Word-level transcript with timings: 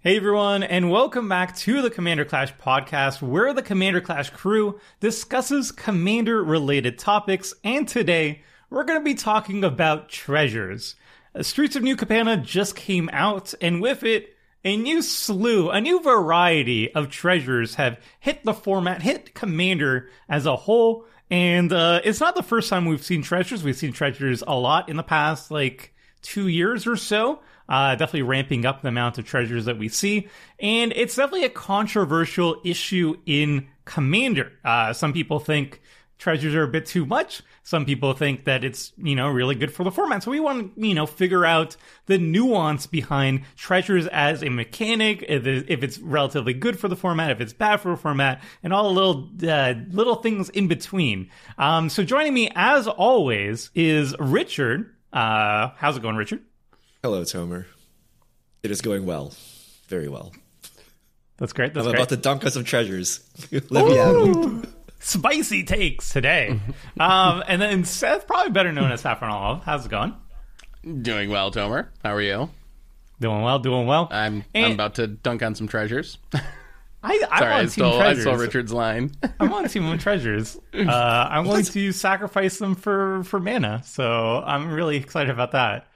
Hey 0.00 0.16
everyone, 0.16 0.62
and 0.62 0.92
welcome 0.92 1.28
back 1.28 1.56
to 1.56 1.82
the 1.82 1.90
Commander 1.90 2.24
Clash 2.24 2.54
podcast, 2.54 3.20
where 3.20 3.52
the 3.52 3.64
Commander 3.64 4.00
Clash 4.00 4.30
crew 4.30 4.78
discusses 5.00 5.72
commander 5.72 6.44
related 6.44 7.00
topics. 7.00 7.52
And 7.64 7.88
today, 7.88 8.42
we're 8.70 8.84
going 8.84 9.00
to 9.00 9.04
be 9.04 9.16
talking 9.16 9.64
about 9.64 10.08
treasures. 10.08 10.94
Uh, 11.34 11.42
Streets 11.42 11.74
of 11.74 11.82
New 11.82 11.96
Capenna 11.96 12.40
just 12.40 12.76
came 12.76 13.10
out, 13.12 13.54
and 13.60 13.82
with 13.82 14.04
it, 14.04 14.36
a 14.64 14.76
new 14.76 15.02
slew, 15.02 15.68
a 15.68 15.80
new 15.80 16.00
variety 16.00 16.94
of 16.94 17.10
treasures 17.10 17.74
have 17.74 17.98
hit 18.20 18.44
the 18.44 18.54
format, 18.54 19.02
hit 19.02 19.34
Commander 19.34 20.10
as 20.28 20.46
a 20.46 20.54
whole. 20.54 21.06
And 21.28 21.72
uh, 21.72 22.02
it's 22.04 22.20
not 22.20 22.36
the 22.36 22.44
first 22.44 22.70
time 22.70 22.84
we've 22.84 23.04
seen 23.04 23.22
treasures. 23.22 23.64
We've 23.64 23.74
seen 23.74 23.92
treasures 23.92 24.44
a 24.46 24.54
lot 24.54 24.88
in 24.90 24.96
the 24.96 25.02
past, 25.02 25.50
like 25.50 25.92
two 26.22 26.46
years 26.46 26.86
or 26.86 26.94
so. 26.94 27.40
Uh, 27.68 27.94
definitely 27.94 28.22
ramping 28.22 28.64
up 28.64 28.82
the 28.82 28.88
amount 28.88 29.18
of 29.18 29.26
treasures 29.26 29.66
that 29.66 29.78
we 29.78 29.88
see. 29.88 30.28
And 30.58 30.92
it's 30.96 31.16
definitely 31.16 31.44
a 31.44 31.50
controversial 31.50 32.60
issue 32.64 33.16
in 33.26 33.68
Commander. 33.84 34.52
Uh, 34.64 34.92
some 34.92 35.12
people 35.12 35.38
think 35.38 35.82
treasures 36.18 36.54
are 36.54 36.64
a 36.64 36.68
bit 36.68 36.84
too 36.86 37.06
much. 37.06 37.42
Some 37.62 37.84
people 37.84 38.12
think 38.12 38.44
that 38.44 38.64
it's, 38.64 38.92
you 38.98 39.14
know, 39.14 39.28
really 39.28 39.54
good 39.54 39.72
for 39.72 39.84
the 39.84 39.90
format. 39.90 40.22
So 40.22 40.30
we 40.30 40.40
want 40.40 40.74
to, 40.74 40.86
you 40.86 40.94
know, 40.94 41.06
figure 41.06 41.44
out 41.44 41.76
the 42.06 42.18
nuance 42.18 42.86
behind 42.86 43.42
treasures 43.56 44.06
as 44.08 44.42
a 44.42 44.48
mechanic, 44.48 45.24
if, 45.28 45.46
it's 45.46 45.98
relatively 45.98 46.54
good 46.54 46.78
for 46.78 46.88
the 46.88 46.96
format, 46.96 47.30
if 47.30 47.40
it's 47.40 47.52
bad 47.52 47.80
for 47.80 47.90
the 47.90 47.96
format, 47.96 48.42
and 48.62 48.72
all 48.72 48.92
the 48.92 49.00
little, 49.00 49.30
uh, 49.48 49.74
little 49.90 50.16
things 50.16 50.48
in 50.50 50.66
between. 50.66 51.30
Um, 51.56 51.88
so 51.88 52.02
joining 52.02 52.34
me 52.34 52.50
as 52.54 52.88
always 52.88 53.70
is 53.74 54.14
Richard. 54.18 54.94
Uh, 55.12 55.70
how's 55.76 55.96
it 55.96 56.02
going, 56.02 56.16
Richard? 56.16 56.42
Hello, 57.02 57.22
Tomer. 57.22 57.66
It 58.62 58.70
is 58.70 58.80
going 58.80 59.06
well. 59.06 59.32
Very 59.88 60.08
well. 60.08 60.32
That's 61.36 61.52
great. 61.52 61.72
That's 61.74 61.86
I'm 61.86 61.92
great. 61.92 62.00
about 62.00 62.08
to 62.10 62.16
dunk 62.16 62.44
on 62.44 62.50
some 62.50 62.64
treasures. 62.64 63.20
Let 63.52 63.70
me 63.86 63.96
have 63.96 64.14
them. 64.14 64.74
Spicy 64.98 65.62
takes 65.62 66.10
today. 66.12 66.58
um, 67.00 67.44
and 67.46 67.62
then 67.62 67.84
Seth, 67.84 68.26
probably 68.26 68.50
better 68.50 68.72
known 68.72 68.90
as 68.90 69.02
Saffron 69.02 69.30
Olive. 69.30 69.62
How's 69.62 69.86
it 69.86 69.90
going? 69.90 70.14
Doing 71.02 71.30
well, 71.30 71.52
Tomer. 71.52 71.88
How 72.02 72.14
are 72.14 72.20
you? 72.20 72.50
Doing 73.20 73.42
well, 73.42 73.58
doing 73.60 73.86
well. 73.86 74.08
I'm 74.10 74.44
And- 74.54 74.66
I'm 74.66 74.72
about 74.72 74.96
to 74.96 75.06
dunk 75.06 75.42
on 75.42 75.54
some 75.54 75.68
treasures. 75.68 76.18
I, 77.00 77.12
I 77.30 77.38
Sorry, 77.38 77.52
I 77.52 77.58
want 77.58 77.60
Team 77.62 77.70
stole 77.70 77.94
I 77.94 77.98
Treasures. 78.06 78.22
stole 78.24 78.36
Richard's 78.36 78.72
line. 78.72 79.12
I 79.38 79.46
want 79.46 79.70
Team 79.70 79.84
of 79.86 80.00
Treasures. 80.00 80.58
Uh, 80.74 80.80
I'm 80.90 81.44
going 81.44 81.62
to 81.64 81.92
sacrifice 81.92 82.58
them 82.58 82.74
for, 82.74 83.22
for 83.22 83.38
mana. 83.38 83.82
So 83.84 84.42
I'm 84.44 84.68
really 84.72 84.96
excited 84.96 85.30
about 85.30 85.52
that. 85.52 85.86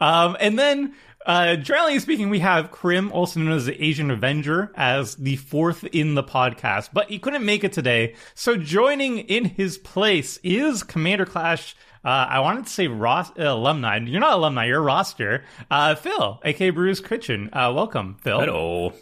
Um, 0.00 0.36
and 0.40 0.58
then, 0.58 0.94
uh, 1.26 1.56
generally 1.56 1.98
speaking, 1.98 2.30
we 2.30 2.38
have 2.40 2.70
Krim, 2.70 3.12
also 3.12 3.40
known 3.40 3.52
as 3.52 3.66
the 3.66 3.82
Asian 3.84 4.10
Avenger, 4.10 4.72
as 4.76 5.16
the 5.16 5.36
fourth 5.36 5.84
in 5.84 6.14
the 6.14 6.22
podcast, 6.24 6.90
but 6.92 7.08
he 7.10 7.18
couldn't 7.18 7.44
make 7.44 7.64
it 7.64 7.72
today. 7.72 8.14
So 8.34 8.56
joining 8.56 9.18
in 9.18 9.44
his 9.44 9.76
place 9.78 10.38
is 10.42 10.82
Commander 10.82 11.26
Clash. 11.26 11.76
Uh, 12.02 12.08
I 12.08 12.40
wanted 12.40 12.64
to 12.64 12.70
say 12.70 12.88
ros- 12.88 13.30
uh, 13.38 13.42
alumni. 13.42 13.98
You're 13.98 14.20
not 14.20 14.32
alumni. 14.32 14.64
You're 14.64 14.78
a 14.78 14.82
roster. 14.82 15.44
Uh, 15.70 15.94
Phil, 15.94 16.40
aka 16.44 16.70
Bruce 16.70 17.00
Kitchen. 17.00 17.50
Uh, 17.52 17.72
welcome, 17.74 18.16
Phil. 18.22 18.40
Hello. 18.40 18.94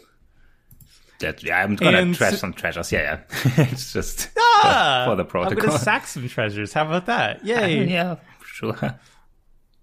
That, 1.19 1.43
yeah, 1.43 1.61
I'm 1.61 1.75
gonna 1.75 1.97
And 1.97 2.15
trash 2.15 2.37
some 2.39 2.53
treasures. 2.53 2.91
Yeah, 2.91 3.19
yeah. 3.33 3.43
it's 3.71 3.91
just 3.93 4.29
Ah, 4.37 5.03
for 5.05 5.15
the 5.15 5.25
protocol. 5.25 5.59
I'm 5.59 5.65
gonna 5.67 5.79
sack 5.79 6.07
some 6.07 6.27
treasures. 6.29 6.71
How 6.73 6.85
about 6.85 7.05
that? 7.07 7.45
Yay! 7.45 7.87
yeah, 7.89 8.17
sure. 8.45 8.77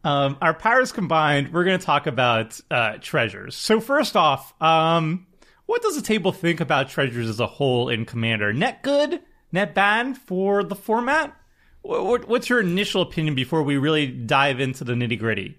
Um, 0.07 0.39
our 0.41 0.55
powers 0.55 0.93
combined, 0.93 1.53
we're 1.53 1.65
going 1.65 1.81
to 1.81 1.85
talk 1.85 2.07
about 2.07 2.61
uh, 2.71 2.99
treasures. 3.01 3.57
So 3.57 3.81
first 3.81 4.15
off, 4.17 4.55
um, 4.63 5.27
what 5.67 5.83
does 5.83 5.97
the 5.97 6.03
table 6.03 6.31
think 6.31 6.61
about 6.61 6.89
treasures 6.89 7.29
as 7.29 7.41
a 7.41 7.47
whole 7.49 7.89
in 7.89 8.05
Commander? 8.05 8.53
Net 8.53 8.85
good, 8.85 9.21
net 9.51 9.75
bad 9.75 10.17
for 10.17 10.63
the 10.63 10.77
format? 10.77 11.37
Wh- 11.85 12.21
wh- 12.21 12.29
What's 12.29 12.49
your 12.49 12.61
initial 12.61 13.03
opinion 13.03 13.35
before 13.35 13.65
we 13.65 13.79
really 13.79 14.07
dive 14.07 14.61
into 14.61 14.85
the 14.85 14.93
nitty 14.93 15.19
gritty? 15.19 15.59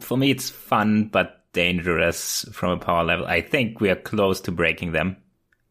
For 0.00 0.18
me, 0.18 0.30
it's 0.30 0.50
fun 0.50 1.08
but 1.08 1.46
dangerous 1.54 2.44
from 2.52 2.72
a 2.72 2.76
power 2.76 3.04
level. 3.04 3.24
I 3.24 3.40
think 3.40 3.80
we 3.80 3.88
are 3.88 3.96
close 3.96 4.42
to 4.42 4.52
breaking 4.52 4.92
them, 4.92 5.16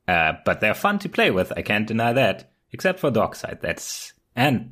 uh, 0.08 0.34
but 0.44 0.60
they're 0.60 0.74
fun 0.74 0.98
to 1.00 1.10
play 1.10 1.30
with. 1.30 1.54
I 1.56 1.62
can't 1.62 1.86
deny 1.88 2.14
that. 2.14 2.52
Except 2.72 3.00
for 3.00 3.12
Dockside, 3.12 3.60
that's 3.62 4.14
and 4.36 4.72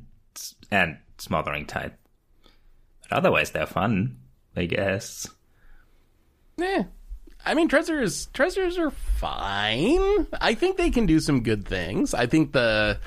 and 0.72 0.98
Smothering 1.18 1.66
Tithe. 1.66 1.92
But 3.08 3.18
otherwise, 3.18 3.50
they're 3.50 3.66
fun. 3.66 4.18
I 4.56 4.64
guess. 4.66 5.28
Yeah. 6.56 6.84
I 7.44 7.54
mean, 7.54 7.68
treasures 7.68 8.26
treasures 8.32 8.78
are 8.78 8.90
fine. 8.90 10.26
I 10.40 10.54
think 10.54 10.76
they 10.76 10.90
can 10.90 11.06
do 11.06 11.20
some 11.20 11.42
good 11.42 11.66
things. 11.66 12.14
I 12.14 12.26
think 12.26 12.52
the 12.52 12.98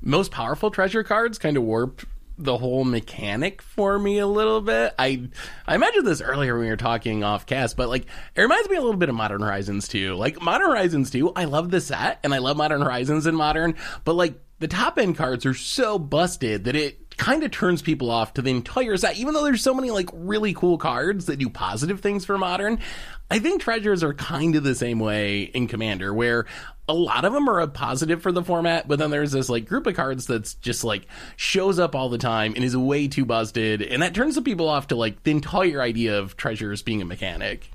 most 0.00 0.32
powerful 0.32 0.70
treasure 0.70 1.04
cards 1.04 1.38
kind 1.38 1.56
of 1.56 1.62
warp 1.62 2.04
the 2.38 2.56
whole 2.56 2.84
mechanic 2.84 3.62
for 3.62 3.98
me 3.98 4.18
a 4.18 4.26
little 4.26 4.60
bit. 4.60 4.94
I 4.98 5.28
I 5.66 5.76
imagined 5.76 6.06
this 6.06 6.20
earlier 6.20 6.54
when 6.54 6.64
we 6.64 6.70
were 6.70 6.76
talking 6.76 7.22
off 7.22 7.46
cast, 7.46 7.76
but 7.76 7.88
like 7.88 8.06
it 8.34 8.42
reminds 8.42 8.68
me 8.68 8.76
a 8.76 8.80
little 8.80 8.96
bit 8.96 9.10
of 9.10 9.14
Modern 9.14 9.42
Horizons 9.42 9.86
2. 9.86 10.14
Like 10.14 10.40
Modern 10.42 10.70
Horizons 10.70 11.10
2, 11.10 11.34
I 11.36 11.44
love 11.44 11.70
the 11.70 11.80
set 11.80 12.18
and 12.24 12.34
I 12.34 12.38
love 12.38 12.56
Modern 12.56 12.82
Horizons 12.82 13.26
and 13.26 13.36
Modern, 13.36 13.76
but 14.04 14.14
like 14.14 14.34
the 14.58 14.68
top 14.68 14.98
end 14.98 15.16
cards 15.16 15.46
are 15.46 15.54
so 15.54 15.98
busted 15.98 16.64
that 16.64 16.74
it 16.74 16.98
kind 17.16 17.42
of 17.42 17.50
turns 17.50 17.82
people 17.82 18.10
off 18.10 18.34
to 18.34 18.42
the 18.42 18.50
entire 18.50 18.96
set, 18.96 19.16
even 19.16 19.34
though 19.34 19.44
there's 19.44 19.62
so 19.62 19.74
many 19.74 19.90
like 19.90 20.08
really 20.12 20.54
cool 20.54 20.78
cards 20.78 21.26
that 21.26 21.38
do 21.38 21.48
positive 21.48 22.00
things 22.00 22.24
for 22.24 22.38
modern. 22.38 22.78
I 23.30 23.38
think 23.38 23.62
treasures 23.62 24.02
are 24.02 24.14
kind 24.14 24.56
of 24.56 24.64
the 24.64 24.74
same 24.74 24.98
way 24.98 25.42
in 25.42 25.66
Commander, 25.66 26.12
where 26.12 26.46
a 26.88 26.94
lot 26.94 27.24
of 27.24 27.32
them 27.32 27.48
are 27.48 27.60
a 27.60 27.68
positive 27.68 28.22
for 28.22 28.32
the 28.32 28.42
format, 28.42 28.88
but 28.88 28.98
then 28.98 29.10
there's 29.10 29.32
this 29.32 29.48
like 29.48 29.66
group 29.66 29.86
of 29.86 29.94
cards 29.94 30.26
that's 30.26 30.54
just 30.54 30.84
like 30.84 31.06
shows 31.36 31.78
up 31.78 31.94
all 31.94 32.08
the 32.08 32.18
time 32.18 32.52
and 32.54 32.64
is 32.64 32.76
way 32.76 33.08
too 33.08 33.24
busted, 33.24 33.82
and 33.82 34.02
that 34.02 34.14
turns 34.14 34.34
the 34.34 34.42
people 34.42 34.68
off 34.68 34.88
to 34.88 34.96
like 34.96 35.22
the 35.22 35.30
entire 35.30 35.80
idea 35.80 36.18
of 36.18 36.36
treasures 36.36 36.82
being 36.82 37.00
a 37.00 37.06
mechanic. 37.06 37.70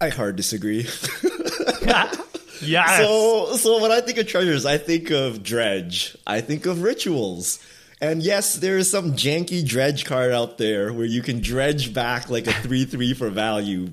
I 0.00 0.08
hard 0.08 0.36
disagree. 0.36 0.86
Yes. 2.62 2.98
So, 2.98 3.56
so 3.56 3.82
when 3.82 3.90
I 3.90 4.00
think 4.00 4.18
of 4.18 4.26
treasures, 4.26 4.64
I 4.64 4.78
think 4.78 5.10
of 5.10 5.42
dredge. 5.42 6.16
I 6.26 6.40
think 6.40 6.66
of 6.66 6.82
rituals. 6.82 7.58
And 8.02 8.20
yes, 8.20 8.56
there 8.56 8.78
is 8.78 8.90
some 8.90 9.12
janky 9.12 9.64
dredge 9.64 10.04
card 10.04 10.32
out 10.32 10.58
there 10.58 10.92
where 10.92 11.06
you 11.06 11.22
can 11.22 11.40
dredge 11.40 11.94
back 11.94 12.28
like 12.28 12.48
a 12.48 12.52
3 12.52 12.84
3 12.84 13.14
for 13.14 13.30
value 13.30 13.90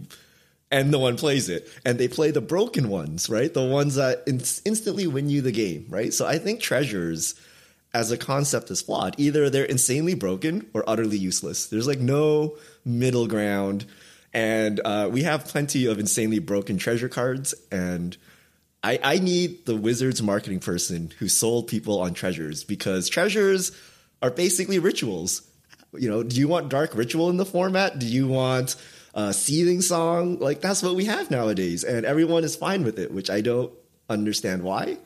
and 0.71 0.89
no 0.89 0.97
one 0.97 1.15
plays 1.15 1.47
it. 1.47 1.69
And 1.85 1.99
they 1.99 2.07
play 2.07 2.31
the 2.31 2.41
broken 2.41 2.89
ones, 2.89 3.29
right? 3.29 3.53
The 3.53 3.63
ones 3.63 3.95
that 3.95 4.23
in- 4.27 4.41
instantly 4.65 5.05
win 5.05 5.29
you 5.29 5.41
the 5.41 5.51
game, 5.51 5.85
right? 5.89 6.11
So 6.11 6.25
I 6.25 6.39
think 6.39 6.59
treasures 6.59 7.35
as 7.93 8.11
a 8.11 8.17
concept 8.17 8.71
is 8.71 8.81
flawed. 8.81 9.13
Either 9.19 9.47
they're 9.47 9.63
insanely 9.63 10.15
broken 10.15 10.67
or 10.73 10.83
utterly 10.87 11.17
useless. 11.17 11.67
There's 11.67 11.87
like 11.87 11.99
no 11.99 12.57
middle 12.83 13.27
ground. 13.27 13.85
And 14.33 14.81
uh, 14.83 15.09
we 15.11 15.21
have 15.23 15.45
plenty 15.45 15.85
of 15.85 15.99
insanely 15.99 16.39
broken 16.39 16.77
treasure 16.77 17.09
cards. 17.09 17.53
And 17.71 18.17
I, 18.83 18.99
I 19.03 19.19
need 19.19 19.67
the 19.67 19.75
Wizards 19.75 20.21
marketing 20.21 20.61
person 20.61 21.11
who 21.19 21.27
sold 21.27 21.67
people 21.67 21.99
on 21.99 22.15
treasures 22.15 22.63
because 22.63 23.07
treasures 23.07 23.71
are 24.21 24.31
basically 24.31 24.79
rituals. 24.79 25.41
You 25.93 26.09
know, 26.09 26.23
do 26.23 26.35
you 26.35 26.47
want 26.47 26.69
dark 26.69 26.95
ritual 26.95 27.29
in 27.29 27.37
the 27.37 27.45
format? 27.45 27.99
Do 27.99 28.05
you 28.05 28.27
want 28.27 28.75
a 29.13 29.33
seething 29.33 29.81
song? 29.81 30.39
Like 30.39 30.61
that's 30.61 30.83
what 30.83 30.95
we 30.95 31.05
have 31.05 31.31
nowadays, 31.31 31.83
and 31.83 32.05
everyone 32.05 32.43
is 32.43 32.55
fine 32.55 32.83
with 32.83 32.99
it, 32.99 33.11
which 33.11 33.29
I 33.29 33.41
don't 33.41 33.71
understand 34.09 34.63
why. 34.63 34.97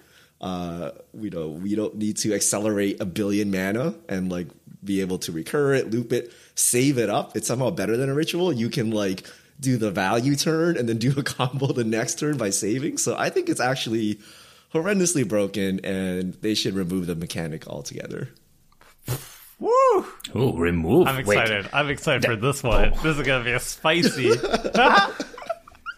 Uh, 0.41 0.91
we 1.13 1.29
know 1.29 1.49
we 1.49 1.75
don't 1.75 1.95
need 1.95 2.17
to 2.17 2.33
accelerate 2.33 2.99
a 3.01 3.05
billion 3.05 3.49
mana 3.49 3.95
and 4.09 4.29
like 4.29 4.47
be 4.83 4.99
able 4.99 5.17
to 5.19 5.31
recur 5.31 5.73
it, 5.73 5.89
loop 5.91 6.11
it, 6.11 6.33
save 6.55 6.97
it 6.97 7.09
up. 7.09 7.37
It's 7.37 7.47
somehow 7.47 7.69
better 7.69 7.95
than 7.95 8.09
a 8.09 8.13
ritual. 8.13 8.51
You 8.51 8.69
can 8.69 8.91
like 8.91 9.25
do 9.59 9.77
the 9.77 9.91
value 9.91 10.35
turn 10.35 10.75
and 10.77 10.89
then 10.89 10.97
do 10.97 11.13
a 11.17 11.23
combo 11.23 11.67
the 11.67 11.85
next 11.85 12.19
turn 12.19 12.37
by 12.37 12.49
saving. 12.49 12.97
So 12.97 13.15
I 13.17 13.29
think 13.29 13.47
it's 13.47 13.61
actually 13.61 14.19
horrendously 14.73 15.27
broken, 15.27 15.79
and 15.85 16.33
they 16.35 16.55
should 16.55 16.73
remove 16.73 17.07
the 17.07 17.15
mechanic 17.15 17.67
altogether. 17.67 18.29
Woo! 19.59 20.05
Ooh, 20.35 20.57
remove. 20.57 21.07
I'm 21.07 21.25
Wait, 21.25 21.37
excited. 21.37 21.69
I'm 21.73 21.89
excited 21.89 22.25
for 22.25 22.35
this 22.35 22.61
one. 22.63 22.91
This 23.03 23.17
is 23.17 23.25
going 23.25 23.41
to 23.41 23.45
be 23.45 23.51
a 23.53 23.59
spicy. 23.59 24.31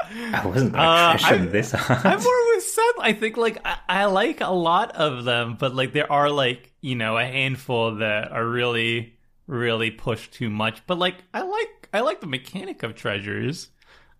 I 0.07 0.45
wasn't 0.45 0.73
gonna 0.73 0.83
Uh, 0.83 1.17
I- 1.21 1.35
him 1.35 1.51
this 1.51 1.71
hard. 1.71 2.05
I'm 2.05 2.21
more 2.23 2.53
with 2.55 2.63
Seth. 2.63 2.95
I 2.99 3.13
think 3.13 3.37
like 3.37 3.57
I, 3.65 3.77
I 3.89 4.05
like 4.05 4.39
a 4.41 4.51
lot 4.51 4.95
of 4.95 5.25
them, 5.25 5.57
but 5.59 5.75
like 5.75 5.93
there 5.93 6.09
are 6.11 6.29
like 6.29 6.71
you 6.81 6.95
know 6.95 7.17
a 7.17 7.25
handful 7.25 7.95
that 7.95 8.31
are 8.31 8.45
really 8.47 9.17
really 9.47 9.91
pushed 9.91 10.31
too 10.33 10.49
much. 10.49 10.85
But 10.87 10.99
like 10.99 11.15
I 11.33 11.41
like 11.41 11.89
I 11.93 12.01
like 12.01 12.21
the 12.21 12.27
mechanic 12.27 12.83
of 12.83 12.95
treasures. 12.95 13.69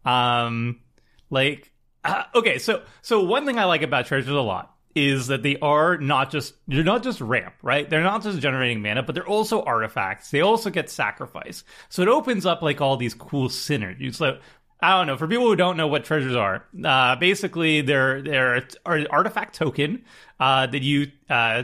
Um, 0.04 0.82
like 1.30 1.72
uh, 2.04 2.24
okay, 2.34 2.58
so 2.58 2.82
so 3.02 3.24
one 3.24 3.46
thing 3.46 3.60
I 3.60 3.66
like 3.66 3.84
about 3.84 4.08
treasures 4.08 4.30
a 4.36 4.42
lot 4.42 4.75
is 4.96 5.28
that 5.28 5.44
they 5.44 5.58
are 5.60 5.98
not 5.98 6.32
just 6.32 6.54
they're 6.68 6.84
not 6.84 7.04
just 7.04 7.20
ramp, 7.20 7.54
right? 7.62 7.90
They're 7.90 8.02
not 8.02 8.24
just 8.24 8.40
generating 8.40 8.82
mana, 8.82 9.04
but 9.04 9.14
they're 9.14 9.28
also 9.28 9.62
artifacts. 9.64 10.32
They 10.32 10.42
also 10.42 10.70
get 10.70 10.90
sacrifice. 10.90 11.64
So 11.90 12.02
it 12.02 12.08
opens 12.08 12.46
up 12.46 12.62
like 12.62 12.80
all 12.80 12.96
these 12.96 13.14
cool 13.14 13.50
synergies. 13.50 14.16
So 14.16 14.40
I 14.82 14.98
don't 14.98 15.08
know. 15.08 15.18
For 15.18 15.28
people 15.28 15.46
who 15.46 15.56
don't 15.56 15.78
know 15.78 15.88
what 15.88 16.06
treasures 16.06 16.36
are, 16.36 16.66
uh, 16.84 17.18
basically 17.18 17.82
they're 17.82 18.22
they're 18.22 18.56
an 18.86 19.08
artifact 19.08 19.56
token 19.56 20.06
uh, 20.40 20.68
that 20.68 20.82
you 20.82 21.12
uh, 21.30 21.64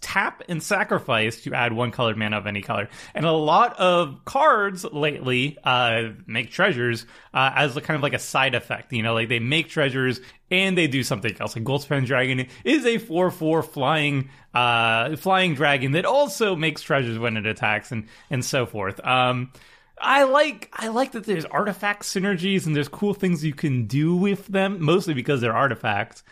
tap 0.00 0.42
and 0.48 0.62
sacrifice 0.62 1.42
to 1.42 1.54
add 1.54 1.72
one 1.72 1.90
colored 1.90 2.16
mana 2.16 2.38
of 2.38 2.46
any 2.46 2.62
color. 2.62 2.88
And 3.14 3.24
a 3.24 3.32
lot 3.32 3.78
of 3.78 4.24
cards 4.24 4.84
lately 4.84 5.58
uh, 5.64 6.10
make 6.26 6.50
treasures 6.50 7.06
uh, 7.32 7.52
as 7.54 7.76
a, 7.76 7.80
kind 7.80 7.96
of 7.96 8.02
like 8.02 8.14
a 8.14 8.18
side 8.18 8.54
effect. 8.54 8.92
You 8.92 9.02
know, 9.02 9.14
like 9.14 9.28
they 9.28 9.38
make 9.38 9.68
treasures 9.68 10.20
and 10.50 10.76
they 10.76 10.86
do 10.86 11.02
something 11.02 11.34
else. 11.40 11.56
Like 11.56 11.64
Goldspan 11.64 12.06
Dragon 12.06 12.46
is 12.64 12.84
a 12.84 12.98
four 12.98 13.30
four 13.30 13.62
flying 13.62 14.30
uh, 14.54 15.16
flying 15.16 15.54
dragon 15.54 15.92
that 15.92 16.04
also 16.04 16.54
makes 16.54 16.82
treasures 16.82 17.18
when 17.18 17.36
it 17.36 17.46
attacks 17.46 17.92
and 17.92 18.06
and 18.30 18.44
so 18.44 18.66
forth. 18.66 19.04
Um, 19.04 19.52
I 19.98 20.24
like 20.24 20.68
I 20.72 20.88
like 20.88 21.12
that 21.12 21.24
there's 21.24 21.44
artifact 21.44 22.02
synergies 22.02 22.66
and 22.66 22.74
there's 22.74 22.88
cool 22.88 23.14
things 23.14 23.44
you 23.44 23.54
can 23.54 23.86
do 23.86 24.16
with 24.16 24.46
them, 24.48 24.82
mostly 24.82 25.14
because 25.14 25.40
they're 25.40 25.54
artifacts. 25.54 26.22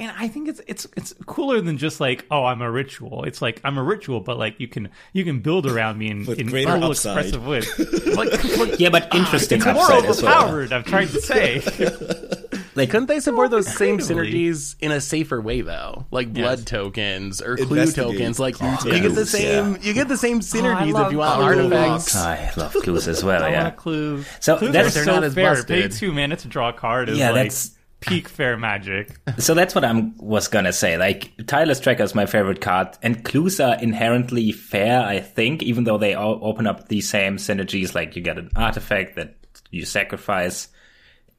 And 0.00 0.10
I 0.18 0.28
think 0.28 0.48
it's 0.48 0.60
it's 0.66 0.86
it's 0.96 1.12
cooler 1.26 1.60
than 1.60 1.76
just 1.78 2.00
like 2.00 2.24
oh 2.30 2.44
I'm 2.46 2.62
a 2.62 2.70
ritual. 2.70 3.24
It's 3.24 3.40
like 3.42 3.60
I'm 3.64 3.76
a 3.78 3.82
ritual, 3.82 4.20
but 4.20 4.38
like 4.38 4.58
you 4.58 4.66
can 4.66 4.88
you 5.12 5.24
can 5.24 5.40
build 5.40 5.66
around 5.66 5.98
me 5.98 6.10
in, 6.10 6.24
With 6.26 6.38
in 6.40 6.46
greater 6.48 6.72
cool 6.72 6.84
upside. 6.90 7.18
expressive 7.26 7.46
ways. 7.46 7.68
like, 8.16 8.58
like 8.58 8.80
Yeah, 8.80 8.88
but 8.88 9.08
ah, 9.12 9.16
interesting 9.18 9.58
it's 9.58 9.66
more 9.66 9.76
upside 9.76 10.04
as 10.06 10.22
well. 10.22 10.38
overpowered. 10.44 10.72
I'm 10.72 10.84
trying 10.84 11.08
to 11.08 11.20
say. 11.20 11.60
Like, 12.76 12.90
Couldn't 12.90 13.06
they 13.08 13.18
support 13.18 13.50
those 13.50 13.66
same 13.66 13.98
synergies 13.98 14.76
in 14.80 14.92
a 14.92 15.00
safer 15.00 15.40
way 15.40 15.60
though? 15.60 16.06
Like 16.12 16.32
blood 16.32 16.60
Yes. 16.60 16.64
tokens 16.64 17.42
or 17.42 17.56
clue 17.56 17.90
tokens. 17.90 18.38
Like 18.38 18.54
Clue 18.54 18.68
you 18.70 19.00
get 19.00 19.08
the 19.14 19.24
tokens, 19.26 19.30
same 19.30 19.78
you 19.82 19.92
get 19.92 20.06
the 20.06 20.16
same 20.16 20.36
oh, 20.36 20.40
synergies 20.40 20.92
love 20.92 21.06
if 21.06 21.12
you 21.12 21.18
want 21.18 21.34
clue 21.34 21.44
artifacts. 21.44 22.14
I 22.16 22.52
love 22.56 22.72
clues 22.72 23.08
as 23.08 23.24
well. 23.24 23.42
I 23.44 23.50
yeah. 23.50 23.62
want 23.64 23.76
clues. 23.76 24.26
So 24.38 24.56
clues 24.56 24.72
that's- 24.72 24.92
are 24.92 24.94
They're 25.00 25.04
so 25.04 25.14
not 25.14 25.24
as 25.24 25.34
fair. 25.34 25.50
busted. 25.56 25.66
Pay 25.90 25.96
two 25.98 26.12
mana 26.12 26.36
to 26.36 26.48
draw 26.48 26.68
a 26.68 26.72
card 26.72 27.08
is 27.08 27.18
Yeah, 27.18 27.30
like 27.32 27.34
that's- 27.50 27.72
peak 28.00 28.28
fair 28.28 28.56
magic. 28.56 29.18
So 29.38 29.54
that's 29.54 29.74
what 29.74 29.84
I 29.84 30.12
was 30.16 30.48
gonna 30.48 30.72
say. 30.72 30.96
Like, 30.96 31.32
Tireless 31.46 31.80
Tracker 31.80 32.02
is 32.02 32.14
my 32.14 32.26
favorite 32.26 32.60
card, 32.60 32.88
and 33.02 33.24
clues 33.24 33.60
are 33.60 33.78
inherently 33.80 34.52
fair, 34.52 35.00
I 35.02 35.20
think, 35.20 35.62
even 35.62 35.84
though 35.84 35.98
they 35.98 36.14
all 36.14 36.38
open 36.42 36.66
up 36.66 36.88
the 36.88 37.00
same 37.00 37.36
synergies. 37.36 37.94
Like, 37.94 38.16
you 38.16 38.22
get 38.22 38.38
an 38.38 38.50
artifact 38.56 39.16
that 39.16 39.36
you 39.70 39.84
sacrifice, 39.84 40.68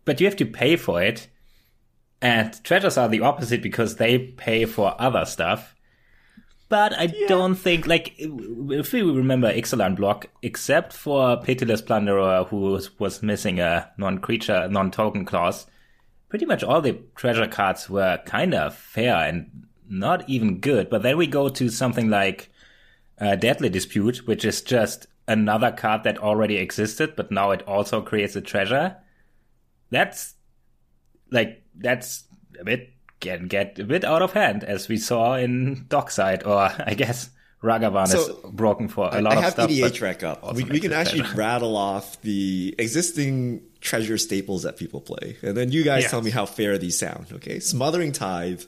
but 0.05 0.19
you 0.19 0.27
have 0.27 0.37
to 0.37 0.45
pay 0.45 0.75
for 0.75 1.01
it. 1.01 1.27
And 2.21 2.63
treasures 2.63 2.97
are 2.97 3.09
the 3.09 3.21
opposite 3.21 3.61
because 3.61 3.95
they 3.95 4.19
pay 4.19 4.65
for 4.65 4.95
other 4.99 5.25
stuff. 5.25 5.75
But 6.69 6.97
I 6.97 7.07
don't 7.27 7.55
think, 7.55 7.85
like, 7.85 8.15
if 8.17 8.93
we 8.93 9.01
remember 9.01 9.51
Ixalan 9.51 9.97
block, 9.97 10.27
except 10.41 10.93
for 10.93 11.35
Pitiless 11.41 11.81
Plunderer, 11.81 12.45
who 12.45 12.57
was, 12.61 12.97
was 12.97 13.21
missing 13.21 13.59
a 13.59 13.91
non-creature, 13.97 14.69
non-token 14.69 15.25
clause, 15.25 15.65
pretty 16.31 16.45
much 16.45 16.63
all 16.63 16.81
the 16.81 16.97
treasure 17.15 17.45
cards 17.45 17.89
were 17.89 18.17
kind 18.25 18.53
of 18.53 18.73
fair 18.73 19.15
and 19.17 19.67
not 19.89 20.27
even 20.29 20.59
good. 20.61 20.89
But 20.89 21.03
then 21.03 21.17
we 21.17 21.27
go 21.27 21.49
to 21.49 21.67
something 21.67 22.09
like 22.09 22.49
uh, 23.19 23.35
Deadly 23.35 23.67
Dispute, 23.67 24.25
which 24.25 24.45
is 24.45 24.61
just 24.61 25.07
another 25.27 25.71
card 25.73 26.05
that 26.05 26.17
already 26.17 26.55
existed, 26.55 27.17
but 27.17 27.31
now 27.31 27.51
it 27.51 27.61
also 27.67 28.01
creates 28.01 28.37
a 28.37 28.41
treasure. 28.41 28.95
That's 29.89 30.35
like 31.31 31.63
that's 31.77 32.23
a 32.59 32.63
bit 32.63 32.93
can 33.19 33.47
get 33.47 33.77
a 33.77 33.83
bit 33.83 34.05
out 34.05 34.21
of 34.21 34.31
hand, 34.31 34.63
as 34.63 34.87
we 34.87 34.95
saw 34.95 35.35
in 35.35 35.85
Dockside, 35.89 36.43
or 36.45 36.57
I 36.85 36.93
guess 36.93 37.29
Ragavan 37.61 38.07
So, 38.07 38.21
is 38.21 38.51
broken 38.53 38.87
for 38.87 39.09
a 39.11 39.21
lot 39.21 39.33
I 39.33 39.35
of 39.35 39.43
have 39.43 39.51
stuff. 39.53 39.69
EDH 39.69 39.81
but 39.81 40.01
rec 40.01 40.23
up. 40.23 40.43
also 40.43 40.55
We, 40.55 40.63
we 40.63 40.79
can 40.79 40.93
actually 40.93 41.23
rattle 41.35 41.75
off 41.75 42.21
the 42.21 42.73
existing 42.79 43.63
treasure 43.81 44.17
staples 44.17 44.63
that 44.63 44.77
people 44.77 45.01
play, 45.01 45.37
and 45.41 45.57
then 45.57 45.71
you 45.71 45.83
guys 45.83 46.03
Yes. 46.03 46.11
tell 46.11 46.21
me 46.21 46.29
how 46.31 46.45
fair 46.45 46.77
these 46.77 46.97
sound. 46.97 47.27
Okay, 47.33 47.59
Smothering 47.59 48.11
Tithe, 48.11 48.61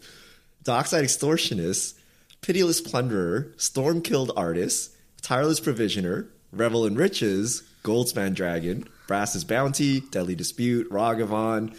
Dockside 0.63 1.03
Extortionist, 1.05 1.93
Pitiless 2.41 2.81
Plunderer, 2.81 3.53
Stormkiln 3.57 4.31
Artist, 4.35 4.91
Tireless 5.21 5.59
Provisioner, 5.59 6.27
Revel 6.51 6.85
in 6.85 6.95
Riches, 6.95 7.63
Goldspan 7.83 8.33
Dragon, 8.33 8.87
Brass's 9.07 9.43
Bounty, 9.43 10.01
Deadly 10.01 10.35
Dispute, 10.35 10.89
Ragavan. 10.89 11.75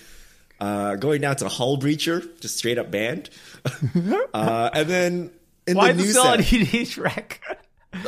Uh, 0.60 0.94
going 0.96 1.20
down 1.20 1.36
to 1.36 1.48
Hull 1.48 1.78
Breacher, 1.78 2.24
just 2.40 2.56
straight 2.56 2.78
up 2.78 2.90
banned. 2.90 3.28
uh, 4.32 4.70
and 4.72 4.88
then 4.88 5.30
in 5.66 5.76
Why 5.76 5.92
the 5.92 6.02
is 6.02 6.14
new 6.14 6.84
set, 6.84 6.96
rec? 6.98 7.40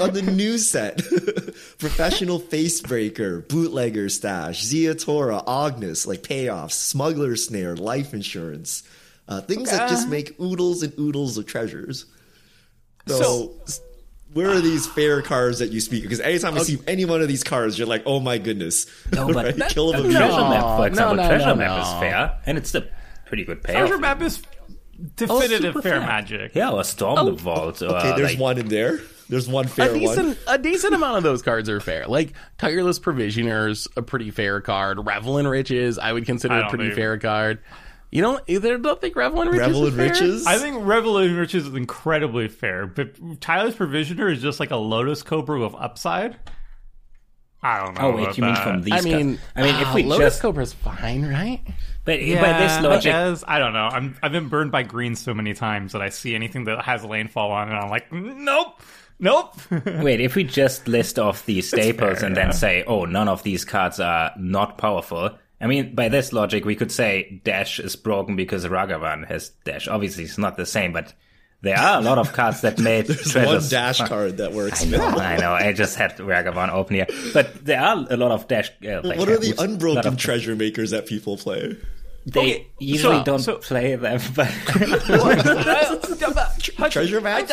On 0.01 0.13
the 0.13 0.23
new 0.23 0.59
set, 0.59 0.97
professional 1.79 2.41
facebreaker, 2.41 3.47
bootlegger 3.49 4.09
stash, 4.09 4.65
Ziatora, 4.65 5.43
Agnes, 5.47 6.07
like 6.07 6.23
payoffs, 6.23 6.73
Smuggler's 6.73 7.47
Share, 7.47 7.77
life 7.77 8.13
insurance, 8.13 8.83
uh, 9.29 9.41
things 9.41 9.71
that 9.71 9.89
just 9.89 10.09
make 10.09 10.39
oodles 10.41 10.83
and 10.83 10.93
oodles 10.99 11.39
of 11.39 11.47
treasures. 11.47 12.07
So, 13.07 13.53
So- 13.67 13.83
where 14.33 14.51
are 14.51 14.61
these 14.61 14.87
fair 14.87 15.23
cards 15.23 15.61
that 15.61 15.71
you 15.71 15.81
speak? 15.81 16.03
Because 16.03 16.21
anytime 16.21 16.55
I 16.57 16.63
see 16.63 16.79
any 16.87 17.05
one 17.07 17.23
of 17.23 17.29
these 17.29 17.43
cards, 17.43 17.79
you're 17.79 17.89
like, 17.89 18.03
oh 18.05 18.21
my 18.21 18.37
goodness, 18.39 18.87
No, 19.13 19.27
but 19.33 19.37
Right? 19.37 19.57
that- 19.57 19.71
kill 19.71 19.93
them 19.93 20.11
Treasure 20.11 20.19
map, 20.19 20.63
for 20.63 20.79
no, 20.79 20.83
example, 20.85 21.17
no, 21.17 21.27
treasure 21.29 21.47
no, 21.47 21.55
map 21.55 21.83
is 21.87 21.93
no. 21.95 22.01
fair, 22.01 22.39
and 22.45 22.59
it's 22.59 22.75
a 22.75 22.87
pretty 23.25 23.45
good 23.45 23.63
payoff. 23.63 23.79
Treasure 23.89 23.99
map 23.99 24.21
is 24.21 24.43
definitive 25.17 25.61
super 25.75 25.83
fair 25.83 25.99
fair. 25.99 26.07
magic. 26.07 26.55
Yeah, 26.55 26.71
or 26.71 26.85
Storm 26.85 27.19
oh. 27.19 27.25
the 27.27 27.33
Vault. 27.33 27.83
Or 27.83 27.89
uh, 27.89 27.99
Okay, 27.99 28.17
there's 28.17 28.33
like, 28.33 28.41
one 28.41 28.59
in 28.59 28.69
there. 28.69 29.01
There's 29.29 29.49
one 29.49 29.67
fair 29.67 29.91
a 29.95 29.99
decent 29.99 30.27
one. 30.29 30.37
a 30.47 30.59
decent 30.59 30.95
amount 30.95 31.19
of 31.19 31.23
those 31.25 31.43
cards 31.43 31.69
are 31.69 31.81
fair. 31.81 32.07
Like 32.07 32.35
Tireless 32.59 32.99
Provisioners, 32.99 33.89
a 33.97 34.03
pretty 34.03 34.31
fair 34.31 34.61
card. 34.61 35.05
Revel 35.05 35.39
in 35.39 35.49
Riches, 35.49 35.99
I 35.99 36.13
would 36.13 36.27
consider 36.27 36.55
I 36.55 36.67
a 36.67 36.69
pretty 36.69 36.87
think- 36.87 36.97
fair 36.97 37.19
card. 37.19 37.59
You 38.13 38.23
don't 38.23 38.43
either 38.47 38.79
don't 38.79 39.01
think 39.01 39.17
Revel 39.17 39.43
in 39.43 39.49
Riches 39.49 39.67
Revel 39.67 39.87
is 39.87 39.93
in 39.93 39.99
fair? 39.99 40.09
Riches. 40.11 40.47
I 40.47 40.59
think 40.59 40.87
Revel 40.87 41.19
in 41.19 41.37
Riches 41.37 41.67
is 41.67 41.75
incredibly 41.75 42.47
fair, 42.47 42.87
but 42.87 43.41
Tireless 43.41 43.75
Provisioner 43.75 44.29
is 44.29 44.41
just 44.41 44.61
like 44.61 44.71
a 44.71 44.77
Lotus 44.77 45.23
Cobra 45.25 45.59
with 45.59 45.75
upside. 45.75 46.37
I 47.67 47.85
don't 47.85 47.95
know. 47.95 48.01
Oh 48.03 48.17
wait, 48.17 48.23
about 48.23 48.39
you 48.39 48.45
mean 48.45 48.55
that. 48.55 48.63
from 48.63 48.83
these? 48.83 48.93
I 48.93 49.01
mean, 49.01 49.37
cards. 49.37 49.51
I 49.57 49.63
mean, 49.63 49.75
if 49.75 49.89
ah, 49.89 49.95
we 49.95 50.03
Lotus 50.05 50.35
just, 50.35 50.43
Cobra's 50.43 50.73
fine, 50.73 51.27
right? 51.27 51.61
but 52.05 52.23
Yeah, 52.23 52.41
by 52.41 52.61
this 52.61 52.73
I 52.73 52.81
logic, 52.81 53.13
guess. 53.13 53.45
I 53.47 53.59
don't 53.59 53.73
know. 53.73 53.87
I'm 53.87 54.17
I've 54.23 54.31
been 54.33 54.49
burned 54.49 54.71
by 54.71 54.85
green 54.85 55.17
so 55.17 55.35
many 55.35 55.53
times 55.53 55.93
that 55.93 56.01
I 56.01 56.11
see 56.11 56.37
anything 56.37 56.65
that 56.65 56.85
has 56.85 57.03
a 57.03 57.09
landfall 57.09 57.51
on 57.51 57.69
it, 57.69 57.73
and 57.73 57.81
I'm 57.81 57.91
like, 57.91 58.13
nope, 58.13 58.81
nope. 59.19 59.55
wait, 59.71 60.21
if 60.21 60.37
we 60.37 60.45
just 60.45 60.87
list 60.87 61.19
off 61.19 61.45
these 61.45 61.69
staples 61.69 62.21
fair, 62.21 62.27
and 62.27 62.37
yeah. 62.37 62.45
then 62.45 62.53
say, 62.53 62.85
oh, 62.87 63.05
none 63.05 63.29
of 63.29 63.43
these 63.43 63.65
cards 63.65 63.99
are 63.99 64.31
not 64.39 64.79
powerful. 64.79 65.37
I 65.61 65.67
mean, 65.67 65.95
by 65.95 66.09
this 66.09 66.33
logic, 66.33 66.65
we 66.65 66.77
could 66.77 66.93
say 66.93 67.41
Dash 67.45 67.81
is 67.81 67.97
broken 67.97 68.37
because 68.37 68.65
Ragavan 68.65 69.27
has 69.27 69.51
Dash. 69.65 69.89
Obviously, 69.89 70.25
it's 70.25 70.39
not 70.39 70.57
the 70.57 70.67
same, 70.67 70.93
but 70.93 71.15
there 71.63 71.79
are 71.79 71.99
a 71.99 72.03
lot 72.03 72.19
of 72.19 72.33
cards 72.33 72.61
that 72.61 72.79
made 72.79 73.07
There's 73.07 73.33
treasures. 73.33 73.63
one 73.63 73.71
dash 73.71 74.01
card 74.01 74.37
that 74.39 74.53
works. 74.53 74.85
I 74.85 74.89
know, 74.89 75.05
I 75.07 75.37
know. 75.39 75.53
I 75.53 75.73
just 75.73 75.97
had 75.97 76.17
Ragavan 76.19 76.71
open 76.71 76.97
here, 76.97 77.07
but 77.33 77.65
there 77.65 77.81
are 77.81 78.07
a 78.11 78.17
lot 78.17 78.31
of 78.31 78.47
dash. 78.49 78.71
Uh, 78.87 79.01
like, 79.03 79.19
What 79.19 79.29
are 79.29 79.39
the 79.39 79.55
a 79.59 79.63
unbroken 79.63 80.07
of- 80.07 80.17
treasure 80.17 80.55
makers 80.55 80.91
that 80.91 81.07
people 81.07 81.37
play? 81.37 81.77
They 82.27 82.41
Okay, 82.41 82.67
usually 82.81 83.19
so- 83.19 83.25
don't 83.25 83.39
so- 83.41 83.59
play 83.59 83.95
them, 83.97 84.21
but 84.35 84.49
Treasure 86.91 87.21
maps? 87.21 87.53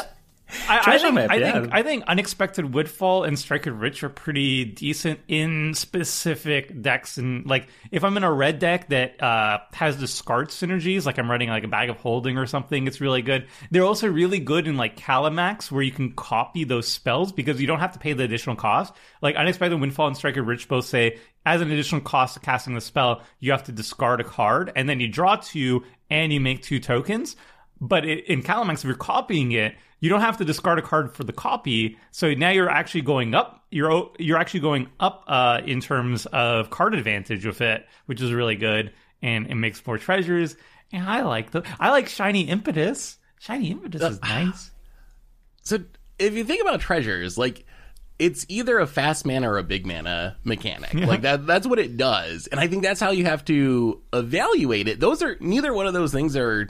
I, 0.68 0.82
I 0.86 0.98
think, 1.00 1.16
map, 1.16 1.32
I 1.32 1.36
yeah. 1.36 1.52
think 1.54 1.74
I 1.74 1.84
think 1.84 2.04
unexpected 2.06 2.74
windfall 2.74 3.24
and 3.24 3.38
Strike 3.38 3.66
It 3.66 3.72
Rich 3.72 4.04
are 4.04 4.10
pretty 4.10 4.66
decent 4.66 5.20
in 5.28 5.74
specific 5.74 6.82
decks 6.82 7.18
and 7.18 7.46
like 7.46 7.68
if 7.92 8.04
I'm 8.04 8.16
in 8.18 8.24
a 8.24 8.32
red 8.32 8.60
deck 8.60 8.90
that 8.90 9.22
uh, 9.22 9.60
has 9.74 9.98
discard 9.98 10.50
synergies, 10.50 11.06
like 11.06 11.18
I'm 11.18 11.30
running 11.30 11.50
like 11.50 11.64
a 11.64 11.68
bag 11.68 11.90
of 11.90 11.98
holding 11.98 12.38
or 12.38 12.46
something, 12.46 12.88
it's 12.88 13.02
really 13.02 13.22
good. 13.22 13.48
They're 13.72 13.84
also 13.84 14.08
really 14.08 14.40
good 14.40 14.68
in 14.68 14.78
like 14.78 14.98
Kalamax 14.98 15.72
where 15.72 15.82
you 15.82 15.92
can 15.92 16.14
copy 16.14 16.64
those 16.64 16.88
spells 16.88 17.32
because 17.32 17.60
you 17.60 17.68
don't 17.68 17.80
have 17.80 17.94
to 17.94 18.00
pay 18.00 18.14
the 18.14 18.24
additional 18.24 18.56
cost. 18.56 18.94
Like 19.22 19.36
unexpected 19.36 19.80
windfall 19.80 20.08
and 20.08 20.18
Strike 20.18 20.38
It 20.38 20.42
Rich 20.42 20.68
both 20.68 20.86
say 20.86 21.20
as 21.46 21.62
an 21.62 21.72
additional 21.72 22.02
cost 22.02 22.38
of 22.38 22.44
casting 22.44 22.74
the 22.74 22.82
spell, 22.82 23.22
you 23.40 23.52
have 23.52 23.64
to 23.64 23.72
discard 23.72 24.22
a 24.22 24.24
card 24.24 24.72
and 24.76 24.88
then 24.88 25.00
you 25.00 25.08
draw 25.08 25.36
two 25.36 25.84
and 26.10 26.32
you 26.32 26.40
make 26.40 26.62
two 26.62 26.80
tokens. 26.80 27.36
But 27.82 28.06
it, 28.06 28.25
in 28.27 28.44
Kalamax, 28.44 28.80
if 28.80 28.86
you're 28.86 28.96
copying 28.96 29.51
it, 29.51 29.75
you 30.00 30.10
don't 30.10 30.22
have 30.22 30.38
to 30.38 30.46
discard 30.46 30.80
a 30.80 30.82
card 30.82 31.13
for 31.15 31.24
the 31.24 31.34
copy. 31.34 31.98
So 32.12 32.34
now 32.34 32.50
you're 32.50 32.70
actually 32.70 33.01
going 33.01 33.34
up. 33.34 33.65
You're 33.72 34.12
you're 34.20 34.38
actually 34.38 34.60
going 34.60 34.89
up 35.00 35.24
uh, 35.27 35.62
in 35.65 35.80
terms 35.82 36.25
of 36.27 36.70
card 36.70 36.94
advantage 36.94 37.46
with 37.46 37.62
it, 37.62 37.88
which 38.06 38.22
is 38.22 38.32
really 38.34 38.56
good, 38.56 38.92
and 39.22 39.48
it 39.48 39.56
makes 39.56 39.86
more 39.86 39.98
treasures. 39.98 40.56
And 40.92 41.08
I 41.08 41.22
like 41.22 41.51
the 41.51 41.63
I 41.80 41.89
like 41.92 42.10
shiny 42.10 42.42
impetus. 42.42 43.18
Shiny 43.39 43.72
impetus 43.72 44.01
is 44.01 44.22
nice. 44.24 44.72
So 45.63 45.80
if 46.20 46.34
you 46.34 46.44
think 46.44 46.62
about 46.62 46.80
treasures, 46.82 47.38
like 47.38 47.65
it's 48.20 48.46
either 48.48 48.80
a 48.80 48.88
fast 48.88 49.25
mana 49.25 49.50
or 49.50 49.58
a 49.58 49.63
big 49.63 49.86
mana 49.86 50.38
mechanic. 50.44 50.94
Like 50.94 51.22
that 51.22 51.48
that's 51.48 51.65
what 51.65 51.80
it 51.80 51.98
does. 51.98 52.48
And 52.48 52.60
I 52.60 52.68
think 52.68 52.84
that's 52.84 53.00
how 53.00 53.12
you 53.12 53.25
have 53.25 53.44
to 53.46 54.01
evaluate 54.13 54.88
it. 54.88 55.00
Those 55.00 55.24
are 55.24 55.38
neither 55.39 55.74
one 55.74 55.88
of 55.88 55.94
those 55.94 56.12
things 56.12 56.36
are 56.36 56.70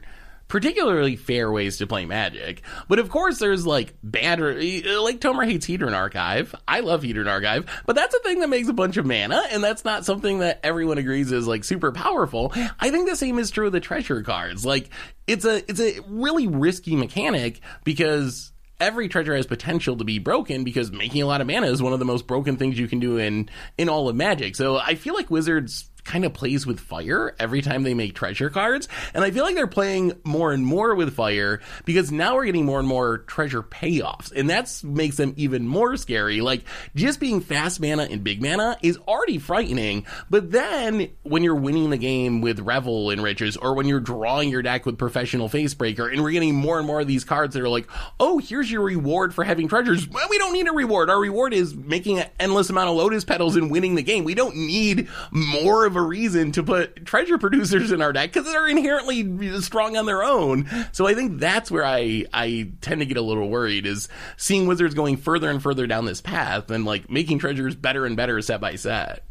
particularly 0.53 1.15
fair 1.15 1.51
ways 1.51 1.77
to 1.77 1.87
play 1.87 2.05
Magic. 2.05 2.61
But 2.87 2.99
of 2.99 3.09
course, 3.09 3.39
there's 3.39 3.65
like 3.65 3.95
bad, 4.03 4.39
or 4.39 4.51
eh, 4.51 4.83
like 4.99 5.19
Tomer 5.19 5.49
hates 5.49 5.65
Hedron 5.65 5.95
Archive. 5.95 6.53
I 6.67 6.81
love 6.81 7.01
Hedron 7.01 7.27
Archive, 7.27 7.65
but 7.87 7.95
that's 7.95 8.13
a 8.13 8.19
thing 8.19 8.39
that 8.41 8.49
makes 8.49 8.67
a 8.67 8.73
bunch 8.73 8.97
of 8.97 9.03
mana, 9.07 9.41
and 9.49 9.63
that's 9.63 9.83
not 9.83 10.05
something 10.05 10.39
that 10.39 10.59
everyone 10.61 10.99
agrees 10.99 11.31
is 11.31 11.47
like 11.47 11.63
super 11.63 11.91
powerful. 11.91 12.53
I 12.79 12.91
think 12.91 13.09
the 13.09 13.15
same 13.15 13.39
is 13.39 13.49
true 13.49 13.65
of 13.65 13.71
the 13.71 13.79
treasure 13.79 14.21
cards. 14.21 14.63
Like 14.63 14.91
it's 15.25 15.43
a 15.43 15.67
it's 15.67 15.79
a 15.79 16.01
really 16.07 16.45
risky 16.45 16.95
mechanic 16.95 17.59
because 17.83 18.51
every 18.79 19.07
treasure 19.07 19.35
has 19.35 19.47
potential 19.47 19.95
to 19.97 20.03
be 20.03 20.19
broken 20.19 20.63
because 20.63 20.91
making 20.91 21.23
a 21.23 21.25
lot 21.25 21.41
of 21.41 21.47
mana 21.47 21.65
is 21.65 21.81
one 21.81 21.93
of 21.93 21.99
the 21.99 22.05
most 22.05 22.27
broken 22.27 22.57
things 22.57 22.77
you 22.77 22.87
can 22.87 22.99
do 22.99 23.17
in 23.17 23.49
in 23.79 23.89
all 23.89 24.07
of 24.07 24.15
Magic. 24.15 24.55
So 24.55 24.77
I 24.77 24.93
feel 24.93 25.15
like 25.15 25.31
Wizards 25.31 25.89
kind 26.03 26.25
of 26.25 26.33
plays 26.33 26.65
with 26.65 26.79
fire 26.79 27.35
every 27.39 27.61
time 27.61 27.83
they 27.83 27.93
make 27.93 28.13
treasure 28.13 28.49
cards. 28.49 28.87
And 29.13 29.23
I 29.23 29.31
feel 29.31 29.43
like 29.43 29.55
they're 29.55 29.67
playing 29.67 30.13
more 30.23 30.51
and 30.51 30.65
more 30.65 30.95
with 30.95 31.15
fire 31.15 31.61
because 31.85 32.11
now 32.11 32.35
we're 32.35 32.45
getting 32.45 32.65
more 32.65 32.79
and 32.79 32.87
more 32.87 33.19
treasure 33.19 33.63
payoffs. 33.63 34.31
And 34.31 34.49
that 34.49 34.81
makes 34.83 35.17
them 35.17 35.33
even 35.37 35.67
more 35.67 35.95
scary. 35.97 36.41
Like 36.41 36.63
just 36.95 37.19
being 37.19 37.41
fast 37.41 37.79
mana 37.79 38.03
and 38.03 38.23
big 38.23 38.41
mana 38.41 38.77
is 38.81 38.97
already 39.07 39.37
frightening. 39.37 40.05
But 40.29 40.51
then 40.51 41.09
when 41.23 41.43
you're 41.43 41.55
winning 41.55 41.89
the 41.89 41.97
game 41.97 42.41
with 42.41 42.59
Revel 42.59 43.09
in 43.11 43.21
Riches 43.21 43.57
or 43.57 43.73
when 43.73 43.87
you're 43.87 43.99
drawing 43.99 44.49
your 44.49 44.61
deck 44.61 44.85
with 44.85 44.97
Professional 44.97 45.49
Facebreaker 45.49 46.11
and 46.11 46.21
we're 46.21 46.31
getting 46.31 46.55
more 46.55 46.77
and 46.77 46.87
more 46.87 47.01
of 47.01 47.07
these 47.07 47.23
cards 47.23 47.53
that 47.53 47.63
are 47.63 47.69
like, 47.69 47.87
oh, 48.19 48.39
here's 48.39 48.69
your 48.69 48.81
reward 48.81 49.33
for 49.33 49.43
having 49.43 49.67
treasures. 49.67 50.07
Well, 50.07 50.27
we 50.29 50.37
don't 50.37 50.53
need 50.53 50.67
a 50.67 50.73
reward. 50.73 51.09
Our 51.09 51.19
reward 51.19 51.53
is 51.53 51.75
making 51.75 52.19
an 52.19 52.29
endless 52.39 52.69
amount 52.69 52.89
of 52.89 52.95
Lotus 52.95 53.23
Petals 53.23 53.55
and 53.55 53.71
winning 53.71 53.95
the 53.95 54.03
game. 54.03 54.23
We 54.23 54.35
don't 54.35 54.55
need 54.55 55.07
more 55.31 55.85
of 55.85 55.92
of 55.93 56.03
a 56.03 56.05
reason 56.05 56.51
to 56.53 56.63
put 56.63 57.05
treasure 57.05 57.37
producers 57.37 57.91
in 57.91 58.01
our 58.01 58.11
deck 58.11 58.33
because 58.33 58.51
they're 58.51 58.67
inherently 58.67 59.61
strong 59.61 59.95
on 59.95 60.05
their 60.05 60.23
own. 60.23 60.67
So 60.91 61.05
I 61.05 61.13
think 61.13 61.39
that's 61.39 61.69
where 61.69 61.85
I 61.85 62.25
I 62.33 62.71
tend 62.81 63.01
to 63.01 63.05
get 63.05 63.17
a 63.17 63.21
little 63.21 63.49
worried 63.49 63.85
is 63.85 64.09
seeing 64.37 64.65
wizards 64.65 64.95
going 64.95 65.17
further 65.17 65.49
and 65.49 65.61
further 65.61 65.85
down 65.85 66.05
this 66.05 66.21
path 66.21 66.71
and 66.71 66.85
like 66.85 67.09
making 67.09 67.39
treasures 67.39 67.75
better 67.75 68.05
and 68.05 68.17
better 68.17 68.41
set 68.41 68.59
by 68.59 68.75
set. 68.75 69.23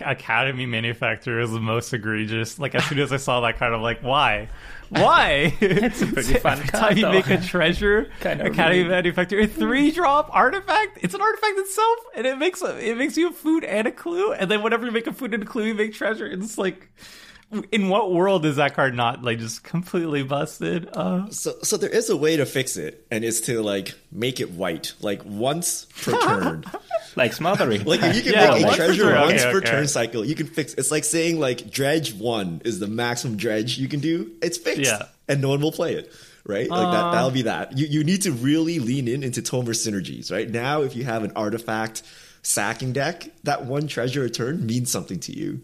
Academy 0.00 0.66
Manufacturer 0.66 1.40
is 1.40 1.50
the 1.50 1.60
most 1.60 1.92
egregious. 1.92 2.58
Like 2.58 2.74
as 2.74 2.84
soon 2.84 2.98
as 2.98 3.12
I 3.12 3.18
saw 3.18 3.40
that 3.42 3.58
card, 3.58 3.74
I'm 3.74 3.82
like, 3.82 4.00
why? 4.00 4.48
Why? 5.00 5.56
it's 5.60 6.02
a 6.02 6.06
pretty 6.06 6.34
fun 6.34 6.58
Every 6.58 6.68
time 6.68 6.96
you 6.98 7.08
make 7.08 7.30
a 7.30 7.40
treasure, 7.40 8.10
Kind 8.20 8.40
of 8.40 8.48
Academy 8.48 8.78
really- 8.78 8.90
Manufacturer, 8.90 9.40
a 9.40 9.46
three 9.46 9.90
drop 9.90 10.28
artifact. 10.32 10.98
It's 11.02 11.14
an 11.14 11.22
artifact 11.22 11.58
itself, 11.58 11.98
and 12.14 12.26
it 12.26 12.36
makes 12.38 12.60
a, 12.62 12.76
it 12.78 12.98
makes 12.98 13.16
you 13.16 13.28
a 13.30 13.32
food 13.32 13.64
and 13.64 13.86
a 13.86 13.92
clue. 13.92 14.32
And 14.32 14.50
then 14.50 14.62
whenever 14.62 14.84
you 14.84 14.92
make 14.92 15.06
a 15.06 15.12
food 15.12 15.32
and 15.32 15.42
a 15.42 15.46
clue, 15.46 15.64
you 15.64 15.74
make 15.74 15.94
treasure. 15.94 16.26
It's 16.26 16.58
like, 16.58 16.90
in 17.70 17.88
what 17.88 18.12
world 18.12 18.46
is 18.46 18.56
that 18.56 18.74
card 18.74 18.94
not 18.94 19.22
like 19.22 19.38
just 19.38 19.62
completely 19.62 20.22
busted? 20.22 20.88
Uh, 20.92 21.28
So, 21.30 21.54
so 21.62 21.76
there 21.76 21.90
is 21.90 22.08
a 22.10 22.16
way 22.16 22.36
to 22.36 22.46
fix 22.46 22.76
it, 22.76 23.06
and 23.10 23.24
it's 23.24 23.40
to 23.42 23.60
like 23.62 23.94
make 24.10 24.40
it 24.40 24.50
white, 24.52 24.94
like 25.00 25.22
once 25.24 25.86
per 26.02 26.12
turn. 26.20 26.64
like 27.16 27.32
smothering. 27.32 27.84
Like 27.84 28.02
if 28.02 28.16
you 28.16 28.22
can 28.22 28.32
Yeah, 28.32 28.50
make 28.54 28.66
a 28.72 28.76
treasure 28.76 29.02
turn. 29.04 29.20
once 29.20 29.42
Okay, 29.42 29.52
per 29.52 29.58
okay. 29.58 29.70
turn 29.70 29.88
cycle, 29.88 30.24
you 30.24 30.34
can 30.34 30.46
fix. 30.46 30.74
It's 30.74 30.90
like 30.90 31.04
saying 31.04 31.38
like 31.40 31.70
dredge 31.70 32.14
one 32.14 32.62
is 32.64 32.78
the 32.78 32.86
maximum 32.88 33.36
dredge 33.36 33.76
you 33.78 33.88
can 33.88 34.00
do. 34.00 34.30
It's 34.40 34.56
fixed, 34.58 34.82
Yeah. 34.90 35.06
and 35.28 35.40
no 35.42 35.50
one 35.50 35.60
will 35.60 35.72
play 35.72 35.94
it. 35.94 36.12
Right, 36.44 36.68
like 36.68 36.92
that. 36.92 37.04
Uh. 37.04 37.12
That'll 37.12 37.30
be 37.30 37.42
that. 37.42 37.78
You 37.78 37.86
you 37.86 38.02
need 38.02 38.22
to 38.22 38.32
really 38.32 38.78
lean 38.80 39.06
in 39.06 39.22
into 39.22 39.42
Tomer 39.42 39.74
synergies. 39.76 40.32
Right 40.32 40.50
now, 40.50 40.82
if 40.82 40.96
you 40.96 41.04
have 41.04 41.22
an 41.22 41.32
artifact 41.36 42.02
sacking 42.42 42.92
deck, 42.92 43.28
that 43.44 43.64
one 43.66 43.86
treasure 43.86 44.24
a 44.24 44.30
turn 44.30 44.66
means 44.66 44.90
something 44.90 45.20
to 45.20 45.32
you. 45.38 45.60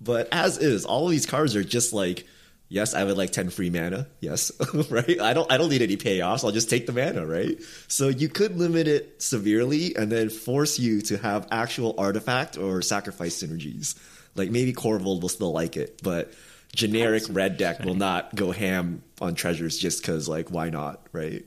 But 0.00 0.28
as 0.32 0.58
is, 0.58 0.84
all 0.84 1.06
of 1.06 1.10
these 1.10 1.26
cards 1.26 1.56
are 1.56 1.64
just 1.64 1.92
like. 1.92 2.26
Yes, 2.72 2.94
I 2.94 3.02
would 3.02 3.16
like 3.16 3.32
ten 3.32 3.50
free 3.50 3.68
mana. 3.68 4.06
Yes, 4.20 4.52
right. 4.90 5.20
I 5.20 5.32
don't. 5.32 5.50
I 5.50 5.56
don't 5.58 5.70
need 5.70 5.82
any 5.82 5.96
payoffs. 5.96 6.44
I'll 6.44 6.52
just 6.52 6.70
take 6.70 6.86
the 6.86 6.92
mana. 6.92 7.26
Right. 7.26 7.58
So 7.88 8.06
you 8.06 8.28
could 8.28 8.56
limit 8.56 8.86
it 8.86 9.20
severely, 9.20 9.96
and 9.96 10.10
then 10.10 10.30
force 10.30 10.78
you 10.78 11.00
to 11.02 11.18
have 11.18 11.48
actual 11.50 11.96
artifact 11.98 12.56
or 12.58 12.80
sacrifice 12.80 13.42
synergies. 13.42 13.98
Like 14.36 14.52
maybe 14.52 14.72
Korvold 14.72 15.20
will 15.20 15.28
still 15.28 15.50
like 15.50 15.76
it, 15.76 16.00
but 16.04 16.32
generic 16.72 17.24
red 17.28 17.56
deck 17.56 17.80
will 17.80 17.96
not 17.96 18.36
go 18.36 18.52
ham 18.52 19.02
on 19.20 19.34
treasures 19.34 19.76
just 19.76 20.00
because. 20.00 20.28
Like, 20.28 20.52
why 20.52 20.70
not? 20.70 21.04
Right. 21.10 21.44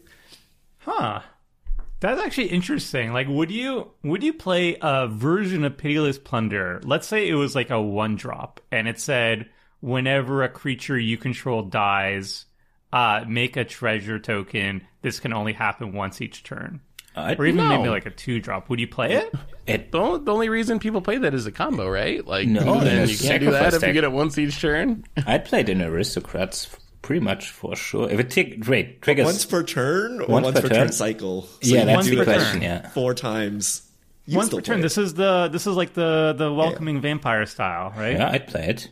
Huh. 0.79 1.22
That's 2.03 2.22
actually 2.22 2.48
interesting. 2.48 3.13
Like, 3.13 3.29
would 3.29 3.50
you 3.50 3.91
would 4.03 4.24
you 4.24 4.33
play 4.33 4.75
a 4.81 5.07
version 5.07 5.63
of 5.63 5.77
Pitiless 5.77 6.17
Plunder? 6.22 6.81
Let's 6.83 7.07
say 7.07 7.29
it 7.29 7.36
was 7.36 7.55
like 7.55 7.69
a 7.69 7.81
one 7.81 8.17
drop, 8.17 8.60
and 8.74 8.89
it 8.89 9.00
said 9.00 9.45
whenever 9.79 10.43
a 10.43 10.50
creature 10.50 11.00
you 11.00 11.15
control 11.15 11.62
dies, 11.62 12.43
uh, 12.91 13.24
make 13.25 13.55
a 13.55 13.63
treasure 13.63 14.19
token. 14.19 14.86
This 15.01 15.22
can 15.22 15.31
only 15.31 15.53
happen 15.53 15.93
once 15.93 16.19
each 16.19 16.43
turn, 16.43 16.81
I, 17.15 17.36
or 17.36 17.45
even 17.45 17.69
No. 17.69 17.77
maybe 17.77 17.88
like 17.88 18.05
a 18.05 18.12
two 18.12 18.41
drop. 18.41 18.69
Would 18.69 18.81
you 18.81 18.88
play 18.89 19.13
it? 19.13 19.33
it, 19.65 19.93
The 19.93 19.98
only, 19.98 20.25
the 20.25 20.33
only 20.33 20.50
reason 20.50 20.79
people 20.79 21.00
play 21.00 21.19
that 21.19 21.33
is 21.33 21.45
a 21.45 21.53
combo, 21.53 21.88
right? 21.89 22.27
Like, 22.27 22.50
No, 22.50 22.81
then 22.81 23.07
you 23.07 23.17
can't 23.17 23.39
do 23.39 23.51
that 23.51 23.74
if 23.75 23.81
you 23.81 23.93
get 23.93 24.03
it 24.03 24.12
once 24.12 24.38
each 24.38 24.60
turn. 24.60 25.05
I'd 25.25 25.45
play 25.45 25.62
it 25.62 25.69
in 25.69 25.81
aristocrats 25.81 26.65
pretty 27.03 27.19
much 27.19 27.51
for 27.51 27.75
sure. 27.75 28.10
If 28.10 28.19
it 28.19 28.31
tick, 28.31 28.67
wait, 28.67 29.01
triggers. 29.03 29.25
Once 29.25 29.45
per 29.45 29.62
turn 29.62 30.19
or 30.22 30.25
Once 30.25 30.45
once, 30.45 30.55
per 30.55 30.62
per, 30.63 30.67
turn? 30.69 30.77
turn? 30.88 30.91
cycle. 30.91 31.43
So 31.43 31.50
yeah, 31.62 31.86
that's 31.86 31.95
once 31.98 32.10
the 32.10 32.15
per 32.17 32.24
question. 32.24 32.53
turn. 32.53 32.62
Yeah, 32.63 32.89
Four 32.89 33.13
times. 33.13 33.83
You 34.25 34.38
Once 34.38 34.50
per 34.50 34.62
turn. 34.62 34.79
it. 34.79 34.81
This 34.81 34.98
is 34.98 35.13
the 35.13 35.50
this 35.50 35.67
is 35.67 35.75
like 35.75 35.93
the 35.93 36.33
the 36.38 36.51
welcoming 36.51 37.00
vampire 37.01 37.45
style, 37.45 37.93
right? 37.95 38.13
yeah, 38.17 38.31
I'd 38.31 38.48
play 38.48 38.67
it. 38.69 38.89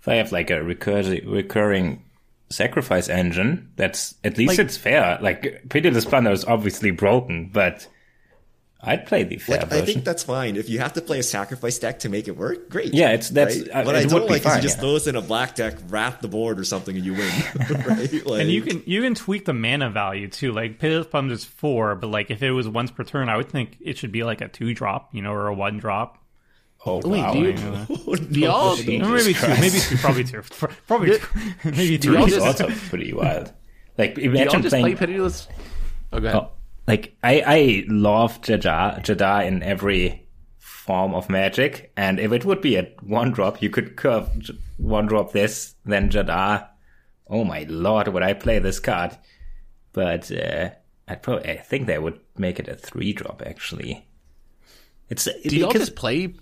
If 0.00 0.08
I 0.08 0.14
have 0.14 0.32
like 0.32 0.48
a 0.50 0.54
recursi- 0.60 1.24
recurring 1.30 2.02
sacrifice 2.50 3.08
engine, 3.08 3.68
that's 3.76 4.14
at 4.24 4.38
least 4.38 4.50
Like- 4.56 4.58
it's 4.60 4.76
fair. 4.76 5.18
Like 5.20 5.64
Pitiless 5.68 6.04
Plunder 6.06 6.30
is 6.30 6.44
obviously 6.44 6.92
broken, 6.92 7.50
but 7.52 7.86
I'd 8.80 9.06
play 9.06 9.24
the 9.24 9.38
fair 9.38 9.58
Like, 9.62 9.72
I 9.72 9.80
think 9.82 10.04
that's 10.04 10.22
fine. 10.22 10.54
If 10.54 10.68
you 10.68 10.78
have 10.78 10.92
to 10.92 11.00
play 11.02 11.18
a 11.18 11.22
sacrifice 11.24 11.80
deck 11.80 11.98
to 12.00 12.08
make 12.08 12.28
it 12.28 12.36
work, 12.36 12.68
great. 12.70 12.94
Yeah, 12.94 13.08
it's- 13.08 13.28
that's- 13.28 13.58
right? 13.58 13.68
uh, 13.70 13.82
what 13.84 13.96
it 13.96 13.98
I 13.98 14.00
would 14.02 14.08
don't 14.10 14.26
be 14.28 14.32
like 14.34 14.46
is 14.46 14.54
you 14.54 14.62
just 14.62 14.76
yeah. 14.76 14.80
throw 14.82 14.94
us 14.96 15.06
in 15.08 15.16
a 15.16 15.20
black 15.20 15.56
deck, 15.56 15.74
wrap 15.88 16.20
the 16.22 16.28
board 16.28 16.60
or 16.60 16.64
something, 16.64 16.94
and 16.94 17.04
you 17.04 17.14
win. 17.14 17.28
right? 17.86 18.24
Like, 18.26 18.40
And 18.42 18.50
you 18.50 18.62
can 18.62 18.84
you 18.86 19.02
can 19.02 19.16
tweak 19.16 19.46
the 19.46 19.52
mana 19.52 19.90
value 19.90 20.28
too. 20.28 20.52
Like 20.52 20.78
Pitiless 20.78 21.08
Plunder 21.10 21.34
is 21.34 21.44
four, 21.44 21.96
but 21.96 22.06
like 22.06 22.30
if 22.30 22.40
it 22.40 22.52
was 22.52 22.68
once 22.68 22.92
per 22.92 23.02
turn, 23.02 23.28
I 23.28 23.36
would 23.36 23.48
think 23.50 23.76
it 23.80 23.98
should 23.98 24.12
be 24.12 24.22
like 24.22 24.40
a 24.42 24.46
two 24.48 24.74
drop, 24.74 25.12
you 25.12 25.22
know, 25.22 25.32
or 25.32 25.48
a 25.48 25.54
one 25.54 25.78
drop. 25.78 26.16
oh 26.86 26.98
Wait, 27.04 27.18
wow. 27.20 27.32
do 27.32 27.38
you, 27.40 27.54
Oh, 28.06 28.14
do 28.30 28.38
y'all, 28.40 28.76
do 28.76 28.84
maybe 29.00 29.34
two, 29.34 29.48
maybe 29.48 29.78
two, 29.80 29.96
probably 29.96 30.22
two, 30.22 30.42
probably 30.86 31.18
two, 31.18 31.26
maybe 31.64 31.98
do 31.98 32.12
y'all 32.12 32.26
three. 32.28 32.36
It's 32.36 32.44
also 32.44 32.68
pretty 32.88 33.12
wild. 33.12 33.52
Like 33.98 34.14
do 34.14 34.20
y'all 34.22 34.30
imagine 34.36 34.62
just 34.62 34.72
playing. 34.72 34.96
play 34.96 35.06
Pitiless? 35.08 35.48
Oh, 36.12 36.20
go 36.20 36.28
ahead. 36.28 36.40
Oh, 36.42 36.50
like 36.88 37.14
I, 37.22 37.42
I 37.46 37.84
love 37.86 38.40
Jada, 38.40 39.04
Jada 39.04 39.46
in 39.46 39.62
every 39.62 40.26
form 40.56 41.14
of 41.14 41.28
magic, 41.28 41.92
and 41.98 42.18
if 42.18 42.32
it 42.32 42.46
would 42.46 42.62
be 42.62 42.76
a 42.76 42.90
one 43.02 43.30
drop, 43.30 43.60
you 43.60 43.68
could 43.68 43.94
curve 43.94 44.30
one 44.78 45.06
drop 45.06 45.32
this, 45.32 45.74
then 45.84 46.08
Jada. 46.08 46.66
Oh 47.28 47.44
my 47.44 47.66
lord, 47.68 48.08
would 48.08 48.22
I 48.22 48.32
play 48.32 48.58
this 48.58 48.80
card? 48.80 49.16
But 49.92 50.32
uh, 50.32 50.70
I'd 51.06 51.22
probably, 51.22 51.50
I 51.50 51.58
think 51.58 51.86
they 51.86 51.98
would 51.98 52.18
make 52.38 52.58
it 52.58 52.68
a 52.68 52.74
three 52.74 53.12
drop 53.12 53.42
actually. 53.44 54.06
It's 55.10 55.24
Do 55.24 55.56
y'all 55.56 55.72
just 55.72 55.94
play 55.94 56.34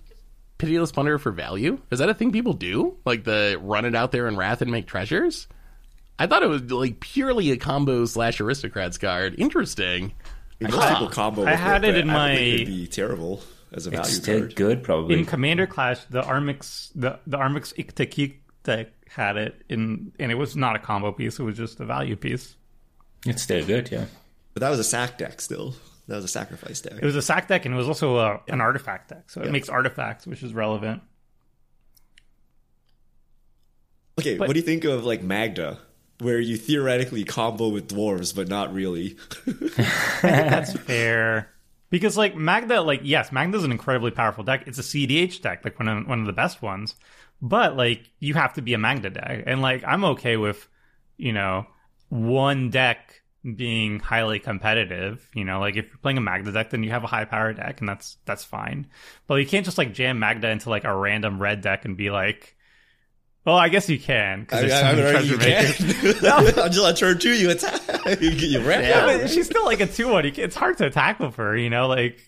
Pitiless 0.57 0.93
Plunder 0.93 1.19
for 1.19 1.33
value? 1.33 1.81
Is 1.91 1.99
that 1.99 2.09
a 2.09 2.13
thing 2.13 2.31
people 2.31 2.53
do? 2.53 2.95
Like 3.05 3.25
the 3.25 3.59
run 3.61 3.83
it 3.83 3.95
out 3.95 4.13
there 4.13 4.29
in 4.29 4.37
Wrath 4.37 4.61
and 4.61 4.71
make 4.71 4.87
treasures? 4.87 5.47
I 6.19 6.25
thought 6.25 6.43
it 6.43 6.49
was 6.49 6.63
like 6.71 7.01
purely 7.01 7.51
a 7.51 7.57
combo 7.57 8.05
slash 8.05 8.39
aristocrats 8.39 8.97
card. 8.97 9.35
Interesting. 9.37 10.13
Most 10.59 10.87
people 10.89 11.09
combo. 11.09 11.45
I 11.45 11.55
had 11.55 11.83
it 11.83 11.93
but 11.93 12.01
in 12.01 12.09
I 12.09 12.27
don't 12.29 12.35
think 12.37 12.47
my- 12.47 12.53
it'd 12.55 12.67
be 12.67 12.87
terrible 12.87 13.41
as 13.73 13.85
a 13.87 13.89
value 13.91 14.01
it's 14.03 14.15
still 14.15 14.39
card. 14.39 14.55
good 14.55 14.83
probably. 14.83 15.19
in 15.19 15.25
Commander 15.25 15.67
Clash, 15.67 16.03
the 16.09 16.21
Armix 16.21 16.91
the 16.95 17.19
the 17.27 17.37
Armix 17.37 17.73
Iktekik 17.75 18.35
deck 18.63 18.87
had 19.09 19.37
it 19.37 19.61
in, 19.69 20.11
and 20.19 20.31
it 20.31 20.35
was 20.35 20.55
not 20.55 20.75
a 20.75 20.79
combo 20.79 21.11
piece; 21.11 21.39
it 21.39 21.43
was 21.43 21.55
just 21.57 21.79
a 21.79 21.85
value 21.85 22.15
piece. 22.15 22.55
it's 23.25 23.41
still 23.41 23.65
good, 23.65 23.89
yeah. 23.91 24.05
But 24.53 24.61
that 24.61 24.69
was 24.69 24.79
a 24.79 24.83
sack 24.83 25.17
deck 25.17 25.39
still. 25.41 25.75
That 26.07 26.15
was 26.15 26.25
a 26.25 26.29
sacrifice 26.29 26.79
deck. 26.81 26.93
It 27.01 27.03
was 27.05 27.15
a 27.17 27.21
sack 27.21 27.47
deck, 27.49 27.65
and 27.65 27.73
it 27.73 27.77
was 27.77 27.87
also 27.87 28.17
a, 28.17 28.39
an 28.47 28.61
artifact 28.61 29.09
deck, 29.09 29.29
so 29.29 29.41
it 29.41 29.51
makes 29.51 29.67
artifacts, 29.69 30.25
which 30.25 30.41
is 30.41 30.53
relevant. 30.53 31.01
Okay, 34.19 34.37
But- 34.37 34.47
what 34.47 34.53
do 34.53 34.59
you 34.59 34.65
think 34.65 34.83
of 34.85 35.03
like 35.05 35.21
Magda, 35.21 35.79
where 36.19 36.39
you 36.39 36.57
theoretically 36.57 37.23
combo 37.23 37.69
with 37.69 37.89
dwarves, 37.89 38.35
but 38.35 38.47
not 38.47 38.73
really? 38.73 39.17
That's 40.21 40.73
fair. 40.73 41.51
Because 41.89 42.17
like 42.17 42.35
Magda, 42.35 42.81
like 42.81 43.01
yes, 43.03 43.31
Magda's 43.31 43.63
an 43.63 43.71
incredibly 43.71 44.11
powerful 44.11 44.43
deck. 44.43 44.63
It's 44.67 44.79
a 44.79 44.83
CDH 44.83 45.41
deck, 45.41 45.63
like 45.63 45.79
one 45.79 45.87
of 45.87 46.07
one 46.07 46.19
of 46.19 46.25
the 46.25 46.33
best 46.33 46.61
ones. 46.61 46.95
But 47.41 47.77
like 47.77 48.09
you 48.19 48.33
have 48.33 48.53
to 48.55 48.61
be 48.61 48.73
a 48.73 48.77
Magda 48.77 49.09
deck, 49.09 49.43
and 49.45 49.61
like 49.61 49.83
I'm 49.85 50.03
okay 50.03 50.37
with, 50.37 50.67
you 51.17 51.31
know, 51.31 51.65
one 52.09 52.69
deck 52.69 53.21
being 53.55 53.99
highly 53.99 54.39
competitive. 54.39 55.29
You 55.33 55.45
know, 55.45 55.59
like 55.59 55.77
if 55.77 55.87
you're 55.87 55.97
playing 55.99 56.17
a 56.17 56.21
Magda 56.21 56.51
deck, 56.51 56.71
then 56.71 56.83
you 56.83 56.89
have 56.89 57.05
a 57.05 57.07
high 57.07 57.25
power 57.25 57.53
deck, 57.53 57.79
and 57.79 57.87
that's 57.87 58.17
that's 58.25 58.43
fine. 58.43 58.87
But 59.27 59.35
you 59.35 59.45
can't 59.45 59.65
just 59.65 59.77
like 59.77 59.93
jam 59.93 60.19
Magda 60.19 60.49
into 60.49 60.69
like 60.69 60.83
a 60.83 60.95
random 60.95 61.41
red 61.41 61.61
deck 61.61 61.85
and 61.85 61.95
be 61.95 62.09
like, 62.09 62.56
Well, 63.47 63.55
I 63.55 63.69
guess 63.69 63.87
you 63.89 63.97
can. 63.97 64.45
'cause 64.45 64.59
I, 64.59 64.61
there's 64.67 64.73
so 64.73 64.85
I, 64.85 64.93
many 64.93 65.07
I 65.07 65.21
mean, 65.21 65.29
you 65.31 65.37
treasure 65.37 65.97
makers. 66.03 66.19
can. 66.21 66.59
Until 66.65 66.85
on 66.85 66.95
turn 66.95 67.17
two, 67.17 67.31
you 67.31 67.49
attack. 67.49 67.81
you, 68.21 68.29
you 68.29 68.59
ramp 68.59 68.83
Yeah, 68.85 69.05
up. 69.05 69.21
but 69.21 69.29
she's 69.29 69.45
still 69.45 69.63
like 69.63 69.79
a 69.79 69.87
two 69.87 70.09
one. 70.09 70.25
It's 70.25 70.55
hard 70.55 70.77
to 70.79 70.85
attack 70.85 71.19
with 71.21 71.35
her, 71.37 71.55
you 71.55 71.69
know. 71.69 71.87
Like 71.87 72.19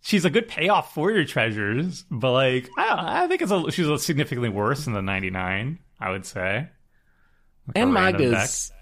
she's 0.00 0.24
a 0.24 0.30
good 0.30 0.48
payoff 0.48 0.94
for 0.94 1.10
your 1.12 1.24
treasures, 1.26 2.04
but 2.10 2.32
like 2.32 2.70
I 2.78 2.86
don't 2.88 2.96
know, 2.96 3.02
I 3.06 3.26
think 3.28 3.42
it's 3.42 3.52
a 3.52 3.70
she's 3.70 3.86
a 3.88 3.98
significantly 3.98 4.48
worse 4.48 4.86
than 4.86 4.94
the 4.94 5.02
ninety 5.02 5.28
nine. 5.30 5.80
I 6.00 6.10
would 6.10 6.24
say. 6.24 6.66
Like 7.68 7.76
and 7.76 7.92
random 7.94 8.30
Magda's 8.32 8.72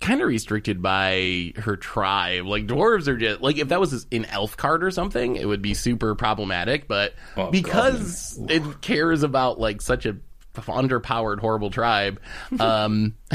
kind 0.00 0.20
of 0.20 0.28
restricted 0.28 0.82
by 0.82 1.52
her 1.56 1.76
tribe. 1.76 2.46
Like 2.46 2.66
dwarves 2.66 3.06
are 3.08 3.16
just 3.16 3.40
like 3.40 3.58
if 3.58 3.68
that 3.68 3.80
was 3.80 4.06
an 4.12 4.24
elf 4.26 4.56
card 4.56 4.84
or 4.84 4.90
something, 4.92 5.34
it 5.36 5.46
would 5.46 5.62
be 5.62 5.74
super 5.74 6.14
problematic. 6.14 6.86
But 6.86 7.14
Oh, 7.36 7.50
because 7.50 8.38
it 8.48 8.80
cares 8.82 9.24
about 9.24 9.58
like 9.58 9.80
such 9.82 10.06
a 10.06 10.16
underpowered, 10.54 11.40
horrible 11.40 11.70
tribe, 11.70 12.20
um. 12.58 13.14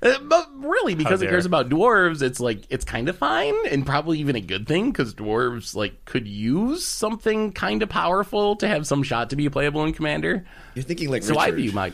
But 0.00 0.50
really, 0.54 0.94
because 0.94 1.20
it 1.20 1.28
cares 1.28 1.46
about 1.46 1.68
dwarves, 1.68 2.22
it's 2.22 2.38
like 2.38 2.62
it's 2.70 2.84
kind 2.84 3.08
of 3.08 3.18
fine 3.18 3.54
and 3.68 3.84
probably 3.84 4.20
even 4.20 4.36
a 4.36 4.40
good 4.40 4.68
thing 4.68 4.92
because 4.92 5.14
dwarves 5.14 5.74
like 5.74 6.04
could 6.04 6.28
use 6.28 6.84
something 6.84 7.52
kind 7.52 7.82
of 7.82 7.88
powerful 7.88 8.54
to 8.56 8.68
have 8.68 8.86
some 8.86 9.02
shot 9.02 9.30
to 9.30 9.36
be 9.36 9.48
playable 9.48 9.84
in 9.84 9.92
commander. 9.92 10.44
You're 10.74 10.84
thinking 10.84 11.10
like 11.10 11.24
So 11.24 11.36
I 11.38 11.50
view 11.50 11.72
my 11.72 11.92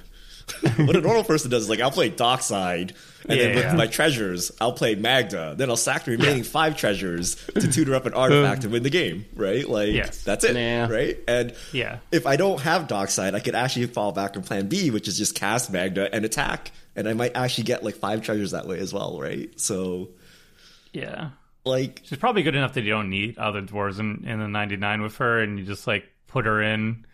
what 0.76 0.96
a 0.96 1.00
normal 1.00 1.24
person 1.24 1.50
does 1.50 1.64
is 1.64 1.68
like 1.68 1.80
I'll 1.80 1.90
play 1.90 2.08
Dockside, 2.08 2.94
and 3.28 3.38
Yeah, 3.38 3.44
then 3.46 3.54
with 3.56 3.64
yeah. 3.64 3.74
my 3.74 3.86
treasures, 3.86 4.50
I'll 4.60 4.72
play 4.72 4.94
Magda. 4.94 5.54
Then 5.56 5.70
I'll 5.70 5.76
sack 5.76 6.04
the 6.04 6.12
remaining 6.12 6.42
five 6.42 6.76
treasures 6.76 7.36
to 7.54 7.70
tutor 7.70 7.94
up 7.94 8.06
an 8.06 8.14
artifact 8.14 8.64
and 8.64 8.72
win 8.72 8.82
the 8.82 8.90
game. 8.90 9.26
Right? 9.34 9.68
Like 9.68 9.92
Yes. 9.92 10.22
that's 10.22 10.44
it. 10.44 10.54
Nah. 10.54 10.92
Right? 10.94 11.18
And 11.28 11.54
Yeah. 11.72 11.98
if 12.12 12.26
I 12.26 12.36
don't 12.36 12.60
have 12.60 12.88
Dockside, 12.88 13.34
I 13.34 13.40
could 13.40 13.54
actually 13.54 13.86
fall 13.86 14.12
back 14.12 14.36
on 14.36 14.42
Plan 14.42 14.68
B, 14.68 14.90
which 14.90 15.08
is 15.08 15.16
just 15.18 15.34
cast 15.34 15.70
Magda 15.72 16.12
and 16.14 16.24
attack, 16.24 16.70
and 16.96 17.08
I 17.08 17.12
might 17.14 17.36
actually 17.36 17.64
get 17.64 17.84
like 17.84 17.96
five 17.96 18.22
treasures 18.22 18.50
that 18.52 18.66
way 18.66 18.78
as 18.78 18.92
well. 18.92 19.20
Right? 19.20 19.58
So 19.60 20.10
Yeah. 20.92 21.30
like 21.64 22.02
She's 22.04 22.18
probably 22.18 22.42
good 22.42 22.54
enough 22.56 22.72
that 22.74 22.82
you 22.82 22.90
don't 22.90 23.10
need 23.10 23.38
other 23.38 23.62
dwarves 23.62 23.98
in, 24.00 24.24
in 24.26 24.38
the 24.38 24.48
99 24.48 25.02
with 25.02 25.16
her, 25.18 25.40
and 25.40 25.58
you 25.58 25.64
just 25.64 25.86
like 25.86 26.04
put 26.26 26.46
her 26.46 26.62
in, 26.62 27.04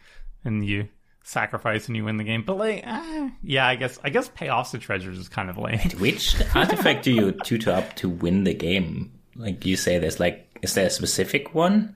and 0.44 0.64
you 0.64 0.88
sacrifice 1.26 1.88
and 1.88 1.96
you 1.96 2.04
win 2.04 2.16
the 2.16 2.24
game. 2.24 2.42
But 2.42 2.56
like, 2.56 2.82
eh, 2.86 3.30
yeah, 3.42 3.66
I 3.66 3.74
guess 3.76 3.98
I 4.02 4.10
guess 4.10 4.28
payoffs 4.28 4.70
the 4.70 4.78
treasures 4.78 5.18
is 5.18 5.28
kind 5.28 5.50
of 5.50 5.58
lame. 5.58 5.78
Which 5.98 6.36
artifact 6.54 7.04
do 7.04 7.12
you 7.12 7.32
tutor 7.32 7.72
up 7.72 7.94
to 7.96 8.08
win 8.08 8.44
the 8.44 8.54
game? 8.54 9.12
Like 9.34 9.66
you 9.66 9.76
say, 9.76 9.98
there's 9.98 10.20
like, 10.20 10.48
is 10.62 10.74
there 10.74 10.86
a 10.86 10.90
specific 10.90 11.54
one? 11.54 11.94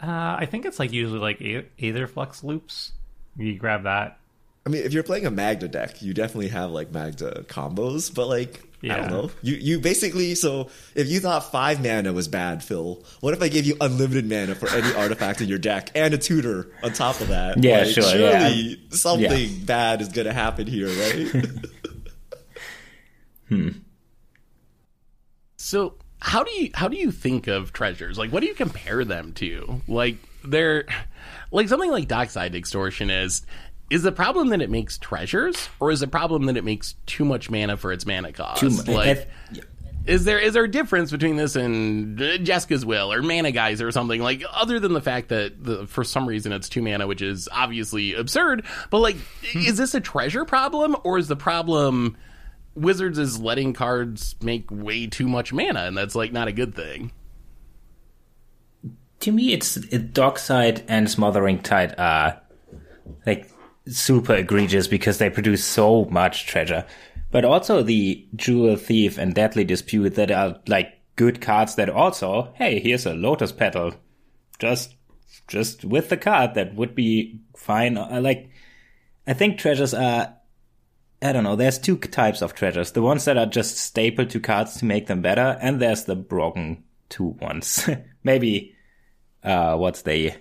Uh, 0.00 0.36
I 0.38 0.46
think 0.48 0.64
it's 0.64 0.78
like 0.78 0.92
usually 0.92 1.18
like 1.18 1.40
a- 1.40 1.66
Aether 1.80 2.06
Flux 2.06 2.44
loops. 2.44 2.92
You 3.36 3.56
grab 3.58 3.82
that. 3.84 4.18
I 4.64 4.70
mean, 4.70 4.82
if 4.84 4.92
you're 4.92 5.02
playing 5.02 5.26
a 5.26 5.30
Magda 5.30 5.66
deck, 5.66 6.02
you 6.02 6.12
definitely 6.14 6.48
have 6.48 6.70
like 6.70 6.92
Magda 6.92 7.44
combos, 7.48 8.14
but 8.14 8.28
like 8.28 8.62
I 8.82 8.96
don't 8.96 9.10
know. 9.10 9.30
You 9.42 9.56
you 9.56 9.80
basically 9.80 10.34
so 10.34 10.70
if 10.94 11.08
you 11.08 11.18
thought 11.20 11.50
five 11.50 11.82
mana 11.82 12.12
was 12.12 12.28
bad, 12.28 12.62
Phil, 12.62 13.04
what 13.20 13.34
if 13.34 13.42
I 13.42 13.48
gave 13.48 13.64
you 13.66 13.76
unlimited 13.80 14.28
mana 14.28 14.54
for 14.54 14.68
any 14.68 14.94
artifact 14.96 15.40
in 15.40 15.48
your 15.48 15.58
deck 15.58 15.90
and 15.94 16.14
a 16.14 16.18
tutor 16.18 16.70
on 16.82 16.92
top 16.92 17.20
of 17.20 17.28
that? 17.28 17.62
Yeah, 17.62 17.78
Like, 17.78 17.88
sure, 17.88 18.04
Surely 18.04 18.52
yeah. 18.52 18.76
something 18.90 19.64
bad 19.64 20.00
is 20.00 20.08
gonna 20.08 20.32
happen 20.32 20.66
here, 20.66 20.88
right? 20.88 21.44
Hmm. 23.48 23.70
So 25.56 25.94
how 26.20 26.42
do 26.44 26.50
you 26.50 26.70
how 26.74 26.88
do 26.88 26.96
you 26.96 27.10
think 27.10 27.46
of 27.46 27.72
treasures? 27.72 28.18
Like 28.18 28.30
what 28.30 28.40
do 28.40 28.46
you 28.46 28.54
compare 28.54 29.04
them 29.04 29.32
to? 29.34 29.80
Like 29.88 30.16
they're 30.44 30.84
like 31.50 31.68
something 31.68 31.90
like 31.90 32.08
Dockside 32.08 32.52
Extortionist 32.52 33.44
is 33.90 34.02
the 34.02 34.12
problem 34.12 34.48
that 34.48 34.60
it 34.60 34.70
makes 34.70 34.98
treasures, 34.98 35.68
or 35.80 35.90
is 35.90 36.00
the 36.00 36.06
problem 36.06 36.46
that 36.46 36.56
it 36.56 36.64
makes 36.64 36.94
too 37.06 37.24
much 37.24 37.50
mana 37.50 37.76
for 37.76 37.92
its 37.92 38.06
mana 38.06 38.32
cost? 38.32 38.60
Too 38.60 38.70
mu- 38.70 38.94
like 38.94 39.28
is 40.06 40.24
there 40.24 40.38
is 40.38 40.54
there 40.54 40.64
a 40.64 40.70
difference 40.70 41.10
between 41.10 41.36
this 41.36 41.54
and 41.54 42.20
uh, 42.20 42.38
Jeska's 42.38 42.84
Will 42.84 43.12
or 43.12 43.22
Mana 43.22 43.50
Geyser 43.50 43.86
or 43.86 43.92
something 43.92 44.22
like 44.22 44.42
other 44.52 44.80
than 44.80 44.94
the 44.94 45.02
fact 45.02 45.28
that 45.28 45.62
the, 45.62 45.86
for 45.86 46.02
some 46.02 46.26
reason 46.26 46.52
it's 46.52 46.68
two 46.68 46.80
mana, 46.80 47.06
which 47.06 47.20
is 47.20 47.48
obviously 47.52 48.14
absurd. 48.14 48.64
But 48.90 49.00
like, 49.00 49.16
is 49.54 49.76
this 49.76 49.94
a 49.94 50.00
treasure 50.00 50.44
problem 50.44 50.96
or 51.04 51.18
is 51.18 51.28
the 51.28 51.36
problem 51.36 52.16
Wizards 52.74 53.18
is 53.18 53.38
letting 53.38 53.74
cards 53.74 54.36
make 54.40 54.70
way 54.70 55.06
too 55.08 55.28
much 55.28 55.52
mana 55.52 55.80
and 55.80 55.96
that's 55.96 56.14
like 56.14 56.32
not 56.32 56.48
a 56.48 56.52
good 56.52 56.74
thing? 56.74 57.12
to 59.20 59.32
me, 59.32 59.52
it's 59.52 59.76
it, 59.76 60.12
Dockside 60.12 60.84
and 60.88 61.10
Smothering 61.10 61.60
Tithe 61.60 61.94
are 61.98 62.40
like 63.26 63.50
super 63.90 64.34
egregious 64.34 64.86
because 64.86 65.18
they 65.18 65.30
produce 65.30 65.64
so 65.64 66.04
much 66.06 66.46
treasure. 66.46 66.84
But 67.30 67.44
also 67.44 67.82
the 67.82 68.26
Jewel 68.34 68.76
Thief 68.76 69.18
and 69.18 69.34
Deadly 69.34 69.64
Dispute 69.64 70.14
that 70.14 70.30
are 70.30 70.60
like 70.66 70.94
good 71.16 71.40
cards 71.40 71.74
that 71.74 71.90
also, 71.90 72.52
hey, 72.54 72.80
here's 72.80 73.06
a 73.06 73.14
Lotus 73.14 73.52
Petal. 73.52 73.94
Just, 74.58 74.94
just 75.46 75.84
with 75.84 76.08
the 76.08 76.16
card 76.16 76.54
that 76.54 76.74
would 76.74 76.94
be 76.94 77.40
fine. 77.56 77.98
I 77.98 78.18
like, 78.18 78.50
I 79.26 79.34
think 79.34 79.58
treasures 79.58 79.92
are, 79.92 80.34
I 81.20 81.32
don't 81.32 81.44
know, 81.44 81.56
there's 81.56 81.78
two 81.78 81.96
types 81.98 82.42
of 82.42 82.54
treasures. 82.54 82.92
The 82.92 83.02
ones 83.02 83.24
that 83.26 83.36
are 83.36 83.46
just 83.46 83.76
staple 83.76 84.26
to 84.26 84.40
cards 84.40 84.76
to 84.78 84.84
make 84.84 85.06
them 85.06 85.20
better, 85.20 85.58
and 85.60 85.80
there's 85.80 86.04
the 86.04 86.16
broken 86.16 86.84
two 87.08 87.36
ones. 87.40 87.88
Maybe 88.24 88.74
uh, 89.42 89.76
what's 89.76 90.02
the 90.02 90.32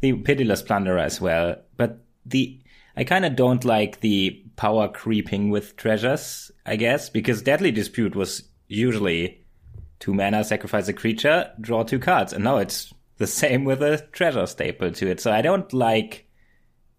the 0.00 0.12
pitiless 0.12 0.62
plunderer 0.62 0.98
as 0.98 1.20
well. 1.20 1.56
But 1.76 2.04
the 2.30 2.60
I 2.96 3.04
kind 3.04 3.24
of 3.24 3.36
don't 3.36 3.64
like 3.64 4.00
the 4.00 4.42
power 4.56 4.88
creeping 4.88 5.50
with 5.50 5.76
treasures. 5.76 6.50
I 6.66 6.76
guess 6.76 7.10
because 7.10 7.42
deadly 7.42 7.70
dispute 7.70 8.16
was 8.16 8.48
usually 8.66 9.46
two 10.00 10.14
mana, 10.14 10.44
sacrifice 10.44 10.88
a 10.88 10.92
creature, 10.92 11.50
draw 11.60 11.82
two 11.82 11.98
cards, 11.98 12.32
and 12.32 12.44
now 12.44 12.58
it's 12.58 12.92
the 13.18 13.26
same 13.42 13.64
with 13.64 13.82
a 13.82 13.98
treasure 14.12 14.46
staple 14.46 14.92
to 14.92 15.10
it. 15.10 15.20
So 15.20 15.32
I 15.32 15.42
don't 15.42 15.72
like 15.72 16.28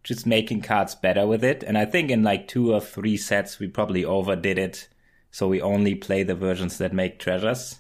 just 0.04 0.26
making 0.26 0.62
cards 0.62 0.96
better 0.96 1.28
with 1.28 1.44
it. 1.44 1.64
And 1.64 1.78
I 1.78 1.86
think 1.86 2.10
in 2.10 2.24
like 2.24 2.48
two 2.48 2.74
or 2.74 2.82
three 2.82 3.18
sets 3.18 3.60
we 3.60 3.68
probably 3.68 4.06
overdid 4.06 4.58
it. 4.58 4.88
So 5.32 5.48
we 5.48 5.62
only 5.62 5.96
play 5.96 6.24
the 6.24 6.36
versions 6.36 6.78
that 6.78 6.94
make 6.94 7.20
treasures. 7.20 7.80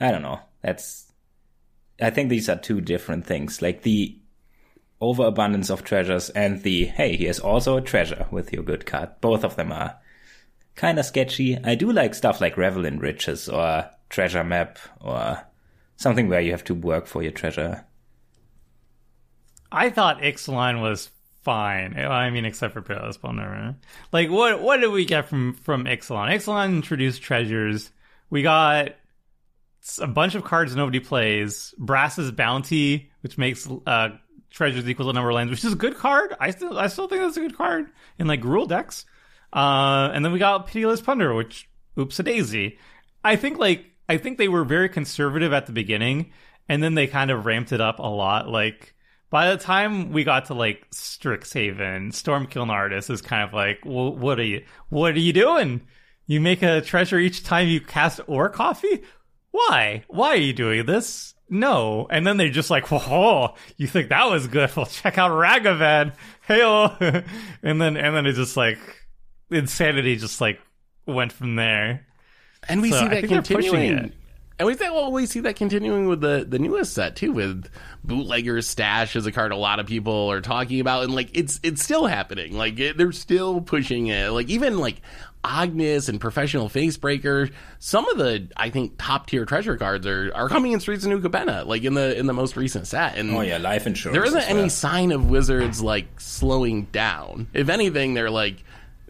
I 0.00 0.10
don't 0.10 0.22
know. 0.22 0.40
That's 0.62 1.12
I 2.00 2.10
think 2.10 2.30
these 2.30 2.48
are 2.48 2.56
two 2.56 2.80
different 2.80 3.26
things. 3.26 3.60
Like 3.60 3.82
the 3.82 4.19
overabundance 5.00 5.70
of 5.70 5.84
treasures 5.84 6.30
and 6.30 6.62
the 6.62 6.86
hey, 6.86 7.16
here's 7.16 7.40
also 7.40 7.76
a 7.76 7.82
treasure 7.82 8.26
with 8.30 8.52
your 8.52 8.62
good 8.62 8.86
card. 8.86 9.10
Both 9.20 9.44
of 9.44 9.56
them 9.56 9.72
are 9.72 9.98
kind 10.74 10.98
of 10.98 11.06
sketchy. 11.06 11.58
I 11.62 11.74
do 11.74 11.92
like 11.92 12.14
stuff 12.14 12.40
like 12.40 12.56
Revel 12.56 12.84
in 12.84 12.98
Riches 12.98 13.48
or 13.48 13.90
Treasure 14.08 14.44
Map 14.44 14.78
or 15.00 15.42
something 15.96 16.28
where 16.28 16.40
you 16.40 16.52
have 16.52 16.64
to 16.64 16.74
work 16.74 17.06
for 17.06 17.22
your 17.22 17.32
treasure. 17.32 17.84
I 19.72 19.90
thought 19.90 20.20
Ixalan 20.20 20.80
was 20.80 21.10
fine. 21.42 21.96
I 21.96 22.30
mean, 22.30 22.44
except 22.44 22.74
for 22.74 22.82
Perilous 22.82 23.16
Plunderer. 23.16 23.76
Like, 24.12 24.30
what 24.30 24.60
what 24.60 24.78
did 24.78 24.90
we 24.90 25.04
get 25.04 25.28
from 25.28 25.54
from 25.54 25.84
Ixalan? 25.84 26.34
Ixalan 26.34 26.74
introduced 26.74 27.22
treasures. 27.22 27.90
We 28.30 28.42
got 28.42 28.96
a 30.00 30.06
bunch 30.06 30.34
of 30.34 30.44
cards 30.44 30.74
nobody 30.74 31.00
plays. 31.00 31.74
Brass's 31.78 32.32
Bounty, 32.32 33.10
which 33.22 33.38
makes 33.38 33.68
uh, 33.86 34.10
treasures 34.50 34.88
equals 34.88 35.08
to 35.08 35.12
number 35.12 35.30
of 35.30 35.36
lands, 35.36 35.50
which 35.50 35.64
is 35.64 35.72
a 35.72 35.76
good 35.76 35.96
card. 35.96 36.34
I 36.38 36.50
still 36.50 36.78
I 36.78 36.88
still 36.88 37.08
think 37.08 37.22
that's 37.22 37.36
a 37.36 37.40
good 37.40 37.56
card 37.56 37.90
in 38.18 38.26
like 38.26 38.44
rule 38.44 38.66
decks. 38.66 39.04
Uh, 39.52 40.10
and 40.12 40.24
then 40.24 40.32
we 40.32 40.38
got 40.38 40.66
Pitiless 40.66 41.00
Plunder, 41.00 41.34
which 41.34 41.68
oops 41.98 42.18
a 42.18 42.22
daisy. 42.22 42.78
I 43.24 43.36
think 43.36 43.58
like 43.58 43.86
I 44.08 44.16
think 44.16 44.38
they 44.38 44.48
were 44.48 44.64
very 44.64 44.88
conservative 44.88 45.52
at 45.52 45.66
the 45.66 45.72
beginning, 45.72 46.32
and 46.68 46.82
then 46.82 46.94
they 46.94 47.06
kind 47.06 47.30
of 47.30 47.46
ramped 47.46 47.72
it 47.72 47.80
up 47.80 47.98
a 47.98 48.02
lot. 48.02 48.48
Like 48.48 48.94
by 49.30 49.50
the 49.50 49.56
time 49.56 50.12
we 50.12 50.24
got 50.24 50.46
to 50.46 50.54
like 50.54 50.90
Strixhaven, 50.90 52.12
Stormkiln 52.12 52.68
Artist 52.68 53.10
is 53.10 53.22
kind 53.22 53.44
of 53.44 53.54
like, 53.54 53.80
well, 53.84 54.14
what 54.14 54.38
are 54.38 54.44
you 54.44 54.64
what 54.88 55.14
are 55.14 55.20
you 55.20 55.32
doing? 55.32 55.82
You 56.26 56.40
make 56.40 56.62
a 56.62 56.80
treasure 56.80 57.18
each 57.18 57.42
time 57.42 57.68
you 57.68 57.80
cast 57.80 58.20
Or 58.26 58.48
Coffee? 58.48 59.02
Why? 59.50 60.04
Why 60.08 60.28
are 60.28 60.36
you 60.36 60.52
doing 60.52 60.86
this? 60.86 61.34
No. 61.50 62.06
And 62.10 62.26
then 62.26 62.36
they're 62.36 62.48
just 62.48 62.70
like, 62.70 62.90
whoa, 62.90 63.54
you 63.76 63.86
think 63.86 64.08
that 64.08 64.30
was 64.30 64.46
good? 64.46 64.70
Well, 64.76 64.86
check 64.86 65.18
out 65.18 65.32
Ragavan. 65.32 66.14
Hey, 66.46 66.62
and 67.62 67.80
then, 67.80 67.96
and 67.96 68.16
then 68.16 68.26
it 68.26 68.32
just 68.32 68.56
like, 68.56 68.78
insanity 69.50 70.16
just 70.16 70.40
like 70.40 70.60
went 71.06 71.32
from 71.32 71.56
there. 71.56 72.06
And 72.68 72.80
we 72.80 72.90
So 72.90 73.00
see 73.00 73.08
that 73.08 73.20
think 73.20 73.28
they're 73.28 73.42
pushing 73.42 73.72
continuing. 73.72 74.12
And 74.58 74.66
we 74.66 74.74
think, 74.74 74.92
well, 74.92 75.10
we 75.10 75.24
see 75.24 75.40
that 75.40 75.56
continuing 75.56 76.06
with 76.06 76.20
the 76.20 76.44
the 76.46 76.58
newest 76.58 76.92
set 76.92 77.16
too, 77.16 77.32
with 77.32 77.66
bootlegger's 78.06 78.68
stash 78.68 79.16
is 79.16 79.24
a 79.24 79.32
card 79.32 79.52
a 79.52 79.56
lot 79.56 79.80
of 79.80 79.86
people 79.86 80.30
are 80.30 80.42
talking 80.42 80.80
about, 80.80 81.04
and 81.04 81.14
like 81.14 81.30
it's 81.32 81.58
it's 81.62 81.82
still 81.82 82.04
happening. 82.04 82.58
Like 82.58 82.78
it, 82.78 82.98
they're 82.98 83.10
still 83.10 83.62
pushing 83.62 84.08
it. 84.08 84.28
Like 84.32 84.50
even 84.50 84.76
like 84.76 85.00
Agnes 85.42 86.08
and 86.08 86.20
Professional 86.20 86.68
Facebreaker. 86.68 87.50
Some 87.78 88.08
of 88.08 88.18
the 88.18 88.48
I 88.56 88.70
think 88.70 88.94
top 88.98 89.26
tier 89.26 89.44
treasure 89.46 89.76
cards 89.76 90.06
are, 90.06 90.30
are 90.34 90.48
coming 90.48 90.72
in 90.72 90.80
Streets 90.80 91.04
of 91.04 91.10
New 91.10 91.20
Capenna, 91.20 91.64
like 91.66 91.82
in 91.84 91.94
the 91.94 92.16
in 92.18 92.26
the 92.26 92.32
most 92.34 92.56
recent 92.56 92.86
set. 92.86 93.16
And 93.16 93.30
Oh 93.34 93.40
yeah, 93.40 93.56
life 93.58 93.86
insurance. 93.86 94.14
there 94.14 94.24
isn't 94.24 94.50
any 94.50 94.60
well. 94.60 94.70
sign 94.70 95.12
of 95.12 95.30
Wizards 95.30 95.80
like 95.82 96.20
slowing 96.20 96.84
down. 96.92 97.48
If 97.54 97.68
anything, 97.68 98.14
they're 98.14 98.30
like 98.30 98.62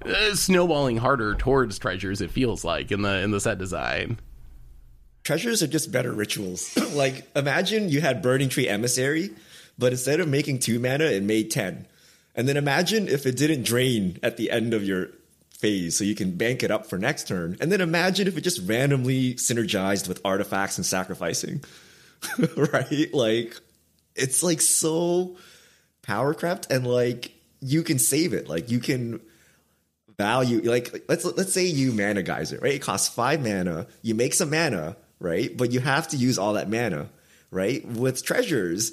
uh, 0.04 0.34
snowballing 0.34 0.98
harder 0.98 1.34
towards 1.34 1.78
treasures. 1.78 2.20
It 2.20 2.30
feels 2.30 2.64
like 2.64 2.92
in 2.92 3.02
the 3.02 3.18
in 3.20 3.32
the 3.32 3.40
set 3.40 3.58
design. 3.58 4.18
treasures 5.24 5.62
are 5.62 5.66
just 5.66 5.90
better 5.92 6.12
rituals. 6.12 6.76
like 6.94 7.26
imagine 7.36 7.88
you 7.88 8.00
had 8.00 8.22
Burning 8.22 8.48
Tree 8.48 8.68
Emissary, 8.68 9.30
but 9.78 9.92
instead 9.92 10.20
of 10.20 10.28
making 10.28 10.60
two 10.60 10.78
mana, 10.78 11.04
it 11.04 11.22
made 11.22 11.50
ten. 11.50 11.86
And 12.36 12.48
then 12.48 12.56
imagine 12.56 13.08
if 13.08 13.26
it 13.26 13.36
didn't 13.36 13.64
drain 13.64 14.18
at 14.22 14.36
the 14.36 14.50
end 14.52 14.72
of 14.72 14.84
your 14.84 15.08
phase, 15.60 15.96
so 15.96 16.04
you 16.04 16.14
can 16.14 16.36
bank 16.36 16.62
it 16.62 16.70
up 16.70 16.86
for 16.86 16.98
next 16.98 17.28
turn. 17.28 17.56
And 17.60 17.70
then 17.70 17.80
imagine 17.80 18.26
if 18.26 18.36
it 18.36 18.42
just 18.42 18.66
randomly 18.68 19.34
synergized 19.34 20.08
with 20.08 20.20
artifacts 20.24 20.78
and 20.78 20.86
sacrificing. 20.86 21.62
right? 22.56 23.08
Like 23.12 23.56
it's 24.14 24.42
like 24.42 24.60
so 24.60 25.36
power 26.02 26.34
crept 26.34 26.70
and 26.70 26.86
like 26.86 27.32
you 27.60 27.82
can 27.82 27.98
save 27.98 28.32
it. 28.32 28.48
Like 28.48 28.70
you 28.70 28.80
can 28.80 29.20
value 30.20 30.60
like 30.68 31.04
let's 31.08 31.24
let's 31.24 31.54
say 31.54 31.64
you 31.64 31.92
mana 31.92 32.22
geyser 32.22 32.58
right 32.60 32.74
it 32.74 32.82
costs 32.82 33.08
five 33.08 33.40
mana 33.42 33.86
you 34.02 34.14
make 34.14 34.34
some 34.34 34.50
mana 34.50 34.94
right 35.18 35.56
but 35.56 35.72
you 35.72 35.80
have 35.80 36.06
to 36.08 36.18
use 36.18 36.38
all 36.38 36.52
that 36.52 36.68
mana 36.68 37.08
right 37.50 37.86
with 37.86 38.22
treasures 38.22 38.92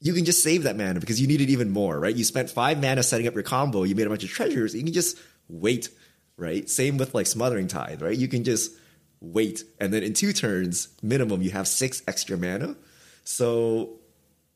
you 0.00 0.14
can 0.14 0.24
just 0.24 0.42
save 0.42 0.62
that 0.62 0.74
mana 0.74 1.00
because 1.00 1.20
you 1.20 1.26
need 1.26 1.42
it 1.42 1.50
even 1.50 1.68
more 1.68 2.00
right 2.00 2.16
you 2.16 2.24
spent 2.24 2.48
five 2.48 2.80
mana 2.80 3.02
setting 3.02 3.26
up 3.28 3.34
your 3.34 3.42
combo 3.42 3.82
you 3.82 3.94
made 3.94 4.06
a 4.06 4.08
bunch 4.08 4.24
of 4.24 4.30
treasures 4.30 4.74
you 4.74 4.82
can 4.82 4.94
just 4.94 5.18
wait 5.48 5.88
right 6.36 6.68
same 6.68 6.96
with 6.96 7.14
like 7.14 7.26
smothering 7.26 7.66
tithe 7.66 8.02
right 8.02 8.16
you 8.16 8.28
can 8.28 8.44
just 8.44 8.72
wait 9.20 9.64
and 9.80 9.92
then 9.92 10.02
in 10.02 10.12
two 10.12 10.32
turns 10.32 10.88
minimum 11.02 11.42
you 11.42 11.50
have 11.50 11.66
six 11.66 12.02
extra 12.06 12.36
mana 12.36 12.76
so 13.24 13.98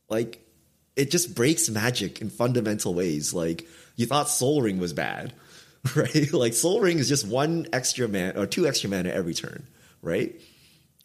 like 0.09 0.43
it 0.97 1.11
just 1.11 1.35
breaks 1.35 1.69
magic 1.69 2.21
in 2.21 2.31
fundamental 2.31 2.95
ways. 2.95 3.33
Like 3.33 3.67
you 3.97 4.07
thought 4.07 4.29
Sol 4.29 4.63
Ring 4.63 4.79
was 4.79 4.93
bad, 4.93 5.33
right? 5.97 6.33
Like 6.33 6.55
Sol 6.55 6.81
Ring 6.81 6.99
is 6.99 7.09
just 7.09 7.27
one 7.27 7.67
extra 7.73 8.09
mana 8.09 8.39
or 8.41 8.47
two 8.47 8.67
extra 8.67 8.91
mana 8.91 9.09
every 9.09 9.35
turn, 9.35 9.67
right? 10.01 10.39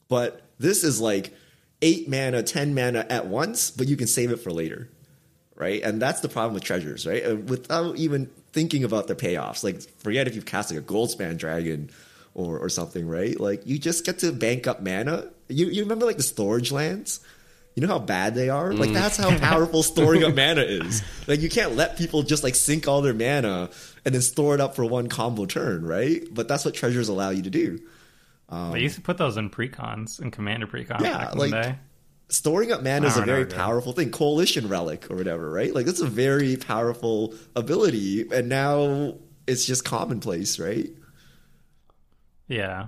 But 0.10 0.42
this 0.60 0.84
is 0.84 1.00
like 1.02 1.34
eight 1.82 2.10
mana, 2.10 2.44
ten 2.44 2.74
mana 2.74 3.06
at 3.10 3.28
once, 3.28 3.72
but 3.72 3.88
you 3.88 3.98
can 3.98 4.08
save 4.08 4.32
it 4.32 4.38
for 4.38 4.52
later, 4.52 4.90
right? 5.56 5.82
And 5.82 6.02
that's 6.02 6.22
the 6.22 6.30
problem 6.30 6.54
with 6.54 6.64
treasures, 6.64 7.06
right? 7.06 7.38
Without 7.38 7.96
even 7.98 8.30
thinking 8.58 8.84
about 8.84 9.06
the 9.06 9.14
payoffs, 9.14 9.64
like 9.64 9.80
forget 10.00 10.28
if 10.28 10.34
you've 10.34 10.48
cast 10.48 10.72
like 10.72 10.80
a 10.80 10.84
Goldspan 10.84 11.38
Dragon 11.38 11.92
or 12.34 12.58
or 12.58 12.70
something, 12.70 13.08
right? 13.08 13.40
Like 13.40 13.68
you 13.68 13.78
just 13.78 14.04
get 14.04 14.18
to 14.20 14.32
bank 14.32 14.66
up 14.66 14.82
mana. 14.82 15.28
You 15.48 15.68
you 15.68 15.84
remember 15.84 16.08
like 16.08 16.18
the 16.18 16.24
storage 16.24 16.72
lands? 16.72 17.20
You 17.76 17.86
know 17.86 17.90
how 17.90 18.00
bad 18.00 18.34
they 18.34 18.50
are? 18.50 18.74
Like 18.74 18.90
mm. 18.90 18.96
that's 18.96 19.18
how 19.18 19.38
powerful 19.38 19.84
storing 19.84 20.24
up 20.24 20.34
mana 20.44 20.62
is. 20.62 21.04
Like 21.28 21.42
you 21.42 21.50
can't 21.50 21.76
let 21.76 22.00
people 22.00 22.24
just 22.24 22.44
like 22.44 22.56
sink 22.56 22.88
all 22.88 23.04
their 23.04 23.14
mana 23.14 23.70
and 24.04 24.16
then 24.16 24.24
store 24.24 24.56
it 24.56 24.60
up 24.60 24.76
for 24.76 24.84
one 24.84 25.08
combo 25.08 25.46
turn, 25.46 25.86
right? 25.86 26.24
But 26.32 26.48
that's 26.48 26.66
what 26.66 26.74
treasures 26.74 27.10
allow 27.10 27.30
you 27.30 27.44
to 27.44 27.52
do. 27.52 27.80
they 28.50 28.80
used 28.80 28.96
to 28.96 29.02
put 29.02 29.20
those 29.20 29.38
in 29.38 29.52
precons 29.52 30.20
in 30.20 30.32
commander 30.32 30.66
precons 30.66 31.02
Yeah, 31.02 31.16
back 31.20 31.34
in 31.34 31.38
like- 31.38 31.52
the 31.52 31.62
day. 31.62 31.76
Storing 32.30 32.72
up 32.74 32.84
mana 32.84 33.08
is 33.08 33.14
oh, 33.14 33.18
a 33.18 33.20
don't 33.22 33.28
know, 33.28 33.34
very 33.34 33.46
dude. 33.46 33.56
powerful 33.56 33.94
thing. 33.94 34.12
Coalition 34.12 34.68
relic 34.68 35.10
or 35.10 35.16
whatever, 35.16 35.50
right? 35.50 35.74
Like 35.74 35.86
that's 35.86 36.02
a 36.02 36.08
very 36.08 36.58
powerful 36.58 37.34
ability, 37.56 38.26
and 38.32 38.50
now 38.50 39.16
it's 39.48 39.66
just 39.66 39.86
commonplace, 39.86 40.60
right? 40.60 40.90
Yeah. 42.48 42.88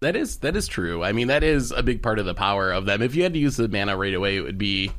That 0.00 0.16
is 0.16 0.38
that 0.38 0.54
is 0.54 0.66
true. 0.68 1.02
I 1.02 1.12
mean, 1.12 1.28
that 1.28 1.42
is 1.42 1.70
a 1.70 1.82
big 1.82 2.02
part 2.02 2.18
of 2.18 2.26
the 2.26 2.34
power 2.34 2.70
of 2.72 2.84
them. 2.84 3.00
If 3.00 3.14
you 3.14 3.22
had 3.22 3.32
to 3.32 3.38
use 3.38 3.56
the 3.56 3.68
mana 3.68 3.96
right 3.96 4.12
away, 4.12 4.36
it 4.36 4.42
would 4.42 4.58
be 4.58 4.92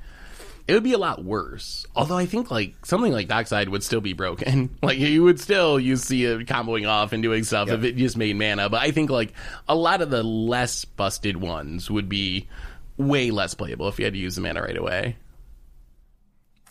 it 0.67 0.74
would 0.74 0.84
be 0.84 0.93
a 0.93 0.98
lot 0.98 1.24
worse. 1.24 1.86
Although 1.95 2.17
I 2.17 2.26
think 2.26 2.50
like 2.50 2.86
something 2.86 3.12
like 3.12 3.28
Dockside 3.28 3.69
would 3.69 3.84
still 3.84 4.02
be 4.02 4.13
broken. 4.13 4.76
Like 4.82 4.98
you 4.98 5.24
would 5.24 5.39
still 5.39 5.80
you 5.80 5.95
see 5.95 6.26
it 6.26 6.48
comboing 6.48 6.88
off 6.89 7.13
and 7.13 7.21
doing 7.21 7.43
stuff 7.43 7.69
if 7.69 7.84
it 7.84 7.98
just 7.98 8.17
made 8.17 8.36
mana. 8.36 8.69
But 8.69 8.82
I 8.82 8.91
think 8.91 9.10
like 9.10 9.34
a 9.67 9.76
lot 9.76 10.02
of 10.02 10.10
the 10.10 10.24
less 10.24 10.86
busted 10.86 11.38
ones 11.38 11.89
would 11.91 12.10
be 12.10 12.48
way 12.97 13.31
less 13.31 13.53
playable 13.53 13.88
if 13.88 13.99
you 13.99 14.05
had 14.05 14.13
to 14.13 14.19
use 14.19 14.36
the 14.36 14.41
mana 14.41 14.62
right 14.62 14.77
away. 14.77 15.17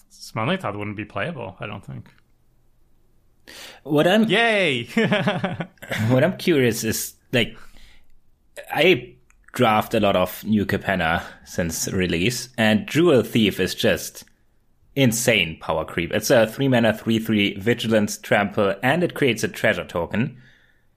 Smelling 0.09 0.59
Todd 0.59 0.77
wouldn't 0.77 0.97
be 0.97 1.05
playable, 1.05 1.57
I 1.61 1.67
don't 1.67 1.85
think. 1.85 2.11
What 3.83 4.07
I'm 4.07 4.25
Yay! 4.25 4.85
what 6.09 6.25
I'm 6.25 6.37
curious 6.39 6.83
is 6.83 7.15
like 7.33 7.57
I 8.73 9.15
draft 9.53 9.95
a 9.95 10.01
lot 10.01 10.17
of 10.17 10.43
New 10.45 10.65
Capenna 10.67 11.23
since 11.45 11.89
release, 11.93 12.49
and 12.57 12.87
Jewel 12.87 13.23
Thief 13.23 13.61
is 13.61 13.75
just 13.75 14.25
insane 14.97 15.59
power 15.61 15.85
creep. 15.85 16.13
It's 16.13 16.31
a 16.31 16.47
three 16.47 16.69
mana 16.69 16.97
three 16.97 17.19
three 17.19 17.55
vigilance 17.57 18.19
trample, 18.19 18.75
and 18.83 19.03
it 19.03 19.15
creates 19.15 19.45
a 19.45 19.49
treasure 19.49 19.85
token. 19.85 20.41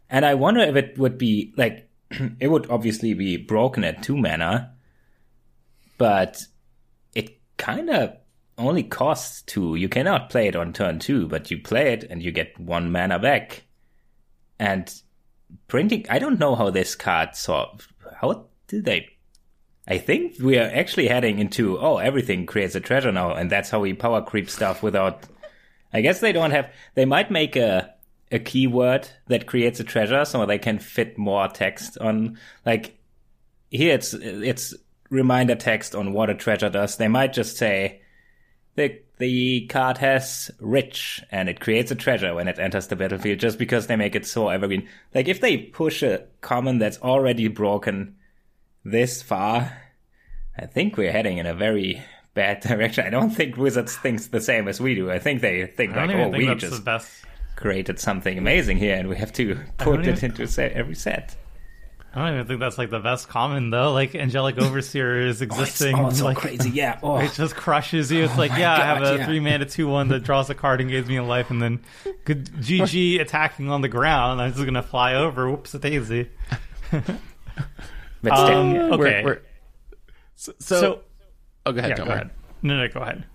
And 0.10 0.26
I 0.26 0.36
wonder 0.36 0.62
if 0.62 0.76
it 0.76 0.98
would 0.98 1.18
be 1.18 1.54
like 1.58 1.90
it 2.40 2.48
would 2.48 2.70
obviously 2.70 3.14
be 3.14 3.38
broken 3.38 3.84
at 3.84 4.04
two 4.04 4.18
mana, 4.18 4.74
but 5.98 6.44
it 7.14 7.40
kind 7.58 7.90
of 7.90 8.16
only 8.58 8.84
costs 8.84 9.42
two. 9.44 9.76
You 9.76 9.90
cannot 9.90 10.30
play 10.30 10.48
it 10.48 10.56
on 10.56 10.74
turn 10.74 11.00
two, 11.00 11.28
but 11.28 11.52
you 11.52 11.60
play 11.60 11.94
it 11.94 12.04
and 12.10 12.22
you 12.22 12.32
get 12.32 12.60
one 12.60 12.92
mana 12.92 13.20
back. 13.20 13.64
And 14.60 14.92
printing, 15.68 16.06
I 16.10 16.20
don't 16.20 16.40
know 16.40 16.56
how 16.56 16.70
this 16.70 16.96
card 16.96 17.36
saw. 17.36 17.76
How 18.20 18.48
did 18.68 18.86
they? 18.86 19.10
I 19.88 19.98
think 19.98 20.36
we 20.42 20.58
are 20.58 20.70
actually 20.74 21.08
heading 21.08 21.40
into 21.40 21.80
oh 21.80 21.98
everything 21.98 22.46
creates 22.46 22.76
a 22.76 22.82
treasure 22.82 23.12
now, 23.12 23.34
and 23.34 23.50
that's 23.50 23.70
how 23.70 23.80
we 23.80 23.94
power 23.94 24.22
creep 24.22 24.50
stuff 24.50 24.84
without. 24.84 25.24
I 25.94 26.02
guess 26.02 26.20
they 26.20 26.34
don't 26.34 26.52
have. 26.52 26.70
They 26.96 27.06
might 27.06 27.32
make 27.32 27.56
a 27.56 27.94
a 28.30 28.40
keyword 28.40 29.08
that 29.28 29.46
creates 29.46 29.80
a 29.80 29.86
treasure, 29.86 30.26
so 30.26 30.46
they 30.46 30.58
can 30.58 30.80
fit 30.80 31.18
more 31.18 31.48
text 31.48 31.98
on. 32.00 32.38
Like 32.66 33.00
here, 33.70 33.94
it's 33.94 34.14
it's 34.14 34.74
reminder 35.10 35.56
text 35.56 35.96
on 35.96 36.14
what 36.14 36.30
a 36.30 36.36
treasure 36.36 36.70
does. 36.70 36.98
They 36.98 37.08
might 37.08 37.34
just 37.34 37.58
say 37.58 38.02
the 38.76 39.00
the 39.18 39.66
card 39.68 39.98
has 39.98 40.52
rich 40.60 41.24
and 41.32 41.50
it 41.50 41.60
creates 41.60 41.90
a 41.90 41.96
treasure 41.96 42.36
when 42.36 42.48
it 42.48 42.60
enters 42.60 42.88
the 42.88 42.96
battlefield 42.96 43.40
just 43.40 43.58
because 43.58 43.88
they 43.88 43.96
make 43.96 44.16
it 44.16 44.28
so 44.28 44.50
evergreen. 44.50 44.88
Like 45.14 45.28
if 45.28 45.42
they 45.42 45.58
push 45.58 46.04
a 46.04 46.26
common 46.42 46.78
that's 46.78 47.00
already 47.00 47.48
broken 47.48 48.16
this 48.86 49.24
far, 49.24 49.76
I 50.58 50.66
think 50.68 50.98
we're 50.98 51.12
heading 51.12 51.40
in 51.40 51.48
a 51.48 51.56
very 51.56 52.04
bad 52.36 52.60
direction. 52.62 53.06
I 53.06 53.10
don't 53.10 53.32
think 53.32 53.58
Wizards 53.58 53.96
thinks 53.98 54.28
the 54.28 54.42
same 54.42 54.68
as 54.68 54.80
we 54.80 54.94
do. 54.94 55.10
I 55.10 55.18
think 55.20 55.42
they 55.42 55.66
think 55.66 55.96
like, 55.96 56.12
oh, 56.12 56.32
think 56.32 56.38
we 56.38 56.56
just 56.56 56.84
created 57.56 58.00
something 58.00 58.38
amazing 58.38 58.78
here 58.78 58.96
and 58.96 59.10
we 59.10 59.18
have 59.18 59.34
to 59.34 59.60
put 59.78 60.06
it 60.08 60.22
into 60.24 60.48
set, 60.48 60.74
every 60.74 60.96
set. 60.96 61.36
I 62.18 62.26
don't 62.26 62.34
even 62.36 62.48
think 62.48 62.60
that's 62.60 62.78
like 62.78 62.90
the 62.90 63.00
best 63.00 63.30
common 63.30 63.70
though. 63.70 63.94
Like 63.94 64.16
angelic 64.16 64.58
overseer 64.62 65.22
is 65.28 65.42
Oh, 65.42 65.46
it's, 65.46 65.54
existing. 65.60 65.96
oh, 66.00 66.08
it's 66.08 66.20
so 66.20 66.26
like 66.26 66.38
crazy. 66.44 66.70
Yeah. 66.72 67.00
Oh. 67.04 67.18
it 67.18 67.32
just 67.34 67.56
crushes 67.56 68.12
you. 68.12 68.24
It's 68.24 68.38
like 68.38 68.52
yeah, 68.58 68.74
I 68.74 68.80
have 68.86 69.02
a 69.04 69.18
yeah. 69.18 69.26
three 69.26 69.40
mana 69.40 69.66
two 69.66 69.88
one 69.88 70.08
that 70.10 70.24
draws 70.24 70.50
a 70.50 70.56
card 70.56 70.82
and 70.82 70.90
gives 70.90 71.08
me 71.08 71.18
a 71.18 71.24
life, 71.24 71.50
and 71.52 71.62
then 71.62 71.80
good 72.26 72.46
GG 72.54 73.22
attacking 73.22 73.70
on 73.70 73.82
the 73.82 73.88
ground. 73.90 74.42
I'm 74.42 74.52
just 74.54 74.66
gonna 74.66 74.82
fly 74.84 75.14
over. 75.14 75.50
Whoops, 75.50 75.74
a 75.76 75.80
daisy. 75.80 76.30
But 76.92 78.36
still, 78.36 78.58
Um, 78.58 78.76
yeah. 78.76 78.82
okay. 78.82 78.98
We're- 78.98 79.24
we're- 79.24 79.40
so, 80.36 80.54
so, 80.60 80.80
So 80.82 81.00
oh, 81.66 81.72
go 81.72 81.80
ahead, 81.80 81.92
yeah, 81.92 81.96
Tomer. 81.98 82.08
go 82.08 82.12
ahead. 82.14 82.30
No, 82.64 82.78
no, 82.78 82.88
go 82.88 83.00
ahead. 83.02 83.26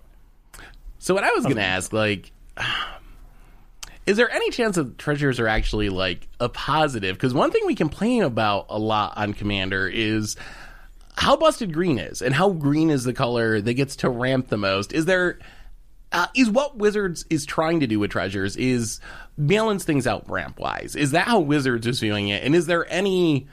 So 0.99 1.15
what 1.15 1.25
I 1.25 1.31
was 1.33 1.45
going 1.45 1.57
to 1.57 1.63
ask, 1.63 1.93
like, 1.93 2.31
is 4.07 4.17
there 4.17 4.31
any 4.31 4.51
chance 4.51 4.77
that 4.77 4.99
treasures 4.99 5.39
are 5.39 5.49
actually 5.49 5.89
like 5.89 6.29
a 6.41 6.49
positive? 6.49 7.17
Because 7.17 7.33
one 7.33 7.51
thing 7.51 7.67
we 7.67 7.75
complain 7.75 8.23
about 8.23 8.67
a 8.69 8.79
lot 8.79 9.15
on 9.17 9.33
Commander 9.33 9.89
is 9.89 10.37
how 11.17 11.37
busted 11.37 11.73
green 11.73 11.99
is, 11.99 12.23
and 12.23 12.35
how 12.35 12.51
green 12.51 12.91
is 12.91 13.05
the 13.05 13.13
color 13.13 13.61
that 13.61 13.75
gets 13.75 13.97
to 13.97 14.11
ramp 14.11 14.49
the 14.49 14.57
most. 14.57 14.93
Is 14.93 15.05
there? 15.05 15.39
Uh, 16.11 16.27
is 16.35 16.51
what 16.51 16.77
Wizards 16.77 17.25
is 17.31 17.47
trying 17.47 17.81
to 17.81 17.87
do 17.87 17.99
with 17.99 18.11
treasures 18.11 18.55
is 18.57 19.01
balance 19.39 19.85
things 19.85 20.07
out 20.07 20.29
ramp 20.29 20.59
wise? 20.59 20.95
Is 20.95 21.13
that 21.13 21.27
how 21.27 21.41
Wizards 21.41 21.87
is 21.87 22.01
viewing 22.01 22.29
it? 22.29 22.43
And 22.45 22.55
is 22.55 22.67
there 22.67 22.87
any 22.93 23.49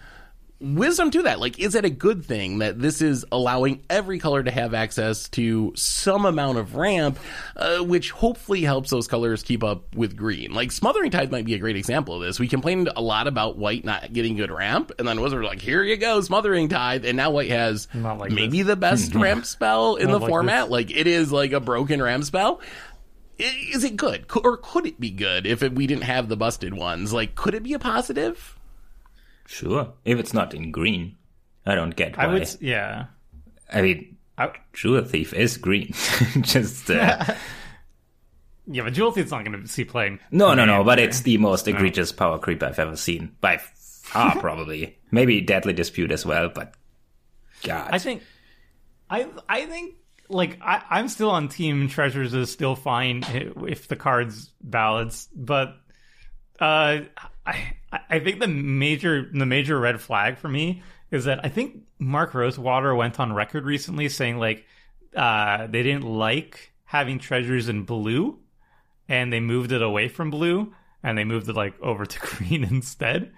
wisdom 0.59 1.09
to 1.11 1.23
that. 1.23 1.39
Like, 1.39 1.59
is 1.59 1.75
it 1.75 1.85
a 1.85 1.89
good 1.89 2.25
thing 2.25 2.59
that 2.59 2.79
this 2.79 3.01
is 3.01 3.25
allowing 3.31 3.83
every 3.89 4.19
color 4.19 4.43
to 4.43 4.51
have 4.51 4.73
access 4.73 5.29
to 5.29 5.73
some 5.75 6.25
amount 6.25 6.57
of 6.57 6.75
ramp, 6.75 7.17
uh, 7.55 7.79
which 7.79 8.11
hopefully 8.11 8.61
helps 8.61 8.89
those 8.89 9.07
colors 9.07 9.43
keep 9.43 9.63
up 9.63 9.95
with 9.95 10.15
green? 10.15 10.53
Like, 10.53 10.71
Smothering 10.71 11.11
Tithe 11.11 11.31
might 11.31 11.45
be 11.45 11.53
a 11.53 11.59
great 11.59 11.75
example 11.75 12.15
of 12.15 12.21
this. 12.21 12.39
We 12.39 12.47
complained 12.47 12.89
a 12.95 13.01
lot 13.01 13.27
about 13.27 13.57
white 13.57 13.85
not 13.85 14.11
getting 14.11 14.35
good 14.35 14.51
ramp, 14.51 14.91
and 14.99 15.07
then 15.07 15.21
Wizards 15.21 15.39
were 15.39 15.45
like, 15.45 15.61
here 15.61 15.83
you 15.83 15.97
go, 15.97 16.21
Smothering 16.21 16.69
Tithe, 16.69 17.05
and 17.05 17.17
now 17.17 17.31
white 17.31 17.49
has 17.49 17.87
like 17.93 18.31
maybe 18.31 18.61
the 18.63 18.75
best 18.75 19.15
ramp 19.15 19.45
spell 19.45 19.95
in 19.95 20.07
Not 20.07 20.13
the 20.13 20.19
like 20.19 20.29
format. 20.29 20.69
Like, 20.69 20.91
it 20.91 21.07
is 21.07 21.31
like 21.31 21.51
a 21.51 21.59
broken 21.59 22.01
ramp 22.01 22.23
spell 22.23 22.61
is 23.41 23.85
it 23.85 23.95
good 23.95 24.25
or 24.43 24.57
could 24.57 24.85
it 24.85 24.99
be 24.99 25.09
good 25.09 25.47
if 25.47 25.63
it, 25.63 25.73
we 25.73 25.87
didn't 25.87 26.03
have 26.03 26.27
the 26.27 26.35
busted 26.35 26.73
ones? 26.73 27.13
Like, 27.13 27.35
could 27.35 27.55
it 27.55 27.63
be 27.63 27.73
a 27.73 27.79
positive? 27.79 28.58
Sure. 29.49 29.93
If 30.05 30.19
it's 30.19 30.31
not 30.31 30.53
in 30.53 30.71
green, 30.71 31.17
I 31.65 31.73
don't 31.73 31.95
get 31.95 32.15
why. 32.15 32.25
I 32.25 32.27
would, 32.27 32.47
yeah. 32.61 33.07
I 33.73 33.81
mean, 33.81 34.17
I, 34.37 34.51
Jewel 34.73 35.03
Thief 35.03 35.33
is 35.33 35.57
green. 35.57 35.91
Just 36.41 36.87
uh, 36.91 37.25
yeah, 38.67 38.83
but 38.83 38.93
Jewel 38.93 39.11
Thief's 39.11 39.31
not 39.31 39.43
going 39.43 39.59
to 39.59 39.67
see 39.67 39.85
playing. 39.85 40.19
no, 40.29 40.53
no, 40.53 40.65
no. 40.65 40.83
But 40.83 40.99
it's 40.99 41.21
the 41.21 41.39
most 41.39 41.67
egregious 41.67 42.11
power 42.11 42.37
creep 42.37 42.61
I've 42.61 42.77
ever 42.77 42.95
seen 42.95 43.35
by 43.41 43.57
far, 43.57 44.35
probably. 44.39 44.99
Maybe 45.09 45.41
Deadly 45.41 45.73
Dispute 45.73 46.11
as 46.11 46.27
well, 46.27 46.49
but 46.53 46.75
God, 47.63 47.89
I 47.91 47.97
think, 47.97 48.21
I 49.09 49.27
I 49.49 49.65
think 49.65 49.95
like 50.29 50.59
I, 50.61 50.83
I'm 50.91 51.07
still 51.07 51.31
on 51.31 51.47
team 51.47 51.89
treasures 51.89 52.35
is 52.35 52.51
still 52.51 52.75
fine 52.75 53.23
if 53.67 53.87
the 53.87 53.95
cards 53.95 54.53
balance, 54.61 55.27
but 55.35 55.75
uh, 56.59 56.99
I 58.09 58.19
think 58.19 58.39
the 58.39 58.47
major 58.47 59.29
the 59.33 59.45
major 59.45 59.79
red 59.79 60.01
flag 60.01 60.37
for 60.37 60.47
me 60.47 60.83
is 61.11 61.25
that 61.25 61.43
I 61.43 61.49
think 61.49 61.83
Mark 61.97 62.33
Rosewater 62.33 62.93
went 62.93 63.19
on 63.19 63.33
record 63.33 63.65
recently 63.65 64.09
saying 64.09 64.37
like 64.37 64.65
uh, 65.15 65.67
they 65.67 65.83
didn't 65.83 66.03
like 66.03 66.71
having 66.85 67.19
treasures 67.19 67.69
in 67.69 67.83
blue, 67.83 68.39
and 69.07 69.33
they 69.33 69.39
moved 69.39 69.71
it 69.71 69.81
away 69.81 70.07
from 70.07 70.29
blue 70.29 70.73
and 71.03 71.17
they 71.17 71.23
moved 71.23 71.49
it 71.49 71.55
like 71.55 71.79
over 71.81 72.05
to 72.05 72.19
green 72.37 72.63
instead. 72.63 73.31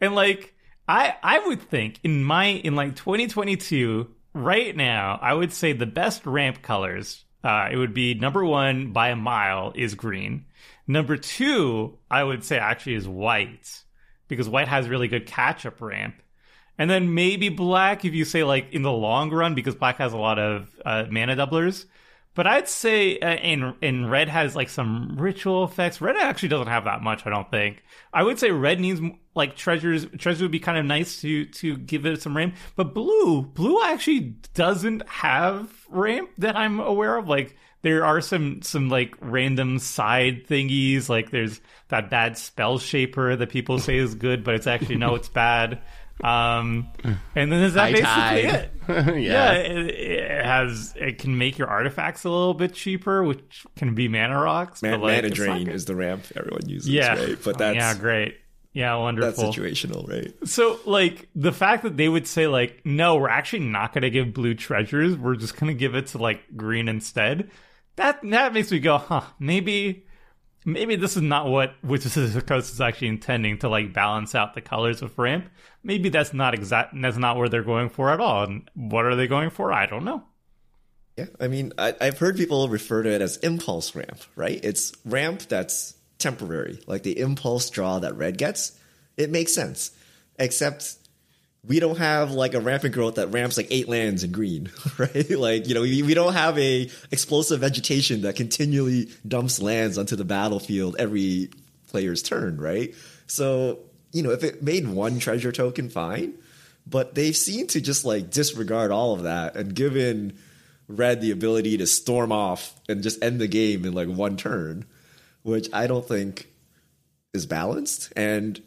And 0.00 0.14
like 0.14 0.54
I 0.88 1.14
I 1.22 1.46
would 1.46 1.60
think 1.62 2.00
in 2.02 2.24
my 2.24 2.46
in 2.46 2.74
like 2.74 2.96
2022 2.96 4.08
right 4.34 4.76
now 4.76 5.18
I 5.20 5.34
would 5.34 5.52
say 5.52 5.72
the 5.72 5.86
best 5.86 6.26
ramp 6.26 6.62
colors 6.62 7.24
uh 7.44 7.68
it 7.70 7.76
would 7.76 7.94
be 7.94 8.14
number 8.14 8.44
1 8.44 8.92
by 8.92 9.08
a 9.10 9.16
mile 9.16 9.72
is 9.74 9.94
green. 9.94 10.44
Number 10.88 11.16
2 11.16 11.98
I 12.10 12.24
would 12.24 12.42
say 12.42 12.58
actually 12.58 12.94
is 12.94 13.06
white 13.06 13.84
because 14.26 14.48
white 14.48 14.68
has 14.68 14.88
really 14.88 15.08
good 15.08 15.26
catch 15.26 15.64
up 15.66 15.80
ramp. 15.80 16.16
And 16.78 16.88
then 16.88 17.14
maybe 17.14 17.48
black 17.48 18.04
if 18.04 18.14
you 18.14 18.24
say 18.24 18.42
like 18.42 18.72
in 18.72 18.82
the 18.82 18.92
long 18.92 19.30
run 19.30 19.54
because 19.54 19.74
black 19.74 19.98
has 19.98 20.12
a 20.12 20.18
lot 20.18 20.38
of 20.38 20.70
uh, 20.84 21.04
mana 21.10 21.36
doublers. 21.36 21.84
But 22.34 22.46
I'd 22.46 22.68
say 22.68 23.18
uh, 23.18 23.34
in 23.34 23.74
in 23.82 24.08
red 24.08 24.28
has 24.28 24.54
like 24.54 24.68
some 24.68 25.16
ritual 25.18 25.64
effects. 25.64 26.00
Red 26.00 26.16
actually 26.16 26.50
doesn't 26.50 26.68
have 26.68 26.84
that 26.84 27.02
much, 27.02 27.26
I 27.26 27.30
don't 27.30 27.50
think. 27.50 27.82
I 28.12 28.22
would 28.22 28.38
say 28.38 28.52
red 28.52 28.78
needs 28.78 29.00
like 29.34 29.56
treasures. 29.56 30.06
Treasures 30.18 30.42
would 30.42 30.52
be 30.52 30.60
kind 30.60 30.78
of 30.78 30.84
nice 30.84 31.20
to 31.22 31.46
to 31.46 31.76
give 31.76 32.06
it 32.06 32.22
some 32.22 32.36
ramp. 32.36 32.54
But 32.76 32.94
blue, 32.94 33.42
blue 33.42 33.82
actually 33.82 34.36
doesn't 34.54 35.08
have 35.08 35.84
ramp 35.88 36.30
that 36.38 36.56
I'm 36.56 36.78
aware 36.78 37.16
of. 37.16 37.26
Like 37.26 37.56
there 37.82 38.04
are 38.04 38.20
some 38.20 38.62
some 38.62 38.88
like 38.88 39.14
random 39.20 39.78
side 39.78 40.46
thingies. 40.46 41.08
Like 41.08 41.30
there's 41.30 41.60
that 41.88 42.10
bad 42.10 42.36
spell 42.38 42.78
shaper 42.78 43.36
that 43.36 43.50
people 43.50 43.78
say 43.78 43.96
is 43.96 44.14
good, 44.14 44.44
but 44.44 44.54
it's 44.54 44.66
actually 44.66 44.96
no, 44.96 45.14
it's 45.14 45.28
bad. 45.28 45.80
Um, 46.22 46.88
and 47.36 47.52
then 47.52 47.62
is 47.62 47.74
that 47.74 47.92
High 47.92 47.92
basically 47.92 48.04
tide. 48.04 48.44
it? 48.44 48.72
yeah. 49.22 49.52
Yeah, 49.52 49.52
it, 49.52 49.86
it 49.88 50.44
has 50.44 50.94
it 50.96 51.18
can 51.18 51.38
make 51.38 51.58
your 51.58 51.68
artifacts 51.68 52.24
a 52.24 52.30
little 52.30 52.54
bit 52.54 52.74
cheaper, 52.74 53.22
which 53.22 53.64
can 53.76 53.94
be 53.94 54.08
mana 54.08 54.40
rocks. 54.40 54.82
Man, 54.82 55.00
like, 55.00 55.22
mana 55.22 55.30
drain 55.30 55.68
is 55.68 55.84
the 55.84 55.94
ramp 55.94 56.24
everyone 56.34 56.68
uses, 56.68 56.88
yeah, 56.88 57.14
right? 57.16 57.38
But 57.44 57.54
Oh, 57.54 57.58
that's 57.58 57.76
yeah, 57.76 57.94
great. 57.94 58.36
Yeah, 58.72 58.90
that's 58.92 59.38
wonderful. 59.38 59.52
situational, 59.52 60.08
right? 60.08 60.32
So, 60.48 60.78
like, 60.84 61.28
the 61.34 61.52
fact 61.52 61.82
that 61.84 61.96
they 61.96 62.08
would 62.08 62.26
say, 62.26 62.46
like, 62.46 62.82
no, 62.84 63.16
we're 63.16 63.28
actually 63.28 63.60
not 63.64 63.92
going 63.92 64.02
to 64.02 64.10
give 64.10 64.32
blue 64.34 64.54
treasures. 64.54 65.16
We're 65.16 65.36
just 65.36 65.56
going 65.58 65.68
to 65.68 65.78
give 65.78 65.94
it 65.94 66.08
to, 66.08 66.18
like, 66.18 66.42
green 66.56 66.86
instead. 66.88 67.50
That 67.98 68.20
that 68.30 68.54
makes 68.54 68.70
me 68.70 68.78
go, 68.78 68.96
huh, 68.96 69.22
maybe 69.40 70.06
maybe 70.64 70.94
this 70.94 71.16
is 71.16 71.22
not 71.22 71.48
what 71.48 71.74
Wizards 71.82 72.16
of 72.16 72.32
the 72.32 72.42
Coast 72.42 72.72
is 72.72 72.80
actually 72.80 73.08
intending 73.08 73.58
to, 73.58 73.68
like, 73.68 73.92
balance 73.92 74.34
out 74.34 74.54
the 74.54 74.60
colors 74.60 75.02
of 75.02 75.18
ramp. 75.18 75.48
Maybe 75.82 76.08
that's 76.08 76.32
not 76.32 76.54
exact, 76.54 76.94
that's 77.00 77.16
not 77.16 77.36
where 77.36 77.48
they're 77.48 77.62
going 77.62 77.88
for 77.88 78.10
at 78.10 78.20
all. 78.20 78.44
And 78.44 78.70
what 78.74 79.04
are 79.04 79.16
they 79.16 79.26
going 79.26 79.50
for? 79.50 79.72
I 79.72 79.86
don't 79.86 80.04
know. 80.04 80.22
Yeah, 81.16 81.26
I 81.40 81.48
mean, 81.48 81.72
I, 81.76 81.94
I've 82.00 82.18
heard 82.18 82.36
people 82.36 82.68
refer 82.68 83.02
to 83.02 83.10
it 83.10 83.20
as 83.20 83.38
impulse 83.38 83.96
ramp, 83.96 84.20
right? 84.36 84.60
It's 84.62 84.92
ramp 85.04 85.40
that's 85.48 85.96
temporary, 86.18 86.80
like 86.86 87.02
the 87.02 87.18
impulse 87.18 87.68
draw 87.70 87.98
that 87.98 88.16
red 88.16 88.38
gets. 88.38 88.78
It 89.16 89.30
makes 89.30 89.52
sense, 89.52 89.90
except 90.38 90.97
we 91.68 91.80
don't 91.80 91.98
have 91.98 92.32
like 92.32 92.54
a 92.54 92.60
rampant 92.60 92.94
growth 92.94 93.16
that 93.16 93.28
ramps 93.28 93.56
like 93.56 93.68
eight 93.70 93.88
lands 93.88 94.24
in 94.24 94.32
green, 94.32 94.70
right? 94.98 95.30
Like 95.30 95.68
you 95.68 95.74
know, 95.74 95.82
we, 95.82 96.02
we 96.02 96.14
don't 96.14 96.32
have 96.32 96.58
a 96.58 96.90
explosive 97.10 97.60
vegetation 97.60 98.22
that 98.22 98.36
continually 98.36 99.10
dumps 99.26 99.60
lands 99.60 99.98
onto 99.98 100.16
the 100.16 100.24
battlefield 100.24 100.96
every 100.98 101.50
player's 101.88 102.22
turn, 102.22 102.58
right? 102.58 102.94
So 103.26 103.80
you 104.12 104.22
know, 104.22 104.30
if 104.30 104.42
it 104.42 104.62
made 104.62 104.88
one 104.88 105.18
treasure 105.18 105.52
token, 105.52 105.90
fine. 105.90 106.34
But 106.86 107.14
they've 107.14 107.36
seemed 107.36 107.70
to 107.70 107.82
just 107.82 108.06
like 108.06 108.30
disregard 108.30 108.90
all 108.90 109.12
of 109.12 109.24
that 109.24 109.56
and 109.56 109.74
given 109.74 110.38
Red 110.88 111.20
the 111.20 111.32
ability 111.32 111.76
to 111.76 111.86
storm 111.86 112.32
off 112.32 112.74
and 112.88 113.02
just 113.02 113.22
end 113.22 113.40
the 113.40 113.46
game 113.46 113.84
in 113.84 113.92
like 113.92 114.08
one 114.08 114.38
turn, 114.38 114.86
which 115.42 115.68
I 115.70 115.86
don't 115.86 116.06
think 116.08 116.48
is 117.34 117.44
balanced. 117.44 118.10
And 118.16 118.62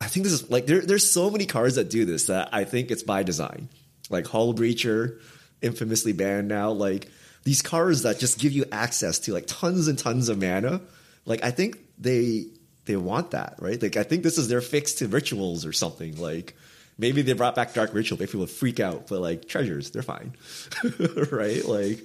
I 0.00 0.08
think 0.08 0.24
this 0.24 0.32
is 0.32 0.50
like 0.50 0.66
there, 0.66 0.80
there's 0.80 1.10
so 1.10 1.30
many 1.30 1.46
cards 1.46 1.76
that 1.76 1.90
do 1.90 2.04
this 2.04 2.26
that 2.26 2.50
I 2.52 2.64
think 2.64 2.90
it's 2.90 3.02
by 3.02 3.22
design. 3.22 3.68
Like 4.10 4.26
Hull 4.26 4.54
Breacher, 4.54 5.20
infamously 5.62 6.12
banned 6.12 6.48
now. 6.48 6.70
Like 6.70 7.08
these 7.44 7.62
cards 7.62 8.02
that 8.02 8.18
just 8.18 8.38
give 8.38 8.52
you 8.52 8.64
access 8.70 9.20
to 9.20 9.32
like 9.32 9.46
tons 9.46 9.88
and 9.88 9.98
tons 9.98 10.28
of 10.28 10.40
mana. 10.40 10.80
Like 11.24 11.42
I 11.44 11.50
think 11.50 11.78
they 11.98 12.46
they 12.84 12.96
want 12.96 13.32
that, 13.32 13.56
right? 13.58 13.80
Like 13.80 13.96
I 13.96 14.02
think 14.02 14.22
this 14.22 14.38
is 14.38 14.48
their 14.48 14.60
fix 14.60 14.94
to 14.94 15.08
rituals 15.08 15.64
or 15.66 15.72
something. 15.72 16.20
Like 16.20 16.54
maybe 16.98 17.22
they 17.22 17.32
brought 17.32 17.54
back 17.54 17.74
Dark 17.74 17.94
Ritual, 17.94 18.18
make 18.18 18.30
people 18.30 18.46
freak 18.46 18.80
out, 18.80 19.08
but 19.08 19.20
like 19.20 19.48
treasures, 19.48 19.90
they're 19.90 20.02
fine, 20.02 20.34
right? 21.30 21.64
Like 21.64 22.04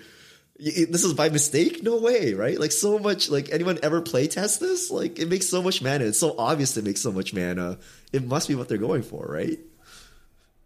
this 0.61 1.03
is 1.03 1.13
by 1.13 1.29
mistake? 1.29 1.81
No 1.81 1.97
way, 1.97 2.33
right? 2.33 2.59
Like 2.59 2.71
so 2.71 2.99
much. 2.99 3.29
Like 3.29 3.49
anyone 3.51 3.79
ever 3.81 4.01
play 4.01 4.27
test 4.27 4.59
this? 4.59 4.91
Like 4.91 5.17
it 5.17 5.27
makes 5.27 5.49
so 5.49 5.61
much 5.61 5.81
mana. 5.81 6.05
It's 6.05 6.19
so 6.19 6.35
obvious 6.37 6.77
it 6.77 6.83
makes 6.83 7.01
so 7.01 7.11
much 7.11 7.33
mana. 7.33 7.79
It 8.13 8.25
must 8.25 8.47
be 8.47 8.55
what 8.55 8.69
they're 8.69 8.77
going 8.77 9.01
for, 9.01 9.25
right? 9.27 9.59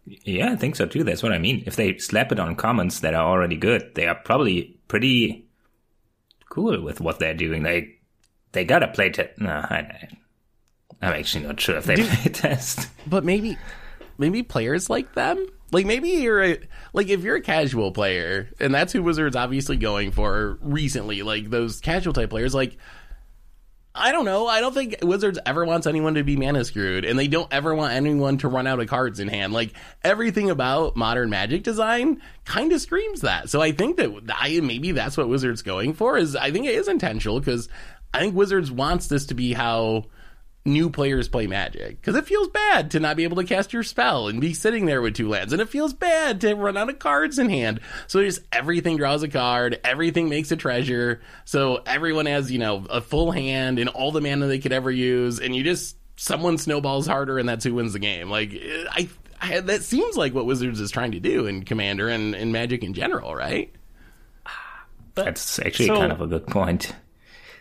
Yeah, 0.04 0.52
I 0.52 0.56
think 0.56 0.76
so 0.76 0.86
too. 0.86 1.02
That's 1.02 1.22
what 1.22 1.32
I 1.32 1.38
mean. 1.38 1.64
If 1.66 1.76
they 1.76 1.96
slap 1.98 2.30
it 2.30 2.38
on 2.38 2.56
commons 2.56 3.00
that 3.00 3.14
are 3.14 3.26
already 3.26 3.56
good, 3.56 3.94
they 3.94 4.06
are 4.06 4.14
probably 4.14 4.78
pretty 4.86 5.48
cool 6.50 6.80
with 6.82 7.00
what 7.00 7.18
they're 7.18 7.34
doing. 7.34 7.62
They 7.62 7.96
they 8.52 8.64
gotta 8.64 8.88
play 8.88 9.10
test. 9.10 9.38
No, 9.40 9.50
I, 9.50 10.08
I'm 11.00 11.14
actually 11.14 11.46
not 11.46 11.58
sure 11.58 11.76
if 11.76 11.86
they 11.86 11.96
play 12.06 12.32
test. 12.32 12.88
but 13.06 13.24
maybe 13.24 13.56
maybe 14.18 14.42
players 14.42 14.90
like 14.90 15.14
them 15.14 15.46
like 15.72 15.86
maybe 15.86 16.08
you're 16.08 16.42
a 16.42 16.58
like 16.92 17.08
if 17.08 17.22
you're 17.22 17.36
a 17.36 17.40
casual 17.42 17.92
player 17.92 18.48
and 18.60 18.74
that's 18.74 18.92
who 18.92 19.02
wizards 19.02 19.36
obviously 19.36 19.76
going 19.76 20.12
for 20.12 20.58
recently 20.60 21.22
like 21.22 21.50
those 21.50 21.80
casual 21.80 22.12
type 22.12 22.30
players 22.30 22.54
like 22.54 22.76
I 23.98 24.12
don't 24.12 24.26
know. 24.26 24.46
I 24.46 24.60
don't 24.60 24.74
think 24.74 24.96
Wizards 25.00 25.38
ever 25.46 25.64
wants 25.64 25.86
anyone 25.86 26.14
to 26.14 26.22
be 26.22 26.36
mana 26.36 26.64
screwed, 26.64 27.06
and 27.06 27.18
they 27.18 27.28
don't 27.28 27.50
ever 27.50 27.74
want 27.74 27.94
anyone 27.94 28.36
to 28.38 28.48
run 28.48 28.66
out 28.66 28.78
of 28.78 28.88
cards 28.88 29.20
in 29.20 29.28
hand. 29.28 29.54
Like 29.54 29.72
everything 30.04 30.50
about 30.50 30.96
modern 30.96 31.30
Magic 31.30 31.62
design 31.62 32.20
kind 32.44 32.72
of 32.72 32.80
screams 32.82 33.22
that. 33.22 33.48
So 33.48 33.62
I 33.62 33.72
think 33.72 33.96
that 33.96 34.10
I 34.28 34.60
maybe 34.60 34.92
that's 34.92 35.16
what 35.16 35.28
Wizards 35.28 35.62
going 35.62 35.94
for. 35.94 36.18
Is 36.18 36.36
I 36.36 36.50
think 36.50 36.66
it 36.66 36.74
is 36.74 36.88
intentional 36.88 37.40
because 37.40 37.70
I 38.12 38.20
think 38.20 38.34
Wizards 38.34 38.70
wants 38.70 39.06
this 39.06 39.26
to 39.26 39.34
be 39.34 39.54
how 39.54 40.04
new 40.66 40.90
players 40.90 41.28
play 41.28 41.46
Magic 41.46 42.00
because 42.00 42.16
it 42.16 42.26
feels 42.26 42.48
bad 42.48 42.90
to 42.90 43.00
not 43.00 43.16
be 43.16 43.24
able 43.24 43.36
to 43.36 43.44
cast 43.44 43.72
your 43.72 43.82
spell 43.82 44.28
and 44.28 44.40
be 44.40 44.52
sitting 44.52 44.86
there 44.86 45.00
with 45.00 45.14
two 45.14 45.28
lands, 45.28 45.52
and 45.52 45.62
it 45.62 45.68
feels 45.68 45.92
bad 45.94 46.40
to 46.42 46.54
run 46.54 46.76
out 46.76 46.88
of 46.90 46.98
cards 46.98 47.38
in 47.38 47.48
hand. 47.48 47.80
So 48.06 48.22
just 48.22 48.40
everything 48.52 48.96
draws 48.96 49.22
a 49.22 49.28
card, 49.28 49.80
everything 49.84 50.28
makes 50.28 50.50
a 50.50 50.56
treasure, 50.56 51.20
so 51.44 51.82
everyone 51.86 52.26
has 52.26 52.50
you 52.50 52.58
know 52.58 52.84
a 52.90 53.00
full 53.00 53.30
hand 53.30 53.78
and 53.78 53.88
all 53.88 54.12
the 54.12 54.20
mana 54.20 54.46
they 54.46 54.58
could 54.58 54.72
ever 54.72 54.90
use, 54.90 55.38
and 55.40 55.54
you 55.54 55.62
just 55.62 55.96
someone 56.16 56.58
snowballs 56.58 57.06
harder, 57.06 57.38
and 57.38 57.48
that's 57.48 57.64
who 57.64 57.74
wins 57.74 57.92
the 57.92 57.98
game. 57.98 58.28
Like 58.30 58.52
I. 58.90 59.08
I, 59.38 59.60
that 59.60 59.82
seems 59.82 60.16
like 60.16 60.32
what 60.32 60.46
Wizards 60.46 60.80
is 60.80 60.90
trying 60.90 61.12
to 61.12 61.20
do 61.20 61.44
in 61.44 61.66
Commander 61.66 62.08
and, 62.08 62.34
in 62.34 62.52
Magic 62.52 62.82
in 62.82 62.94
general, 62.94 63.34
right? 63.34 63.70
That's 65.14 65.58
actually 65.58 65.88
So- 65.88 65.96
kind 65.96 66.10
of 66.12 66.22
a 66.22 66.26
good 66.26 66.46
point. 66.46 66.94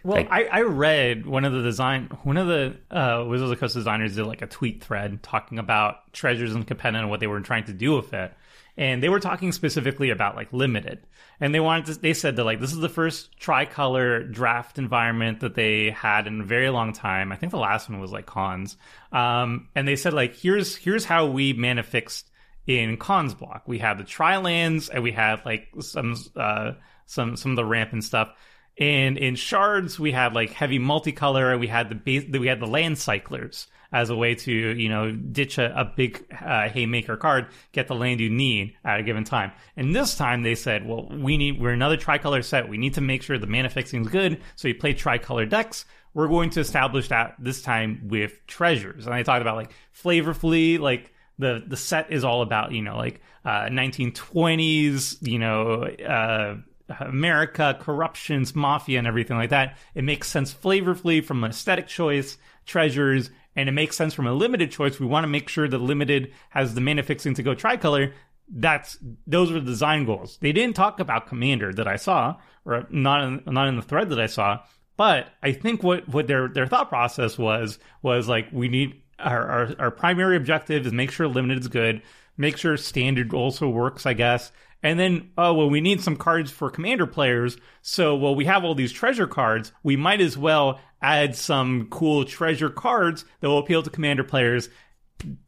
Well, 0.06 0.18
Like- 0.18 0.32
I, 0.32 0.60
I 0.60 0.62
read 0.62 1.26
one 1.26 1.46
of 1.46 1.54
the 1.54 1.64
design 1.64 2.10
one 2.24 2.38
of 2.38 2.46
the 2.48 2.78
uh, 2.92 3.26
Wizards 3.28 3.50
of 3.50 3.50
the 3.50 3.60
Coast 3.60 3.74
designers 3.74 4.16
did 4.16 4.26
like 4.26 4.44
a 4.44 4.48
tweet 4.48 4.84
thread 4.84 5.24
talking 5.24 5.58
about 5.58 6.14
treasures 6.14 6.54
and 6.54 6.66
Capenna 6.68 7.00
and 7.00 7.10
what 7.10 7.20
they 7.20 7.28
were 7.28 7.42
trying 7.42 7.64
to 7.66 7.74
do 7.74 7.96
with 7.96 8.14
it, 8.14 8.32
and 8.78 9.02
they 9.02 9.10
were 9.10 9.20
talking 9.20 9.52
specifically 9.52 10.12
about 10.12 10.36
like 10.36 10.54
limited, 10.54 11.00
and 11.40 11.56
they 11.56 11.60
wanted 11.60 11.86
to. 11.88 12.00
They 12.00 12.14
said 12.14 12.36
that 12.36 12.44
like 12.44 12.60
this 12.60 12.72
is 12.72 12.78
the 12.78 12.88
first 12.88 13.36
tricolor 13.40 14.24
draft 14.24 14.78
environment 14.78 15.40
that 15.40 15.56
they 15.56 15.90
had 15.90 16.28
in 16.28 16.42
a 16.42 16.46
very 16.46 16.70
long 16.70 16.94
time. 16.94 17.32
I 17.32 17.36
think 17.36 17.52
the 17.52 17.58
last 17.58 17.90
one 17.90 18.00
was 18.00 18.12
like 18.12 18.28
Khans, 18.32 18.78
um, 19.12 19.70
and 19.74 19.88
they 19.88 19.96
said 19.96 20.14
like 20.14 20.36
here's 20.36 20.76
here's 20.76 21.04
how 21.06 21.26
we 21.26 21.54
mana 21.54 21.82
fixed 21.82 22.30
in 22.68 22.98
Khans 22.98 23.34
block. 23.34 23.64
We 23.68 23.80
have 23.80 23.98
the 23.98 24.04
tri 24.04 24.38
lands 24.38 24.88
and 24.90 25.02
we 25.02 25.14
have 25.14 25.44
like 25.46 25.68
some 25.80 26.16
uh, 26.36 26.74
some 27.08 27.36
some 27.38 27.54
of 27.54 27.56
the 27.56 27.66
ramp 27.66 27.92
and 27.92 28.04
stuff 28.04 28.30
in 28.78 29.18
in 29.18 29.36
shards 29.36 30.00
we 30.00 30.12
had 30.12 30.34
like 30.34 30.52
heavy 30.52 30.80
multicolor. 30.80 31.52
And 31.52 31.60
we 31.60 31.68
had 31.68 31.90
the 31.90 31.96
base 31.96 32.26
we 32.30 32.48
had 32.48 32.60
the 32.60 32.68
land 32.68 32.98
cyclers 32.98 33.68
as 33.92 34.10
a 34.10 34.16
way 34.16 34.36
to 34.36 34.52
you 34.52 34.90
know 34.90 35.12
ditch 35.12 35.58
a, 35.58 35.80
a 35.80 35.86
big 35.86 36.26
uh, 36.42 36.68
haymaker 36.70 37.16
card 37.16 37.48
get 37.72 37.88
the 37.88 37.96
land 37.96 38.20
you 38.20 38.30
need 38.30 38.76
at 38.84 39.00
a 39.00 39.04
given 39.04 39.24
time. 39.24 39.52
And 39.78 39.96
this 39.96 40.16
time 40.16 40.44
they 40.44 40.56
said 40.56 40.86
well 40.86 41.08
we 41.10 41.38
need 41.38 41.60
we're 41.60 41.72
another 41.72 41.98
tricolor 41.98 42.42
set. 42.42 42.68
We 42.68 42.78
need 42.78 42.96
to 42.96 43.02
make 43.02 43.24
sure 43.24 43.38
the 43.38 43.48
mana 43.48 43.70
fixing 43.70 44.02
is 44.02 44.08
good. 44.08 44.42
So 44.56 44.68
you 44.68 44.76
play 44.76 44.94
tricolor 44.94 45.46
decks. 45.46 45.86
We're 46.14 46.30
going 46.30 46.50
to 46.52 46.62
establish 46.62 47.10
that 47.10 47.36
this 47.40 47.62
time 47.62 48.08
with 48.08 48.46
treasures. 48.48 49.06
And 49.06 49.14
i 49.14 49.24
talked 49.24 49.42
about 49.42 49.56
like 49.56 49.72
flavorfully 49.94 50.80
like 50.80 51.12
the 51.40 51.64
the 51.66 51.78
set 51.78 52.12
is 52.12 52.24
all 52.24 52.42
about 52.42 52.72
you 52.72 52.82
know 52.82 52.98
like 52.98 53.22
uh, 53.44 53.68
1920s 53.70 55.18
you 55.22 55.40
know 55.40 55.84
uh, 55.84 56.56
America, 57.00 57.78
corruptions, 57.80 58.56
mafia, 58.56 59.00
and 59.00 59.08
everything 59.08 59.38
like 59.38 59.50
that. 59.50 59.78
It 59.96 60.04
makes 60.04 60.30
sense 60.30 60.54
flavorfully 60.54 61.24
from 61.24 61.44
an 61.44 61.52
aesthetic 61.52 61.88
choice, 61.88 62.38
treasures, 62.66 63.32
and 63.56 63.70
it 63.70 63.74
makes 63.74 63.96
sense 63.96 64.14
from 64.14 64.28
a 64.28 64.34
limited 64.34 64.72
choice. 64.72 65.00
We 65.00 65.06
want 65.06 65.24
to 65.24 65.30
make 65.30 65.50
sure 65.50 65.68
the 65.68 65.78
limited 65.78 66.32
has 66.50 66.74
the 66.74 66.82
mana 66.82 67.04
fixing 67.04 67.34
to 67.36 67.44
go 67.44 67.56
tricolor. 67.56 68.14
That's 68.48 68.98
those 69.26 69.52
were 69.52 69.60
the 69.60 69.66
design 69.66 70.06
goals. 70.06 70.38
They 70.40 70.52
didn't 70.52 70.76
talk 70.76 71.00
about 71.00 71.28
commander 71.28 71.74
that 71.74 71.88
I 71.88 71.96
saw, 71.96 72.36
or 72.66 72.86
not 72.92 73.24
in, 73.24 73.44
not 73.48 73.68
in 73.68 73.76
the 73.76 73.82
thread 73.82 74.10
that 74.10 74.20
I 74.20 74.28
saw. 74.28 74.60
But 74.98 75.28
I 75.42 75.52
think 75.52 75.84
what 75.84 76.08
what 76.08 76.28
their 76.28 76.48
their 76.48 76.68
thought 76.68 76.90
process 76.90 77.38
was 77.38 77.80
was 78.02 78.28
like 78.28 78.48
we 78.52 78.68
need 78.70 79.02
our 79.20 79.50
our, 79.50 79.76
our 79.80 79.92
primary 79.92 80.38
objective 80.38 80.86
is 80.86 80.94
make 80.94 81.12
sure 81.12 81.28
limited 81.28 81.60
is 81.60 81.68
good, 81.68 82.02
make 82.38 82.58
sure 82.58 82.78
standard 82.78 83.34
also 83.34 83.68
works, 83.68 84.06
I 84.06 84.14
guess, 84.14 84.52
and 84.84 85.00
then, 85.00 85.32
oh, 85.38 85.54
well, 85.54 85.70
we 85.70 85.82
need 85.82 86.02
some 86.02 86.16
cards 86.16 86.52
for 86.52 86.70
commander 86.70 87.08
players. 87.08 87.58
So, 87.82 88.16
well, 88.16 88.36
we 88.36 88.46
have 88.46 88.64
all 88.64 88.76
these 88.76 88.92
treasure 88.92 89.28
cards. 89.28 89.72
We 89.84 89.96
might 89.96 90.22
as 90.22 90.38
well 90.38 90.80
add 91.02 91.36
some 91.36 91.88
cool 91.90 92.26
treasure 92.26 92.70
cards 92.70 93.26
that 93.40 93.50
will 93.50 93.60
appeal 93.60 93.84
to 93.84 93.90
commander 93.90 94.24
players. 94.24 94.70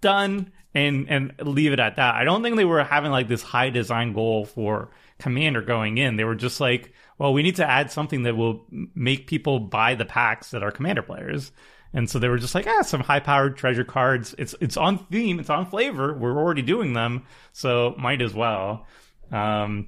Done. 0.01 0.51
And, 0.73 1.09
and 1.09 1.33
leave 1.41 1.73
it 1.73 1.79
at 1.79 1.95
that. 1.95 2.13
I 2.13 2.23
don't 2.23 2.43
think 2.43 2.55
they 2.55 2.65
were 2.65 2.83
having 2.83 3.09
like 3.09 3.27
this 3.27 3.41
high 3.41 3.71
design 3.71 4.13
goal 4.13 4.45
for 4.45 4.91
commander 5.17 5.63
going 5.63 5.97
in. 5.97 6.17
They 6.17 6.23
were 6.23 6.35
just 6.35 6.59
like, 6.59 6.93
well, 7.17 7.33
we 7.33 7.41
need 7.41 7.55
to 7.55 7.67
add 7.67 7.89
something 7.89 8.23
that 8.23 8.37
will 8.37 8.67
make 8.93 9.25
people 9.25 9.59
buy 9.59 9.95
the 9.95 10.05
packs 10.05 10.51
that 10.51 10.61
are 10.61 10.69
commander 10.69 11.01
players. 11.01 11.51
And 11.93 12.07
so 12.07 12.19
they 12.19 12.27
were 12.27 12.37
just 12.37 12.53
like, 12.53 12.67
ah, 12.67 12.83
some 12.83 13.01
high 13.01 13.21
powered 13.21 13.57
treasure 13.57 13.85
cards. 13.85 14.35
It's 14.37 14.53
it's 14.61 14.77
on 14.77 14.99
theme, 15.07 15.39
it's 15.39 15.49
on 15.49 15.65
flavor. 15.65 16.13
We're 16.13 16.37
already 16.37 16.61
doing 16.61 16.93
them, 16.93 17.25
so 17.53 17.95
might 17.97 18.21
as 18.21 18.35
well. 18.35 18.85
Um, 19.31 19.87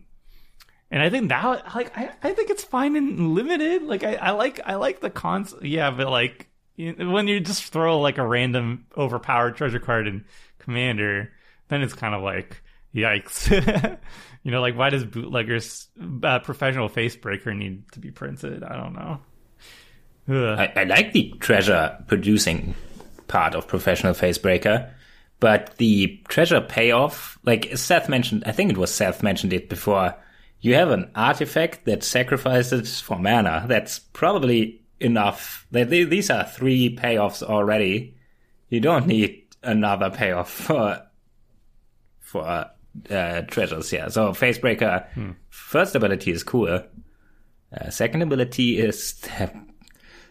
and 0.92 1.02
I 1.02 1.10
think 1.10 1.30
that 1.30 1.76
like, 1.76 1.98
I, 1.98 2.12
I 2.24 2.34
think 2.34 2.50
it's 2.50 2.64
fine 2.64 2.96
and 2.96 3.34
limited. 3.34 3.84
Like, 3.84 4.04
I, 4.04 4.16
I 4.16 4.32
like, 4.32 4.60
I 4.66 4.76
like 4.76 5.02
the 5.02 5.10
cons. 5.10 5.54
Yeah, 5.62 5.92
but 5.92 6.10
like, 6.10 6.48
when 6.78 7.28
you 7.28 7.40
just 7.40 7.66
throw 7.66 8.00
like 8.00 8.18
a 8.18 8.26
random 8.26 8.86
overpowered 8.98 9.56
treasure 9.56 9.80
card 9.80 10.08
in 10.08 10.26
Commander, 10.60 11.32
then 11.68 11.82
it's 11.82 11.94
kind 11.94 12.16
of 12.16 12.24
like, 12.24 12.62
yikes. 12.94 13.50
you 14.44 14.52
know, 14.52 14.62
like, 14.62 14.78
why 14.78 14.90
does 14.90 15.06
bootleggers, 15.06 15.88
uh, 16.24 16.40
professional 16.40 16.90
facebreaker 16.90 17.56
need 17.56 17.92
to 17.92 18.00
be 18.00 18.12
printed? 18.12 18.64
I 18.64 18.76
don't 18.76 18.94
know. 18.94 19.20
I, 20.32 20.72
I, 20.76 20.84
like 20.84 21.14
the 21.14 21.34
treasure 21.40 21.98
producing 22.08 22.76
part 23.28 23.56
of 23.56 23.68
professional 23.68 24.14
facebreaker 24.14 24.92
but 25.40 25.78
the 25.78 26.22
treasure 26.28 26.62
payoff, 26.62 27.40
like 27.44 27.78
Seth 27.78 28.10
mentioned, 28.10 28.44
I 28.46 28.52
think 28.52 28.72
it 28.72 28.78
was 28.78 28.94
Seth 28.94 29.24
mentioned 29.24 29.54
it 29.54 29.70
before. 29.70 30.16
You 30.62 30.76
have 30.76 30.92
an 30.92 31.10
artifact 31.16 31.86
that 31.86 32.04
sacrifices 32.04 33.00
for 33.00 33.18
mana. 33.18 33.66
That's 33.68 34.00
probably 34.00 34.82
enough. 35.00 35.66
These 35.72 36.30
are 36.30 36.44
three 36.44 36.96
payoffs 36.96 37.42
already. 37.42 38.16
You 38.68 38.82
don't 38.82 39.08
need 39.08 39.44
another 39.64 40.10
payoff 40.10 40.50
for 40.52 41.02
for 42.20 42.70
uh, 43.10 43.42
treasures. 43.44 43.92
Yeah. 43.94 44.10
So 44.10 44.32
Facebreaker 44.32 45.10
hmm. 45.14 45.32
first 45.50 45.96
ability 45.96 46.32
is 46.32 46.44
cool. 46.44 46.84
Uh, 47.72 47.90
second 47.90 48.22
ability 48.22 48.78
is 48.78 49.22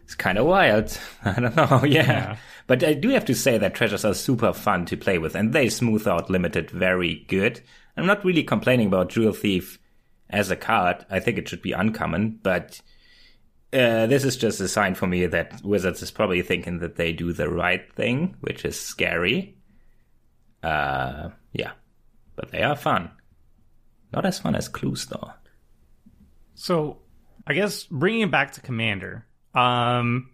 it's 0.08 0.14
kind 0.14 0.38
of 0.38 0.46
wild. 0.46 0.98
I 1.26 1.38
don't 1.38 1.54
know. 1.54 1.82
yeah. 1.86 2.06
yeah. 2.06 2.36
But 2.66 2.82
I 2.82 2.94
do 2.94 3.10
have 3.10 3.26
to 3.26 3.34
say 3.34 3.58
that 3.58 3.74
treasures 3.74 4.06
are 4.06 4.14
super 4.14 4.54
fun 4.54 4.86
to 4.86 4.96
play 4.96 5.18
with 5.18 5.34
and 5.34 5.52
they 5.52 5.68
smooth 5.68 6.08
out 6.08 6.30
limited 6.30 6.70
very 6.70 7.26
good. 7.28 7.60
I'm 7.94 8.06
not 8.06 8.24
really 8.24 8.42
complaining 8.42 8.86
about 8.86 9.10
Jewel 9.10 9.34
Thief 9.34 9.78
as 10.30 10.50
a 10.50 10.56
card. 10.56 11.04
I 11.10 11.20
think 11.20 11.36
it 11.36 11.46
should 11.46 11.60
be 11.60 11.72
uncommon, 11.72 12.40
but 12.42 12.80
uh, 13.70 14.06
this 14.06 14.24
is 14.24 14.38
just 14.38 14.62
a 14.62 14.68
sign 14.68 14.94
for 14.94 15.06
me 15.06 15.26
that 15.26 15.60
Wizards 15.62 16.00
is 16.00 16.10
probably 16.10 16.40
thinking 16.40 16.78
that 16.78 16.96
they 16.96 17.12
do 17.12 17.34
the 17.34 17.50
right 17.50 17.92
thing, 17.92 18.34
which 18.40 18.64
is 18.64 18.80
scary. 18.80 19.58
Uh, 20.62 21.28
yeah, 21.52 21.72
but 22.34 22.50
they 22.50 22.62
are 22.62 22.76
fun. 22.76 23.10
Not 24.10 24.24
as 24.24 24.38
fun 24.38 24.54
as 24.54 24.68
clues, 24.68 25.04
though. 25.04 25.32
So, 26.54 27.02
I 27.46 27.52
guess 27.52 27.84
bringing 27.84 28.22
it 28.22 28.30
back 28.30 28.52
to 28.52 28.62
Commander, 28.62 29.26
um, 29.54 30.30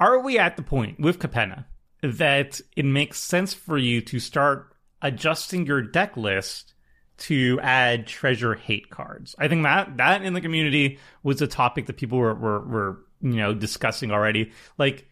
are 0.00 0.20
we 0.20 0.38
at 0.38 0.56
the 0.56 0.62
point 0.62 1.00
with 1.00 1.18
Capenna 1.18 1.64
that 2.02 2.60
it 2.76 2.84
makes 2.84 3.18
sense 3.18 3.52
for 3.54 3.76
you 3.76 4.00
to 4.02 4.20
start 4.20 4.74
adjusting 5.02 5.66
your 5.66 5.82
deck 5.82 6.16
list 6.16 6.74
to 7.18 7.58
add 7.62 8.06
treasure 8.06 8.54
hate 8.54 8.90
cards? 8.90 9.34
I 9.38 9.48
think 9.48 9.64
that 9.64 9.96
that 9.96 10.22
in 10.22 10.34
the 10.34 10.40
community 10.40 10.98
was 11.22 11.42
a 11.42 11.46
topic 11.46 11.86
that 11.86 11.96
people 11.96 12.18
were 12.18 12.34
were, 12.34 12.60
were 12.60 12.98
you 13.20 13.36
know 13.36 13.54
discussing 13.54 14.10
already. 14.10 14.52
Like. 14.76 15.08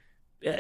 Uh, 0.46 0.57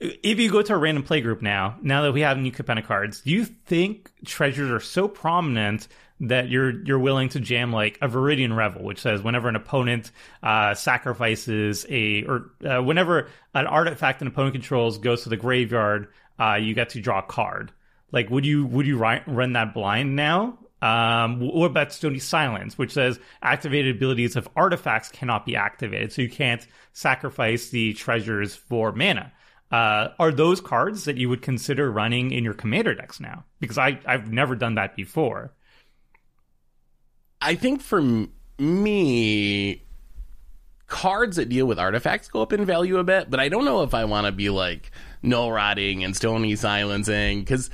if 0.00 0.38
you 0.38 0.50
go 0.50 0.60
to 0.60 0.74
a 0.74 0.76
random 0.76 1.04
play 1.04 1.20
group 1.20 1.40
now, 1.40 1.78
now 1.80 2.02
that 2.02 2.12
we 2.12 2.20
have 2.20 2.36
new 2.36 2.50
Capenna 2.50 2.84
cards, 2.84 3.20
do 3.22 3.30
you 3.30 3.44
think 3.44 4.12
treasures 4.26 4.70
are 4.70 4.80
so 4.80 5.06
prominent 5.08 5.86
that 6.20 6.48
you're 6.48 6.82
you're 6.84 6.98
willing 6.98 7.28
to 7.30 7.40
jam 7.40 7.72
like 7.72 7.98
a 8.00 8.08
Viridian 8.08 8.56
Revel, 8.56 8.84
which 8.84 9.00
says 9.00 9.22
whenever 9.22 9.48
an 9.48 9.56
opponent 9.56 10.10
uh, 10.42 10.74
sacrifices 10.74 11.84
a 11.88 12.24
or 12.24 12.50
uh, 12.64 12.82
whenever 12.82 13.28
an 13.54 13.66
artifact 13.66 14.22
an 14.22 14.28
opponent 14.28 14.54
controls 14.54 14.98
goes 14.98 15.24
to 15.24 15.28
the 15.28 15.36
graveyard, 15.36 16.08
uh, 16.38 16.54
you 16.54 16.74
get 16.74 16.90
to 16.90 17.00
draw 17.00 17.18
a 17.18 17.22
card. 17.22 17.72
Like, 18.12 18.30
would 18.30 18.46
you 18.46 18.64
would 18.66 18.86
you 18.86 18.98
run 18.98 19.52
that 19.54 19.74
blind 19.74 20.14
now? 20.14 20.58
Um, 20.80 21.40
what 21.40 21.66
about 21.66 21.92
Stony 21.92 22.18
Silence, 22.18 22.76
which 22.76 22.92
says 22.92 23.18
activated 23.42 23.96
abilities 23.96 24.36
of 24.36 24.48
artifacts 24.54 25.08
cannot 25.08 25.46
be 25.46 25.56
activated, 25.56 26.12
so 26.12 26.22
you 26.22 26.28
can't 26.28 26.64
sacrifice 26.92 27.70
the 27.70 27.94
treasures 27.94 28.54
for 28.54 28.92
mana. 28.92 29.32
Uh, 29.72 30.08
are 30.18 30.30
those 30.30 30.60
cards 30.60 31.04
that 31.06 31.16
you 31.16 31.28
would 31.28 31.42
consider 31.42 31.90
running 31.90 32.30
in 32.30 32.44
your 32.44 32.54
commander 32.54 32.94
decks 32.94 33.18
now? 33.18 33.44
Because 33.60 33.78
I 33.78 33.98
I've 34.06 34.30
never 34.30 34.54
done 34.54 34.76
that 34.76 34.94
before. 34.94 35.52
I 37.44 37.56
think 37.56 37.82
for 37.82 38.02
me, 38.58 39.82
cards 40.86 41.36
that 41.36 41.50
deal 41.50 41.66
with 41.66 41.78
artifacts 41.78 42.28
go 42.28 42.40
up 42.40 42.54
in 42.54 42.64
value 42.64 42.96
a 42.96 43.04
bit, 43.04 43.28
but 43.28 43.38
I 43.38 43.50
don't 43.50 43.66
know 43.66 43.82
if 43.82 43.92
I 43.92 44.06
want 44.06 44.26
to 44.26 44.32
be 44.32 44.48
like 44.48 44.90
null 45.22 45.52
rotting 45.52 46.04
and 46.04 46.16
stony 46.16 46.56
silencing 46.56 47.40
because 47.40 47.68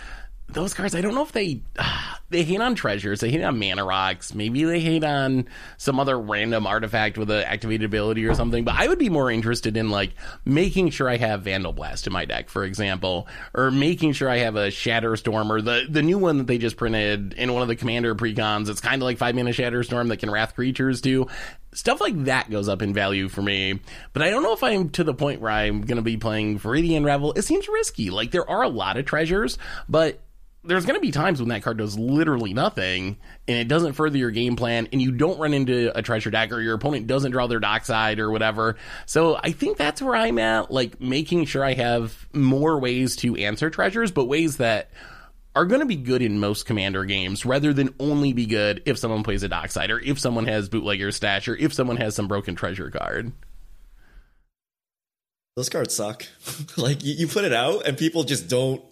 those 0.48 0.74
cards, 0.74 0.96
I 0.96 1.00
don't 1.00 1.14
know 1.14 1.22
if 1.22 1.30
they 1.30 1.62
uh, 1.78 2.10
they 2.31 2.45
hate 2.45 2.61
on 2.61 2.75
treasures, 2.75 3.21
they 3.21 3.31
hate 3.31 3.43
on 3.43 3.59
mana 3.59 3.85
rocks, 3.85 4.35
maybe 4.35 4.64
they 4.64 4.81
hate 4.81 5.05
on 5.05 5.47
some 5.77 6.01
other 6.01 6.19
random 6.19 6.66
artifact 6.66 7.19
with 7.19 7.31
an 7.31 7.43
activated 7.45 7.85
ability 7.85 8.25
or 8.25 8.35
something. 8.35 8.64
But 8.64 8.77
I 8.79 8.88
would 8.88 8.99
be 8.99 9.09
more 9.09 9.31
interested 9.31 9.77
in 9.77 9.90
like 9.90 10.12
making 10.45 10.90
sure 10.90 11.09
I 11.09 11.16
have 11.16 11.43
Vandalblast 11.43 12.07
in 12.07 12.12
my 12.12 12.25
deck, 12.25 12.49
for 12.49 12.64
example, 12.64 13.29
or 13.55 13.71
making 13.71 14.12
sure 14.12 14.29
I 14.29 14.38
have 14.38 14.57
a 14.57 14.69
Shatterstorm 14.69 15.51
or 15.51 15.61
the 15.61 15.87
the 15.88 16.03
new 16.03 16.19
one 16.19 16.38
that 16.38 16.47
they 16.47 16.59
just 16.59 16.77
printed 16.77 17.35
in 17.35 17.53
one 17.53 17.62
of 17.62 17.69
the 17.69 17.77
Commander 17.77 18.14
precons. 18.14 18.69
It's 18.69 18.81
kind 18.81 19.03
of 19.03 19.07
like 19.07 19.19
five 19.19 19.35
mana 19.35 19.51
Shatterstorm 19.51 20.09
that 20.09 20.19
can 20.19 20.31
wrath 20.31 20.55
creatures 20.55 21.01
do 21.01 21.27
stuff 21.73 22.01
like 22.01 22.25
that 22.25 22.51
goes 22.51 22.69
up 22.69 22.83
in 22.83 22.93
value 22.93 23.29
for 23.29 23.43
me. 23.43 23.81
But 24.12 24.23
I 24.23 24.31
don't 24.31 24.43
know 24.43 24.53
if 24.53 24.62
I'm 24.62 24.90
to 24.90 25.05
the 25.05 25.14
point 25.14 25.40
where 25.40 25.53
I'm 25.53 25.83
going 25.83 25.97
to 25.97 26.03
be 26.03 26.16
playing 26.16 26.59
Viridian 26.59 27.05
Revel. 27.05 27.33
It 27.35 27.43
seems 27.43 27.69
risky. 27.69 28.11
Like 28.11 28.31
there 28.31 28.49
are 28.49 28.62
a 28.62 28.69
lot 28.69 28.97
of 28.97 29.07
treasures, 29.07 29.59
but 29.88 30.21
there's 30.62 30.85
going 30.85 30.96
to 30.96 31.01
be 31.01 31.11
times 31.11 31.40
when 31.40 31.49
that 31.49 31.62
card 31.62 31.79
does 31.79 31.99
literally 31.99 32.53
nothing 32.53 33.16
and 33.49 33.59
it 33.59 33.68
doesn't 33.68 33.94
further 33.94 34.18
your 34.18 34.31
game 34.31 34.57
plan 34.57 34.88
and 34.92 35.01
you 35.01 35.11
don't 35.11 35.38
run 35.38 35.55
into 35.55 35.96
a 35.96 36.03
treasure 36.03 36.31
deck 36.31 36.53
or 36.53 36.61
your 36.61 36.75
opponent 36.75 37.07
doesn't 37.07 37.31
draw 37.31 37.46
their 37.46 37.61
dockside 37.61 38.18
or 38.18 38.31
whatever. 38.31 38.77
So 39.07 39.38
I 39.42 39.53
think 39.53 39.79
that's 39.79 40.03
where 40.03 40.14
I'm 40.14 40.38
at, 40.38 40.70
like 40.70 41.01
making 41.01 41.46
sure 41.46 41.64
I 41.64 41.73
have 41.75 42.29
more 42.35 42.79
ways 42.79 43.16
to 43.16 43.37
answer 43.37 43.70
treasures, 43.70 44.11
but 44.11 44.27
ways 44.27 44.59
that 44.59 44.90
are 45.57 45.64
going 45.64 45.81
to 45.81 45.87
be 45.87 45.96
good 45.96 46.20
in 46.20 46.38
most 46.38 46.66
commander 46.66 47.07
games 47.07 47.46
rather 47.46 47.73
than 47.73 47.94
only 47.99 48.35
be 48.35 48.47
good 48.47 48.82
if 48.84 48.99
someone 48.99 49.22
plays 49.22 49.43
a 49.43 49.49
dockside 49.49 49.91
or 49.91 49.99
if 49.99 50.18
someone 50.18 50.47
has 50.47 50.68
bootlegger 50.68 51.11
stash 51.11 51.49
or 51.49 51.57
if 51.57 51.72
someone 51.72 51.97
has 51.97 52.14
some 52.14 52.28
broken 52.28 52.55
treasure 52.55 52.91
card. 52.91 53.32
Those 55.57 55.70
cards 55.70 55.95
suck. 55.95 56.26
like 56.76 57.03
you, 57.03 57.14
you 57.14 57.26
put 57.28 57.45
it 57.45 57.53
out 57.55 57.87
and 57.87 57.97
people 57.97 58.24
just 58.24 58.49
don't 58.49 58.82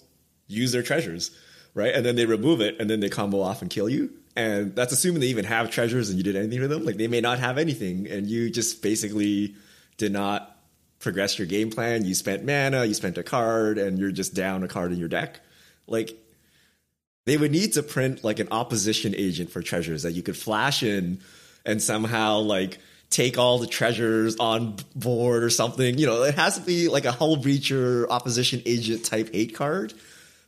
use 0.46 0.72
their 0.72 0.82
treasures 0.82 1.30
right? 1.78 1.94
And 1.94 2.04
then 2.04 2.16
they 2.16 2.26
remove 2.26 2.60
it, 2.60 2.76
and 2.80 2.90
then 2.90 3.00
they 3.00 3.08
combo 3.08 3.40
off 3.40 3.62
and 3.62 3.70
kill 3.70 3.88
you. 3.88 4.10
and 4.36 4.74
that's 4.76 4.92
assuming 4.92 5.20
they 5.20 5.26
even 5.28 5.44
have 5.44 5.68
treasures 5.68 6.10
and 6.10 6.16
you 6.16 6.22
did 6.22 6.36
anything 6.36 6.60
with 6.60 6.70
them. 6.70 6.84
Like 6.84 6.96
they 6.96 7.08
may 7.08 7.20
not 7.20 7.38
have 7.38 7.58
anything, 7.58 8.06
and 8.06 8.26
you 8.26 8.50
just 8.50 8.82
basically 8.82 9.54
did 9.96 10.12
not 10.12 10.56
progress 11.00 11.38
your 11.38 11.46
game 11.46 11.70
plan. 11.70 12.04
You 12.04 12.14
spent 12.14 12.44
mana, 12.44 12.84
you 12.84 12.94
spent 12.94 13.18
a 13.18 13.22
card, 13.22 13.78
and 13.78 13.98
you're 13.98 14.12
just 14.12 14.34
down 14.34 14.62
a 14.62 14.68
card 14.68 14.92
in 14.92 14.98
your 14.98 15.08
deck. 15.08 15.40
Like 15.88 16.16
they 17.26 17.36
would 17.36 17.50
need 17.50 17.72
to 17.74 17.82
print 17.82 18.22
like 18.22 18.38
an 18.38 18.48
opposition 18.52 19.14
agent 19.16 19.50
for 19.50 19.60
treasures 19.60 20.04
that 20.04 20.12
you 20.12 20.22
could 20.22 20.36
flash 20.36 20.82
in 20.82 21.20
and 21.66 21.82
somehow 21.82 22.38
like 22.38 22.78
take 23.10 23.38
all 23.38 23.58
the 23.58 23.66
treasures 23.66 24.36
on 24.36 24.76
board 24.94 25.42
or 25.42 25.50
something. 25.50 25.98
You 25.98 26.06
know, 26.06 26.22
it 26.22 26.34
has 26.36 26.58
to 26.58 26.62
be 26.62 26.88
like 26.88 27.06
a 27.06 27.10
hullbreacher 27.10 28.06
opposition 28.08 28.62
agent 28.66 29.04
type 29.04 29.34
hate 29.34 29.54
card. 29.54 29.94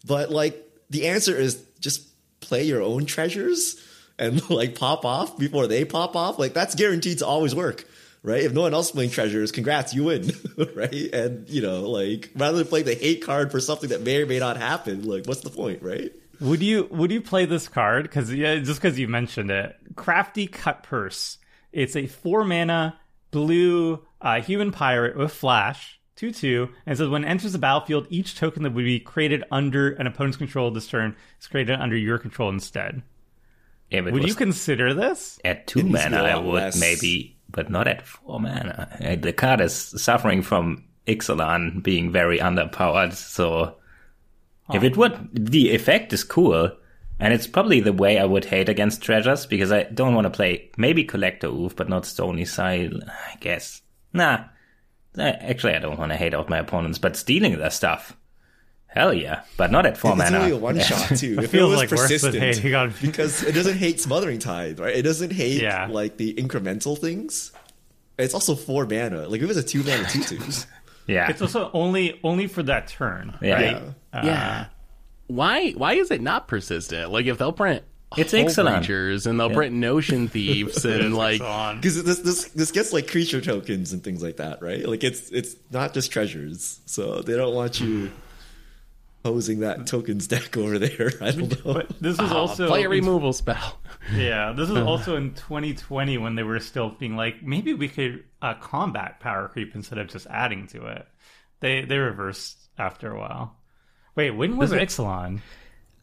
But 0.06 0.30
like 0.30 0.69
the 0.90 1.06
answer 1.06 1.34
is 1.36 1.62
just 1.80 2.06
play 2.40 2.64
your 2.64 2.82
own 2.82 3.06
treasures 3.06 3.80
and 4.18 4.48
like 4.50 4.78
pop 4.78 5.04
off 5.04 5.38
before 5.38 5.66
they 5.66 5.84
pop 5.84 6.14
off. 6.16 6.38
Like 6.38 6.54
that's 6.54 6.74
guaranteed 6.74 7.18
to 7.18 7.26
always 7.26 7.54
work. 7.54 7.84
Right? 8.22 8.42
If 8.42 8.52
no 8.52 8.60
one 8.60 8.74
else 8.74 8.90
playing 8.90 9.10
treasures, 9.10 9.50
congrats, 9.50 9.94
you 9.94 10.04
win. 10.04 10.30
right? 10.74 10.92
And 11.14 11.48
you 11.48 11.62
know, 11.62 11.88
like 11.88 12.30
rather 12.36 12.58
than 12.58 12.66
play 12.66 12.82
the 12.82 12.94
hate 12.94 13.24
card 13.24 13.50
for 13.50 13.60
something 13.60 13.88
that 13.90 14.02
may 14.02 14.22
or 14.22 14.26
may 14.26 14.38
not 14.38 14.58
happen, 14.58 15.08
like 15.08 15.24
what's 15.26 15.40
the 15.40 15.48
point, 15.48 15.82
right? 15.82 16.12
Would 16.40 16.62
you 16.62 16.88
would 16.90 17.10
you 17.10 17.20
play 17.20 17.46
this 17.46 17.68
card? 17.68 18.04
Because 18.04 18.32
yeah, 18.32 18.56
just 18.56 18.80
because 18.80 18.98
you 18.98 19.08
mentioned 19.08 19.50
it, 19.50 19.76
Crafty 19.96 20.48
Cutpurse. 20.48 21.38
It's 21.72 21.96
a 21.96 22.06
four 22.06 22.44
mana 22.44 22.98
blue 23.30 24.04
uh, 24.20 24.40
human 24.40 24.72
pirate 24.72 25.16
with 25.16 25.32
flash, 25.32 25.99
two 26.20 26.30
two, 26.32 26.68
and 26.84 26.92
it 26.92 26.96
says 26.98 27.08
when 27.08 27.24
it 27.24 27.28
enters 27.28 27.52
the 27.52 27.58
battlefield, 27.58 28.06
each 28.10 28.36
token 28.36 28.62
that 28.62 28.72
would 28.74 28.84
be 28.84 29.00
created 29.00 29.42
under 29.50 29.92
an 29.92 30.06
opponent's 30.06 30.36
control 30.36 30.70
this 30.70 30.86
turn 30.86 31.16
is 31.40 31.46
created 31.46 31.80
under 31.80 31.96
your 31.96 32.18
control 32.18 32.50
instead. 32.50 33.02
If 33.90 34.06
it 34.06 34.12
Would 34.12 34.28
you 34.28 34.34
consider 34.34 34.92
this? 34.94 35.40
at 35.44 35.66
two 35.66 35.80
It 35.80 35.86
needs 35.86 35.94
mana, 36.04 36.18
a 36.18 36.22
I 36.30 36.34
lot 36.34 36.44
would 36.44 36.52
less. 36.54 36.78
maybe, 36.80 37.36
but 37.48 37.70
not 37.70 37.88
at 37.88 38.06
four 38.06 38.38
mana. 38.38 38.88
Uh, 39.02 39.16
The 39.16 39.32
card 39.32 39.60
is 39.60 39.74
suffering 39.74 40.42
from 40.42 40.84
Ixalan 41.06 41.82
being 41.82 42.12
very 42.12 42.38
underpowered, 42.38 43.14
so 43.14 43.76
if 44.72 44.84
it 44.84 44.96
would, 44.96 45.30
the 45.32 45.74
effect 45.74 46.12
is 46.12 46.22
cool, 46.22 46.70
and 47.18 47.34
it's 47.34 47.46
probably 47.48 47.80
the 47.80 47.92
way 47.92 48.18
I 48.18 48.24
would 48.26 48.44
hate 48.44 48.68
against 48.68 49.02
treasures 49.02 49.46
because 49.46 49.72
I 49.72 49.84
don't 49.84 50.14
want 50.14 50.26
to 50.26 50.30
play 50.30 50.70
maybe 50.76 51.02
Collector 51.02 51.48
Ouphe, 51.48 51.74
but 51.74 51.88
not 51.88 52.06
Stony 52.06 52.44
Side. 52.44 52.92
I 53.08 53.36
guess 53.40 53.82
nah. 54.12 54.44
Uh, 55.18 55.22
Actually, 55.22 55.74
I 55.74 55.78
don't 55.80 55.98
want 55.98 56.12
to 56.12 56.16
hate 56.16 56.34
out 56.34 56.48
my 56.48 56.58
opponents, 56.58 56.98
but 56.98 57.16
stealing 57.16 57.58
their 57.58 57.70
stuff, 57.70 58.16
hell 58.86 59.12
yeah, 59.12 59.42
but 59.56 59.70
not 59.72 59.86
at 59.86 59.96
four 59.96 60.12
It's 60.12 60.18
mana. 60.18 60.38
only 60.38 60.50
a 60.52 60.56
one 60.56 60.78
shot 60.80 61.08
too. 61.16 61.36
If 61.38 61.44
it 61.46 61.48
feels 61.48 61.70
was 61.70 61.78
like 61.78 61.90
worse 61.90 62.00
than 62.22 62.32
persistent, 62.32 62.36
hating 62.36 62.74
on- 62.76 62.94
because 63.02 63.42
it 63.42 63.52
doesn't 63.52 63.76
hate 63.78 64.00
Smothering 64.00 64.38
Tithe, 64.38 64.78
right? 64.80 64.94
It 64.94 65.02
doesn't 65.02 65.32
hate 65.32 65.62
Yeah. 65.62 65.86
like 65.90 66.16
the 66.16 66.34
incremental 66.34 66.96
things. 66.98 67.52
It's 68.18 68.34
also 68.34 68.54
four 68.54 68.86
mana. 68.86 69.26
Like 69.28 69.38
if 69.38 69.44
it 69.44 69.48
was 69.48 69.56
a 69.56 69.62
two 69.62 69.82
mana 69.82 70.06
two 70.08 70.22
twos. 70.22 70.66
yeah, 71.06 71.28
It's 71.30 71.40
also 71.42 71.70
only 71.72 72.20
only 72.22 72.46
for 72.46 72.62
that 72.64 72.86
turn, 72.88 73.36
Yeah. 73.42 73.54
right? 73.54 73.82
Yeah. 74.12 74.18
Uh, 74.20 74.26
yeah. 74.26 74.66
Why 75.26 75.70
why 75.72 75.94
is 75.94 76.10
it 76.10 76.20
not 76.20 76.46
persistent? 76.48 77.10
Like 77.10 77.26
if 77.26 77.38
they'll 77.38 77.52
print 77.52 77.82
It's 78.16 78.32
Hull 78.32 78.44
Ixalan. 78.44 78.82
Breachers 78.82 79.26
and 79.26 79.38
they'll 79.38 79.50
print 79.50 79.74
Notion 79.74 80.28
Thieves 80.28 80.84
and 80.84 81.14
like. 81.14 81.40
Because 81.76 82.02
this 82.02 82.18
this 82.20 82.44
this 82.50 82.72
gets 82.72 82.92
like 82.92 83.08
creature 83.08 83.40
tokens 83.40 83.92
and 83.92 84.02
things 84.02 84.22
like 84.22 84.38
that, 84.38 84.60
right? 84.62 84.86
Like 84.86 85.04
it's 85.04 85.30
it's 85.30 85.54
not 85.70 85.94
just 85.94 86.10
treasures, 86.10 86.80
so 86.86 87.22
they 87.22 87.36
don't 87.36 87.54
want 87.54 87.80
you 87.80 88.10
posing 89.22 89.60
that 89.60 89.86
tokens 89.86 90.26
deck 90.26 90.56
over 90.56 90.78
there. 90.78 91.12
I 91.20 91.30
don't 91.30 91.64
know. 91.64 91.74
But 91.74 92.00
this 92.00 92.14
is 92.18 92.32
oh, 92.32 92.36
also 92.36 92.66
play 92.66 92.84
a 92.84 92.88
removal 92.88 93.32
spell. 93.32 93.78
Yeah, 94.12 94.52
this 94.52 94.70
is 94.70 94.76
also 94.78 95.16
in 95.16 95.34
2020 95.34 96.18
when 96.18 96.34
they 96.34 96.42
were 96.42 96.60
still 96.60 96.90
being 96.90 97.16
like, 97.16 97.42
maybe 97.42 97.74
we 97.74 97.88
could 97.88 98.24
uh, 98.42 98.54
combat 98.54 99.20
power 99.20 99.48
creep 99.48 99.74
instead 99.74 99.98
of 99.98 100.08
just 100.08 100.26
adding 100.28 100.66
to 100.68 100.86
it. 100.86 101.06
They 101.60 101.82
they 101.82 101.98
reversed 101.98 102.58
after 102.78 103.12
a 103.12 103.18
while. 103.18 103.56
Wait, 104.16 104.30
when 104.30 104.56
was 104.56 104.72
Ixalan? 104.72 105.40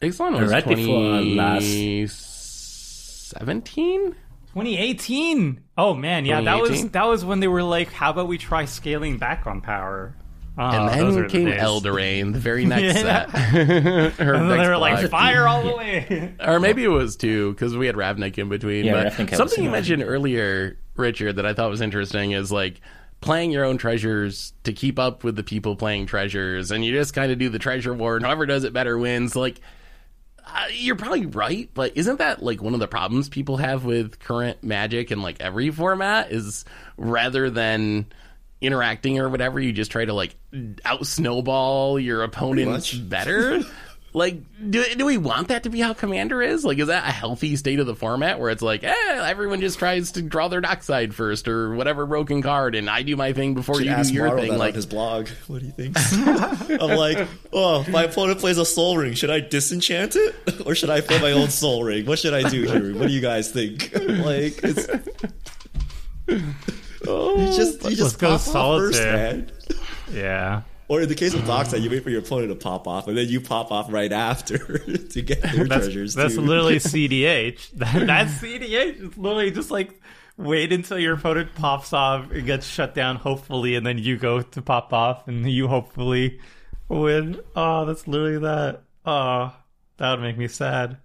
Ixalan 0.00 0.40
was 0.40 0.52
Right 0.52 0.66
before 0.66 1.20
last- 1.22 1.64
2017? 1.64 4.14
2018. 4.54 5.60
Oh 5.76 5.92
man, 5.94 6.24
yeah, 6.24 6.40
that 6.40 6.58
was 6.60 6.88
that 6.90 7.06
was 7.06 7.24
when 7.24 7.38
they 7.40 7.48
were 7.48 7.62
like, 7.62 7.92
how 7.92 8.10
about 8.10 8.26
we 8.28 8.38
try 8.38 8.64
scaling 8.64 9.18
back 9.18 9.46
on 9.46 9.60
power? 9.60 10.14
Oh, 10.56 10.62
And 10.64 10.88
then 10.88 11.06
are 11.18 11.22
the 11.22 11.28
came 11.28 11.44
days. 11.44 11.60
Eldraine, 11.60 12.32
the 12.32 12.40
very 12.40 12.64
next 12.66 13.04
Yeah. 13.04 13.30
set. 13.30 13.54
Or 14.20 14.34
And 14.34 14.50
then 14.50 14.58
next 14.58 14.62
they 14.62 14.68
were 14.68 14.76
like, 14.78 15.08
fire 15.10 15.46
all 15.46 15.62
the 15.62 15.76
way. 15.76 16.34
or 16.44 16.58
maybe 16.58 16.82
it 16.82 16.88
was 16.88 17.14
two 17.16 17.52
because 17.52 17.76
we 17.76 17.86
had 17.86 17.94
Ravnica 17.94 18.38
in 18.38 18.48
between. 18.48 18.84
Yeah, 18.84 19.14
but 19.16 19.36
something 19.36 19.62
you 19.62 19.70
mentioned 19.70 20.02
earlier, 20.02 20.76
Richard, 20.96 21.36
that 21.36 21.46
I 21.46 21.54
thought 21.54 21.70
was 21.70 21.80
interesting 21.80 22.32
is 22.32 22.50
like 22.50 22.80
playing 23.20 23.52
your 23.52 23.64
own 23.64 23.78
treasures 23.78 24.52
to 24.64 24.72
keep 24.72 24.98
up 24.98 25.22
with 25.22 25.36
the 25.36 25.44
people 25.44 25.76
playing 25.76 26.06
treasures, 26.06 26.72
and 26.72 26.84
you 26.84 26.90
just 26.92 27.14
kind 27.14 27.30
of 27.30 27.38
do 27.38 27.48
the 27.50 27.60
treasure 27.60 27.94
war, 27.94 28.16
and 28.16 28.24
whoever 28.24 28.44
does 28.46 28.64
it 28.64 28.72
better 28.72 28.98
wins. 28.98 29.36
Like. 29.36 29.60
Uh, 30.54 30.64
you're 30.72 30.96
probably 30.96 31.26
right, 31.26 31.68
but 31.74 31.96
isn't 31.96 32.18
that 32.18 32.42
like 32.42 32.62
one 32.62 32.74
of 32.74 32.80
the 32.80 32.88
problems 32.88 33.28
people 33.28 33.58
have 33.58 33.84
with 33.84 34.18
current 34.18 34.62
Magic 34.64 35.10
and 35.10 35.22
like 35.22 35.40
every 35.40 35.70
format 35.70 36.32
is 36.32 36.64
rather 36.96 37.50
than 37.50 38.06
interacting 38.60 39.18
or 39.18 39.28
whatever, 39.28 39.60
you 39.60 39.72
just 39.72 39.90
try 39.90 40.04
to 40.04 40.14
like 40.14 40.34
out 40.84 41.06
snowball 41.06 41.98
your 42.00 42.22
opponents 42.22 42.92
better. 42.92 43.60
like, 44.14 44.36
do, 44.70 44.84
do 44.94 45.04
we 45.04 45.18
want 45.18 45.48
that 45.48 45.64
to 45.64 45.70
be 45.70 45.80
how 45.80 45.92
Commander 45.92 46.40
is? 46.40 46.64
Like, 46.64 46.78
is 46.78 46.88
that 46.88 47.06
a 47.06 47.12
healthy 47.12 47.56
state 47.56 47.78
of 47.78 47.86
the 47.86 47.94
format 47.94 48.40
where 48.40 48.50
it's 48.50 48.62
like, 48.62 48.82
eh, 48.82 48.92
everyone 48.94 49.60
just 49.60 49.78
tries 49.78 50.12
to 50.12 50.22
draw 50.22 50.48
their 50.48 50.60
dockside 50.60 51.14
first 51.14 51.46
or 51.46 51.74
whatever 51.74 52.06
broken 52.06 52.40
card, 52.40 52.74
and 52.74 52.88
I 52.88 53.02
do 53.02 53.16
my 53.16 53.32
thing 53.32 53.54
before 53.54 53.80
you 53.82 53.90
Ask 53.90 54.08
do 54.08 54.16
your 54.16 54.28
Marl 54.28 54.40
thing? 54.40 54.52
that 54.52 54.58
Like, 54.58 54.70
on 54.70 54.76
his 54.76 54.86
blog. 54.86 55.28
What 55.46 55.60
do 55.60 55.66
you 55.66 55.72
think? 55.72 55.96
I'm 56.82 56.96
like, 56.96 57.28
oh, 57.52 57.84
my 57.90 58.04
opponent 58.04 58.40
plays 58.40 58.58
a 58.58 58.64
Sol 58.64 58.96
Ring. 58.96 59.14
Should 59.14 59.30
I 59.30 59.40
disenchant 59.40 60.16
it 60.16 60.34
or 60.66 60.74
should 60.74 60.90
I 60.90 61.00
play 61.00 61.20
my 61.20 61.32
own 61.32 61.48
Sol 61.50 61.84
Ring? 61.84 62.06
What 62.06 62.18
should 62.18 62.34
I 62.34 62.48
do 62.48 62.62
here? 62.62 62.94
What 62.94 63.08
do 63.08 63.12
you 63.12 63.20
guys 63.20 63.50
think? 63.50 63.92
like, 63.94 64.60
it's. 64.62 64.88
You 66.28 67.46
just 67.56 67.84
you 67.84 67.96
just 67.96 68.18
go 68.18 68.28
pop 68.28 68.34
off 68.34 68.44
first, 68.76 68.98
solitaire. 68.98 69.14
man. 69.16 69.50
yeah. 70.12 70.62
Or 70.88 71.02
in 71.02 71.08
the 71.08 71.14
case 71.14 71.34
of 71.34 71.44
Dockside, 71.46 71.82
you 71.82 71.90
wait 71.90 72.02
for 72.02 72.08
your 72.08 72.20
opponent 72.20 72.48
to 72.48 72.54
pop 72.54 72.88
off, 72.88 73.08
and 73.08 73.16
then 73.16 73.28
you 73.28 73.42
pop 73.42 73.70
off 73.70 73.92
right 73.92 74.10
after 74.10 74.56
to 74.78 75.22
get 75.22 75.42
their 75.42 75.66
That's, 75.66 75.84
treasures. 75.84 76.14
that's 76.14 76.34
too. 76.34 76.40
literally 76.40 76.76
cEDH. 76.78 77.72
That, 77.72 78.06
that's 78.06 78.32
cEDH. 78.40 79.04
It's 79.06 79.18
literally 79.18 79.50
just 79.50 79.70
like 79.70 80.00
wait 80.38 80.72
until 80.72 80.98
your 80.98 81.14
opponent 81.14 81.54
pops 81.56 81.92
off 81.92 82.30
and 82.30 82.46
gets 82.46 82.66
shut 82.66 82.94
down, 82.94 83.16
hopefully, 83.16 83.74
and 83.74 83.84
then 83.86 83.98
you 83.98 84.16
go 84.16 84.40
to 84.40 84.62
pop 84.62 84.92
off 84.94 85.28
and 85.28 85.50
you 85.50 85.68
hopefully 85.68 86.40
win. 86.88 87.38
Oh, 87.54 87.84
that's 87.84 88.08
literally 88.08 88.38
that. 88.38 88.82
Oh, 89.04 89.54
that 89.98 90.10
would 90.12 90.20
make 90.22 90.38
me 90.38 90.48
sad. 90.48 90.96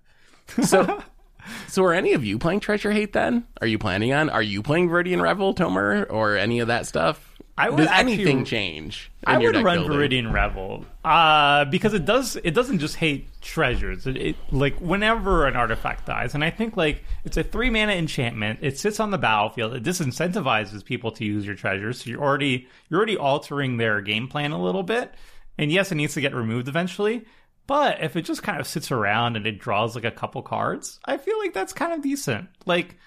so, 0.63 1.03
so 1.67 1.83
are 1.83 1.93
any 1.93 2.13
of 2.13 2.23
you 2.23 2.37
playing 2.39 2.61
Treasure 2.61 2.91
Hate 2.91 3.11
then? 3.11 3.45
Are 3.59 3.67
you 3.67 3.77
planning 3.77 4.13
on? 4.13 4.29
Are 4.29 4.41
you 4.43 4.61
playing 4.63 4.87
Viridian 4.87 5.21
Revel, 5.21 5.53
Tomer, 5.53 6.05
or 6.09 6.37
any 6.37 6.59
of 6.59 6.67
that 6.69 6.85
stuff? 6.85 7.32
I 7.55 7.69
would 7.69 7.77
Does 7.77 7.87
actually- 7.87 8.13
anything 8.13 8.45
change? 8.45 9.11
I 9.25 9.37
would 9.37 9.55
run 9.55 9.85
building? 9.87 10.09
Viridian 10.25 10.33
Revel 10.33 10.85
uh, 11.05 11.65
because 11.65 11.93
it 11.93 12.03
does. 12.03 12.35
It 12.43 12.51
doesn't 12.51 12.79
just 12.79 12.95
hate 12.95 13.27
treasures. 13.41 14.07
It, 14.07 14.17
it 14.17 14.35
like 14.51 14.79
whenever 14.81 15.45
an 15.45 15.55
artifact 15.55 16.07
dies, 16.07 16.33
and 16.33 16.43
I 16.43 16.49
think 16.49 16.75
like 16.75 17.03
it's 17.23 17.37
a 17.37 17.43
three 17.43 17.69
mana 17.69 17.93
enchantment. 17.93 18.59
It 18.63 18.79
sits 18.79 18.99
on 18.99 19.11
the 19.11 19.17
battlefield. 19.19 19.75
It 19.75 19.83
disincentivizes 19.83 20.83
people 20.83 21.11
to 21.11 21.25
use 21.25 21.45
your 21.45 21.55
treasures. 21.55 22.03
So 22.03 22.09
you're 22.09 22.23
already 22.23 22.67
you're 22.89 22.97
already 22.97 23.17
altering 23.17 23.77
their 23.77 24.01
game 24.01 24.27
plan 24.27 24.51
a 24.51 24.61
little 24.61 24.83
bit. 24.83 25.13
And 25.57 25.71
yes, 25.71 25.91
it 25.91 25.95
needs 25.95 26.15
to 26.15 26.21
get 26.21 26.33
removed 26.33 26.67
eventually. 26.67 27.25
But 27.67 28.03
if 28.03 28.15
it 28.15 28.23
just 28.23 28.43
kind 28.43 28.59
of 28.59 28.67
sits 28.67 28.91
around 28.91 29.37
and 29.37 29.45
it 29.45 29.59
draws 29.59 29.95
like 29.95 30.03
a 30.03 30.11
couple 30.11 30.41
cards, 30.41 30.99
I 31.05 31.17
feel 31.17 31.37
like 31.39 31.53
that's 31.53 31.71
kind 31.71 31.93
of 31.93 32.01
decent. 32.01 32.49
Like 32.65 32.97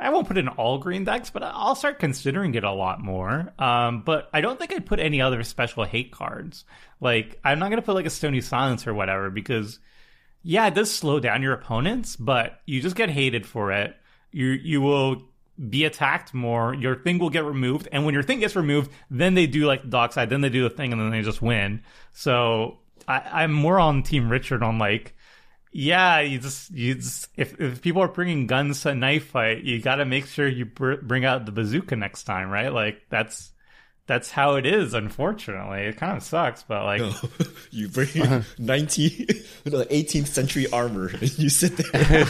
I 0.00 0.10
won't 0.10 0.26
put 0.26 0.38
in 0.38 0.48
all 0.48 0.78
green 0.78 1.04
decks, 1.04 1.30
but 1.30 1.42
I'll 1.42 1.74
start 1.74 1.98
considering 1.98 2.54
it 2.54 2.64
a 2.64 2.72
lot 2.72 3.00
more. 3.00 3.52
Um, 3.58 4.02
but 4.02 4.30
I 4.32 4.40
don't 4.40 4.58
think 4.58 4.72
I'd 4.72 4.86
put 4.86 4.98
any 4.98 5.20
other 5.20 5.42
special 5.42 5.84
hate 5.84 6.10
cards. 6.10 6.64
Like 7.00 7.38
I'm 7.44 7.58
not 7.58 7.70
gonna 7.70 7.82
put 7.82 7.94
like 7.94 8.06
a 8.06 8.10
Stony 8.10 8.40
Silence 8.40 8.86
or 8.86 8.94
whatever 8.94 9.30
because 9.30 9.78
yeah, 10.42 10.66
it 10.66 10.74
does 10.74 10.90
slow 10.90 11.20
down 11.20 11.42
your 11.42 11.52
opponents, 11.52 12.16
but 12.16 12.60
you 12.64 12.80
just 12.80 12.96
get 12.96 13.10
hated 13.10 13.46
for 13.46 13.72
it. 13.72 13.94
You 14.32 14.46
you 14.48 14.80
will 14.80 15.28
be 15.68 15.84
attacked 15.84 16.32
more. 16.32 16.74
Your 16.74 16.96
thing 16.96 17.18
will 17.18 17.30
get 17.30 17.44
removed, 17.44 17.88
and 17.92 18.04
when 18.04 18.14
your 18.14 18.22
thing 18.22 18.40
gets 18.40 18.56
removed, 18.56 18.90
then 19.10 19.34
they 19.34 19.46
do 19.46 19.66
like 19.66 19.82
the 19.82 19.88
dockside, 19.88 20.30
then 20.30 20.40
they 20.40 20.48
do 20.48 20.62
the 20.62 20.74
thing, 20.74 20.92
and 20.92 21.00
then 21.00 21.10
they 21.10 21.22
just 21.22 21.42
win. 21.42 21.82
So 22.12 22.78
I, 23.06 23.42
I'm 23.42 23.52
more 23.52 23.78
on 23.78 24.02
Team 24.02 24.30
Richard 24.30 24.62
on 24.62 24.78
like 24.78 25.14
yeah, 25.72 26.20
you 26.20 26.38
just 26.38 26.70
you 26.70 26.96
just 26.96 27.28
if 27.36 27.60
if 27.60 27.80
people 27.80 28.02
are 28.02 28.08
bringing 28.08 28.46
guns 28.46 28.82
to 28.82 28.90
a 28.90 28.94
knife 28.94 29.28
fight, 29.28 29.62
you 29.62 29.80
got 29.80 29.96
to 29.96 30.04
make 30.04 30.26
sure 30.26 30.48
you 30.48 30.64
br- 30.64 30.96
bring 30.96 31.24
out 31.24 31.46
the 31.46 31.52
bazooka 31.52 31.94
next 31.96 32.24
time, 32.24 32.50
right? 32.50 32.72
Like 32.72 33.02
that's 33.08 33.52
that's 34.06 34.32
how 34.32 34.56
it 34.56 34.66
is. 34.66 34.92
Unfortunately, 34.92 35.82
it 35.82 35.96
kind 35.96 36.16
of 36.16 36.24
sucks, 36.24 36.64
but 36.64 36.84
like, 36.84 37.02
you 37.70 37.88
bring 37.88 38.08
uh-huh. 38.20 38.42
19, 38.58 39.26
no, 39.66 39.84
18th 39.84 40.26
century 40.26 40.66
armor, 40.72 41.06
and 41.06 41.38
you 41.38 41.48
sit 41.48 41.76
there, 41.76 41.86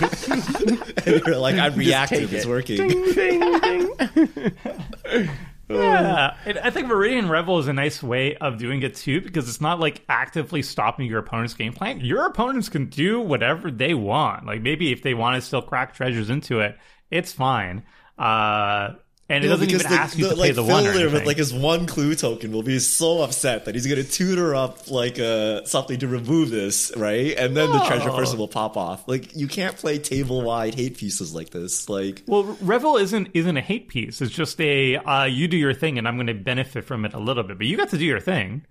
and 1.06 1.26
you're 1.26 1.38
like, 1.38 1.56
"I'm 1.56 1.74
reactive. 1.76 2.34
It's 2.34 2.44
working." 2.44 2.86
Ding, 2.86 3.12
ding, 3.14 3.92
ding. 4.04 5.30
Yeah, 5.70 6.36
I 6.62 6.70
think 6.70 6.88
Viridian 6.88 7.28
Revel 7.28 7.58
is 7.58 7.68
a 7.68 7.72
nice 7.72 8.02
way 8.02 8.36
of 8.36 8.58
doing 8.58 8.82
it 8.82 8.96
too 8.96 9.20
because 9.20 9.48
it's 9.48 9.60
not 9.60 9.78
like 9.78 10.02
actively 10.08 10.62
stopping 10.62 11.06
your 11.06 11.18
opponent's 11.18 11.54
game 11.54 11.72
plan. 11.72 12.00
Your 12.00 12.26
opponents 12.26 12.68
can 12.68 12.86
do 12.86 13.20
whatever 13.20 13.70
they 13.70 13.94
want. 13.94 14.46
Like 14.46 14.62
maybe 14.62 14.92
if 14.92 15.02
they 15.02 15.14
want 15.14 15.36
to 15.36 15.42
still 15.42 15.62
crack 15.62 15.94
treasures 15.94 16.30
into 16.30 16.60
it, 16.60 16.76
it's 17.10 17.32
fine. 17.32 17.84
Uh, 18.18 18.94
and 19.30 19.44
it 19.44 19.48
No, 19.48 19.54
doesn't 19.54 19.70
even 19.70 19.86
the, 19.86 19.88
ask 19.94 20.18
you 20.18 20.24
the, 20.24 20.30
to 20.30 20.34
pay 20.36 20.40
like 20.48 20.54
the 20.56 20.62
one 20.64 20.86
or 20.86 20.90
anything. 20.90 21.12
with 21.14 21.24
like 21.26 21.36
his 21.38 21.54
one 21.54 21.86
clue 21.86 22.14
token 22.14 22.52
will 22.52 22.62
be 22.62 22.78
so 22.80 23.22
upset 23.22 23.64
that 23.64 23.74
he's 23.74 23.86
gonna 23.86 24.02
tutor 24.04 24.54
up 24.54 24.90
like 24.90 25.18
uh, 25.18 25.64
something 25.64 25.98
to 26.00 26.08
remove 26.08 26.50
this, 26.50 26.92
right? 26.96 27.34
And 27.38 27.56
then 27.56 27.70
the 27.70 27.78
treasure 27.86 28.10
person 28.10 28.38
will 28.38 28.48
pop 28.48 28.76
off. 28.76 29.08
Like 29.08 29.34
you 29.36 29.46
can't 29.48 29.76
play 29.76 29.98
table 29.98 30.42
wide 30.42 30.74
hate 30.74 30.98
pieces 30.98 31.34
like 31.34 31.50
this. 31.50 31.88
Like 31.88 32.22
Well, 32.26 32.44
Revel 32.60 32.96
isn't 32.98 33.28
isn't 33.32 33.56
a 33.56 33.60
hate 33.62 33.88
piece. 33.88 34.20
It's 34.20 34.32
just 34.34 34.60
a 34.60 34.96
uh, 34.96 35.24
you 35.24 35.48
do 35.48 35.56
your 35.56 35.72
thing, 35.74 35.96
and 35.96 36.06
I'm 36.08 36.16
going 36.16 36.26
to 36.26 36.34
benefit 36.34 36.84
from 36.84 37.04
it 37.04 37.14
a 37.14 37.18
little 37.20 37.44
bit. 37.44 37.56
But 37.56 37.66
you 37.68 37.76
got 37.76 37.90
to 37.90 37.98
do 37.98 38.04
your 38.04 38.20
thing. 38.20 38.66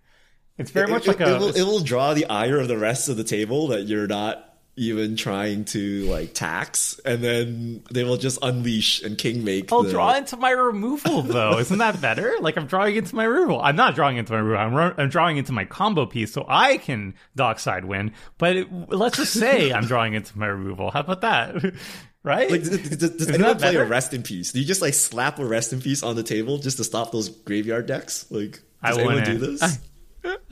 It's 0.57 0.71
very 0.71 0.89
it, 0.89 0.93
much 0.93 1.05
it- 1.07 1.11
like 1.17 1.21
it 1.21 1.27
a 1.29 1.39
will, 1.39 1.55
it 1.55 1.63
will 1.63 1.79
draw 1.79 2.13
the 2.13 2.25
ire 2.25 2.59
of 2.59 2.67
the 2.67 2.77
rest 2.77 3.07
of 3.07 3.15
the 3.15 3.23
table 3.23 3.67
that 3.67 3.83
you're 3.83 4.07
not 4.07 4.48
even 4.79 5.17
trying 5.17 5.65
to 5.65 6.05
like 6.05 6.33
tax, 6.33 6.99
and 7.03 7.21
then 7.21 7.83
they 7.91 8.05
will 8.05 8.15
just 8.15 8.39
unleash 8.41 9.03
and 9.03 9.17
king 9.17 9.43
make. 9.43 9.71
I'll 9.73 9.83
the, 9.83 9.91
draw 9.91 10.15
into 10.15 10.37
my 10.37 10.51
removal 10.51 11.21
though. 11.23 11.59
Isn't 11.59 11.79
that 11.79 11.99
better? 11.99 12.33
Like 12.39 12.57
I'm 12.57 12.65
drawing 12.65 12.95
into 12.95 13.13
my 13.13 13.25
removal. 13.25 13.61
I'm 13.61 13.75
not 13.75 13.93
drawing 13.93 14.15
into 14.17 14.31
my 14.31 14.39
removal. 14.39 14.57
I'm, 14.57 14.73
ro- 14.73 14.93
I'm 14.97 15.09
drawing 15.09 15.37
into 15.37 15.51
my 15.51 15.65
combo 15.65 16.05
piece 16.05 16.31
so 16.31 16.45
I 16.47 16.77
can 16.77 17.13
dockside 17.35 17.83
win. 17.85 18.13
But 18.37 18.55
it, 18.55 18.67
let's 18.89 19.17
just 19.17 19.33
say 19.33 19.73
I'm 19.73 19.85
drawing 19.85 20.13
into 20.13 20.37
my 20.37 20.47
removal. 20.47 20.91
How 20.91 21.01
about 21.01 21.21
that? 21.21 21.73
right? 22.23 22.49
Like, 22.49 22.63
does, 22.63 22.97
does, 22.97 23.15
Isn't 23.15 23.35
anyone 23.35 23.57
play 23.57 23.75
a 23.75 23.85
rest 23.85 24.13
in 24.13 24.23
peace? 24.23 24.53
Do 24.53 24.59
you 24.59 24.65
just 24.65 24.81
like 24.81 24.93
slap 24.93 25.39
a 25.39 25.45
rest 25.45 25.73
in 25.73 25.81
peace 25.81 26.03
on 26.03 26.15
the 26.15 26.23
table 26.23 26.57
just 26.57 26.77
to 26.77 26.85
stop 26.85 27.11
those 27.11 27.27
graveyard 27.27 27.85
decks? 27.85 28.25
Like, 28.31 28.61
I 28.81 28.89
does 28.89 28.97
anyone 28.99 29.23
do 29.23 29.33
wouldn't. 29.33 29.59
this? 29.59 29.79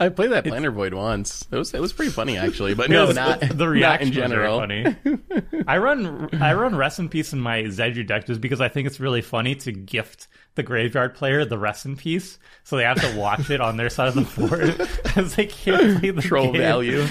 I 0.00 0.08
played 0.08 0.32
that 0.32 0.44
Planar 0.44 0.72
Void 0.72 0.94
once. 0.94 1.46
It 1.50 1.56
was 1.56 1.74
it 1.74 1.80
was 1.80 1.92
pretty 1.92 2.10
funny 2.10 2.36
actually, 2.36 2.74
but 2.74 2.90
no, 2.90 3.10
not 3.12 3.40
the 3.40 3.68
reaction 3.68 4.08
not 4.08 4.16
in 4.16 4.30
general. 4.30 4.58
Funny. 4.60 4.96
I 5.66 5.78
run 5.78 6.28
I 6.40 6.54
run 6.54 6.74
rest 6.76 6.98
in 6.98 7.08
peace 7.08 7.32
in 7.32 7.40
my 7.40 7.62
Zedruu 7.64 8.06
deck 8.06 8.26
just 8.26 8.40
because 8.40 8.60
I 8.60 8.68
think 8.68 8.86
it's 8.86 9.00
really 9.00 9.22
funny 9.22 9.54
to 9.56 9.72
gift 9.72 10.28
the 10.54 10.62
graveyard 10.62 11.14
player 11.14 11.44
the 11.44 11.58
rest 11.58 11.86
in 11.86 11.96
peace, 11.96 12.38
so 12.64 12.76
they 12.76 12.84
have 12.84 13.00
to 13.00 13.16
watch 13.16 13.50
it 13.50 13.60
on 13.60 13.76
their 13.76 13.90
side 13.90 14.08
of 14.08 14.14
the 14.14 14.46
board 14.48 14.76
because 15.02 15.36
they 15.36 15.46
can't 15.46 16.00
play 16.00 16.10
the 16.10 16.22
Troll 16.22 16.52
game. 16.52 16.62
value. 16.62 17.06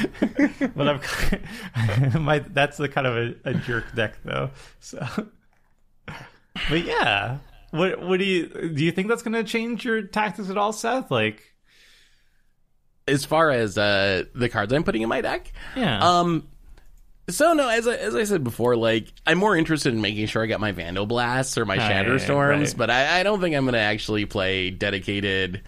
but 0.75 0.87
I'm 0.87 2.23
my 2.23 2.39
that's 2.39 2.77
the 2.77 2.89
kind 2.89 3.07
of 3.07 3.15
a, 3.15 3.35
a 3.49 3.53
jerk 3.53 3.93
deck 3.95 4.15
though. 4.23 4.49
So, 4.79 5.05
but 6.05 6.83
yeah, 6.83 7.37
what 7.71 8.01
what 8.01 8.19
do 8.19 8.25
you 8.25 8.47
do? 8.47 8.83
You 8.83 8.91
think 8.91 9.07
that's 9.07 9.23
going 9.23 9.33
to 9.33 9.43
change 9.43 9.85
your 9.85 10.01
tactics 10.01 10.49
at 10.49 10.57
all, 10.57 10.73
Seth? 10.73 11.11
Like, 11.11 11.43
As 13.07 13.25
far 13.25 13.51
as 13.51 13.77
uh, 13.77 14.23
the 14.35 14.49
cards 14.49 14.73
I'm 14.73 14.83
putting 14.83 15.01
in 15.01 15.09
my 15.09 15.21
deck, 15.21 15.51
yeah, 15.75 16.19
Um, 16.19 16.47
so 17.29 17.53
no, 17.53 17.67
as 17.67 17.87
I, 17.87 17.95
as 17.95 18.15
I 18.15 18.23
said 18.23 18.43
before, 18.43 18.75
like 18.75 19.07
I'm 19.25 19.37
more 19.37 19.55
interested 19.55 19.93
in 19.93 20.01
making 20.01 20.27
sure 20.27 20.43
I 20.43 20.45
get 20.45 20.59
my 20.59 20.71
Vandal 20.71 21.05
Blasts 21.05 21.57
or 21.57 21.65
my 21.65 21.77
Shatterstorms, 21.77 22.21
Storms, 22.21 22.69
right. 22.69 22.77
but 22.77 22.89
I, 22.89 23.19
I 23.19 23.23
don't 23.23 23.41
think 23.41 23.55
I'm 23.55 23.65
going 23.65 23.73
to 23.73 23.79
actually 23.79 24.25
play 24.25 24.69
dedicated 24.69 25.61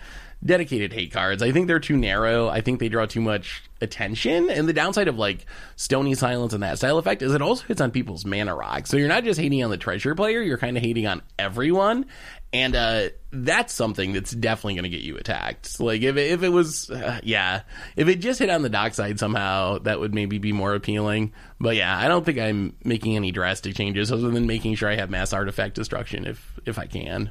dedicated 0.43 0.93
hate 0.93 1.11
cards. 1.11 1.43
I 1.43 1.51
think 1.51 1.67
they're 1.67 1.79
too 1.79 1.97
narrow. 1.97 2.47
I 2.47 2.61
think 2.61 2.79
they 2.79 2.89
draw 2.89 3.05
too 3.05 3.21
much 3.21 3.63
attention. 3.81 4.49
And 4.49 4.67
the 4.67 4.73
downside 4.73 5.07
of 5.07 5.17
like 5.17 5.45
Stony 5.75 6.15
Silence 6.15 6.53
and 6.53 6.63
that 6.63 6.77
style 6.77 6.97
effect 6.97 7.21
is 7.21 7.33
it 7.33 7.41
also 7.41 7.65
hits 7.65 7.81
on 7.81 7.91
people's 7.91 8.25
mana 8.25 8.55
rock. 8.55 8.87
So 8.87 8.97
you're 8.97 9.07
not 9.09 9.23
just 9.23 9.39
hating 9.39 9.63
on 9.63 9.69
the 9.69 9.77
treasure 9.77 10.15
player, 10.15 10.41
you're 10.41 10.57
kind 10.57 10.77
of 10.77 10.83
hating 10.83 11.07
on 11.07 11.21
everyone. 11.37 12.05
And 12.51 12.75
uh, 12.75 13.09
that's 13.31 13.73
something 13.73 14.13
that's 14.13 14.31
definitely 14.31 14.73
going 14.75 14.83
to 14.83 14.89
get 14.89 15.01
you 15.01 15.17
attacked. 15.17 15.79
Like 15.79 16.01
if 16.01 16.17
it, 16.17 16.31
if 16.31 16.41
it 16.41 16.49
was, 16.49 16.89
uh, 16.89 17.19
yeah, 17.21 17.61
if 17.95 18.07
it 18.07 18.15
just 18.21 18.39
hit 18.39 18.49
on 18.49 18.63
the 18.63 18.69
dock 18.69 18.95
side 18.95 19.19
somehow, 19.19 19.77
that 19.79 19.99
would 19.99 20.15
maybe 20.15 20.39
be 20.39 20.51
more 20.51 20.73
appealing. 20.73 21.33
But 21.59 21.75
yeah, 21.75 21.95
I 21.95 22.07
don't 22.07 22.25
think 22.25 22.39
I'm 22.39 22.75
making 22.83 23.15
any 23.15 23.31
drastic 23.31 23.75
changes 23.75 24.11
other 24.11 24.31
than 24.31 24.47
making 24.47 24.75
sure 24.75 24.89
I 24.89 24.95
have 24.95 25.11
mass 25.11 25.31
artifact 25.31 25.75
destruction 25.75 26.25
if 26.25 26.59
if 26.65 26.79
I 26.79 26.87
can. 26.87 27.29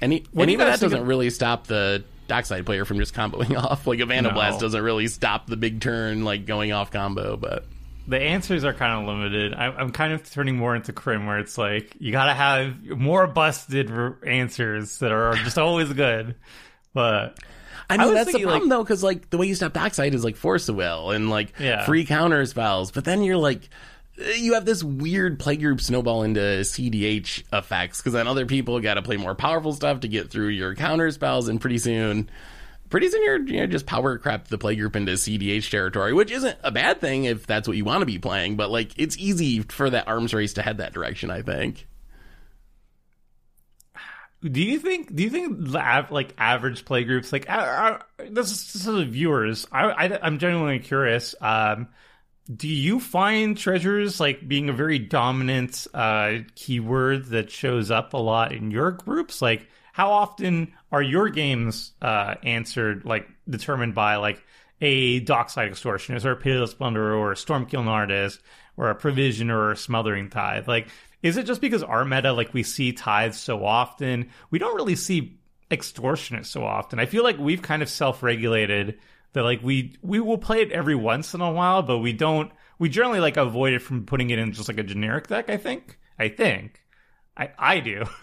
And, 0.00 0.12
e- 0.12 0.24
Hmm. 0.32 0.40
and 0.40 0.50
even 0.50 0.66
that 0.66 0.80
doesn't 0.80 1.04
really 1.06 1.30
stop 1.30 1.66
the 1.66 2.04
dockside 2.28 2.64
player 2.66 2.84
from 2.84 2.98
just 2.98 3.14
comboing 3.14 3.56
off. 3.62 3.86
Like 3.86 4.00
a 4.00 4.06
Vandal 4.06 4.32
No. 4.32 4.34
Blast 4.36 4.60
doesn't 4.60 4.82
really 4.82 5.06
stop 5.08 5.46
the 5.46 5.56
big 5.56 5.80
turn, 5.80 6.24
like 6.24 6.46
going 6.46 6.72
off 6.72 6.90
combo. 6.90 7.36
But 7.36 7.64
the 8.08 8.18
answers 8.20 8.64
are 8.64 8.74
kind 8.74 9.00
of 9.00 9.06
limited. 9.08 9.54
I, 9.54 9.66
I'm 9.66 9.90
kind 9.92 10.12
of 10.12 10.28
turning 10.30 10.56
more 10.56 10.74
into 10.76 10.92
Crim, 10.92 11.26
where 11.26 11.38
it's 11.38 11.56
like 11.58 11.94
you 11.98 12.12
got 12.12 12.26
to 12.26 12.34
have 12.34 12.82
more 12.84 13.26
busted 13.26 13.90
r- 13.90 14.16
answers 14.26 14.98
that 14.98 15.12
are 15.12 15.34
just 15.44 15.58
always 15.58 15.92
good. 15.92 16.34
But 16.92 17.38
I 17.90 17.96
know 17.96 18.06
was 18.06 18.14
that's 18.14 18.26
the 18.26 18.32
thinking, 18.32 18.46
like- 18.46 18.52
problem 18.52 18.68
though, 18.70 18.82
because 18.82 19.02
like 19.02 19.30
the 19.30 19.38
way 19.38 19.46
you 19.46 19.54
stop 19.54 19.72
dockside 19.72 20.14
is 20.14 20.24
like 20.24 20.36
force 20.36 20.68
of 20.68 20.76
will 20.76 21.10
and 21.10 21.28
like 21.30 21.52
Yeah. 21.58 21.84
free 21.84 22.04
counter 22.04 22.44
spells. 22.46 22.90
But 22.90 23.04
then 23.04 23.22
you're 23.22 23.36
like, 23.36 23.68
you 24.16 24.54
have 24.54 24.64
this 24.64 24.82
weird 24.82 25.38
playgroup 25.38 25.80
snowball 25.80 26.22
into 26.22 26.40
cEDH 26.40 27.44
effects 27.52 27.98
because 27.98 28.12
then 28.12 28.28
other 28.28 28.46
people 28.46 28.80
got 28.80 28.94
to 28.94 29.02
play 29.02 29.16
more 29.16 29.34
powerful 29.34 29.72
stuff 29.72 30.00
to 30.00 30.08
get 30.08 30.30
through 30.30 30.48
your 30.48 30.74
counter 30.74 31.10
spells, 31.10 31.48
and 31.48 31.60
pretty 31.60 31.78
soon. 31.78 32.30
Pretty 32.90 33.08
soon 33.08 33.24
you're, 33.24 33.40
you're 33.48 33.66
just 33.66 33.86
power 33.86 34.18
crap 34.18 34.46
the 34.46 34.58
playgroup 34.58 34.94
into 34.94 35.12
cEDH 35.12 35.68
territory, 35.68 36.12
which 36.12 36.30
isn't 36.30 36.56
a 36.62 36.70
bad 36.70 37.00
thing 37.00 37.24
if 37.24 37.44
that's 37.46 37.66
what 37.66 37.76
you 37.76 37.84
want 37.84 38.02
to 38.02 38.06
be 38.06 38.18
playing, 38.18 38.56
but 38.56 38.70
like 38.70 38.92
it's 38.96 39.16
easy 39.16 39.62
for 39.62 39.90
that 39.90 40.06
arms 40.06 40.32
race 40.32 40.52
to 40.52 40.62
head 40.62 40.76
that 40.76 40.92
direction, 40.92 41.30
I 41.30 41.42
think. 41.42 41.88
do 44.44 44.62
you 44.62 44.78
think? 44.78 45.14
Do 45.14 45.22
you 45.22 45.30
think 45.30 45.56
like 46.10 46.34
average 46.36 46.84
play 46.84 47.04
groups 47.04 47.32
like 47.32 47.48
uh, 47.48 47.52
uh, 47.52 47.98
this 48.28 48.52
is, 48.52 48.72
this 48.74 48.86
is 48.86 49.08
viewers? 49.08 49.66
I, 49.72 49.84
I 49.86 50.18
I'm 50.22 50.38
genuinely 50.38 50.78
curious. 50.80 51.34
Um, 51.40 51.88
do 52.52 52.68
you 52.68 53.00
find 53.00 53.56
treasures 53.56 54.20
like 54.20 54.46
being 54.46 54.68
a 54.68 54.74
very 54.74 54.98
dominant 54.98 55.86
uh, 55.94 56.38
keyword 56.54 57.26
that 57.26 57.50
shows 57.50 57.90
up 57.90 58.12
a 58.12 58.18
lot 58.18 58.52
in 58.52 58.70
your 58.70 58.90
groups? 58.90 59.40
Like, 59.40 59.68
how 59.92 60.10
often 60.10 60.72
are 60.92 61.02
your 61.02 61.28
games 61.30 61.92
uh, 62.02 62.34
answered, 62.42 63.04
like 63.04 63.28
determined 63.48 63.94
by 63.94 64.16
like 64.16 64.44
a 64.80 65.20
dockside 65.20 65.70
extortionist 65.70 66.24
or 66.24 66.32
a 66.32 66.36
pitiless 66.36 66.74
plunderer 66.74 67.14
or 67.14 67.32
a 67.32 67.36
stormkiln 67.36 67.86
artist 67.86 68.40
or 68.76 68.90
a 68.90 68.94
provisioner 68.94 69.58
or 69.58 69.72
a 69.72 69.76
smothering 69.76 70.28
tithe? 70.28 70.68
Like, 70.68 70.88
is 71.22 71.38
it 71.38 71.46
just 71.46 71.62
because 71.62 71.82
our 71.82 72.04
meta, 72.04 72.32
like 72.32 72.52
we 72.52 72.62
see 72.62 72.92
tithes 72.92 73.38
so 73.40 73.64
often, 73.64 74.28
we 74.50 74.58
don't 74.58 74.76
really 74.76 74.96
see 74.96 75.38
extortionists 75.70 76.46
so 76.46 76.64
often? 76.64 76.98
I 76.98 77.06
feel 77.06 77.24
like 77.24 77.38
we've 77.38 77.62
kind 77.62 77.82
of 77.82 77.88
self-regulated 77.88 78.98
that 79.34 79.42
like 79.42 79.62
we 79.62 79.96
we 80.02 80.18
will 80.20 80.38
play 80.38 80.62
it 80.62 80.72
every 80.72 80.94
once 80.96 81.34
in 81.34 81.40
a 81.42 81.52
while, 81.52 81.82
but 81.82 81.98
we 81.98 82.12
don't. 82.12 82.50
We 82.78 82.88
generally 82.88 83.20
like 83.20 83.36
avoid 83.36 83.72
it 83.74 83.80
from 83.82 84.04
putting 84.06 84.30
it 84.30 84.38
in 84.38 84.52
just 84.52 84.68
like 84.68 84.78
a 84.78 84.82
generic 84.82 85.28
deck. 85.28 85.48
I 85.50 85.56
think. 85.58 85.98
I 86.18 86.28
think. 86.28 86.82
I 87.36 87.50
I 87.58 87.80
do. 87.80 88.04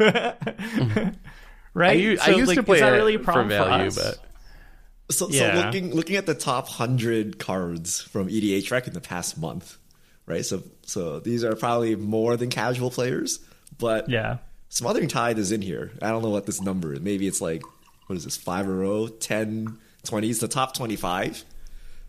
right. 1.73 1.91
I, 1.91 1.91
u- 1.93 2.17
I 2.21 2.25
So, 2.31 2.37
used 2.37 2.47
like, 2.47 2.55
to 2.57 2.63
play 2.63 2.77
is 2.77 2.81
that 2.81 2.93
it 2.93 2.97
really 2.97 3.15
a 3.15 3.19
for 3.19 3.25
problem 3.25 3.49
value, 3.49 3.87
us? 3.87 3.95
but 3.95 5.13
So, 5.15 5.29
Yeah. 5.29 5.55
so 5.59 5.65
looking 5.65 5.93
looking 5.93 6.15
at 6.15 6.25
the 6.25 6.35
top 6.35 6.67
hundred 6.67 7.39
cards 7.39 8.01
from 8.01 8.27
EDH 8.29 8.71
Rec 8.71 8.87
in 8.87 8.93
the 8.93 9.01
past 9.01 9.37
month, 9.37 9.77
right? 10.25 10.45
So 10.45 10.63
so 10.83 11.19
these 11.19 11.43
are 11.43 11.55
probably 11.55 11.95
more 11.95 12.37
than 12.37 12.49
casual 12.49 12.89
players, 12.91 13.39
but 13.77 14.09
yeah. 14.09 14.37
Smothering 14.69 15.09
Tithe 15.09 15.37
is 15.37 15.51
in 15.51 15.61
here. 15.61 15.91
I 16.01 16.11
don't 16.11 16.21
know 16.23 16.29
what 16.29 16.45
this 16.45 16.61
number 16.61 16.93
is. 16.93 17.01
Maybe 17.01 17.27
it's 17.27 17.41
like 17.41 17.61
what 18.07 18.15
is 18.15 18.23
this? 18.23 18.37
Five 18.37 18.65
in 18.65 18.71
a 18.71 18.75
row, 18.75 19.07
10, 19.07 19.77
20. 20.03 20.29
It's 20.29 20.39
the 20.39 20.47
top 20.47 20.75
twenty 20.75 20.95
five, 20.95 21.43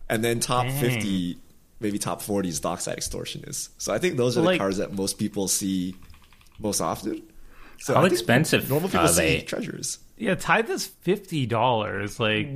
and 0.08 0.24
then 0.24 0.40
top 0.40 0.66
Dang. 0.66 0.80
fifty, 0.80 1.38
maybe 1.80 1.98
top 1.98 2.22
forty 2.22 2.48
is 2.48 2.60
Dockside 2.60 2.98
Extortionist. 2.98 3.68
So 3.78 3.92
I 3.92 3.98
think 3.98 4.16
those 4.16 4.36
are 4.38 4.40
the 4.42 4.46
like- 4.46 4.58
cards 4.60 4.78
that 4.78 4.92
most 4.92 5.18
people 5.18 5.48
see 5.48 5.94
most 6.58 6.80
often. 6.80 7.22
So 7.78 7.94
How 7.94 8.04
expensive 8.04 8.68
Normal 8.70 8.88
people 8.90 9.06
are 9.06 9.08
see 9.08 9.42
treasures. 9.42 9.98
Yeah, 10.16 10.36
tithe 10.36 10.70
is 10.70 10.86
fifty 10.86 11.46
dollars. 11.46 12.20
Like, 12.20 12.46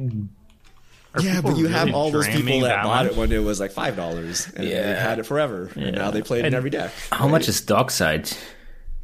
Yeah, 1.21 1.41
but 1.41 1.57
you 1.57 1.67
have 1.67 1.93
all 1.93 2.11
those 2.13 2.29
people 2.29 2.61
that, 2.61 2.69
that 2.69 2.85
bought 2.85 3.05
much? 3.07 3.13
it 3.15 3.19
when 3.19 3.33
it 3.33 3.39
was 3.43 3.59
like 3.59 3.73
five 3.73 3.97
dollars, 3.97 4.47
and 4.55 4.69
Yeah. 4.69 4.83
they've 4.87 4.97
had 4.97 5.19
it 5.19 5.25
forever, 5.27 5.71
and 5.75 5.97
now 5.97 6.11
they 6.13 6.23
play 6.23 6.39
it 6.41 6.45
in 6.45 6.55
every 6.55 6.71
deck. 6.71 6.93
How 7.11 7.27
much 7.27 7.49
is 7.49 7.61
Dockside? 7.61 8.31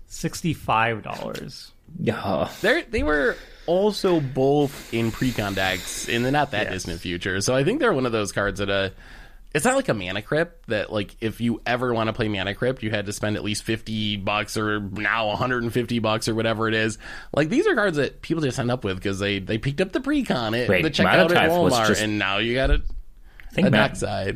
sixty-five 0.06 1.02
dollars. 1.02 1.72
Yeah. 1.98 2.48
they 2.60 2.82
they 2.82 3.02
were 3.02 3.36
also 3.66 4.20
both 4.20 4.92
in 4.92 5.10
precon 5.12 5.54
decks 5.54 6.08
in 6.08 6.22
the 6.22 6.30
not 6.30 6.50
that 6.52 6.70
distant 6.70 7.00
future. 7.00 7.40
So 7.40 7.54
I 7.54 7.64
think 7.64 7.80
they're 7.80 7.92
one 7.92 8.06
of 8.06 8.12
those 8.12 8.32
cards 8.32 8.58
that 8.58 8.70
uh 8.70 8.90
it's 9.54 9.66
not 9.66 9.76
like 9.76 9.88
a 9.90 9.94
mana 9.94 10.22
crypt 10.22 10.66
that 10.68 10.90
like 10.92 11.14
if 11.20 11.40
you 11.40 11.60
ever 11.66 11.92
want 11.92 12.08
to 12.08 12.12
play 12.14 12.26
mana 12.28 12.54
crypt 12.54 12.82
you 12.82 12.90
had 12.90 13.04
to 13.06 13.12
spend 13.12 13.36
at 13.36 13.44
least 13.44 13.62
50 13.64 14.16
bucks 14.16 14.56
or 14.56 14.80
now 14.80 15.26
150 15.28 15.98
bucks 15.98 16.26
or 16.26 16.34
whatever 16.34 16.68
it 16.68 16.74
is 16.74 16.96
like 17.34 17.50
these 17.50 17.66
are 17.66 17.74
cards 17.74 17.98
that 17.98 18.22
people 18.22 18.42
just 18.42 18.58
end 18.58 18.70
up 18.70 18.82
with 18.82 18.96
because 18.96 19.18
they 19.18 19.40
they 19.40 19.58
picked 19.58 19.82
up 19.82 19.92
the 19.92 20.00
pre-con 20.00 20.54
at 20.54 20.70
Wait, 20.70 20.82
the 20.82 20.90
checkout 20.90 21.28
Mana 21.28 21.34
at 21.40 21.50
walmart 21.50 21.88
just- 21.88 22.00
and 22.02 22.18
now 22.18 22.38
you 22.38 22.54
got 22.54 22.70
a, 22.70 22.82
I 23.50 23.54
think 23.54 23.68
a 23.68 23.70
Ma- 23.70 23.88
back 23.88 24.34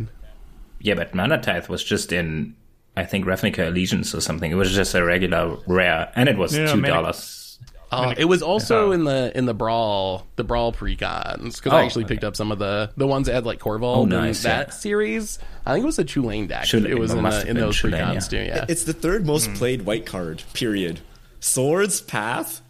Yeah, 0.80 0.94
but 0.94 1.14
Mana 1.14 1.40
Tithe 1.40 1.68
was 1.68 1.82
just 1.82 2.12
in, 2.12 2.54
I 2.94 3.04
think, 3.06 3.24
Ravnica 3.24 3.68
Allegiance 3.68 4.14
or 4.14 4.20
something. 4.20 4.50
It 4.52 4.56
was 4.56 4.70
just 4.74 4.94
a 4.94 5.02
regular 5.02 5.56
rare, 5.66 6.12
and 6.14 6.28
it 6.28 6.36
was 6.36 6.54
Yeah, 6.54 6.66
two 6.66 6.76
Mana- 6.82 6.88
dollars. 6.92 7.45
Uh, 7.92 8.14
it 8.18 8.24
was 8.24 8.42
also 8.42 8.88
Oh. 8.88 8.92
in 8.92 9.04
the 9.04 9.30
in 9.38 9.46
the 9.46 9.54
brawl 9.54 10.26
the 10.36 10.42
brawl 10.44 10.72
pre-cons 10.72 11.56
because 11.56 11.72
Oh, 11.72 11.76
i 11.76 11.84
actually 11.84 12.04
picked 12.04 12.24
up 12.24 12.34
some 12.34 12.50
of 12.50 12.58
the 12.58 12.90
the 12.96 13.06
ones 13.06 13.26
that 13.26 13.34
had 13.34 13.46
like 13.46 13.60
Korvold 13.60 13.96
Oh, 13.96 14.02
and 14.02 14.10
nice, 14.10 14.42
that 14.42 14.68
yeah. 14.68 14.72
series 14.74 15.38
i 15.64 15.72
think 15.72 15.84
it 15.84 15.86
was 15.86 15.96
the 15.96 16.04
Chulane 16.04 16.48
deck 16.48 16.64
Chulane, 16.64 16.86
it 16.88 16.98
was 16.98 17.12
it 17.12 17.18
in, 17.18 17.22
the, 17.22 17.46
in 17.48 17.56
those 17.56 17.76
Chulane, 17.76 17.90
pre-cons 17.90 18.32
yeah. 18.32 18.38
too 18.40 18.44
yeah 18.46 18.64
It's 18.68 18.82
the 18.84 18.92
third 18.92 19.24
most 19.24 19.46
Hmm. 19.46 19.54
played 19.54 19.82
white 19.82 20.04
card, 20.04 20.42
period. 20.52 20.98
Swords, 21.40 22.00
Path, 22.00 22.60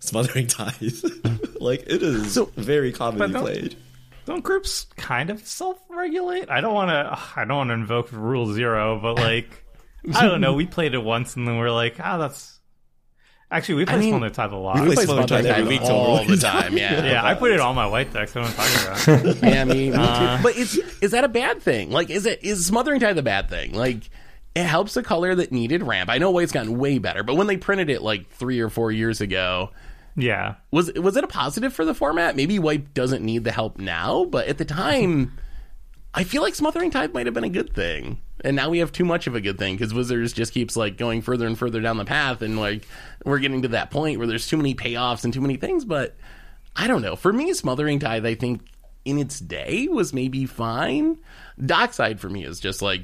Smothering 0.00 0.48
Tithe. 0.48 0.92
like, 1.60 1.84
it 1.86 2.02
is 2.02 2.32
So- 2.34 2.50
very 2.56 2.90
commonly 2.92 3.28
don't- 3.32 3.42
played. 3.42 3.76
Don't 4.26 4.42
groups 4.42 4.86
kind 4.96 5.28
of 5.30 5.46
self-regulate? 5.46 6.50
I 6.50 6.60
don't 6.62 6.72
want 6.74 6.88
to. 6.90 7.18
I 7.40 7.44
don't 7.44 7.58
want 7.58 7.68
to 7.70 7.74
invoke 7.74 8.10
Rule 8.10 8.52
Zero, 8.54 8.98
but 8.98 9.16
like, 9.18 9.62
I 10.14 10.26
don't 10.26 10.40
know. 10.40 10.54
We 10.62 10.64
played 10.66 10.94
it 10.94 11.02
once, 11.04 11.36
and 11.36 11.46
then 11.46 11.58
we're 11.58 11.70
like, 11.70 11.96
ah, 12.00 12.16
that's. 12.18 12.53
Actually, 13.50 13.74
we 13.76 13.84
play 13.86 13.98
mean, 13.98 14.10
Smaller 14.10 14.30
Tithe 14.30 14.52
a 14.52 14.56
lot. 14.56 14.76
we 14.76 14.80
we 14.80 14.86
play 14.88 14.94
play 14.94 15.04
Smothering 15.04 15.28
Smothering 15.28 15.44
Tithe 15.44 15.54
Tithe 15.54 15.60
every 15.60 15.78
week, 15.78 15.86
so 15.86 15.94
all 15.94 16.24
the 16.24 16.36
time 16.38 16.76
yeah 16.76 17.04
yeah, 17.04 17.24
I 17.24 17.34
put 17.34 17.52
it 17.52 17.60
on 17.60 17.74
my 17.76 17.86
white 17.86 18.12
deck. 18.12 18.28
So 18.28 18.40
what 18.40 18.50
I'm 18.50 18.56
talking 18.56 19.22
about. 19.22 19.42
Yeah, 19.42 19.64
me, 19.64 19.90
me 19.90 19.96
too. 19.96 20.02
Uh, 20.02 20.42
but 20.42 20.56
is 20.56 20.76
is 21.00 21.10
that 21.12 21.24
a 21.24 21.28
bad 21.28 21.62
thing? 21.62 21.90
Like, 21.90 22.10
is 22.10 22.26
it 22.26 22.42
is 22.42 22.64
smothering 22.66 23.00
tithe 23.00 23.16
the 23.16 23.22
bad 23.22 23.48
thing? 23.48 23.72
Like, 23.74 24.08
it 24.54 24.64
helps 24.64 24.96
a 24.96 25.02
color 25.02 25.34
that 25.34 25.52
needed 25.52 25.82
ramp. 25.82 26.10
I 26.10 26.18
know 26.18 26.30
white's 26.30 26.52
gotten 26.52 26.78
way 26.78 26.98
better, 26.98 27.22
but 27.22 27.36
when 27.36 27.46
they 27.46 27.56
printed 27.56 27.90
it 27.90 28.02
like 28.02 28.28
three 28.30 28.60
or 28.60 28.70
four 28.70 28.90
years 28.90 29.20
ago, 29.20 29.70
yeah, 30.16 30.54
was 30.70 30.92
was 30.94 31.16
it 31.16 31.24
a 31.24 31.28
positive 31.28 31.72
for 31.72 31.84
the 31.84 31.94
format? 31.94 32.36
Maybe 32.36 32.58
white 32.58 32.94
doesn't 32.94 33.24
need 33.24 33.44
the 33.44 33.52
help 33.52 33.78
now, 33.78 34.24
but 34.24 34.48
at 34.48 34.58
the 34.58 34.64
time, 34.64 35.36
I 36.14 36.24
feel 36.24 36.42
like 36.42 36.54
smothering 36.54 36.90
tithe 36.90 37.12
might 37.12 37.26
have 37.26 37.34
been 37.34 37.44
a 37.44 37.48
good 37.50 37.74
thing. 37.74 38.20
And 38.44 38.54
now 38.54 38.68
we 38.68 38.78
have 38.78 38.92
too 38.92 39.04
much 39.04 39.26
of 39.26 39.34
a 39.34 39.40
good 39.40 39.58
thing 39.58 39.74
because 39.74 39.94
Wizards 39.94 40.32
just 40.32 40.52
keeps 40.52 40.76
like 40.76 40.96
going 40.96 41.22
further 41.22 41.46
and 41.46 41.58
further 41.58 41.80
down 41.80 41.96
the 41.96 42.04
path, 42.04 42.42
and 42.42 42.58
like 42.58 42.86
we're 43.24 43.38
getting 43.38 43.62
to 43.62 43.68
that 43.68 43.90
point 43.90 44.18
where 44.18 44.26
there's 44.26 44.46
too 44.46 44.58
many 44.58 44.74
payoffs 44.74 45.24
and 45.24 45.32
too 45.32 45.40
many 45.40 45.56
things. 45.56 45.84
But 45.84 46.14
I 46.76 46.86
don't 46.86 47.02
know. 47.02 47.16
For 47.16 47.32
me, 47.32 47.52
Smothering 47.54 47.98
Tithe, 47.98 48.26
I 48.26 48.34
think 48.34 48.60
in 49.04 49.18
its 49.18 49.40
day 49.40 49.88
was 49.88 50.12
maybe 50.12 50.46
fine. 50.46 51.18
Dockside 51.64 52.20
for 52.20 52.28
me 52.28 52.44
is 52.44 52.60
just 52.60 52.82
like 52.82 53.02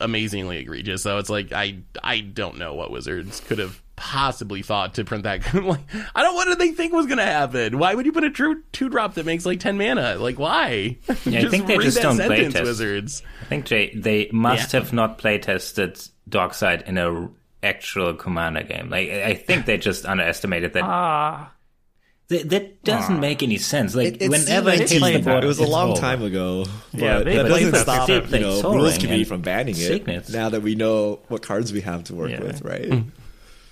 amazingly 0.00 0.58
egregious. 0.58 1.02
So 1.02 1.18
it's 1.18 1.30
like 1.30 1.52
I 1.52 1.78
I 2.02 2.20
don't 2.20 2.58
know 2.58 2.74
what 2.74 2.90
Wizards 2.90 3.40
could 3.40 3.58
have 3.58 3.80
possibly 4.02 4.62
thought 4.62 4.94
to 4.94 5.04
print 5.04 5.24
that. 5.24 5.52
like 5.54 5.80
I 6.14 6.22
don't. 6.22 6.34
What 6.34 6.46
did 6.48 6.58
they 6.58 6.70
think 6.72 6.92
was 6.94 7.04
going 7.06 7.18
to 7.18 7.24
happen? 7.24 7.78
Why 7.78 7.94
would 7.94 8.06
you 8.06 8.12
put 8.12 8.24
a 8.24 8.30
true 8.30 8.62
two 8.72 8.88
drop 8.88 9.14
that 9.14 9.26
makes 9.26 9.44
like 9.44 9.60
ten 9.60 9.76
mana? 9.76 10.16
Like 10.16 10.38
why? 10.38 10.96
Yeah, 11.26 11.40
I 11.40 11.44
think 11.50 11.66
they 11.66 11.76
just 11.78 12.00
don't 12.00 12.16
sentence, 12.16 12.54
playtest. 12.54 12.62
Wizards. 12.64 13.22
I 13.42 13.44
think 13.44 13.68
they 13.68 13.90
they 13.94 14.30
must 14.32 14.72
Yeah. 14.72 14.80
have 14.80 14.92
not 14.92 15.18
play 15.18 15.38
playtested 15.38 16.10
Dockside 16.28 16.82
in 16.86 16.96
a 16.98 17.12
r- 17.12 17.30
actual 17.62 18.14
Commander 18.14 18.62
game. 18.62 18.88
Like 18.88 19.10
I 19.10 19.22
I 19.24 19.34
think 19.34 19.66
they 19.66 19.76
just 19.76 20.06
underestimated 20.06 20.72
that. 20.72 20.82
ah, 20.84 21.52
That, 22.28 22.48
that 22.50 22.84
doesn't 22.84 23.20
make 23.20 23.42
any 23.42 23.58
sense. 23.58 23.94
Like 23.94 24.14
It, 24.14 24.22
it 24.22 24.30
whenever 24.30 24.70
seemed 24.70 24.74
it 24.74 24.78
hits 24.80 24.92
the 24.92 24.98
played 25.00 25.24
board, 25.24 25.44
it 25.44 25.46
was 25.46 25.58
a 25.58 25.66
long 25.66 25.90
over. 25.90 26.00
time 26.00 26.22
ago. 26.22 26.64
But 26.92 27.00
Yeah, 27.02 27.18
that 27.24 27.48
doesn't 27.48 27.74
stop 27.76 28.06
They 28.08 28.38
you 28.38 28.44
know, 28.46 28.62
rules 28.72 28.92
Ring 28.92 29.00
committee 29.00 29.24
from 29.24 29.42
banning 29.42 29.74
it. 29.74 29.78
Signets. 29.78 30.30
Now 30.30 30.48
that 30.48 30.62
we 30.62 30.74
know 30.74 31.20
what 31.28 31.42
cards 31.42 31.72
we 31.72 31.80
have 31.82 32.04
to 32.04 32.14
work 32.14 32.30
Yeah. 32.30 32.40
with, 32.42 32.62
right? 32.62 33.02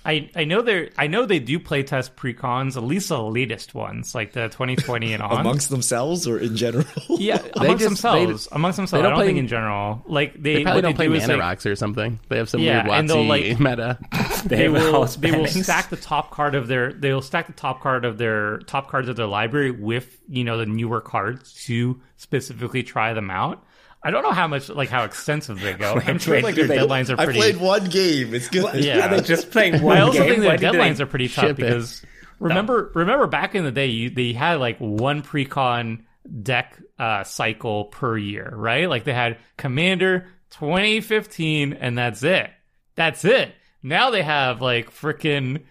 I 0.05 0.29
I 0.33 0.45
know 0.45 0.61
they 0.61 0.89
I 0.97 1.07
know 1.07 1.25
they 1.25 1.39
do 1.39 1.59
playtest 1.59 2.11
precons, 2.15 2.77
at 2.77 2.83
least 2.83 3.09
the 3.09 3.21
latest 3.21 3.75
ones, 3.75 4.15
like 4.15 4.31
the 4.31 4.47
2020 4.47 5.13
and 5.13 5.21
on. 5.21 5.41
Amongst 5.41 5.69
themselves 5.69 6.25
or 6.25 6.37
in 6.37 6.55
general? 6.55 6.85
yeah, 7.09 7.41
amongst 7.55 7.83
just- 7.83 8.01
themselves. 8.01 8.47
amongst 8.51 8.77
themselves. 8.77 8.91
they 8.91 8.99
I 8.99 9.01
don't 9.09 9.17
don't 9.17 9.25
think 9.27 9.35
play- 9.35 9.39
in 9.39 9.47
general. 9.49 10.01
Like 10.07 10.33
they, 10.41 10.55
They 10.55 10.63
probably 10.63 10.81
don't 10.83 10.91
they 10.93 10.95
play 10.95 11.05
do 11.07 11.11
mana 11.11 11.23
is, 11.23 11.29
like, 11.29 11.39
rocks 11.39 11.65
or 11.65 11.75
something. 11.75 12.19
They 12.29 12.37
have 12.37 12.49
some 12.49 12.61
Yeah, 12.61 12.83
weird 12.85 12.95
and 12.99 13.09
they'll, 13.09 13.17
Watsy 13.25 13.27
like- 13.27 13.59
meta. 13.59 13.99
They, 14.45 14.55
they 14.55 14.69
will 14.69 15.03
they 15.05 15.31
will 15.31 15.47
stack 15.47 15.89
the 15.89 15.97
top 15.97 16.31
card 16.31 16.55
of 16.55 16.67
their 16.69 16.93
they 16.93 17.11
will 17.13 17.21
stack 17.21 17.47
the 17.47 17.53
top 17.53 17.81
card 17.81 18.05
of 18.05 18.17
their 18.17 18.59
top 18.59 18.89
cards 18.89 19.09
of 19.09 19.17
their 19.17 19.25
library 19.27 19.69
with 19.71 20.17
you 20.29 20.45
know 20.45 20.57
the 20.57 20.65
newer 20.65 21.01
cards 21.01 21.53
to 21.65 21.99
specifically 22.15 22.83
try 22.83 23.13
them 23.13 23.29
out. 23.29 23.65
I 24.01 24.11
don't 24.11 24.23
know 24.23 24.31
how 24.31 24.47
much 24.47 24.69
like 24.69 24.89
how 24.89 25.03
extensive 25.03 25.59
they 25.59 25.73
go. 25.73 25.99
I'm 26.05 26.19
sure 26.19 26.35
wait, 26.35 26.43
like 26.43 26.55
do 26.55 26.65
their 26.67 26.77
they- 26.79 26.85
deadlines 26.87 27.09
are 27.09 27.19
I 27.19 27.25
pretty. 27.25 27.39
played 27.39 27.57
one 27.57 27.85
game. 27.89 28.33
It's 28.33 28.47
good. 28.49 28.83
yeah, 28.83 29.07
They're 29.09 29.21
just 29.21 29.51
playing 29.51 29.81
one 29.81 29.97
I 29.97 30.01
also 30.01 30.19
game. 30.19 30.29
think 30.29 30.39
their 30.41 30.49
Why 30.51 30.55
did 30.57 30.73
they- 30.73 30.77
deadlines 30.77 30.99
are 30.99 31.05
pretty 31.05 31.27
tough 31.27 31.43
ship 31.45 31.51
it? 31.59 31.63
because 31.63 32.01
remember 32.39 32.91
remember 32.95 33.27
back 33.27 33.55
in 33.55 33.63
the 33.65 33.71
day 33.71 33.87
you, 33.87 34.09
they 34.09 34.31
had 34.33 34.55
like 34.59 34.77
one 34.79 35.21
precon 35.21 36.03
deck 36.43 36.79
uh, 36.97 37.23
cycle 37.23 37.85
per 37.85 38.17
year, 38.17 38.51
right? 38.55 38.87
Like 38.89 39.03
they 39.03 39.13
had 39.13 39.37
Commander 39.57 40.27
2015 40.51 41.73
and 41.73 41.97
that's 41.97 42.23
it. 42.23 42.49
That's 42.95 43.23
it. 43.25 43.53
Now 43.83 44.09
they 44.11 44.21
have 44.21 44.61
like 44.61 44.91
freaking 44.93 45.63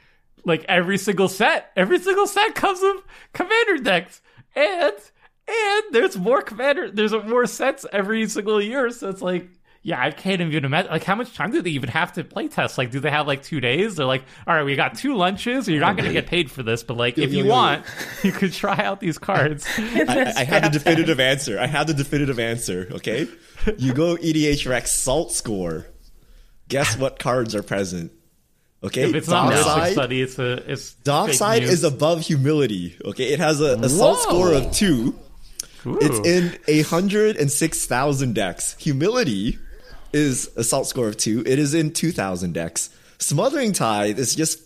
like 0.44 0.64
every 0.68 0.98
single 0.98 1.28
set. 1.28 1.70
Every 1.76 1.98
single 1.98 2.26
set 2.26 2.54
comes 2.54 2.80
with 2.80 3.02
Commander 3.32 3.78
decks 3.82 4.20
and 4.54 4.94
and 5.48 5.82
there's 5.92 6.16
more 6.16 6.42
Commander. 6.42 6.90
There's 6.90 7.12
more 7.12 7.46
sets 7.46 7.86
every 7.92 8.28
single 8.28 8.60
year. 8.60 8.90
So 8.90 9.08
it's 9.08 9.22
like 9.22 9.48
yeah, 9.82 10.04
I 10.04 10.10
can't 10.10 10.40
even 10.40 10.64
imagine. 10.64 10.90
Like, 10.90 11.04
how 11.04 11.14
much 11.14 11.34
time 11.34 11.52
do 11.52 11.62
they 11.62 11.70
even 11.70 11.88
have 11.88 12.12
to 12.14 12.24
play 12.24 12.48
test? 12.48 12.78
Like, 12.78 12.90
do 12.90 13.00
they 13.00 13.10
have 13.10 13.26
like 13.26 13.42
two 13.42 13.60
days? 13.60 13.96
They're 13.96 14.06
like, 14.06 14.24
all 14.46 14.54
right, 14.54 14.64
we 14.64 14.74
got 14.76 14.96
two 14.96 15.16
lunches. 15.16 15.68
You're 15.68 15.80
not 15.80 15.96
going 15.96 16.08
to 16.08 16.12
get 16.12 16.26
paid 16.26 16.50
for 16.50 16.62
this, 16.62 16.82
but 16.82 16.96
like, 16.96 17.16
if 17.16 17.32
you 17.32 17.46
want, 17.46 17.86
you 18.22 18.32
could 18.32 18.52
try 18.52 18.76
out 18.76 19.00
these 19.00 19.18
cards. 19.18 19.66
I, 19.78 20.34
I 20.36 20.44
have 20.44 20.64
the 20.64 20.70
definitive 20.70 21.20
answer. 21.20 21.58
I 21.58 21.66
have 21.66 21.86
the 21.86 21.94
definitive 21.94 22.38
answer. 22.38 22.88
Okay, 22.90 23.28
you 23.78 23.94
go 23.94 24.16
EDH 24.16 24.68
Rec 24.68 24.86
Salt 24.86 25.32
Score. 25.32 25.86
Guess 26.68 26.98
what 26.98 27.18
cards 27.18 27.54
are 27.54 27.62
present? 27.62 28.12
Okay, 28.82 29.08
if 29.08 29.14
it's 29.14 29.28
not 29.28 29.50
Dockside- 29.50 29.76
Mystic 29.78 29.92
Study, 29.94 30.22
it's 30.22 30.38
a 30.38 30.70
it's 30.70 30.94
Dockside 30.96 31.62
fake 31.62 31.70
is 31.72 31.84
above 31.84 32.20
humility. 32.20 32.98
Okay, 33.04 33.32
it 33.32 33.38
has 33.38 33.60
a, 33.60 33.78
a 33.78 33.88
salt 33.88 34.18
score 34.18 34.52
of 34.52 34.72
two. 34.72 35.18
Ooh. 35.86 35.98
It's 36.00 36.18
in 36.26 36.58
a 36.66 36.82
hundred 36.82 37.36
and 37.36 37.50
six 37.50 37.86
thousand 37.86 38.34
decks. 38.34 38.74
Humility 38.80 39.58
is 40.12 40.50
a 40.56 40.64
salt 40.64 40.86
score 40.88 41.08
of 41.08 41.16
two. 41.16 41.42
It 41.46 41.58
is 41.58 41.74
in 41.74 41.92
two 41.92 42.12
thousand 42.12 42.54
decks. 42.54 42.90
Smothering 43.18 43.72
Tithe 43.72 44.18
is 44.18 44.34
just 44.34 44.60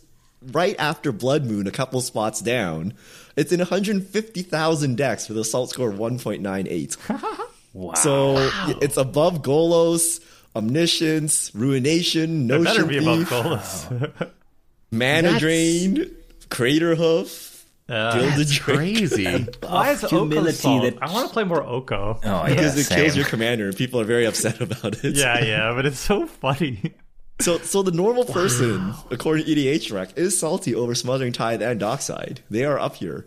right 0.52 0.76
after 0.78 1.12
Blood 1.12 1.44
Moon, 1.46 1.66
a 1.66 1.70
couple 1.70 2.00
spots 2.00 2.40
down. 2.40 2.94
It's 3.36 3.50
in 3.52 3.60
150,000 3.60 4.96
decks 4.96 5.28
with 5.28 5.38
a 5.38 5.44
salt 5.44 5.70
score 5.70 5.88
of 5.90 5.96
1.98. 5.98 7.38
Wow. 7.74 7.94
So 7.94 8.50
it's 8.82 8.98
above 8.98 9.40
Golos, 9.40 10.20
Omniscience, 10.54 11.54
Ruination, 11.54 12.50
It 12.50 12.62
better 12.62 12.84
Notion 12.84 12.88
be 12.88 12.98
above 12.98 13.24
Golos. 13.30 14.30
Mana 14.90 15.22
That's- 15.22 15.40
Drain, 15.40 16.14
Craterhoof, 16.50 17.51
Uh, 17.92 18.18
Gilded 18.18 18.48
Drake. 18.48 18.76
Crazy. 18.78 19.46
why 19.60 19.90
is 19.90 20.00
humility 20.00 20.66
Oko 20.68 20.80
that- 20.90 21.02
I 21.02 21.12
want 21.12 21.28
to 21.28 21.32
play 21.32 21.44
more 21.44 21.62
Oko. 21.62 22.18
oh, 22.24 22.44
Because 22.46 22.74
yeah, 22.90 22.96
it 22.96 23.00
kills 23.02 23.16
your 23.16 23.26
commander 23.26 23.66
and 23.66 23.76
people 23.76 24.00
are 24.00 24.04
very 24.04 24.24
upset 24.24 24.60
about 24.62 25.04
it. 25.04 25.16
Yeah, 25.16 25.44
yeah, 25.44 25.72
but 25.74 25.84
it's 25.84 25.98
so 25.98 26.26
funny. 26.26 26.94
So, 27.40 27.58
so 27.58 27.82
the 27.82 27.90
normal 27.90 28.24
person, 28.24 28.94
according 29.10 29.46
to 29.46 29.54
EDH 29.54 29.92
Rec, 29.92 30.16
is 30.16 30.38
salty 30.38 30.74
over 30.74 30.94
Smothering 30.94 31.32
Tithe 31.32 31.60
and 31.60 31.78
Dockside. 31.80 32.40
They 32.50 32.64
are 32.64 32.78
up 32.78 32.96
here. 32.96 33.26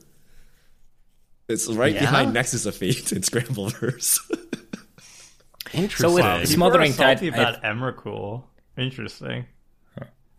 It's 1.48 1.68
right 1.68 1.94
Yeah? 1.94 2.00
behind 2.00 2.34
Nexus 2.34 2.66
of 2.66 2.76
Fate 2.76 3.12
and 3.12 3.24
Scrambleverse. 3.24 4.20
Interesting. 5.74 6.10
So 6.10 6.16
with 6.16 6.48
Smothering 6.50 6.92
are 6.92 6.96
salty 6.96 7.30
Tide, 7.30 7.40
I- 7.40 7.44
about 7.52 7.64
Emrakul. 7.64 8.44
Interesting. 8.78 9.46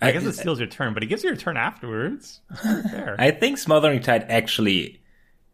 I 0.00 0.12
guess 0.12 0.24
it 0.24 0.34
steals 0.34 0.58
your 0.58 0.68
turn, 0.68 0.94
but 0.94 1.02
it 1.02 1.06
gives 1.06 1.22
you 1.22 1.30
your 1.30 1.36
turn 1.36 1.56
afterwards. 1.56 2.40
I 3.18 3.30
think 3.30 3.58
Smothering 3.58 4.00
Tithe 4.00 4.24
actually, 4.28 5.00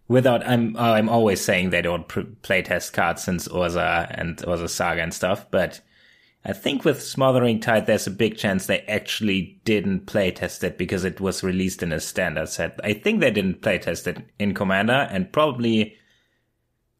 without 0.08 0.46
I'm 0.46 0.76
uh, 0.76 0.92
I'm 0.92 1.08
always 1.08 1.40
saying 1.40 1.70
they 1.70 1.82
don't 1.82 2.08
pr- 2.08 2.22
play 2.42 2.62
test 2.62 2.92
cards 2.92 3.22
since 3.22 3.46
Urza 3.48 4.12
and 4.18 4.38
Urza 4.38 4.68
Saga 4.68 5.02
and 5.02 5.14
stuff, 5.14 5.50
but 5.50 5.80
I 6.44 6.52
think 6.52 6.84
with 6.84 7.00
Smothering 7.00 7.60
Tithe, 7.60 7.86
there's 7.86 8.08
a 8.08 8.10
big 8.10 8.36
chance 8.36 8.66
they 8.66 8.80
actually 8.80 9.60
didn't 9.64 10.06
play 10.06 10.32
test 10.32 10.64
it 10.64 10.76
because 10.76 11.04
it 11.04 11.20
was 11.20 11.44
released 11.44 11.84
in 11.84 11.92
a 11.92 12.00
standard 12.00 12.48
set. 12.48 12.80
I 12.82 12.94
think 12.94 13.20
they 13.20 13.30
didn't 13.30 13.62
play 13.62 13.78
test 13.78 14.08
it 14.08 14.18
in 14.40 14.54
Commander, 14.54 15.08
and 15.10 15.32
probably 15.32 15.96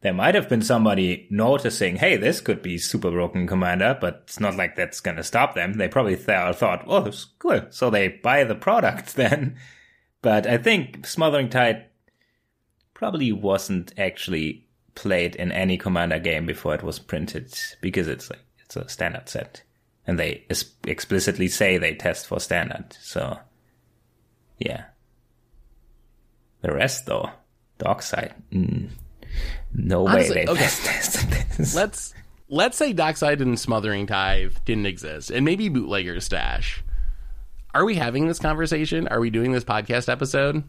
there 0.02 0.12
might 0.12 0.34
have 0.34 0.48
been 0.48 0.62
somebody 0.62 1.28
noticing, 1.30 1.96
hey, 1.96 2.16
this 2.16 2.40
could 2.40 2.60
be 2.60 2.76
super 2.76 3.10
broken 3.10 3.46
Commander, 3.46 3.96
but 4.00 4.22
it's 4.24 4.40
not 4.40 4.56
like 4.56 4.74
that's 4.74 5.00
going 5.00 5.16
to 5.16 5.22
stop 5.22 5.54
them. 5.54 5.74
They 5.74 5.86
probably 5.86 6.16
th- 6.16 6.56
thought, 6.56 6.84
oh, 6.88 7.04
it's 7.06 7.24
cool. 7.38 7.62
So 7.70 7.88
they 7.88 8.08
buy 8.08 8.42
the 8.42 8.56
product 8.56 9.14
then. 9.16 9.56
But 10.20 10.46
I 10.46 10.58
think 10.58 11.06
Smothering 11.06 11.48
Tithe 11.48 11.82
probably 12.94 13.30
wasn't 13.30 13.92
actually 13.96 14.66
played 14.96 15.36
in 15.36 15.52
any 15.52 15.78
commander 15.78 16.18
game 16.18 16.46
before 16.46 16.74
it 16.74 16.82
was 16.82 16.98
printed 16.98 17.54
because 17.80 18.08
it's 18.08 18.28
like 18.28 18.44
it's 18.58 18.76
a 18.76 18.88
standard 18.88 19.28
set, 19.28 19.62
and 20.06 20.18
they 20.18 20.44
es- 20.50 20.72
explicitly 20.86 21.48
say 21.48 21.78
they 21.78 21.94
test 21.94 22.26
for 22.26 22.40
standard. 22.40 22.96
So, 23.00 23.38
yeah. 24.58 24.84
The 26.60 26.72
rest, 26.72 27.06
though, 27.06 27.30
Dockside, 27.78 28.34
mm, 28.52 28.90
no 29.74 30.06
Honestly, 30.06 30.36
way 30.36 30.44
they 30.46 30.50
okay. 30.52 30.64
this. 31.56 31.74
let's 31.74 32.14
let's 32.48 32.76
say 32.76 32.92
Dockside 32.92 33.40
and 33.40 33.58
Smothering 33.58 34.06
Tithe 34.06 34.54
didn't 34.64 34.86
exist, 34.86 35.30
and 35.30 35.44
maybe 35.44 35.68
Bootlegger 35.68 36.20
Stash. 36.20 36.82
Are 37.74 37.84
we 37.84 37.94
having 37.94 38.26
this 38.26 38.38
conversation? 38.38 39.08
Are 39.08 39.18
we 39.18 39.30
doing 39.30 39.52
this 39.52 39.64
podcast 39.64 40.10
episode? 40.10 40.62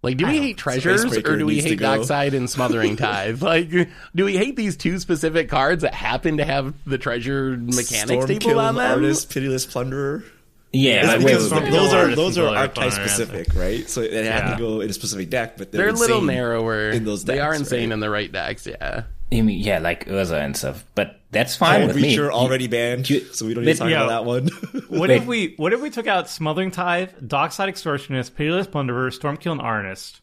Like, 0.00 0.16
do 0.16 0.26
we 0.26 0.38
hate 0.38 0.56
treasures 0.56 1.04
or 1.04 1.36
do 1.36 1.44
we 1.44 1.60
hate. 1.60 1.80
Dockside 1.80 2.32
and 2.32 2.48
Smothering 2.48 2.96
Tithe? 2.96 3.42
Like, 3.42 3.68
do 3.70 4.24
we 4.24 4.36
hate 4.36 4.54
these 4.54 4.76
two 4.76 5.00
specific 5.00 5.48
cards 5.48 5.82
that 5.82 5.92
happen 5.92 6.36
to 6.36 6.44
have 6.44 6.72
the 6.86 6.98
treasure 6.98 7.56
mechanics 7.56 8.26
table 8.26 8.60
on 8.60 8.76
them? 8.76 8.92
artist, 8.92 9.30
pitiless 9.30 9.66
plunderer. 9.66 10.24
Yeah, 10.72 10.98
It's 10.98 11.06
like, 11.08 11.18
because 11.20 11.50
Stormkill, 11.52 11.70
those 11.70 11.92
are 11.94 12.14
those 12.14 12.38
are 12.38 12.42
Killer 12.46 12.56
archetype 12.58 12.92
specific, 12.92 13.54
right? 13.54 13.88
So 13.88 14.02
they 14.02 14.24
have 14.26 14.44
Yeah. 14.44 14.52
to 14.54 14.58
go 14.58 14.80
in 14.80 14.90
a 14.90 14.92
specific 14.92 15.30
deck, 15.30 15.56
but 15.56 15.72
they're, 15.72 15.86
They're 15.86 15.94
a 15.94 15.98
little 15.98 16.22
narrower. 16.22 16.90
in 16.90 17.04
those 17.04 17.24
Decks, 17.24 17.36
they 17.36 17.40
are 17.40 17.54
insane 17.54 17.88
right? 17.88 17.94
in 17.94 18.00
the 18.00 18.10
right 18.10 18.30
decks, 18.30 18.66
yeah. 18.66 19.04
I 19.30 19.40
mean, 19.42 19.58
yeah, 19.60 19.78
like 19.78 20.06
Urza 20.06 20.42
and 20.42 20.56
stuff, 20.56 20.84
but 20.94 21.20
that's 21.30 21.54
fine 21.54 21.80
Cold 21.80 21.94
with 21.94 22.02
me. 22.02 22.16
Reacher 22.16 22.30
already 22.30 22.66
banned, 22.66 23.08
you- 23.10 23.20
so 23.32 23.44
we 23.46 23.52
don't 23.54 23.64
need 23.64 23.74
to 23.74 23.78
talk 23.78 23.90
Yeah. 23.90 24.04
about 24.04 24.24
that 24.24 24.24
one. 24.24 24.48
What 24.88 25.10
Wait. 25.10 25.16
if 25.18 25.26
we 25.26 25.54
what 25.58 25.72
if 25.74 25.80
we 25.82 25.90
took 25.90 26.06
out 26.06 26.30
Smothering 26.30 26.70
Tithe, 26.70 27.10
Dockside 27.26 27.68
Extortionist, 27.72 28.34
Pitiless 28.34 28.66
Plunderer, 28.66 29.10
Stormkill, 29.10 29.52
and 29.52 29.60
Arnest? 29.60 30.20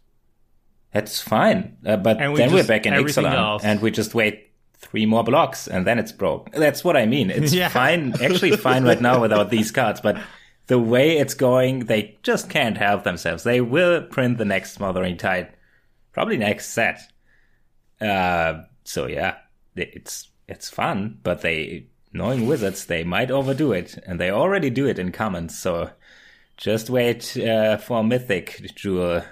That's 0.92 1.22
fine. 1.22 1.78
Uh, 1.86 1.98
but 1.98 2.18
we 2.18 2.38
then 2.38 2.52
we're 2.54 2.66
back 2.66 2.86
in 2.86 2.94
everything 2.94 3.26
Ixalan 3.26 3.34
else. 3.38 3.64
and 3.64 3.82
we 3.82 3.92
just 3.92 4.16
wait 4.16 4.50
three 4.88 5.06
more 5.06 5.24
blocks 5.24 5.68
and 5.68 5.86
then 5.86 6.00
it's 6.00 6.12
broke. 6.12 6.52
That's 6.52 6.84
what 6.84 6.96
I 6.98 7.06
mean. 7.06 7.30
It's 7.30 7.54
Yeah. 7.62 7.70
fine, 7.70 8.14
actually 8.22 8.56
fine 8.58 8.84
right 8.84 9.02
now 9.02 9.22
without 9.22 9.50
these 9.50 9.72
cards, 9.72 10.02
but 10.02 10.18
the 10.68 10.80
way 10.80 11.18
it's 11.18 11.34
going, 11.34 11.86
they 11.86 12.18
just 12.24 12.50
can't 12.50 12.78
help 12.78 13.04
themselves. 13.04 13.44
They 13.44 13.62
will 13.62 14.02
print 14.04 14.38
the 14.38 14.46
next 14.46 14.74
Smothering 14.74 15.18
Tithe, 15.18 15.48
probably 16.12 16.38
next 16.38 16.70
set. 16.70 17.02
Uh, 18.02 18.64
so 18.84 19.08
yeah, 19.08 19.36
it's, 19.76 20.30
it's 20.48 20.70
fun, 20.70 21.20
but 21.24 21.42
they, 21.42 21.88
knowing 22.14 22.48
wizards, 22.48 22.86
they 22.86 23.04
might 23.04 23.32
overdo 23.32 23.72
it 23.74 23.98
and 24.08 24.20
they 24.20 24.32
already 24.32 24.70
do 24.70 24.88
it 24.88 25.00
in 25.00 25.12
commons. 25.12 25.58
So 25.58 25.90
just 26.58 26.90
wait, 26.90 27.38
uh, 27.38 27.78
for 27.78 28.04
Mythic 28.04 28.72
Jewel 28.76 29.24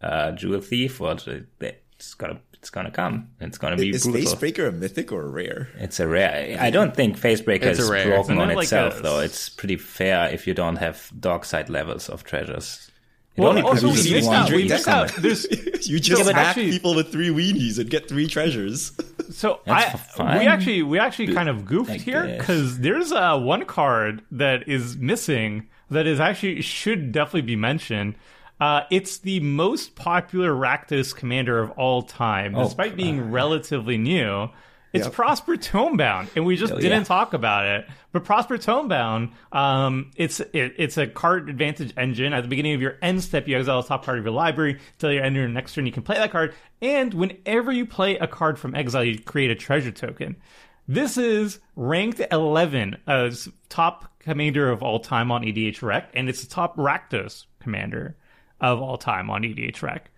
uh, 0.00 0.30
Jewel 0.32 0.60
Thief, 0.60 1.00
or 1.00 1.16
it's 1.60 2.14
gonna 2.14 2.40
it's 2.60 2.70
gonna 2.70 2.90
come. 2.90 3.28
It's 3.40 3.58
gonna 3.58 3.76
be 3.76 3.90
Is 3.90 4.04
brutal. 4.04 4.20
Facebreaker 4.32 4.68
a 4.68 4.72
mythic 4.72 5.12
or 5.12 5.22
a 5.22 5.28
rare? 5.28 5.68
It's 5.78 6.00
a 6.00 6.08
rare. 6.08 6.56
I 6.60 6.70
don't 6.70 6.94
think 6.94 7.18
Facebreaker 7.18 7.62
It's 7.62 7.78
is 7.78 7.88
rare. 7.90 8.06
broken 8.06 8.32
Isn't 8.34 8.38
on 8.38 8.50
it 8.50 8.56
like 8.56 8.64
itself, 8.64 8.98
a- 8.98 9.02
though. 9.02 9.20
It's 9.20 9.48
pretty 9.48 9.76
fair 9.76 10.28
if 10.30 10.46
you 10.46 10.54
don't 10.54 10.76
have 10.76 11.10
dockside 11.18 11.70
levels 11.70 12.08
of 12.08 12.24
treasures. 12.24 12.90
It 13.36 13.42
Well, 13.42 13.50
only 13.50 13.62
also 13.62 13.86
we 13.86 13.92
produces 13.92 14.10
missed 14.12 14.26
one 14.26 14.36
out. 14.36 14.50
We 14.50 14.62
deck 14.66 14.78
missed 14.78 14.88
out. 14.88 15.12
There's 15.16 15.46
You 15.88 16.00
just 16.00 16.24
but 16.24 16.32
back 16.34 16.48
actually- 16.48 16.72
people 16.72 16.94
with 16.96 17.12
three 17.12 17.28
weenies 17.28 17.78
and 17.78 17.88
get 17.88 18.08
three 18.08 18.26
treasures. 18.26 18.92
So 19.30 19.60
I, 19.68 19.94
we 20.18 20.46
actually 20.46 20.82
we 20.82 20.98
actually 20.98 21.32
kind 21.32 21.48
of 21.48 21.64
goofed 21.64 21.90
I 21.92 21.96
here 21.98 22.36
because 22.38 22.80
there's 22.80 23.12
uh, 23.12 23.38
one 23.38 23.64
card 23.66 24.22
that 24.32 24.66
is 24.68 24.96
missing 24.96 25.68
that 25.90 26.06
is 26.08 26.18
actually 26.18 26.60
should 26.62 27.12
definitely 27.12 27.42
be 27.42 27.56
mentioned. 27.56 28.16
Uh, 28.60 28.82
it's 28.90 29.18
the 29.18 29.40
most 29.40 29.94
popular 29.94 30.52
Rakdos 30.52 31.14
commander 31.14 31.58
of 31.60 31.70
all 31.72 32.02
time, 32.02 32.54
Oh, 32.56 32.64
despite 32.64 32.96
being 32.96 33.30
relatively 33.30 33.98
new. 33.98 34.48
It's 34.92 35.04
Yep. 35.04 35.12
Prosper 35.14 35.56
Tomebound, 35.58 36.30
and 36.34 36.46
we 36.46 36.56
just 36.56 36.72
Oh, 36.72 36.76
didn't 36.80 37.00
yeah. 37.00 37.04
talk 37.04 37.34
about 37.34 37.66
it. 37.66 37.86
But 38.10 38.24
Prosper 38.24 38.56
Tomebound, 38.56 39.32
um, 39.52 40.10
it's 40.16 40.40
it, 40.40 40.74
it's 40.78 40.96
a 40.96 41.06
card 41.06 41.50
advantage 41.50 41.92
engine. 41.98 42.32
At 42.32 42.40
the 42.42 42.48
beginning 42.48 42.74
of 42.74 42.80
your 42.80 42.96
end 43.02 43.22
step, 43.22 43.46
you 43.46 43.58
exile 43.58 43.82
the 43.82 43.88
top 43.88 44.04
card 44.06 44.18
of 44.18 44.24
your 44.24 44.32
library. 44.32 44.78
Until 44.94 45.12
you 45.12 45.20
end 45.20 45.36
your 45.36 45.46
next 45.46 45.74
turn, 45.74 45.84
you 45.84 45.92
can 45.92 46.02
play 46.02 46.16
that 46.16 46.32
card. 46.32 46.54
And 46.80 47.12
whenever 47.12 47.70
you 47.70 47.84
play 47.84 48.16
a 48.16 48.26
card 48.26 48.58
from 48.58 48.74
exile, 48.74 49.04
you 49.04 49.18
create 49.18 49.50
a 49.50 49.54
treasure 49.54 49.90
token. 49.92 50.36
This 50.88 51.18
is 51.18 51.60
ranked 51.76 52.22
11 52.32 52.96
as 53.06 53.46
top 53.68 54.10
commander 54.20 54.70
of 54.70 54.82
all 54.82 55.00
time 55.00 55.30
on 55.30 55.42
EDH 55.44 55.82
Rec, 55.82 56.10
and 56.14 56.30
it's 56.30 56.42
the 56.42 56.48
top 56.48 56.78
Rakdos 56.78 57.44
commander 57.60 58.16
of 58.60 58.80
all 58.80 58.98
time 58.98 59.30
on 59.30 59.42
EDH 59.42 59.82
Rec. 59.82 60.10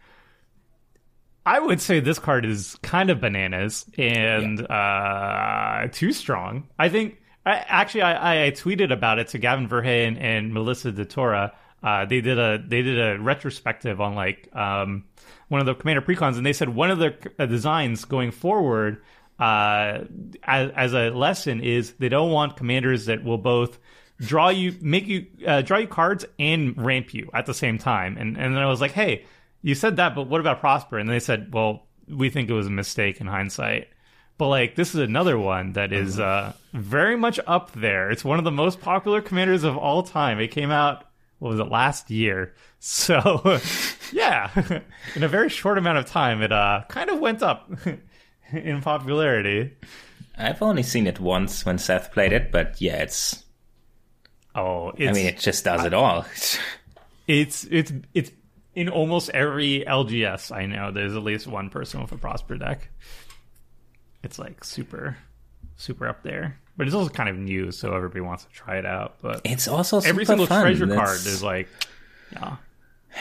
I 1.46 1.58
would 1.58 1.80
say 1.80 2.00
this 2.00 2.18
card 2.18 2.44
is 2.44 2.76
kind 2.82 3.10
of 3.10 3.20
bananas 3.20 3.86
and 3.96 4.60
uh, 4.70 5.88
too 5.92 6.12
strong. 6.12 6.68
I 6.78 6.88
think. 6.88 7.16
I, 7.46 7.52
actually, 7.52 8.02
I, 8.02 8.46
I 8.46 8.50
tweeted 8.50 8.92
about 8.92 9.18
it 9.18 9.28
to 9.28 9.38
Gavin 9.38 9.66
Verhey 9.66 10.14
and 10.20 10.52
Melissa 10.52 10.92
DeTora. 10.92 11.52
Uh, 11.82 12.04
they 12.04 12.20
did 12.20 12.38
a 12.38 12.62
they 12.64 12.82
did 12.82 12.98
a 12.98 13.18
retrospective 13.18 13.98
on 13.98 14.14
like 14.14 14.54
um, 14.54 15.04
one 15.48 15.60
of 15.60 15.66
the 15.66 15.74
commander 15.74 16.02
precons, 16.02 16.36
and 16.36 16.44
they 16.44 16.52
said 16.52 16.68
one 16.68 16.90
of 16.90 16.98
their 16.98 17.16
uh, 17.38 17.46
designs 17.46 18.04
going 18.04 18.30
forward 18.30 19.02
uh, 19.40 20.04
as, 20.42 20.70
as 20.76 20.92
a 20.92 21.10
lesson 21.10 21.62
is 21.62 21.92
they 21.94 22.10
don't 22.10 22.30
want 22.30 22.56
commanders 22.56 23.06
that 23.06 23.24
will 23.24 23.38
both 23.38 23.78
draw 24.20 24.48
you, 24.48 24.76
make 24.80 25.06
you 25.06 25.26
uh, 25.46 25.62
draw 25.62 25.78
you 25.78 25.86
cards 25.86 26.24
and 26.38 26.76
ramp 26.76 27.14
you 27.14 27.30
at 27.34 27.46
the 27.46 27.54
same 27.54 27.78
time. 27.78 28.16
And 28.16 28.36
and 28.36 28.54
then 28.54 28.62
I 28.62 28.66
was 28.66 28.80
like, 28.80 28.92
hey, 28.92 29.24
you 29.62 29.74
said 29.74 29.96
that, 29.96 30.14
but 30.14 30.28
what 30.28 30.40
about 30.40 30.60
Prosper? 30.60 30.98
And 30.98 31.08
they 31.08 31.20
said, 31.20 31.52
well, 31.52 31.86
we 32.08 32.30
think 32.30 32.48
it 32.48 32.54
was 32.54 32.66
a 32.66 32.70
mistake 32.70 33.20
in 33.20 33.26
hindsight. 33.26 33.88
But 34.38 34.48
like 34.48 34.74
this 34.74 34.94
is 34.94 35.00
another 35.00 35.38
one 35.38 35.74
that 35.74 35.92
is 35.92 36.18
uh, 36.18 36.54
very 36.72 37.16
much 37.16 37.38
up 37.46 37.72
there. 37.72 38.10
It's 38.10 38.24
one 38.24 38.38
of 38.38 38.44
the 38.44 38.50
most 38.50 38.80
popular 38.80 39.20
commanders 39.20 39.64
of 39.64 39.76
all 39.76 40.02
time. 40.02 40.40
It 40.40 40.48
came 40.48 40.70
out 40.70 41.04
what 41.40 41.50
was 41.50 41.60
it 41.60 41.68
last 41.68 42.10
year? 42.10 42.54
So 42.82 43.42
yeah, 44.10 44.50
in 45.14 45.22
a 45.22 45.28
very 45.28 45.50
short 45.50 45.76
amount 45.76 45.98
of 45.98 46.06
time, 46.06 46.40
it 46.40 46.50
uh, 46.50 46.84
kind 46.88 47.10
of 47.10 47.18
went 47.18 47.42
up 47.42 47.70
in 48.52 48.80
popularity. 48.80 49.76
I've 50.38 50.62
only 50.62 50.82
seen 50.82 51.06
it 51.06 51.20
once 51.20 51.66
when 51.66 51.76
Seth 51.76 52.10
played 52.10 52.32
it, 52.32 52.50
but 52.50 52.80
yeah, 52.80 53.02
it's. 53.02 53.44
Oh, 54.54 54.90
it's, 54.96 55.10
I 55.10 55.12
mean, 55.12 55.26
it 55.26 55.38
just 55.38 55.64
does 55.64 55.84
it 55.84 55.94
all. 55.94 56.24
it's 57.28 57.64
it's 57.64 57.92
it's 58.14 58.30
in 58.74 58.88
almost 58.88 59.30
every 59.30 59.84
LGS 59.86 60.54
I 60.54 60.66
know. 60.66 60.90
There's 60.90 61.14
at 61.16 61.22
least 61.22 61.46
one 61.46 61.70
person 61.70 62.00
with 62.00 62.12
a 62.12 62.16
Prosper 62.16 62.56
deck. 62.56 62.88
It's 64.22 64.38
like 64.38 64.64
super, 64.64 65.16
super 65.76 66.06
up 66.08 66.22
there. 66.22 66.58
But 66.76 66.86
it's 66.86 66.94
also 66.94 67.10
kind 67.10 67.28
of 67.28 67.36
new, 67.36 67.72
so 67.72 67.94
everybody 67.94 68.20
wants 68.22 68.44
to 68.44 68.50
try 68.50 68.76
it 68.78 68.86
out. 68.86 69.16
But 69.20 69.42
It's 69.44 69.68
also 69.68 70.00
super 70.00 70.08
every 70.08 70.24
single 70.24 70.46
fun. 70.46 70.62
treasure 70.62 70.86
That's- 70.86 71.06
card 71.06 71.26
is 71.26 71.42
like, 71.42 71.68
yeah, 72.32 72.56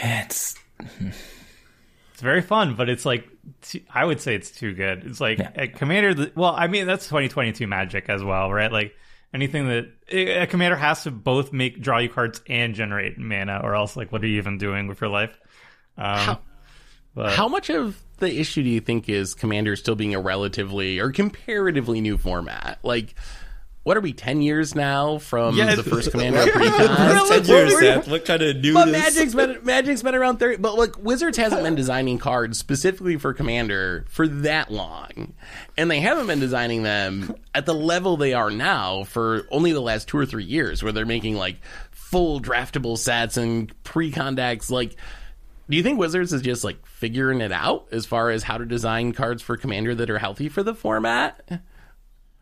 It's 0.01 0.55
it's 0.99 2.21
very 2.21 2.41
fun. 2.41 2.75
But 2.75 2.89
it's 2.89 3.05
like, 3.05 3.27
I 3.93 4.05
would 4.05 4.21
say 4.21 4.35
it's 4.35 4.51
too 4.51 4.73
good. 4.73 5.03
It's 5.05 5.19
like 5.21 5.39
Yeah. 5.39 5.51
a 5.55 5.67
commander. 5.67 6.31
Well, 6.35 6.53
I 6.55 6.67
mean 6.67 6.85
that's 6.87 7.05
2022 7.07 7.67
Magic 7.67 8.09
as 8.09 8.23
well, 8.23 8.51
right? 8.51 8.71
Like 8.71 8.95
anything 9.33 9.67
that 9.67 9.87
a 10.11 10.47
commander 10.47 10.75
has 10.77 11.03
to 11.03 11.11
both 11.11 11.53
make 11.53 11.81
draw 11.81 11.99
you 11.99 12.09
cards 12.09 12.41
and 12.47 12.73
generate 12.75 13.17
mana, 13.17 13.61
or 13.63 13.75
else 13.75 13.95
like 13.95 14.11
what 14.11 14.23
are 14.23 14.27
you 14.27 14.37
even 14.37 14.57
doing 14.57 14.87
with 14.87 15.01
your 15.01 15.09
life? 15.09 15.37
Um, 15.97 16.17
How- 16.17 16.39
but- 17.15 17.33
How 17.33 17.47
much 17.47 17.69
of 17.69 17.97
the 18.17 18.39
issue 18.39 18.63
do 18.63 18.69
you 18.69 18.79
think 18.81 19.07
is 19.09 19.33
Commander 19.33 19.75
still 19.75 19.95
being 19.95 20.13
a 20.15 20.19
relatively 20.19 20.99
or 20.99 21.11
comparatively 21.11 22.01
new 22.01 22.17
format? 22.17 22.79
Like, 22.83 23.15
what 23.89 23.97
are 23.97 24.01
we, 24.01 24.13
10 24.13 24.43
years 24.43 24.75
now 24.75 25.17
from 25.17 25.55
Yeah, 25.55 25.73
the 25.73 25.81
first 25.81 26.11
Commander 26.11 26.45
That's 26.45 26.51
pre-con? 26.51 27.27
ten 27.43 27.45
years, 27.47 27.79
Seth. 27.79 28.07
What 28.07 28.23
kind 28.23 28.43
of 28.43 28.57
newness? 28.57 28.85
But 28.85 28.91
Magic's 28.91 29.33
been 29.33 29.59
Magic's 29.63 30.03
been 30.03 30.13
around 30.13 30.37
thirty. 30.37 30.57
But 30.57 30.77
like 30.77 30.99
Wizards 30.99 31.39
hasn't 31.39 31.63
been 31.63 31.73
designing 31.73 32.19
cards 32.19 32.59
specifically 32.59 33.17
for 33.17 33.33
Commander 33.33 34.05
for 34.07 34.27
that 34.27 34.69
long, 34.69 35.33
and 35.75 35.89
they 35.89 36.01
haven't 36.01 36.27
been 36.27 36.39
designing 36.39 36.83
them 36.83 37.33
at 37.55 37.65
the 37.65 37.73
level 37.73 38.15
they 38.15 38.35
are 38.35 38.51
now 38.51 39.05
for 39.05 39.47
only 39.49 39.71
the 39.71 39.81
last 39.81 40.07
two 40.07 40.19
or 40.19 40.25
three 40.27 40.43
years, 40.43 40.83
where 40.83 40.91
they're 40.91 41.07
making 41.07 41.35
like 41.35 41.57
full 41.89 42.39
draftable 42.39 42.95
sets 42.95 43.37
and 43.37 43.73
pre-con 43.83 44.35
decks. 44.35 44.69
Like, 44.69 44.97
do 45.67 45.75
you 45.75 45.81
think 45.81 45.97
Wizards 45.97 46.31
is 46.31 46.43
just 46.43 46.63
like 46.63 46.85
figuring 46.85 47.41
it 47.41 47.51
out 47.51 47.87
as 47.91 48.05
far 48.05 48.29
as 48.29 48.43
how 48.43 48.59
to 48.59 48.67
design 48.67 49.13
cards 49.13 49.41
for 49.41 49.57
Commander 49.57 49.95
that 49.95 50.11
are 50.11 50.19
healthy 50.19 50.47
for 50.47 50.61
the 50.61 50.75
format? 50.75 51.63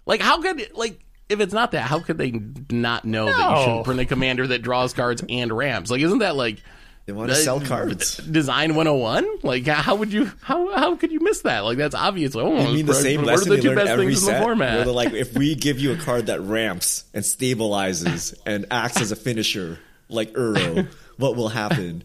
Like, 0.06 0.20
how 0.20 0.42
could 0.42 0.72
like 0.76 1.06
if 1.30 1.40
it's 1.40 1.54
not 1.54 1.72
that, 1.72 1.82
how 1.82 2.00
could 2.00 2.18
they 2.18 2.32
not 2.70 3.06
know 3.06 3.26
that 3.26 3.58
you 3.58 3.64
shouldn't 3.64 3.86
print 3.86 4.00
a 4.00 4.06
commander 4.06 4.48
that 4.48 4.62
draws 4.62 4.94
cards 4.94 5.24
and 5.28 5.52
ramps? 5.52 5.92
Like, 5.92 6.02
isn't 6.02 6.20
that 6.20 6.36
like 6.36 6.62
They 7.06 7.14
want 7.14 7.30
to 7.30 7.36
Uh, 7.36 7.40
sell 7.40 7.60
cards. 7.62 8.18
design 8.32 8.76
101? 8.76 9.26
Like, 9.44 9.66
how 9.68 9.96
would 9.96 10.12
you 10.14 10.32
how 10.42 10.74
how 10.76 10.96
could 10.96 11.12
you 11.12 11.20
miss 11.22 11.42
that? 11.42 11.62
Like, 11.62 11.78
that's 11.78 11.96
obvious. 11.96 12.36
Like, 12.36 12.46
oh, 12.46 12.58
I 12.58 12.66
mean 12.74 12.86
the 12.86 12.92
what 12.94 13.02
same 13.02 13.22
are 13.22 13.26
lesson 13.26 13.50
the 13.50 13.56
they 13.58 13.62
two 13.62 13.76
best 13.76 13.88
every 13.90 14.06
things 14.08 14.20
in 14.22 14.26
the 14.26 14.32
set. 14.32 14.40
Where 14.40 14.48
format? 14.56 14.86
they're 14.86 14.94
like, 14.94 15.14
if 15.14 15.34
we 15.38 15.56
give 15.68 15.80
you 15.80 15.94
a 15.94 15.98
card 15.98 16.26
that 16.28 16.42
ramps 16.42 17.04
and 17.14 17.24
stabilizes 17.24 18.34
and 18.46 18.66
acts 18.72 19.02
as 19.02 19.12
a 19.12 19.16
finisher, 19.16 19.80
like 20.10 20.34
Uro, 20.34 20.88
what 21.18 21.36
will 21.36 21.50
happen? 21.50 22.04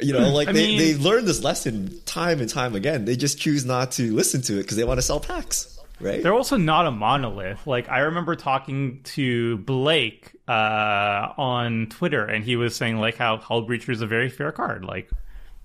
You 0.00 0.12
know, 0.12 0.30
like 0.30 0.48
I 0.48 0.52
they, 0.52 0.66
mean- 0.66 0.78
they 0.78 0.94
learned 0.96 1.26
this 1.28 1.42
lesson 1.42 2.00
time 2.04 2.40
and 2.40 2.48
time 2.48 2.74
again. 2.74 3.04
They 3.04 3.16
just 3.16 3.38
choose 3.38 3.64
not 3.64 3.92
to 3.92 4.12
listen 4.12 4.42
to 4.42 4.54
it 4.58 4.62
because 4.62 4.76
they 4.76 4.84
want 4.84 4.98
to 4.98 5.02
sell 5.02 5.20
packs, 5.20 5.73
right? 6.00 6.22
They're 6.22 6.34
also 6.34 6.56
not 6.56 6.86
a 6.86 6.90
monolith. 6.90 7.66
Like 7.66 7.88
I 7.88 8.00
remember 8.00 8.36
talking 8.36 9.00
to 9.04 9.58
Blake 9.58 10.32
uh, 10.48 11.32
on 11.36 11.86
Twitter, 11.90 12.24
and 12.24 12.44
he 12.44 12.56
was 12.56 12.74
saying 12.76 12.98
like 12.98 13.16
how 13.16 13.38
Hullbreacher 13.38 13.90
is 13.90 14.00
a 14.00 14.06
very 14.06 14.28
fair 14.30 14.52
card. 14.52 14.84
Like 14.84 15.10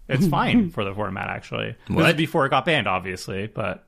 it's 0.07 0.27
fine 0.37 0.69
for 0.71 0.83
the 0.83 0.93
format. 0.93 1.27
Actually, 1.29 1.75
this 1.89 2.07
is 2.07 2.13
before 2.15 2.45
it 2.45 2.49
got 2.49 2.65
banned, 2.65 2.87
obviously, 2.87 3.47
but 3.47 3.85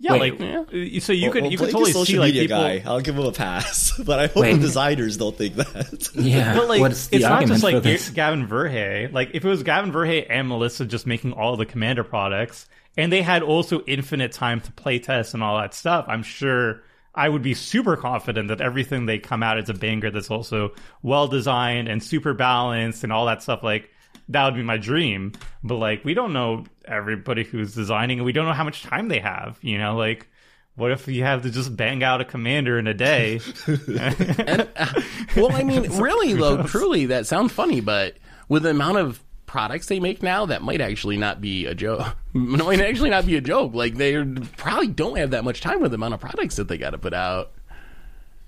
yeah, 0.00 0.12
Wait. 0.12 0.38
like 0.38 0.40
uh, 0.40 1.00
so 1.00 1.12
you 1.12 1.24
Well, 1.24 1.32
could 1.32 1.42
well, 1.42 1.50
you 1.52 1.58
could 1.58 1.58
Blake 1.58 1.68
is 1.68 1.72
totally 1.72 1.92
social 1.92 2.04
see 2.06 2.18
like 2.20 2.26
media 2.28 2.42
people. 2.42 2.58
guy. 2.58 2.82
I'll 2.86 3.00
give 3.00 3.16
him 3.18 3.24
a 3.24 3.32
pass, 3.32 3.92
but 4.06 4.20
I 4.20 4.26
hope 4.28 4.36
Wait. 4.36 4.52
the 4.54 4.60
designers 4.60 5.16
don't 5.16 5.36
think 5.36 5.56
that. 5.56 6.08
Yeah. 6.14 6.56
But 6.56 6.68
like, 6.68 6.80
What's 6.80 7.08
it's 7.10 7.24
not 7.24 7.44
just 7.46 7.64
like 7.64 7.82
Gavin 8.14 8.46
Verhey. 8.46 9.12
Like, 9.12 9.30
if 9.34 9.44
it 9.44 9.48
was 9.48 9.64
Gavin 9.64 9.90
Verhey 9.90 10.24
and 10.30 10.46
Melissa 10.48 10.84
just 10.86 11.04
making 11.06 11.32
all 11.32 11.56
the 11.56 11.66
Commander 11.66 12.04
products, 12.04 12.68
and 12.98 13.12
they 13.12 13.22
had 13.22 13.44
also 13.44 13.80
infinite 13.86 14.32
time 14.32 14.60
to 14.60 14.72
play 14.72 14.98
test 14.98 15.32
and 15.32 15.42
all 15.42 15.56
that 15.56 15.72
stuff, 15.72 16.04
I'm 16.08 16.24
sure 16.24 16.82
I 17.14 17.28
would 17.28 17.42
be 17.42 17.54
super 17.54 17.96
confident 17.96 18.48
that 18.48 18.60
everything 18.60 19.06
they 19.06 19.20
come 19.20 19.40
out 19.42 19.56
is 19.56 19.70
a 19.70 19.74
banger 19.74 20.10
that's 20.10 20.32
also 20.32 20.72
well 21.00 21.28
designed 21.28 21.88
and 21.88 22.02
super 22.02 22.34
balanced 22.34 23.04
and 23.04 23.12
all 23.12 23.26
that 23.26 23.40
stuff. 23.40 23.62
Like, 23.62 23.90
that 24.30 24.44
would 24.44 24.56
be 24.56 24.64
my 24.64 24.78
dream. 24.78 25.32
But 25.62 25.76
like, 25.76 26.04
we 26.04 26.12
don't 26.12 26.32
know 26.32 26.64
everybody 26.84 27.44
who's 27.44 27.72
designing, 27.72 28.18
and 28.18 28.26
we 28.26 28.32
don't 28.32 28.46
know 28.46 28.52
how 28.52 28.64
much 28.64 28.82
time 28.82 29.08
they 29.08 29.20
have. 29.20 29.58
You 29.62 29.78
know, 29.78 29.96
like. 29.96 30.28
What 30.74 30.92
if 30.92 31.08
you 31.08 31.24
have 31.24 31.42
to 31.42 31.50
just 31.50 31.76
bang 31.76 32.04
out 32.04 32.20
a 32.20 32.24
commander 32.24 32.78
in 32.78 32.86
a 32.86 32.94
day? 32.94 33.40
Uh, 33.98 35.02
well, 35.34 35.50
I 35.50 35.64
mean, 35.64 35.90
really 36.00 36.34
though, 36.34 36.62
truly, 36.62 37.06
that 37.06 37.26
sounds 37.26 37.52
funny, 37.52 37.80
but 37.80 38.16
with 38.48 38.62
the 38.62 38.70
amount 38.70 38.98
of 38.98 39.20
products 39.48 39.86
they 39.86 39.98
make 39.98 40.22
now, 40.22 40.46
that 40.46 40.62
might 40.62 40.80
actually 40.80 41.16
not 41.16 41.40
be 41.40 41.66
a 41.66 41.74
joke. 41.74 42.16
might 42.32 42.80
actually 42.80 43.10
not 43.10 43.26
be 43.26 43.34
a 43.36 43.40
joke. 43.40 43.74
Like 43.74 43.96
they 43.96 44.22
probably 44.56 44.86
don't 44.86 45.16
have 45.18 45.32
that 45.32 45.42
much 45.42 45.60
time 45.60 45.80
with 45.80 45.90
the 45.90 45.96
amount 45.96 46.14
of 46.14 46.20
products 46.20 46.54
that 46.56 46.68
they 46.68 46.78
got 46.78 46.90
to 46.90 46.98
put 46.98 47.12
out. 47.14 47.50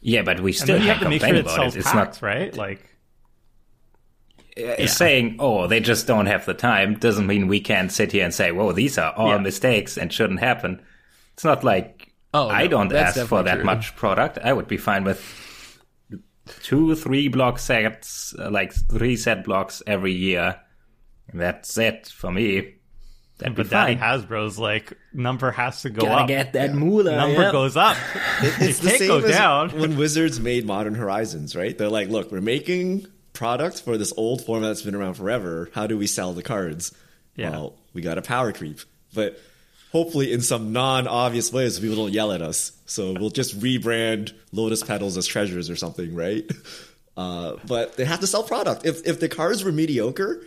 yeah, 0.00 0.22
but 0.22 0.38
we 0.40 0.52
still 0.52 0.76
then 0.78 0.82
you 0.82 0.86
can't 0.86 0.98
have 0.98 1.04
to 1.06 1.10
make 1.10 1.20
complain 1.22 1.42
sure 1.44 1.52
it 1.52 1.54
sells 1.56 1.74
it. 1.76 1.78
It's 1.80 1.94
not 1.94 2.22
right? 2.22 2.54
Like, 2.56 2.86
uh, 4.56 4.86
saying, 4.86 5.36
oh, 5.38 5.66
they 5.66 5.80
just 5.80 6.06
don't 6.06 6.26
have 6.26 6.44
the 6.44 6.54
time 6.54 6.94
doesn't 6.98 7.26
mean 7.26 7.48
we 7.48 7.60
can't 7.60 7.90
sit 7.90 8.12
here 8.12 8.24
and 8.24 8.34
say, 8.34 8.52
whoa, 8.52 8.72
these 8.72 8.98
are 8.98 9.12
all 9.12 9.28
Yeah. 9.30 9.38
mistakes 9.38 9.96
and 9.96 10.12
shouldn't 10.12 10.40
happen. 10.40 10.82
It's 11.34 11.44
not 11.44 11.64
like 11.64 12.12
Oh, 12.32 12.48
I 12.48 12.64
no, 12.64 12.68
don't 12.68 12.88
that's 12.88 13.16
ask 13.16 13.28
for 13.28 13.42
that 13.42 13.56
true. 13.56 13.64
much 13.64 13.96
product. 13.96 14.38
I 14.38 14.52
would 14.52 14.68
be 14.68 14.76
fine 14.76 15.02
with 15.04 15.20
two, 16.62 16.94
three 16.94 17.28
block 17.28 17.58
sets, 17.58 18.34
uh, 18.38 18.50
like 18.50 18.72
three 18.72 19.16
set 19.16 19.44
blocks 19.44 19.82
every 19.86 20.12
year. 20.12 20.60
That's 21.32 21.76
it 21.78 22.08
for 22.08 22.30
me. 22.30 22.74
That'd 23.38 23.54
be 23.56 23.62
but 23.62 23.70
Daddy. 23.70 23.96
Hasbro's 23.96 24.58
like 24.58 24.92
number 25.14 25.50
has 25.50 25.82
to 25.82 25.90
go 25.90 26.02
Gotta 26.02 26.22
up. 26.22 26.28
get 26.28 26.52
that 26.52 26.74
moolah. 26.74 27.16
number 27.16 27.42
yeah. 27.42 27.52
goes 27.52 27.76
up. 27.76 27.96
It- 28.42 28.54
it's 28.68 28.78
It 28.78 28.82
the 28.82 28.88
can't 28.88 28.98
same 28.98 29.08
go 29.08 29.18
as 29.18 29.30
down. 29.30 29.70
when 29.80 29.96
Wizards 29.96 30.40
made 30.40 30.66
Modern 30.66 30.94
Horizons, 30.94 31.56
right? 31.56 31.76
They're 31.76 31.88
like, 31.88 32.08
look, 32.08 32.30
we're 32.30 32.40
making 32.40 33.06
products 33.32 33.80
for 33.80 33.96
this 33.96 34.12
old 34.16 34.44
format 34.44 34.68
that's 34.70 34.82
been 34.82 34.94
around 34.94 35.14
forever. 35.14 35.70
How 35.74 35.86
do 35.86 35.96
we 35.96 36.06
sell 36.06 36.32
the 36.34 36.42
cards? 36.42 36.94
Yeah. 37.36 37.50
Well, 37.50 37.74
we 37.94 38.02
got 38.02 38.18
a 38.18 38.22
power 38.22 38.52
creep, 38.52 38.80
but 39.14 39.38
hopefully 39.92 40.32
in 40.32 40.42
some 40.42 40.72
non-obvious 40.72 41.50
ways, 41.52 41.78
people 41.80 41.96
don't 41.96 42.12
yell 42.12 42.32
at 42.32 42.42
us. 42.42 42.72
So 42.86 43.12
we'll 43.18 43.30
just 43.30 43.58
rebrand 43.58 44.32
Lotus 44.52 44.82
Petals 44.82 45.16
as 45.16 45.26
treasures 45.26 45.70
or 45.70 45.76
something, 45.76 46.14
right? 46.14 46.44
Uh, 47.16 47.56
but 47.66 47.96
they 47.98 48.04
have 48.06 48.20
to 48.20 48.26
sell 48.26 48.42
product. 48.42 48.86
If 48.86 49.06
if 49.06 49.20
the 49.20 49.28
cards 49.28 49.62
were 49.62 49.72
mediocre, 49.72 50.42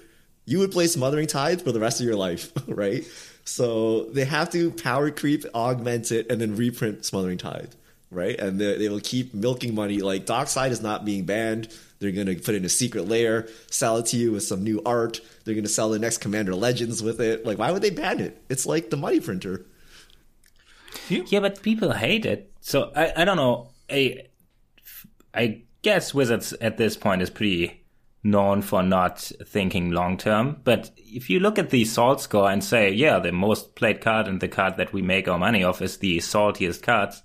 you 0.46 0.60
would 0.60 0.72
play 0.72 0.88
Smothering 0.88 1.28
Tithe 1.28 1.62
for 1.62 1.72
the 1.72 1.80
rest 1.80 2.00
of 2.00 2.06
your 2.06 2.16
life, 2.16 2.52
right? 2.68 3.06
So 3.46 4.06
they 4.06 4.26
have 4.26 4.52
to 4.52 4.72
power 4.72 5.12
creep, 5.12 5.46
augment 5.54 6.12
it, 6.12 6.32
and 6.32 6.40
then 6.40 6.56
reprint 6.56 7.06
Smothering 7.06 7.38
Tithe, 7.38 7.74
right? 8.12 8.40
And 8.40 8.60
they, 8.60 8.78
they 8.78 8.90
will 8.90 9.00
keep 9.02 9.34
milking 9.34 9.76
money. 9.76 10.00
Like 10.00 10.26
Dockside 10.26 10.72
is 10.72 10.82
not 10.82 11.06
being 11.06 11.26
banned. 11.26 11.70
They're 12.00 12.12
going 12.12 12.28
to 12.28 12.36
put 12.36 12.56
in 12.56 12.66
a 12.66 12.70
secret 12.70 13.08
layer, 13.08 13.48
sell 13.70 13.98
it 13.98 14.08
to 14.08 14.18
you 14.18 14.34
with 14.34 14.44
some 14.44 14.64
new 14.64 14.82
art. 14.86 15.22
They're 15.46 15.54
going 15.54 15.64
to 15.64 15.70
sell 15.70 15.90
the 15.90 16.00
next 16.00 16.18
Commander 16.18 16.56
Legends 16.56 17.02
with 17.02 17.22
it. 17.22 17.46
Like, 17.46 17.58
why 17.58 17.72
would 17.72 17.82
they 17.82 17.92
ban 17.92 18.20
it? 18.20 18.42
It's 18.50 18.66
like 18.66 18.90
the 18.90 18.98
money 18.98 19.22
printer. 19.22 19.66
Yeah, 21.08 21.40
but 21.40 21.62
people 21.62 21.92
hate 21.92 22.26
it. 22.26 22.52
So 22.62 22.92
I, 22.96 23.14
I 23.18 23.26
don't 23.26 23.38
know. 23.38 23.70
I, 23.90 24.28
I 25.34 25.62
guess 25.82 26.14
Wizards 26.14 26.54
at 26.54 26.78
this 26.78 26.98
point 26.98 27.22
is 27.22 27.30
pretty 27.30 27.83
known 28.24 28.62
for 28.62 28.82
not 28.82 29.20
thinking 29.46 29.92
long 29.92 30.18
term. 30.18 30.62
But 30.64 30.92
if 30.98 31.30
you 31.30 31.40
look 31.40 31.60
at 31.60 31.70
the 31.72 31.84
salt 31.86 32.22
score 32.22 32.50
and 32.50 32.64
say, 32.64 32.92
yeah, 32.92 33.20
the 33.20 33.32
most 33.32 33.76
played 33.76 34.00
card 34.02 34.28
and 34.28 34.40
the 34.40 34.48
card 34.48 34.78
that 34.78 34.94
we 34.94 35.02
make 35.02 35.28
our 35.28 35.38
money 35.38 35.64
off 35.64 35.82
is 35.82 35.98
the 35.98 36.18
saltiest 36.20 36.82
cards, 36.84 37.22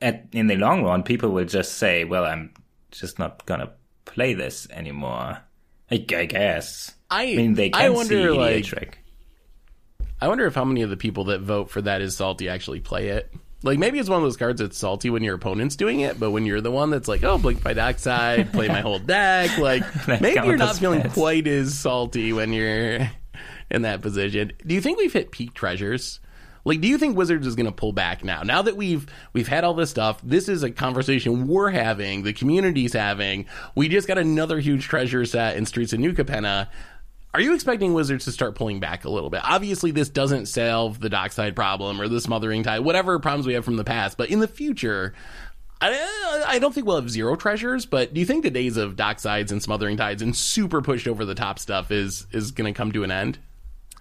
at 0.00 0.26
in 0.32 0.46
the 0.46 0.56
long 0.56 0.84
run, 0.84 1.02
people 1.02 1.30
will 1.30 1.44
just 1.46 1.74
say, 1.78 2.04
well, 2.04 2.24
I'm 2.24 2.52
just 2.90 3.18
not 3.18 3.44
gonna 3.46 3.72
play 4.04 4.34
this 4.34 4.68
anymore. 4.70 5.38
I, 5.90 5.94
I 5.94 6.24
guess. 6.26 6.92
I- 7.10 7.34
mean, 7.34 7.54
they 7.54 7.68
I 7.72 7.84
can 7.86 7.94
wonder, 7.94 8.08
see 8.14 8.26
the 8.26 8.34
like- 8.34 8.64
trick. 8.64 8.98
I 10.20 10.26
wonder 10.28 10.46
if 10.46 10.54
how 10.54 10.64
many 10.64 10.82
of 10.82 10.90
the 10.90 10.96
people 10.96 11.24
that 11.24 11.40
vote 11.42 11.70
for 11.70 11.80
that 11.82 12.00
is 12.02 12.16
salty 12.16 12.48
actually 12.48 12.80
play 12.80 13.08
it. 13.08 13.32
Like 13.62 13.78
maybe 13.78 13.98
it's 13.98 14.08
one 14.08 14.18
of 14.18 14.22
those 14.22 14.36
cards 14.36 14.60
that's 14.60 14.78
salty 14.78 15.10
when 15.10 15.24
your 15.24 15.34
opponent's 15.34 15.74
doing 15.74 16.00
it, 16.00 16.20
but 16.20 16.30
when 16.30 16.46
you're 16.46 16.60
the 16.60 16.70
one 16.70 16.90
that's 16.90 17.08
like, 17.08 17.24
oh, 17.24 17.38
blink 17.38 17.62
by 17.62 17.72
Dockside, 17.72 18.52
play 18.52 18.68
my 18.68 18.80
whole 18.80 19.00
deck, 19.00 19.58
like 19.58 19.82
maybe 20.06 20.46
you're 20.46 20.56
not 20.56 20.76
feeling 20.76 21.02
quite 21.10 21.46
as 21.48 21.76
salty 21.76 22.32
when 22.32 22.52
you're 22.52 23.10
in 23.70 23.82
that 23.82 24.00
position. 24.00 24.52
Do 24.64 24.74
you 24.74 24.80
think 24.80 24.98
we've 24.98 25.12
hit 25.12 25.32
peak 25.32 25.54
treasures? 25.54 26.20
Like, 26.64 26.80
do 26.80 26.88
you 26.88 26.98
think 26.98 27.16
Wizards 27.16 27.46
is 27.46 27.54
going 27.54 27.66
to 27.66 27.72
pull 27.72 27.92
back 27.92 28.22
now? 28.22 28.42
Now 28.42 28.62
that 28.62 28.76
we've 28.76 29.06
we've 29.32 29.48
had 29.48 29.64
all 29.64 29.74
this 29.74 29.90
stuff, 29.90 30.20
this 30.22 30.48
is 30.48 30.62
a 30.62 30.70
conversation 30.70 31.48
we're 31.48 31.70
having, 31.70 32.22
the 32.22 32.32
community's 32.32 32.92
having. 32.92 33.46
We 33.74 33.88
just 33.88 34.06
got 34.06 34.18
another 34.18 34.60
huge 34.60 34.84
treasure 34.86 35.24
set 35.24 35.56
in 35.56 35.66
Streets 35.66 35.92
of 35.92 36.00
New 36.00 36.12
Capenna. 36.12 36.68
Are 37.34 37.40
you 37.40 37.54
expecting 37.54 37.92
Wizards 37.92 38.24
to 38.24 38.32
start 38.32 38.54
pulling 38.54 38.80
back 38.80 39.04
a 39.04 39.10
little 39.10 39.28
bit? 39.28 39.42
Obviously, 39.44 39.90
this 39.90 40.08
doesn't 40.08 40.46
solve 40.46 40.98
the 40.98 41.10
dockside 41.10 41.54
problem 41.54 42.00
or 42.00 42.08
the 42.08 42.20
smothering 42.20 42.62
tithe, 42.62 42.80
whatever 42.82 43.18
problems 43.18 43.46
we 43.46 43.52
have 43.52 43.64
from 43.64 43.76
the 43.76 43.84
past. 43.84 44.16
But 44.16 44.30
in 44.30 44.40
the 44.40 44.48
future, 44.48 45.12
I, 45.80 46.44
I 46.46 46.58
don't 46.58 46.74
think 46.74 46.86
we'll 46.86 47.00
have 47.00 47.10
zero 47.10 47.36
treasures. 47.36 47.84
But 47.84 48.14
do 48.14 48.20
you 48.20 48.26
think 48.26 48.44
the 48.44 48.50
days 48.50 48.78
of 48.78 48.96
docksides 48.96 49.50
and 49.50 49.62
smothering 49.62 49.98
tithes 49.98 50.22
and 50.22 50.34
super 50.34 50.80
pushed 50.80 51.06
over 51.06 51.24
the 51.26 51.34
top 51.34 51.58
stuff 51.58 51.90
is 51.90 52.26
is 52.32 52.50
going 52.50 52.72
to 52.72 52.76
come 52.76 52.92
to 52.92 53.04
an 53.04 53.10
end? 53.10 53.38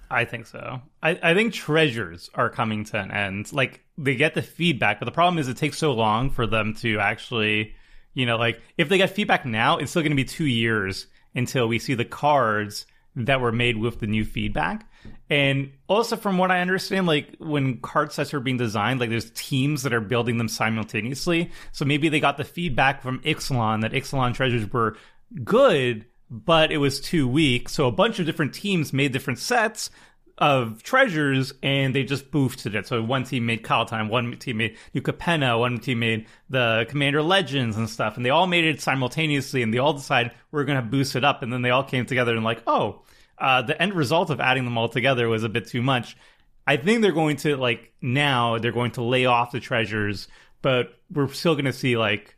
I 0.09 0.23
think 0.23 0.45
so. 0.45 0.81
I, 1.03 1.19
I 1.21 1.33
think 1.33 1.53
treasures 1.53 2.29
are 2.33 2.49
coming 2.49 2.85
to 2.85 2.97
an 2.97 3.11
end. 3.11 3.51
Like 3.51 3.83
they 3.97 4.15
get 4.15 4.35
the 4.35 4.41
feedback, 4.41 4.99
but 4.99 5.05
the 5.05 5.11
problem 5.11 5.37
is 5.37 5.49
it 5.49 5.57
takes 5.57 5.77
so 5.77 5.91
long 5.91 6.29
for 6.29 6.47
them 6.47 6.75
to 6.75 6.99
actually, 6.99 7.75
you 8.13 8.25
know, 8.25 8.37
like 8.37 8.61
if 8.77 8.87
they 8.87 8.97
get 8.97 9.09
feedback 9.09 9.45
now, 9.45 9.79
it's 9.79 9.91
still 9.91 10.01
going 10.01 10.11
to 10.11 10.15
be 10.15 10.23
two 10.23 10.45
years 10.45 11.07
until 11.35 11.67
we 11.67 11.77
see 11.77 11.93
the 11.93 12.05
cards 12.05 12.85
that 13.17 13.41
were 13.41 13.51
made 13.51 13.77
with 13.77 13.99
the 13.99 14.07
new 14.07 14.23
feedback. 14.23 14.89
And 15.29 15.71
also, 15.87 16.15
from 16.15 16.37
what 16.37 16.51
I 16.51 16.61
understand, 16.61 17.07
like 17.07 17.35
when 17.39 17.79
card 17.79 18.11
sets 18.13 18.33
are 18.33 18.39
being 18.39 18.57
designed, 18.57 18.99
like 18.99 19.09
there's 19.09 19.31
teams 19.31 19.83
that 19.83 19.93
are 19.93 20.01
building 20.01 20.37
them 20.37 20.47
simultaneously. 20.47 21.51
So 21.71 21.83
maybe 21.83 22.09
they 22.09 22.19
got 22.19 22.37
the 22.37 22.43
feedback 22.43 23.01
from 23.01 23.19
Ixalan 23.21 23.81
that 23.81 23.91
Ixalan 23.91 24.33
treasures 24.33 24.71
were 24.71 24.97
good, 25.43 26.05
but 26.29 26.71
it 26.71 26.77
was 26.77 27.01
too 27.01 27.27
weak. 27.27 27.69
So 27.69 27.87
a 27.87 27.91
bunch 27.91 28.19
of 28.19 28.25
different 28.25 28.53
teams 28.53 28.93
made 28.93 29.11
different 29.11 29.39
sets 29.39 29.89
of 30.37 30.83
treasures 30.83 31.53
and 31.63 31.95
they 31.95 32.03
just 32.03 32.29
boosted 32.29 32.75
it. 32.75 32.87
So 32.87 33.01
one 33.01 33.23
team 33.23 33.45
made 33.45 33.63
Kalatime, 33.63 34.09
one 34.09 34.37
team 34.37 34.57
made 34.57 34.77
New 34.93 35.01
Capenna, 35.01 35.59
one 35.59 35.79
team 35.79 35.99
made 35.99 36.27
the 36.49 36.85
Commander 36.89 37.23
Legends 37.23 37.75
and 37.75 37.89
stuff. 37.89 38.17
And 38.17 38.25
they 38.25 38.29
all 38.29 38.47
made 38.47 38.65
it 38.65 38.79
simultaneously 38.79 39.63
and 39.63 39.73
they 39.73 39.79
all 39.79 39.93
decided 39.93 40.31
we're 40.51 40.65
going 40.65 40.81
to 40.81 40.87
boost 40.87 41.15
it 41.15 41.23
up. 41.23 41.41
And 41.41 41.51
then 41.51 41.63
they 41.63 41.71
all 41.71 41.83
came 41.83 42.05
together 42.05 42.35
and 42.35 42.43
like, 42.43 42.61
oh, 42.67 43.01
uh, 43.39 43.61
the 43.61 43.79
end 43.81 43.93
result 43.93 44.29
of 44.29 44.39
adding 44.39 44.65
them 44.65 44.77
all 44.77 44.89
together 44.89 45.27
was 45.27 45.43
a 45.43 45.49
bit 45.49 45.67
too 45.67 45.81
much. 45.81 46.17
I 46.65 46.77
think 46.77 47.01
they're 47.01 47.11
going 47.11 47.37
to 47.37 47.55
like 47.55 47.93
now 48.01 48.57
they're 48.57 48.71
going 48.71 48.91
to 48.91 49.03
lay 49.03 49.25
off 49.25 49.51
the 49.51 49.59
treasures, 49.59 50.27
but 50.61 50.89
we're 51.09 51.29
still 51.29 51.55
going 51.55 51.65
to 51.65 51.73
see 51.73 51.95
like 51.97 52.35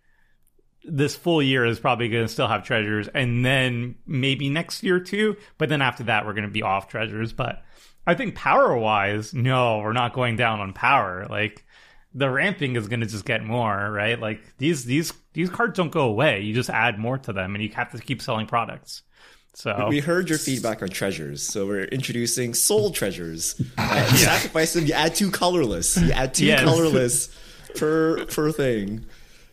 this 0.83 1.15
full 1.15 1.41
year 1.41 1.65
is 1.65 1.79
probably 1.79 2.09
going 2.09 2.25
to 2.25 2.31
still 2.31 2.47
have 2.47 2.63
treasures 2.63 3.07
and 3.09 3.43
then 3.43 3.95
maybe 4.07 4.49
next 4.49 4.81
year 4.81 4.97
too 4.99 5.35
but 5.57 5.67
then 5.67 5.81
after 5.81 6.03
that 6.03 6.25
we're 6.25 6.33
going 6.33 6.45
to 6.45 6.49
be 6.49 6.63
off 6.63 6.87
treasures. 6.87 7.33
But 7.33 7.63
i 8.07 8.15
think 8.15 8.35
power 8.35 8.75
wise 8.77 9.33
no 9.33 9.79
we're 9.79 9.93
not 9.93 10.13
going 10.13 10.35
down 10.35 10.59
on 10.59 10.73
power. 10.73 11.25
Like 11.29 11.65
the 12.13 12.29
ramping 12.29 12.75
is 12.75 12.87
going 12.87 13.01
to 13.01 13.07
just 13.07 13.25
get 13.25 13.43
more 13.43 13.91
right? 13.91 14.19
Like 14.19 14.41
these 14.57 14.85
these 14.85 15.11
these 15.33 15.49
cards 15.49 15.75
don't 15.75 15.91
go 15.91 16.01
away. 16.01 16.41
You 16.41 16.53
just 16.53 16.69
add 16.69 16.99
more 16.99 17.17
to 17.17 17.33
them 17.33 17.55
and 17.55 17.63
you 17.63 17.69
have 17.71 17.91
to 17.93 17.99
keep 17.99 18.21
selling 18.21 18.45
products 18.45 19.01
so 19.53 19.87
We 19.89 19.99
heard 19.99 20.29
your 20.29 20.37
feedback 20.37 20.81
on 20.81 20.89
treasures, 20.89 21.41
so 21.43 21.65
we're 21.67 21.83
introducing 21.85 22.53
soul 22.53 22.91
treasures. 22.99 23.59
Uh, 23.77 24.07
you 24.11 24.17
sacrifice 24.17 24.73
them, 24.73 24.85
you 24.85 24.93
add 24.93 25.15
two 25.15 25.31
colorless. 25.31 25.97
You 25.97 26.11
add 26.11 26.33
two 26.33 26.45
Yes. 26.45 26.63
colorless 26.63 27.29
per 27.75 28.25
per 28.25 28.51
thing. 28.51 29.05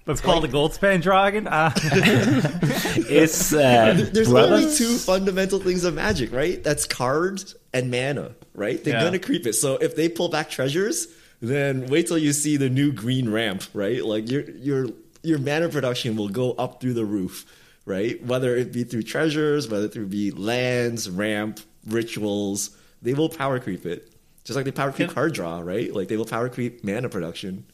Let's 0.06 0.20
call 0.20 0.40
the 0.40 0.46
Goldspan 0.48 1.02
Dragon. 1.02 1.48
Uh, 1.48 1.72
Is 3.08 3.52
uh, 3.52 3.94
There's 4.12 4.28
brothers? 4.30 4.64
only 4.64 4.76
two 4.76 4.96
fundamental 4.98 5.58
things 5.58 5.82
of 5.84 5.94
magic, 5.94 6.32
right? 6.32 6.62
That's 6.62 6.86
cards 6.86 7.56
and 7.74 7.90
mana, 7.90 8.34
right? 8.54 8.82
They're 8.82 8.94
Yeah. 8.94 9.02
gonna 9.04 9.18
creep 9.18 9.46
it. 9.46 9.54
So 9.54 9.76
if 9.76 9.96
they 9.96 10.08
pull 10.08 10.28
back 10.28 10.48
treasures, 10.50 11.08
then 11.40 11.86
wait 11.88 12.06
till 12.06 12.18
you 12.18 12.32
see 12.32 12.56
the 12.56 12.70
new 12.70 12.92
green 12.92 13.28
ramp, 13.30 13.64
right? 13.74 14.04
Like 14.04 14.30
your 14.30 14.48
your 14.50 14.86
your 15.22 15.38
mana 15.38 15.68
production 15.68 16.16
will 16.16 16.28
go 16.28 16.52
up 16.52 16.80
through 16.80 16.94
the 16.94 17.04
roof, 17.04 17.44
right? 17.86 18.22
Whether 18.22 18.54
it 18.56 18.72
be 18.72 18.84
through 18.84 19.04
treasures, 19.04 19.68
whether 19.68 19.86
it 19.86 20.10
be 20.10 20.30
lands, 20.30 21.08
ramp, 21.08 21.60
rituals, 21.86 22.76
they 23.00 23.14
will 23.14 23.28
power 23.30 23.58
creep 23.58 23.86
it. 23.86 24.12
Just 24.44 24.56
like 24.56 24.64
they 24.66 24.72
power 24.72 24.92
creep 24.92 25.08
Yeah. 25.08 25.14
card 25.14 25.32
draw, 25.34 25.60
right? 25.60 25.92
Like 25.92 26.08
they 26.08 26.16
will 26.18 26.24
power 26.26 26.48
creep 26.48 26.84
mana 26.84 27.08
production. 27.08 27.64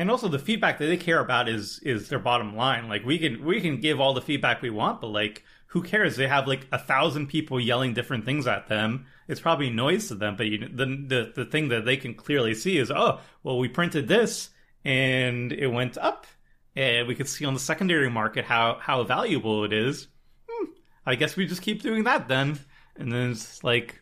and 0.00 0.10
also 0.12 0.28
the 0.28 0.38
feedback 0.38 0.78
that 0.78 0.86
they 0.86 0.96
care 0.96 1.18
about 1.18 1.48
is 1.48 1.80
is 1.80 2.08
their 2.08 2.20
bottom 2.20 2.54
line. 2.54 2.88
Like 2.88 3.04
we 3.04 3.18
can 3.18 3.44
we 3.44 3.60
can 3.60 3.80
give 3.80 3.98
all 4.00 4.14
the 4.14 4.20
feedback 4.22 4.62
we 4.62 4.70
want, 4.70 5.00
but 5.00 5.08
like 5.08 5.42
who 5.72 5.82
cares? 5.82 6.16
They 6.16 6.28
have 6.28 6.46
like 6.46 6.66
a 6.72 6.78
thousand 6.78 7.26
people 7.26 7.58
yelling 7.60 7.94
different 7.94 8.24
things 8.24 8.46
at 8.46 8.68
them. 8.68 9.06
It's 9.26 9.40
probably 9.40 9.70
noise 9.70 10.06
to 10.08 10.14
them, 10.14 10.36
but 10.36 10.46
you, 10.46 10.58
the 10.68 10.86
the 10.86 11.32
the 11.34 11.44
thing 11.44 11.68
that 11.70 11.84
they 11.84 11.96
can 11.96 12.14
clearly 12.14 12.54
see 12.54 12.78
is 12.78 12.90
oh 12.92 13.18
well 13.42 13.58
we 13.58 13.68
printed 13.68 14.06
this 14.08 14.50
and 14.84 15.52
it 15.52 15.66
went 15.66 15.98
up, 15.98 16.26
and 16.76 17.08
we 17.08 17.14
could 17.14 17.28
see 17.28 17.44
on 17.44 17.54
the 17.54 17.60
secondary 17.60 18.10
market 18.10 18.44
how 18.44 18.78
how 18.80 19.02
valuable 19.04 19.64
it 19.64 19.72
is. 19.72 20.08
Hmm, 20.48 20.70
I 21.06 21.14
guess 21.14 21.36
we 21.36 21.46
just 21.46 21.62
keep 21.62 21.82
doing 21.82 22.04
that 22.04 22.28
then, 22.28 22.58
and 22.96 23.12
then 23.12 23.32
it's 23.32 23.62
like 23.64 24.00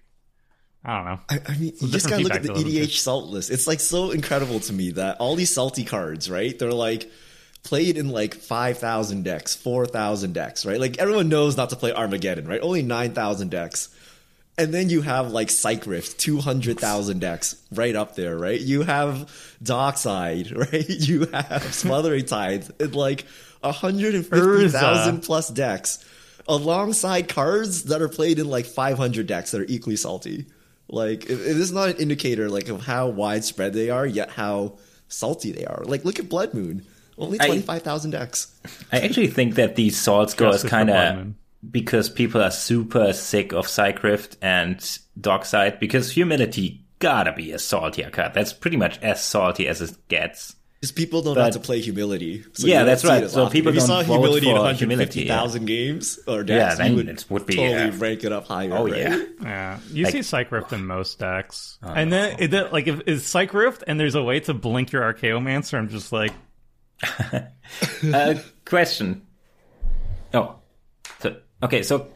I 0.85 0.97
don't 0.97 1.05
know. 1.05 1.21
I, 1.29 1.41
I 1.53 1.59
mean, 1.59 1.73
you 1.81 1.89
just 1.89 2.09
gotta 2.09 2.23
look 2.23 2.35
at 2.35 2.43
the 2.43 2.51
EDH 2.51 2.99
salt 2.99 3.27
list. 3.27 3.51
It's 3.51 3.67
like 3.67 3.81
so 3.81 4.13
incredible 4.13 4.61
to 4.61 4.73
me 4.73 4.93
that 4.93 5.17
all 5.19 5.35
these 5.35 5.53
salty 5.53 5.85
cards, 5.85 6.31
right? 6.31 6.57
They're 6.57 6.73
like 6.73 7.11
played 7.65 7.97
in 7.97 8.09
like 8.11 8.35
5,000 8.35 9.25
decks, 9.25 9.57
4,000 9.57 10.33
decks, 10.33 10.65
right? 10.65 10.79
Like 10.79 10.99
everyone 10.99 11.29
knows 11.29 11.57
not 11.57 11.71
to 11.71 11.77
play 11.77 11.93
Armageddon, 11.93 12.47
right? 12.47 12.61
Only 12.63 12.83
9,000 12.83 13.51
decks. 13.51 13.89
And 14.59 14.73
then 14.73 14.89
you 14.89 15.03
have 15.03 15.33
like 15.33 15.51
Psych 15.51 15.87
Rift, 15.87 16.19
200,000 16.19 17.21
decks 17.21 17.57
right 17.73 17.95
up 17.95 18.17
there, 18.17 18.37
right? 18.39 18.61
You 18.61 18.83
have 18.83 19.31
Dockside, 19.63 20.51
right? 20.57 20.89
You 20.89 21.27
have 21.27 21.75
Smothering 21.75 22.25
Tithe 22.25 22.71
and 22.81 22.95
like 22.95 23.27
150,000 23.61 25.21
plus 25.21 25.49
decks 25.49 26.05
alongside 26.49 27.29
cards 27.29 27.85
that 27.85 28.01
are 28.01 28.09
played 28.09 28.39
in 28.39 28.49
like 28.49 28.67
500 28.67 29.27
decks 29.27 29.51
that 29.51 29.61
are 29.61 29.67
equally 29.69 29.97
salty. 29.97 30.47
Like 30.89 31.25
it, 31.25 31.33
it 31.41 31.57
is 31.57 31.73
not 31.73 31.89
an 31.91 31.97
indicator 31.97 32.49
like 32.49 32.69
of 32.69 32.85
how 32.85 33.09
widespread 33.09 33.73
they 33.73 33.91
are, 33.91 34.07
yet 34.07 34.31
how 34.31 34.79
salty 35.09 35.53
they 35.53 35.65
are. 35.65 35.83
Like 35.85 36.05
look 36.05 36.19
at 36.19 36.29
Blood 36.29 36.55
Moon, 36.55 36.87
only 37.19 37.39
twenty 37.39 37.61
five 37.61 37.83
thousand 37.83 38.13
decks. 38.13 38.55
I 38.93 39.01
actually 39.01 39.27
think 39.27 39.57
that 39.57 39.75
the 39.75 39.91
salt 39.91 40.31
score 40.31 40.55
is 40.55 40.63
kind 40.63 40.89
of 40.89 40.95
Bloodman. 40.95 41.37
Because 41.69 42.09
people 42.09 42.43
are 42.43 42.51
super 42.51 43.13
sick 43.13 43.53
of 43.53 43.67
Cyc 43.67 44.03
Rift 44.03 44.37
and 44.43 44.79
Dockside 45.21 45.81
because 45.81 46.13
humility 46.13 46.85
gotta 46.99 47.33
be 47.33 47.53
a 47.53 47.59
saltier 47.59 48.11
card. 48.11 48.35
That's 48.35 48.53
pretty 48.53 48.77
much 48.77 48.99
as 49.03 49.23
salty 49.25 49.67
as 49.67 49.81
it 49.81 49.97
gets. 50.09 50.55
Because 50.81 50.93
people 50.93 51.23
don't 51.23 51.35
know 51.35 51.43
how 51.43 51.51
to 51.51 51.59
play 51.59 51.81
humility. 51.81 52.45
So 52.53 52.67
Yeah, 52.67 52.85
that's 52.85 53.03
right. 53.05 53.29
So 53.31 53.45
often. 53.45 53.53
people 53.53 53.71
if 53.71 53.77
you 53.77 53.81
don't 53.81 53.87
saw 53.89 54.03
vote 54.03 54.13
humility 54.13 54.49
in 54.51 54.55
for 54.55 54.59
one 54.61 54.67
hundred 54.67 54.79
humility, 54.79 55.05
fifty 55.07 55.29
yeah. 55.29 55.59
games 55.65 56.19
or 56.29 56.39
Yeah, 56.41 56.45
decks, 56.45 56.77
then 56.79 56.91
you 56.91 56.97
would, 56.99 57.09
it 57.09 57.25
would 57.31 57.47
be, 57.47 57.57
totally 57.57 57.89
uh, 57.89 57.93
rank 57.97 58.25
it 58.25 58.33
up 58.33 58.47
higher. 58.47 58.75
Oh 58.75 58.85
right? 58.87 58.97
yeah. 58.99 59.23
Yeah, 59.43 59.79
you 59.91 60.05
Like- 60.05 60.13
see 60.13 60.19
Cyc 60.21 60.51
Rift 60.51 60.73
in 60.75 60.87
most 60.87 61.19
decks, 61.19 61.79
and 61.83 62.13
then 62.13 62.37
it, 62.39 62.53
it- 62.53 62.73
like 62.73 62.87
if 62.87 63.01
is 63.09 63.23
Cyc 63.25 63.55
Rift 63.55 63.85
and 63.87 63.99
there's 63.99 64.15
a 64.15 64.23
way 64.23 64.39
to 64.41 64.53
blink 64.55 64.93
your 64.93 65.03
Archaeomancer, 65.03 65.79
I'm 65.79 65.89
just 65.89 66.13
like, 66.13 66.33
uh, 68.13 68.35
question. 68.67 69.23
Oh, 70.35 70.41
so, 70.43 70.61
okay. 71.63 71.83
So 71.83 72.09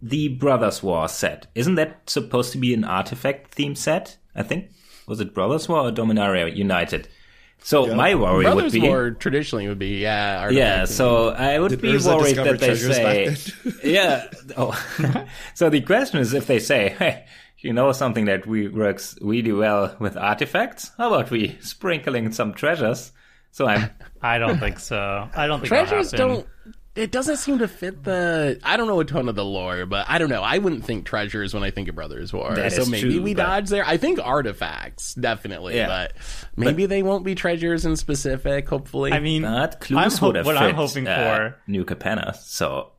the 0.00 0.28
Brothers 0.28 0.82
War 0.82 1.08
set 1.08 1.46
isn't 1.54 1.76
that 1.76 2.08
supposed 2.08 2.52
to 2.52 2.58
be 2.58 2.74
an 2.74 2.84
artifact 2.84 3.54
theme 3.54 3.74
set? 3.74 4.16
I 4.34 4.42
think 4.42 4.70
was 5.06 5.20
it 5.20 5.34
Brothers 5.34 5.68
War 5.68 5.88
or 5.88 5.92
Dominaria 5.92 6.54
United? 6.54 7.08
So 7.64 7.94
my 7.94 8.14
worry 8.14 8.44
would 8.44 8.54
Brothers 8.54 8.72
be 8.72 8.80
War 8.80 9.12
traditionally 9.12 9.68
would 9.68 9.78
be 9.78 9.98
yeah. 9.98 10.48
Yeah, 10.50 10.84
so 10.84 11.28
I 11.28 11.58
would 11.58 11.80
be 11.80 11.92
Urza 11.92 12.18
worried 12.18 12.36
that 12.36 12.58
they 12.58 12.74
say, 12.74 13.36
yeah. 13.84 14.26
Oh, 14.56 14.72
so 15.54 15.70
the 15.70 15.80
question 15.80 16.18
is 16.18 16.34
if 16.34 16.48
they 16.48 16.58
say, 16.58 16.88
hey, 16.98 17.24
you 17.58 17.72
know 17.72 17.92
something 17.92 18.24
that 18.24 18.46
we 18.46 18.66
works 18.66 19.16
really 19.20 19.52
well 19.52 19.94
with 20.00 20.16
artifacts? 20.16 20.90
How 20.98 21.14
about 21.14 21.30
we 21.30 21.56
sprinkling 21.60 22.32
some 22.32 22.52
treasures? 22.52 23.12
So 23.52 23.66
I'm 23.66 23.90
I 24.20 24.38
don't 24.38 24.58
think 24.58 24.80
so. 24.80 25.28
I 25.34 25.46
don't 25.46 25.60
think 25.60 25.68
treasures 25.68 26.10
happen. 26.10 26.28
don't. 26.28 26.46
It 26.94 27.10
doesn't 27.10 27.38
seem 27.38 27.58
to 27.60 27.68
fit 27.68 28.04
the. 28.04 28.60
I 28.62 28.76
don't 28.76 28.86
know 28.86 29.00
a 29.00 29.04
ton 29.06 29.28
of 29.30 29.34
the 29.34 29.44
lore, 29.44 29.86
but 29.86 30.04
I 30.10 30.18
don't 30.18 30.28
know. 30.28 30.42
I 30.42 30.58
wouldn't 30.58 30.84
think 30.84 31.06
treasures 31.06 31.54
when 31.54 31.62
I 31.62 31.70
think 31.70 31.88
of 31.88 31.94
Brothers 31.94 32.34
War. 32.34 32.54
That 32.54 32.70
so 32.72 32.84
maybe 32.84 33.12
true, 33.14 33.22
we 33.22 33.32
but- 33.32 33.42
dodge 33.44 33.68
there. 33.70 33.86
I 33.86 33.96
think 33.96 34.18
artifacts 34.22 35.14
definitely, 35.14 35.76
Yeah. 35.76 35.86
but 35.86 36.12
maybe 36.54 36.84
they 36.84 37.02
won't 37.02 37.24
be 37.24 37.34
treasures 37.34 37.86
in 37.86 37.96
specific. 37.96 38.68
Hopefully, 38.68 39.12
I 39.12 39.20
mean, 39.20 39.40
not 39.42 39.76
I'm 39.76 39.80
clues 39.80 40.18
ho- 40.18 40.26
would 40.26 40.36
have 40.36 40.44
what 40.44 40.56
fit, 40.56 40.62
I'm 40.64 40.74
hoping 40.74 41.08
uh, 41.08 41.16
for. 41.16 41.56
New 41.66 41.86
Capenna. 41.86 42.36
So 42.36 42.90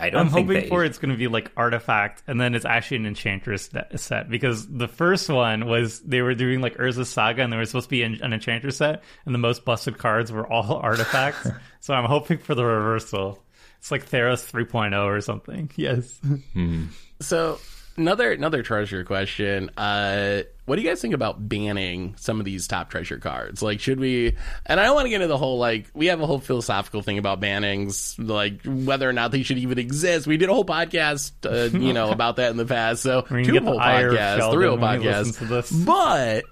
I 0.00 0.10
don't 0.10 0.20
I'm 0.20 0.30
think 0.30 0.48
hoping 0.48 0.62
they, 0.62 0.68
for 0.68 0.84
it's 0.84 0.98
going 0.98 1.12
to 1.12 1.16
be 1.16 1.28
like 1.28 1.52
artifact, 1.56 2.22
and 2.26 2.40
then 2.40 2.54
it's 2.54 2.64
actually 2.64 2.98
an 2.98 3.06
enchantress 3.06 3.70
set 3.94 4.28
because 4.28 4.66
the 4.66 4.88
first 4.88 5.28
one 5.28 5.66
was 5.66 6.00
they 6.00 6.22
were 6.22 6.34
doing 6.34 6.60
like 6.60 6.76
Urza's 6.76 7.08
Saga, 7.08 7.42
and 7.42 7.52
there 7.52 7.60
was 7.60 7.70
supposed 7.70 7.86
to 7.86 7.90
be 7.90 8.02
an, 8.02 8.20
an 8.22 8.32
enchantress 8.32 8.78
set, 8.78 9.04
and 9.24 9.34
the 9.34 9.38
most 9.38 9.64
busted 9.64 9.96
cards 9.96 10.32
were 10.32 10.46
all 10.50 10.76
artifacts. 10.82 11.48
so 11.80 11.94
I'm 11.94 12.06
hoping 12.06 12.38
for 12.38 12.54
the 12.54 12.64
reversal. 12.64 13.40
It's 13.78 13.90
like 13.90 14.08
Theros 14.08 14.50
3.0 14.50 15.04
or 15.04 15.20
something. 15.20 15.70
Yes. 15.76 16.18
Hmm. 16.52 16.86
So 17.20 17.60
another 17.96 18.32
another 18.32 18.62
treasure 18.62 19.04
question. 19.04 19.70
Uh, 19.76 20.42
what 20.66 20.76
do 20.76 20.82
you 20.82 20.88
guys 20.88 21.00
think 21.00 21.14
about 21.14 21.48
banning 21.48 22.14
some 22.16 22.38
of 22.38 22.44
these 22.44 22.66
top 22.66 22.90
treasure 22.90 23.18
cards? 23.18 23.62
Like, 23.62 23.80
should 23.80 24.00
we? 24.00 24.36
And 24.66 24.80
I 24.80 24.84
don't 24.84 24.94
want 24.94 25.06
to 25.06 25.10
get 25.10 25.16
into 25.16 25.26
the 25.26 25.38
whole 25.38 25.58
like 25.58 25.90
we 25.94 26.06
have 26.06 26.20
a 26.20 26.26
whole 26.26 26.38
philosophical 26.40 27.02
thing 27.02 27.18
about 27.18 27.40
bannings, 27.40 28.14
like 28.18 28.62
whether 28.64 29.08
or 29.08 29.12
not 29.12 29.30
they 29.30 29.42
should 29.42 29.58
even 29.58 29.78
exist. 29.78 30.26
We 30.26 30.36
did 30.36 30.48
a 30.48 30.54
whole 30.54 30.64
podcast, 30.64 31.32
uh, 31.44 31.76
you 31.76 31.92
know, 31.92 32.10
about 32.12 32.36
that 32.36 32.50
in 32.50 32.56
the 32.56 32.66
past. 32.66 33.02
So 33.02 33.22
two 33.22 33.60
whole 33.60 33.74
the 33.74 33.80
podcasts, 33.80 34.52
three 34.52 34.66
whole 34.66 34.78
when 34.78 35.00
he 35.00 35.08
listens 35.08 35.38
podcasts. 35.38 35.84
But 35.86 36.44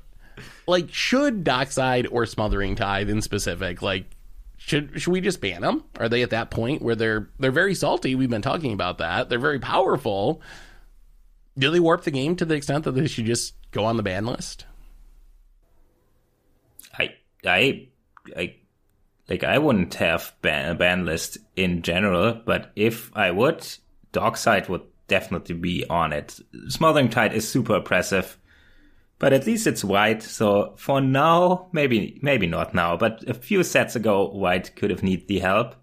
like, 0.67 0.93
should 0.93 1.45
Dockside 1.45 2.07
or 2.07 2.27
Smothering 2.27 2.77
Tithe 2.77 3.11
in 3.11 3.23
specific, 3.23 3.83
like, 3.83 4.05
should 4.59 5.01
should 5.01 5.13
we 5.13 5.21
just 5.21 5.41
ban 5.41 5.63
them? 5.63 5.85
Are 5.99 6.09
they 6.09 6.23
at 6.23 6.31
that 6.31 6.51
point 6.51 6.83
where 6.83 6.95
they're 6.95 7.29
they're 7.39 7.51
very 7.51 7.75
salty? 7.75 8.15
We've 8.15 8.31
been 8.31 8.43
talking 8.43 8.73
about 8.73 8.99
that. 8.99 9.29
They're 9.29 9.39
very 9.39 9.59
powerful. 9.59 10.41
Do 11.59 11.71
they 11.71 11.81
warp 11.81 12.05
the 12.05 12.11
game 12.11 12.37
to 12.37 12.45
the 12.45 12.55
extent 12.55 12.85
that 12.85 12.93
they 12.93 13.07
should 13.07 13.27
just 13.27 13.55
go 13.71 13.85
on 13.85 13.97
the 13.97 14.03
ban 14.03 14.27
list? 14.27 14.65
I, 16.99 17.15
I, 17.45 17.89
I, 18.37 18.57
like 19.29 19.45
I 19.45 19.59
wouldn't 19.59 19.95
have 19.95 20.35
ban, 20.43 20.71
a 20.71 20.75
ban 20.75 21.05
list 21.05 21.39
in 21.57 21.83
general, 21.83 22.41
but 22.45 22.73
if 22.77 23.15
I 23.17 23.31
would, 23.31 23.67
Dockside 24.13 24.69
would 24.69 24.83
definitely 25.09 25.55
be 25.55 25.85
on 25.89 26.13
it. 26.13 26.41
Smothering 26.69 27.11
Tithe 27.11 27.35
is 27.35 27.49
super 27.49 27.77
oppressive, 27.77 28.39
but 29.19 29.33
at 29.33 29.47
least 29.47 29.67
it's 29.67 29.85
white. 29.85 30.23
So 30.23 30.75
for 30.77 31.01
now, 31.01 31.69
maybe, 31.73 32.19
maybe 32.23 32.47
not 32.47 32.75
now, 32.75 32.97
but 32.97 33.29
a 33.29 33.35
few 33.35 33.63
sets 33.63 33.95
ago, 33.95 34.29
white 34.29 34.75
could 34.75 34.91
have 34.91 35.03
need 35.03 35.29
the 35.29 35.39
help. 35.41 35.75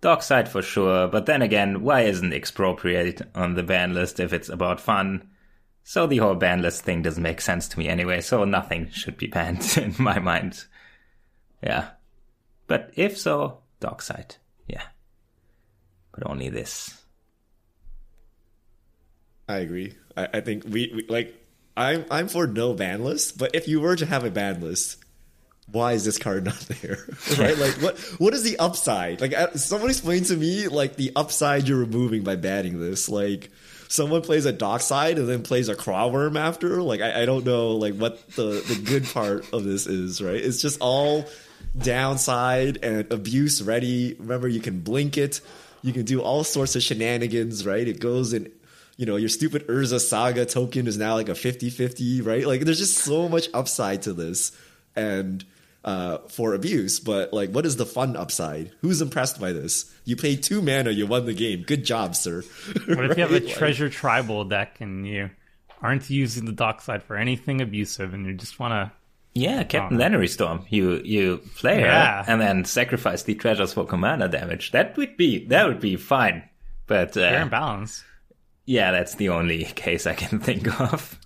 Dockside 0.00 0.48
for 0.48 0.62
sure, 0.62 1.08
but 1.08 1.26
then 1.26 1.42
again, 1.42 1.82
why 1.82 2.02
isn't 2.02 2.32
expropriate 2.32 3.20
on 3.34 3.54
the 3.54 3.62
ban 3.62 3.92
list 3.92 4.18
if 4.18 4.32
it's 4.32 4.48
about 4.48 4.80
fun? 4.80 5.28
So 5.84 6.06
the 6.06 6.18
whole 6.18 6.36
ban 6.36 6.62
list 6.62 6.84
thing 6.84 7.02
doesn't 7.02 7.22
make 7.22 7.40
sense 7.40 7.68
to 7.68 7.78
me 7.78 7.88
anyway, 7.88 8.20
so 8.20 8.44
nothing 8.44 8.90
should 8.90 9.16
be 9.18 9.26
banned 9.28 9.76
in 9.76 9.94
my 9.98 10.18
mind. 10.18 10.64
Yeah. 11.62 11.90
But 12.66 12.92
if 12.94 13.18
so, 13.18 13.58
Dockside. 13.80 14.36
Yeah. 14.66 14.84
But 16.12 16.26
only 16.26 16.48
this. 16.48 17.02
I 19.48 19.58
agree. 19.58 19.94
I, 20.16 20.28
I 20.34 20.40
think 20.40 20.64
we, 20.64 20.92
we 20.94 21.06
like. 21.08 21.34
I'm 21.76 22.04
I'm 22.10 22.28
for 22.28 22.46
no 22.46 22.74
ban 22.74 23.02
list, 23.02 23.38
but 23.38 23.54
if 23.54 23.66
you 23.66 23.80
were 23.80 23.96
to 23.96 24.06
have 24.06 24.24
a 24.24 24.30
ban 24.30 24.60
list, 24.60 24.99
why 25.72 25.92
is 25.92 26.04
this 26.04 26.18
card 26.18 26.44
not 26.44 26.60
there? 26.60 26.98
right? 27.38 27.56
Like 27.56 27.74
what 27.74 27.98
what 28.18 28.34
is 28.34 28.42
the 28.42 28.58
upside? 28.58 29.20
Like 29.20 29.34
uh, 29.34 29.52
someone 29.54 29.90
explain 29.90 30.24
to 30.24 30.36
me 30.36 30.68
like 30.68 30.96
the 30.96 31.12
upside 31.16 31.68
you're 31.68 31.78
removing 31.78 32.22
by 32.22 32.36
banning 32.36 32.80
this. 32.80 33.08
Like 33.08 33.50
someone 33.88 34.22
plays 34.22 34.46
a 34.46 34.52
dockside 34.52 35.18
and 35.18 35.28
then 35.28 35.42
plays 35.42 35.68
a 35.68 35.74
Craw 35.74 36.08
Wurm 36.08 36.38
after. 36.38 36.82
Like 36.82 37.00
I, 37.00 37.22
I 37.22 37.26
don't 37.26 37.44
know 37.44 37.72
like 37.72 37.94
what 37.94 38.26
the 38.30 38.64
the 38.66 38.80
good 38.84 39.04
part 39.04 39.52
of 39.52 39.64
this 39.64 39.86
is. 39.86 40.22
Right? 40.22 40.36
It's 40.36 40.62
just 40.62 40.78
all 40.80 41.26
downside 41.76 42.78
and 42.82 43.10
abuse 43.12 43.62
ready. 43.62 44.14
Remember, 44.18 44.48
you 44.48 44.60
can 44.60 44.80
blink 44.80 45.18
it. 45.18 45.40
You 45.82 45.92
can 45.92 46.04
do 46.04 46.20
all 46.20 46.44
sorts 46.44 46.76
of 46.76 46.82
shenanigans. 46.82 47.66
Right? 47.66 47.86
It 47.86 48.00
goes 48.00 48.32
in 48.32 48.50
you 48.96 49.06
know, 49.06 49.16
your 49.16 49.30
stupid 49.30 49.66
Urza 49.66 49.98
Saga 49.98 50.44
token 50.44 50.86
is 50.86 50.98
now 50.98 51.14
like 51.14 51.30
a 51.30 51.32
50-50, 51.32 52.22
right? 52.26 52.46
Like 52.46 52.60
there's 52.60 52.76
just 52.76 52.98
so 52.98 53.30
much 53.30 53.48
upside 53.54 54.02
to 54.02 54.12
this. 54.12 54.52
And 54.94 55.42
uh, 55.84 56.18
for 56.28 56.54
abuse. 56.54 57.00
But 57.00 57.32
like, 57.32 57.50
what 57.50 57.66
is 57.66 57.76
the 57.76 57.86
fun 57.86 58.16
upside? 58.16 58.72
Who's 58.80 59.00
impressed 59.00 59.40
by 59.40 59.52
this? 59.52 59.92
You 60.04 60.16
paid 60.16 60.42
two 60.42 60.60
mana, 60.62 60.90
you 60.90 61.06
won 61.06 61.26
the 61.26 61.34
game. 61.34 61.62
Good 61.66 61.84
job, 61.84 62.14
sir. 62.16 62.42
What 62.86 63.10
if 63.10 63.16
you 63.16 63.22
have 63.22 63.30
a 63.30 63.34
Right? 63.34 63.44
Like- 63.44 63.54
treasure 63.54 63.88
tribal 63.88 64.44
deck 64.44 64.80
and 64.80 65.06
you 65.06 65.30
aren't 65.82 66.10
using 66.10 66.44
the 66.44 66.52
Dockside 66.52 67.02
for 67.02 67.16
anything 67.16 67.60
abusive 67.60 68.12
and 68.12 68.26
you 68.26 68.34
just 68.34 68.58
want 68.58 68.72
to 68.72 68.92
Yeah, 69.34 69.62
Captain 69.62 69.96
Lannery 69.96 70.28
Storm. 70.28 70.66
You 70.68 71.00
you 71.04 71.38
play 71.56 71.80
Yeah. 71.80 72.24
her 72.24 72.30
and 72.32 72.40
then 72.40 72.64
sacrifice 72.64 73.22
the 73.22 73.34
treasures 73.34 73.72
for 73.72 73.86
commander 73.86 74.28
damage. 74.28 74.72
That 74.72 74.96
would 74.98 75.16
be 75.16 75.46
that 75.46 75.66
would 75.68 75.80
be 75.80 75.96
fine. 75.96 76.42
But 76.86 77.14
fair 77.14 77.38
uh, 77.38 77.42
and 77.42 77.50
balance? 77.50 78.04
yeah, 78.66 78.90
that's 78.90 79.14
the 79.14 79.28
only 79.30 79.64
case 79.86 80.06
I 80.06 80.14
can 80.14 80.40
think 80.40 80.68
of. 80.80 81.18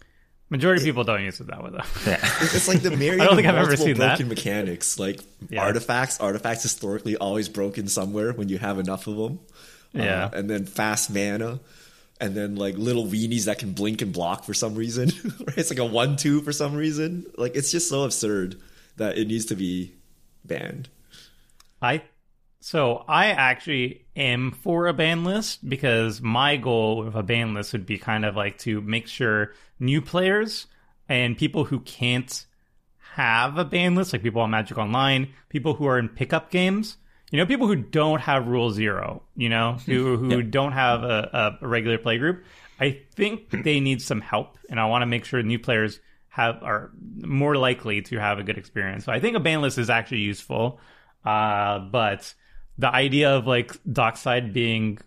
Majority 0.55 0.83
of 0.83 0.87
people 0.87 1.03
don't 1.03 1.25
use 1.25 1.41
it 1.41 1.49
that 1.49 1.65
way 1.65 1.71
though. 1.71 2.11
Yeah. 2.11 2.21
It's 2.41 2.69
like 2.69 2.81
the 2.81 2.93
myriad 2.93 3.21
I 3.23 3.25
don't 3.25 3.33
of 3.33 3.37
think 3.39 3.49
I've 3.49 3.57
ever 3.57 3.67
multiple 3.67 3.87
seen 3.87 3.99
that. 3.99 4.19
broken 4.19 4.29
mechanics, 4.29 5.01
like 5.01 5.21
Yeah. 5.51 5.65
artifacts. 5.65 6.21
Artifacts 6.21 6.63
historically 6.63 7.17
always 7.17 7.49
broken 7.49 7.89
somewhere 7.89 8.33
when 8.33 8.49
you 8.49 8.59
have 8.59 8.79
enough 8.79 9.09
of 9.09 9.17
them. 9.17 9.41
Uh, 9.97 10.03
yeah. 10.05 10.31
and 10.33 10.49
then 10.49 10.65
fast 10.65 11.11
mana, 11.11 11.59
and 12.21 12.37
then 12.37 12.55
like 12.55 12.77
little 12.77 13.05
weenies 13.05 13.47
that 13.47 13.59
can 13.59 13.73
blink 13.73 14.01
and 14.01 14.13
block 14.13 14.45
for 14.45 14.55
some 14.55 14.77
reason. 14.77 15.11
it's 15.57 15.71
like 15.71 15.81
a 15.81 15.85
one-two 15.85 16.41
for 16.43 16.53
some 16.53 16.75
reason. 16.77 17.27
Like 17.37 17.57
it's 17.57 17.73
just 17.73 17.89
so 17.89 18.05
absurd 18.05 18.55
that 18.97 19.19
it 19.19 19.27
needs 19.27 19.47
to 19.47 19.57
be 19.57 19.93
banned. 20.45 20.89
I 21.83 22.03
so 22.61 23.05
I 23.09 23.27
actually 23.31 24.04
am 24.17 24.53
for 24.53 24.87
a 24.87 24.93
ban 24.93 25.25
list 25.25 25.69
because 25.69 26.21
my 26.21 26.57
goal 26.57 27.05
with 27.05 27.15
a 27.15 27.23
ban 27.23 27.55
list 27.55 27.73
would 27.73 27.87
be 27.87 27.99
kind 27.99 28.25
of 28.25 28.37
like 28.37 28.59
to 28.59 28.81
make 28.81 29.09
sure 29.09 29.53
new 29.79 30.01
players 30.01 30.67
and 31.09 31.37
people 31.37 31.65
who 31.65 31.81
can't 31.81 32.47
have 33.15 33.59
a 33.59 33.65
ban 33.65 33.95
list, 33.95 34.12
like 34.12 34.23
people 34.23 34.43
on 34.43 34.51
Magic 34.51 34.77
Online, 34.79 35.33
people 35.49 35.75
who 35.75 35.87
are 35.87 35.99
in 35.99 36.09
pickup 36.09 36.51
games, 36.51 36.97
you 37.31 37.39
know, 37.39 37.47
people 37.47 37.67
who 37.67 37.77
don't 37.77 38.21
have 38.21 38.47
Rule 38.47 38.71
Zero, 38.71 39.23
you 39.37 39.49
know, 39.49 39.73
who 39.87 40.17
who 40.17 40.43
don't 40.43 40.73
have 40.73 41.03
a, 41.03 41.57
a, 41.61 41.65
a 41.65 41.69
regular 41.69 41.99
play 41.99 42.19
group. 42.19 42.45
I 42.79 43.03
think 43.15 43.51
they 43.51 43.81
need 43.81 44.03
some 44.03 44.21
help, 44.21 44.59
and 44.69 44.81
I 44.81 44.87
want 44.87 45.03
to 45.03 45.07
make 45.07 45.25
sure 45.25 45.43
new 45.43 45.59
players 45.59 46.01
have 46.29 46.62
are 46.62 46.91
more 47.17 47.57
likely 47.57 48.03
to 48.03 48.19
have 48.19 48.39
a 48.39 48.43
good 48.43 48.59
experience. 48.59 49.05
So 49.05 49.12
I 49.12 49.21
think 49.21 49.37
a 49.37 49.41
ban 49.41 49.62
list 49.62 49.79
is 49.79 49.91
actually 49.91 50.21
useful, 50.21 50.81
uh, 51.25 51.79
but 51.79 52.35
the 52.79 52.93
idea 52.93 53.31
of 53.37 53.47
like 53.47 53.72
dockside 53.91 54.53
being 54.53 54.99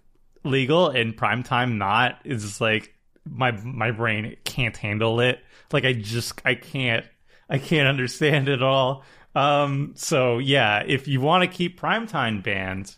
legal 0.43 0.89
and 0.89 1.15
primetime 1.15 1.77
not 1.77 2.19
is 2.23 2.43
just 2.43 2.61
like 2.61 2.93
my 3.29 3.51
my 3.51 3.91
brain 3.91 4.37
can't 4.43 4.77
handle 4.77 5.19
it. 5.19 5.39
Like 5.71 5.85
I 5.85 5.93
just 5.93 6.41
I 6.45 6.55
can't 6.55 7.05
I 7.49 7.57
can't 7.57 7.87
understand 7.87 8.49
it 8.49 8.61
all. 8.61 9.03
Um, 9.35 9.93
so 9.95 10.39
yeah, 10.39 10.83
if 10.85 11.07
you 11.07 11.21
want 11.21 11.43
to 11.43 11.55
keep 11.55 11.79
primetime 11.79 12.41
banned, 12.41 12.95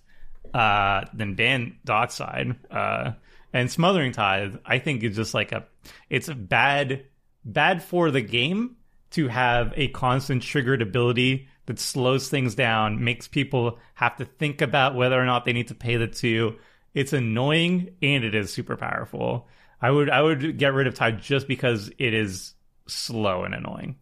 uh, 0.54 1.06
then 1.14 1.36
ban 1.36 1.78
dockside. 1.84 2.56
Uh, 2.72 3.14
and 3.52 3.72
smothering 3.72 4.12
tithe, 4.12 4.56
I 4.66 4.80
think 4.80 5.04
is 5.04 5.16
just 5.16 5.34
like 5.34 5.52
a 5.52 5.66
it's 6.10 6.28
a 6.28 6.36
bad 6.36 7.06
bad 7.44 7.84
for 7.84 8.12
the 8.12 8.22
game 8.22 8.76
to 9.12 9.28
have 9.28 9.74
a 9.76 9.88
constant 9.88 10.44
triggered 10.44 10.82
ability 10.82 11.48
that 11.70 11.80
slows 11.80 12.30
things 12.30 12.56
down, 12.56 13.04
makes 13.04 13.28
people 13.28 13.78
have 13.94 14.18
to 14.18 14.26
think 14.26 14.60
about 14.62 14.96
whether 14.96 15.22
or 15.22 15.26
not 15.26 15.46
they 15.46 15.54
need 15.54 15.68
to 15.68 15.76
pay 15.76 15.98
the 15.98 16.08
two. 16.08 16.58
It's 16.96 17.14
annoying 17.14 17.92
and 18.02 18.24
it 18.24 18.34
is 18.34 18.52
super 18.52 18.76
powerful. 18.76 19.48
I 19.80 19.92
would 19.92 20.10
I 20.10 20.20
would 20.20 20.58
get 20.58 20.74
rid 20.74 20.88
of 20.88 20.96
Tithe 20.96 21.20
just 21.20 21.48
because 21.48 21.92
it 22.00 22.16
is 22.16 22.56
slow 22.88 23.44
and 23.44 23.54
annoying. 23.54 23.98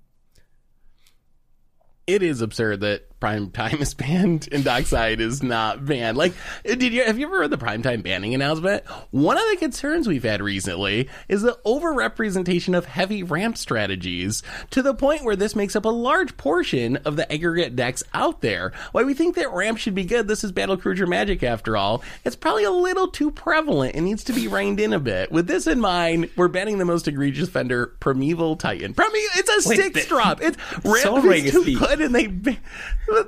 it 2.08 2.24
is 2.24 2.42
absurd 2.42 2.80
that 2.80 3.07
prime 3.20 3.50
time 3.50 3.82
is 3.82 3.94
banned 3.94 4.48
and 4.52 4.64
dockside 4.64 5.20
is 5.20 5.42
not 5.42 5.86
banned. 5.86 6.18
Like, 6.18 6.34
did 6.64 6.82
you 6.82 7.04
have 7.04 7.18
you 7.18 7.28
ever 7.28 7.40
read 7.40 7.50
the 7.50 7.58
prime 7.58 7.82
time 7.82 8.02
banning 8.02 8.36
announcement? 8.36 8.86
One 9.12 9.38
of 9.38 9.44
the 9.50 9.58
concerns 9.58 10.08
we've 10.08 10.24
had 10.24 10.42
recently 10.42 11.10
is 11.28 11.42
the 11.42 11.58
overrepresentation 11.66 12.78
of 12.78 12.86
heavy 12.86 13.24
ramp 13.24 13.58
strategies 13.58 14.44
to 14.72 14.82
the 14.82 14.94
point 14.94 15.24
where 15.24 15.36
this 15.36 15.56
makes 15.56 15.76
up 15.76 15.86
a 15.86 15.90
large 15.90 16.38
portion 16.38 16.98
of 16.98 17.16
the 17.16 17.32
aggregate 17.32 17.76
decks 17.76 18.04
out 18.14 18.42
there. 18.42 18.72
Why 18.92 19.04
we 19.04 19.14
think 19.14 19.36
that 19.36 19.52
ramp 19.52 19.78
should 19.78 19.96
be 19.96 20.06
good. 20.06 20.28
This 20.28 20.44
is 20.44 20.52
Battle 20.52 20.78
Cruiser 20.78 21.08
Magic 21.08 21.44
after 21.44 21.76
all. 21.76 22.04
It's 22.24 22.36
probably 22.36 22.66
a 22.66 22.72
little 22.72 23.08
too 23.08 23.32
prevalent 23.32 23.96
and 23.96 24.06
needs 24.06 24.24
to 24.26 24.34
be 24.34 24.48
reined 24.48 24.80
in 24.80 24.94
a 24.94 25.00
bit. 25.00 25.32
With 25.32 25.48
this 25.48 25.68
in 25.68 25.80
mind, 25.80 26.30
we're 26.36 26.48
banning 26.48 26.78
the 26.78 26.86
most 26.86 27.08
egregious 27.08 27.50
fender, 27.50 27.88
Primeval 28.00 28.58
Titan. 28.58 28.94
Prime, 28.94 29.10
it's 29.14 29.66
a 29.66 29.70
Wait, 29.70 29.78
six 29.78 30.06
drop. 30.06 30.42
It's 30.42 30.58
ramp 30.84 31.00
So 31.00 31.32
is 31.32 31.52
too 31.52 31.78
good 31.78 32.02
and 32.02 32.14
they 32.14 32.28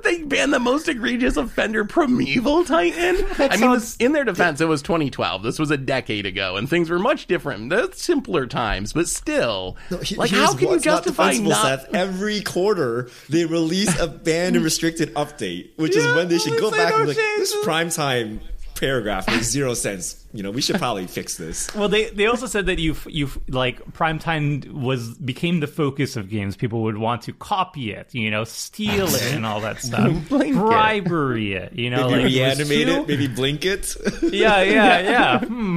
they 0.02 0.22
banned 0.22 0.52
the 0.52 0.58
most 0.58 0.88
egregious 0.88 1.36
offender 1.36 1.84
primeval 1.84 2.64
titan? 2.64 3.24
I 3.38 3.56
mean 3.56 3.80
in 3.98 4.12
their 4.12 4.24
defense 4.24 4.60
it 4.60 4.66
was 4.66 4.82
2012 4.82 5.42
this 5.42 5.58
was 5.58 5.70
a 5.70 5.76
decade 5.76 6.26
ago 6.26 6.56
and 6.56 6.68
things 6.68 6.90
were 6.90 6.98
much 6.98 7.26
different. 7.26 7.70
That's 7.70 8.02
simpler 8.02 8.46
times 8.46 8.92
but 8.92 9.08
still 9.08 9.76
He- 10.02 10.16
like 10.16 10.30
how 10.30 10.52
can 10.52 10.68
you 10.68 10.74
not 10.74 10.82
justify 10.82 11.30
defensible, 11.30 11.50
not, 11.50 11.80
Seth. 11.82 11.94
Every 11.94 12.40
quarter 12.42 13.10
they 13.28 13.44
release 13.44 13.98
a 13.98 14.06
banned 14.06 14.56
and 14.56 14.64
restricted 14.64 15.14
update, 15.14 15.70
which 15.76 15.96
is 15.96 16.04
when 16.14 16.28
they 16.28 16.38
should 16.38 16.58
go 16.58 16.70
back 16.70 16.90
no 16.90 16.96
and 16.96 17.04
be 17.04 17.08
like, 17.08 17.16
this 17.16 17.54
prime 17.64 17.90
time 17.90 18.40
paragraph 18.80 19.26
makes 19.28 19.46
zero 19.50 19.74
sense. 19.74 20.26
You 20.32 20.42
know, 20.42 20.50
we 20.50 20.60
should 20.62 20.76
probably 20.78 21.06
fix 21.06 21.36
this. 21.36 21.68
Well, 21.76 21.88
they 21.88 22.10
they 22.10 22.26
also 22.26 22.46
said 22.46 22.66
that 22.66 22.78
you 22.78 22.96
you 23.06 23.28
like 23.48 23.84
primetime 23.92 24.66
was 24.72 25.14
became 25.18 25.60
the 25.60 25.66
focus 25.66 26.16
of 26.16 26.28
games. 26.30 26.56
People 26.56 26.82
would 26.82 26.96
want 26.96 27.22
to 27.22 27.32
copy 27.32 27.92
it, 27.92 28.14
you 28.14 28.30
know, 28.30 28.44
steal 28.44 29.06
it, 29.08 29.32
and 29.34 29.44
all 29.46 29.60
that 29.60 29.78
stuff, 29.88 30.10
Blink 30.28 30.56
it. 30.56 31.52
it, 31.52 31.72
you 31.74 31.90
know, 31.90 32.08
Maybe 32.10 32.22
like 32.22 32.32
it 32.32 32.36
reanimate 32.36 32.86
too- 32.88 33.02
it, 33.02 33.08
maybe 33.08 33.26
blink 33.28 33.64
it. 33.64 33.94
Yeah, 34.22 34.62
yeah, 34.62 34.98
yeah. 35.00 35.38
Hmm. 35.44 35.76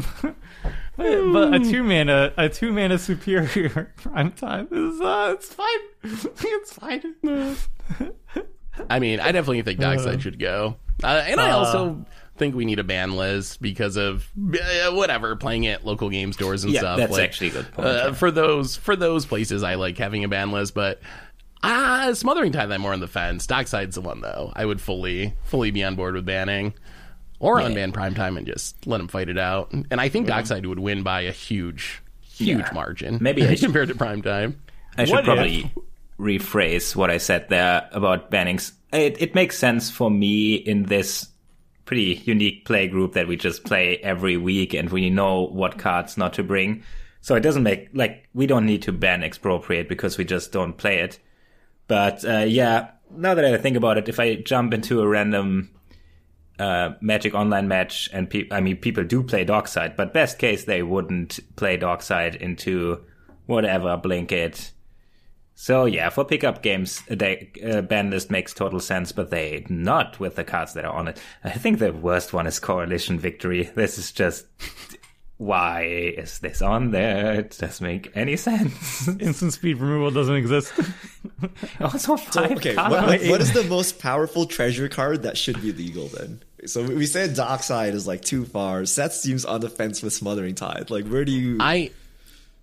But, 0.96 1.32
but 1.34 1.54
a 1.56 1.60
two 1.60 1.84
mana 1.84 2.32
a 2.38 2.50
two 2.50 2.72
mana 2.72 3.00
superior 3.00 3.92
primetime 3.98 4.68
is 4.72 5.02
uh, 5.02 5.34
it's 5.36 5.52
fine. 5.52 5.80
it's 6.04 6.74
fine. 6.74 7.16
i 8.90 9.00
mean 9.00 9.20
i 9.20 9.32
definitely 9.32 9.62
think 9.62 9.80
dockside 9.80 10.22
should 10.22 10.40
go 10.40 10.76
uh, 11.04 11.24
and 11.28 11.40
i 11.40 11.52
also 11.52 12.04
think 12.38 12.56
we 12.56 12.66
need 12.66 12.80
a 12.80 12.84
ban 12.84 13.16
list 13.16 13.62
because 13.62 13.96
of 13.96 14.28
uh, 14.54 14.92
whatever 14.92 15.36
playing 15.36 15.68
at 15.68 15.86
local 15.86 16.10
game 16.10 16.34
stores 16.34 16.64
and 16.64 16.74
Yeah, 16.74 16.80
stuff 16.80 16.98
that's 16.98 17.12
like, 17.12 17.22
actually 17.24 17.48
a 17.50 17.52
good 17.52 17.72
point, 17.72 17.88
uh, 17.88 17.92
yeah. 18.08 18.12
for 18.14 18.32
those 18.32 18.76
for 18.76 18.96
those 18.96 19.26
places 19.28 19.62
i 19.62 19.76
like 19.76 19.98
having 20.00 20.24
a 20.24 20.28
ban 20.28 20.52
list 20.52 20.74
but 20.74 21.00
Ah, 21.66 22.12
smothering 22.14 22.52
tithe. 22.52 22.70
I'm 22.74 22.82
more 22.82 22.92
on 22.92 23.00
the 23.00 23.08
fence. 23.08 23.48
Dockside's 23.48 23.96
the 23.96 24.02
one 24.02 24.20
though. 24.20 24.52
I 24.54 24.66
would 24.66 24.82
fully, 24.82 25.34
fully 25.46 25.72
be 25.72 25.82
on 25.82 25.96
board 25.96 26.14
with 26.14 26.26
banning, 26.26 26.74
or 27.40 27.62
Yeah. 27.62 27.70
unban 27.70 27.94
prime 27.94 28.14
time 28.16 28.36
and 28.36 28.46
just 28.46 28.86
let 28.86 28.98
them 28.98 29.08
fight 29.08 29.30
it 29.30 29.38
out. 29.38 29.72
And 29.72 30.02
I 30.02 30.10
think 30.10 30.28
Dockside 30.28 30.66
would 30.66 30.80
win 30.80 31.04
by 31.04 31.22
a 31.22 31.32
huge, 31.32 32.02
huge 32.22 32.58
Yeah. 32.58 32.70
margin. 32.74 33.18
Maybe 33.22 33.48
I 33.48 33.52
should- 33.56 33.68
compared 33.68 33.88
to 33.88 33.96
prime 33.96 34.22
time. 34.22 34.60
I 34.98 35.06
should 35.06 35.14
What 35.14 35.24
probably 35.24 35.72
rephrase 36.20 36.98
what 36.98 37.10
I 37.10 37.18
said 37.18 37.48
there 37.48 37.88
about 37.94 38.30
bannings. 38.30 38.74
It, 38.92 39.22
it 39.22 39.34
makes 39.36 39.58
sense 39.58 39.90
for 39.90 40.12
me 40.12 40.56
in 40.56 40.84
this 40.84 41.30
pretty 41.86 42.22
unique 42.26 42.66
play 42.66 42.88
group 42.88 43.14
that 43.14 43.28
we 43.28 43.36
just 43.36 43.64
play 43.64 43.98
every 43.98 44.38
week 44.38 44.74
and 44.74 44.90
we 44.90 45.10
know 45.10 45.48
what 45.48 45.78
cards 45.78 46.18
not 46.18 46.34
to 46.34 46.44
bring. 46.44 46.84
So 47.22 47.36
it 47.36 47.42
doesn't 47.42 47.64
make, 47.64 47.90
like, 47.94 48.28
we 48.34 48.48
don't 48.48 48.66
need 48.66 48.82
to 48.84 48.92
ban 48.92 49.24
expropriate 49.24 49.88
because 49.88 50.18
we 50.18 50.26
just 50.26 50.52
don't 50.52 50.78
play 50.78 51.00
it. 51.00 51.20
But, 51.88 52.26
uh, 52.26 52.46
yeah, 52.48 52.92
now 53.16 53.34
that 53.34 53.46
I 53.46 53.58
think 53.58 53.78
about 53.78 53.98
it, 53.98 54.10
if 54.10 54.20
I 54.20 54.36
jump 54.36 54.74
into 54.74 55.02
a 55.02 55.08
random, 55.08 55.70
uh, 56.60 56.92
Magic 57.02 57.34
Online 57.34 57.68
match 57.68 58.10
and 58.14 58.30
pe- 58.30 58.48
I 58.52 58.62
mean, 58.62 58.78
people 58.78 59.04
do 59.04 59.24
play 59.24 59.44
Dockside, 59.44 59.96
but 59.96 60.14
best 60.14 60.38
case, 60.38 60.66
they 60.66 60.84
wouldn't 60.84 61.40
play 61.56 61.78
Dockside 61.78 62.36
into 62.36 63.04
whatever, 63.46 63.98
Blinket, 63.98 64.72
so 65.56 65.86
yeah, 65.86 66.10
for 66.10 66.26
pickup 66.26 66.62
games, 66.64 67.02
a 67.10 67.16
day, 67.16 67.52
uh, 67.66 67.82
ban 67.82 68.10
list 68.10 68.32
makes 68.32 68.54
total 68.54 68.80
sense, 68.80 69.12
but 69.12 69.30
they 69.30 69.66
not 69.70 70.20
with 70.20 70.36
the 70.36 70.44
cards 70.44 70.74
that 70.74 70.86
are 70.86 70.94
on 70.94 71.08
it. 71.08 71.22
I 71.44 71.52
think 71.52 71.80
the 71.80 71.94
worst 71.94 72.34
one 72.34 72.48
is 72.48 72.60
Coalition 72.60 73.20
Victory. 73.20 73.70
This 73.76 73.98
is 73.98 74.12
just 74.12 74.46
why 75.38 75.84
is 75.84 76.40
this 76.40 76.62
on 76.62 76.92
there? 76.92 77.34
It 77.40 77.58
doesn't 77.60 77.86
make 77.86 78.12
any 78.16 78.38
sense. 78.38 79.08
Instant 79.20 79.54
speed 79.54 79.78
removal 79.78 80.12
doesn't 80.12 80.36
exist. 80.36 80.72
also, 81.82 82.16
five 82.18 82.52
okay, 82.54 82.76
cards. 82.76 82.92
what, 82.92 83.08
what- 83.08 83.30
what 83.30 83.42
is 83.42 83.52
the 83.54 83.64
most 83.64 84.00
powerful 84.00 84.46
treasure 84.46 84.88
card 84.88 85.24
that 85.24 85.38
should 85.38 85.62
be 85.62 85.72
legal 85.74 86.08
then? 86.08 86.42
So 86.66 86.84
we 86.84 87.06
said 87.08 87.36
Dockside 87.36 87.94
is 87.94 88.08
like 88.08 88.22
too 88.22 88.46
far. 88.46 88.86
Seth 88.86 89.14
seems 89.14 89.44
on 89.44 89.60
the 89.60 89.70
fence 89.70 90.02
with 90.02 90.14
Smothering 90.14 90.56
Tithe. 90.56 90.90
Like, 90.90 91.06
where 91.08 91.26
do 91.26 91.32
you? 91.34 91.58
I 91.60 91.92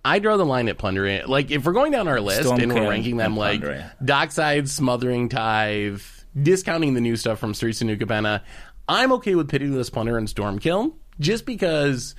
I 0.03 0.19
draw 0.19 0.37
the 0.37 0.45
line 0.45 0.67
at 0.69 0.77
plundering. 0.77 1.27
Like 1.27 1.51
if 1.51 1.65
we're 1.65 1.73
going 1.73 1.91
down 1.91 2.07
our 2.07 2.19
list 2.19 2.49
and 2.49 2.73
we're 2.73 2.89
ranking 2.89 3.17
them 3.17 3.37
like 3.37 3.61
Dockside, 4.03 4.69
Smothering 4.69 5.29
Tithe, 5.29 6.01
discounting 6.41 6.93
the 6.93 7.01
new 7.01 7.15
stuff 7.15 7.39
from 7.39 7.53
Streets 7.53 7.81
of 7.81 7.87
New 7.87 7.97
Capenna, 7.97 8.41
I'm 8.87 9.11
okay 9.13 9.35
with 9.35 9.49
Pitiless 9.49 9.89
Plunder 9.91 10.17
and 10.17 10.27
Stormkiln 10.27 10.93
just 11.19 11.45
because 11.45 12.15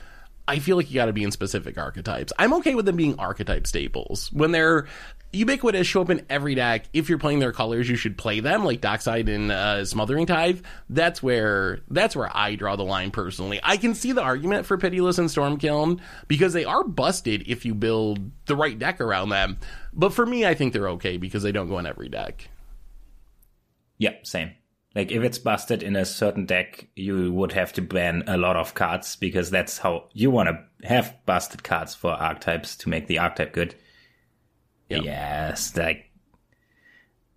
I 0.53 0.59
feel 0.59 0.77
like 0.77 0.91
you 0.91 0.97
got 0.97 1.07
to 1.07 1.15
be 1.15 1.25
in 1.25 1.31
specific 1.31 1.79
archetypes. 1.79 2.31
I'm 2.39 2.53
okay 2.53 2.75
with 2.75 2.85
them 2.85 2.97
being 2.97 3.19
archetype 3.19 3.67
staples 3.67 4.31
when 4.35 4.53
they're 4.53 4.87
ubiquitous, 5.33 5.87
show 5.87 6.03
up 6.03 6.11
in 6.11 6.27
every 6.29 6.55
deck. 6.55 6.91
If 6.93 7.09
you're 7.09 7.17
playing 7.17 7.39
their 7.39 7.53
colors, 7.53 7.89
you 7.89 7.97
should 7.97 8.19
play 8.19 8.41
them, 8.41 8.63
like 8.63 8.83
Dockside 8.83 9.31
and 9.31 9.51
uh, 9.51 9.87
Smothering 9.87 10.27
Tithe. 10.27 10.61
That's 10.91 11.23
where 11.23 11.81
that's 11.89 12.15
where 12.15 12.31
I 12.37 12.55
draw 12.55 12.77
the 12.77 12.83
line 12.83 13.13
personally. 13.13 13.61
I 13.63 13.79
can 13.79 13.95
see 13.95 14.13
the 14.13 14.21
argument 14.21 14.67
for 14.67 14.77
Pitiless 14.77 15.19
and 15.19 15.31
Stormkiln 15.31 16.01
because 16.29 16.53
they 16.53 16.67
are 16.67 16.85
busted 16.85 17.45
if 17.47 17.65
you 17.65 17.75
build 17.75 18.31
the 18.45 18.55
right 18.55 18.79
deck 18.79 19.01
around 19.01 19.31
them. 19.31 19.57
But 19.95 20.13
for 20.13 20.27
me, 20.27 20.45
I 20.45 20.53
think 20.53 20.75
they're 20.75 20.91
okay 20.91 21.17
because 21.17 21.43
they 21.43 21.53
don't 21.53 21.71
go 21.71 21.79
in 21.79 21.87
every 21.87 22.11
deck. 22.11 22.51
Yep, 23.97 24.27
same. 24.27 24.51
Like 24.95 25.11
if 25.11 25.23
it's 25.23 25.39
busted 25.39 25.83
in 25.83 25.97
a 25.97 26.05
certain 26.05 26.45
deck, 26.45 26.89
you 26.95 27.33
would 27.33 27.53
have 27.53 27.73
to 27.75 27.83
ban 27.83 28.25
a 28.27 28.37
lot 28.37 28.57
of 28.57 28.75
cards 28.75 29.17
because 29.17 29.51
that's 29.51 29.79
how 29.79 30.09
you 30.13 30.31
want 30.31 30.51
to 30.51 30.87
have 30.87 31.17
busted 31.25 31.65
cards 31.65 31.95
for 31.95 32.11
archetypes 32.11 32.77
to 32.77 32.89
make 32.89 33.07
the 33.07 33.19
archetype 33.19 33.53
good. 33.53 33.75
Yep. 34.91 35.05
Yes, 35.05 35.77
like 35.77 36.12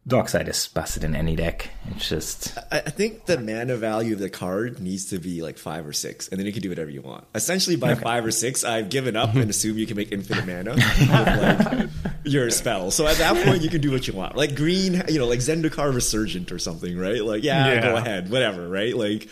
Dockside 0.07 0.48
is 0.48 0.68
busted 0.68 1.03
in 1.03 1.15
any 1.15 1.36
deck. 1.36 1.68
It's 1.90 2.07
just 2.07 2.56
I 2.72 2.77
I 2.77 2.90
think 2.91 3.26
the 3.26 3.40
mana 3.40 3.76
value 3.76 4.14
of 4.14 4.19
the 4.19 4.30
card 4.30 4.80
needs 4.80 5.06
to 5.06 5.18
be 5.18 5.41
like 5.41 5.57
five 5.57 5.88
or 5.88 5.94
six, 5.94 6.27
and 6.27 6.38
then 6.40 6.45
you 6.45 6.53
can 6.53 6.61
do 6.61 6.69
whatever 6.69 6.91
you 6.91 7.02
want. 7.02 7.23
Essentially, 7.34 7.76
by 7.76 7.95
five 7.95 8.23
or 8.23 8.30
six, 8.30 8.64
I've 8.64 8.90
given 8.90 9.15
up 9.15 9.34
and 9.34 9.49
assume 9.49 9.80
you 9.80 9.88
can 9.88 9.98
make 9.98 10.11
infinite 10.11 10.45
mana 10.45 10.76
with 10.76 11.10
like 11.10 11.90
your 12.23 12.52
spell. 12.52 12.91
So 12.91 13.07
at 13.07 13.18
that 13.18 13.44
point, 13.48 13.64
you 13.64 13.69
can 13.69 13.82
do 13.82 13.90
what 13.90 14.07
you 14.07 14.14
want. 14.14 14.36
Like 14.38 14.56
green, 14.56 15.02
you 15.10 15.18
know, 15.18 15.26
like 15.26 15.40
Zendikar 15.40 15.91
Resurgent 15.91 16.52
or 16.52 16.60
something, 16.60 16.95
right? 16.95 17.23
Like 17.26 17.44
yeah, 17.44 17.73
Yeah. 17.73 17.82
go 17.82 17.95
ahead, 17.95 18.30
whatever, 18.30 18.69
right? 18.69 18.95
Like, 18.95 19.27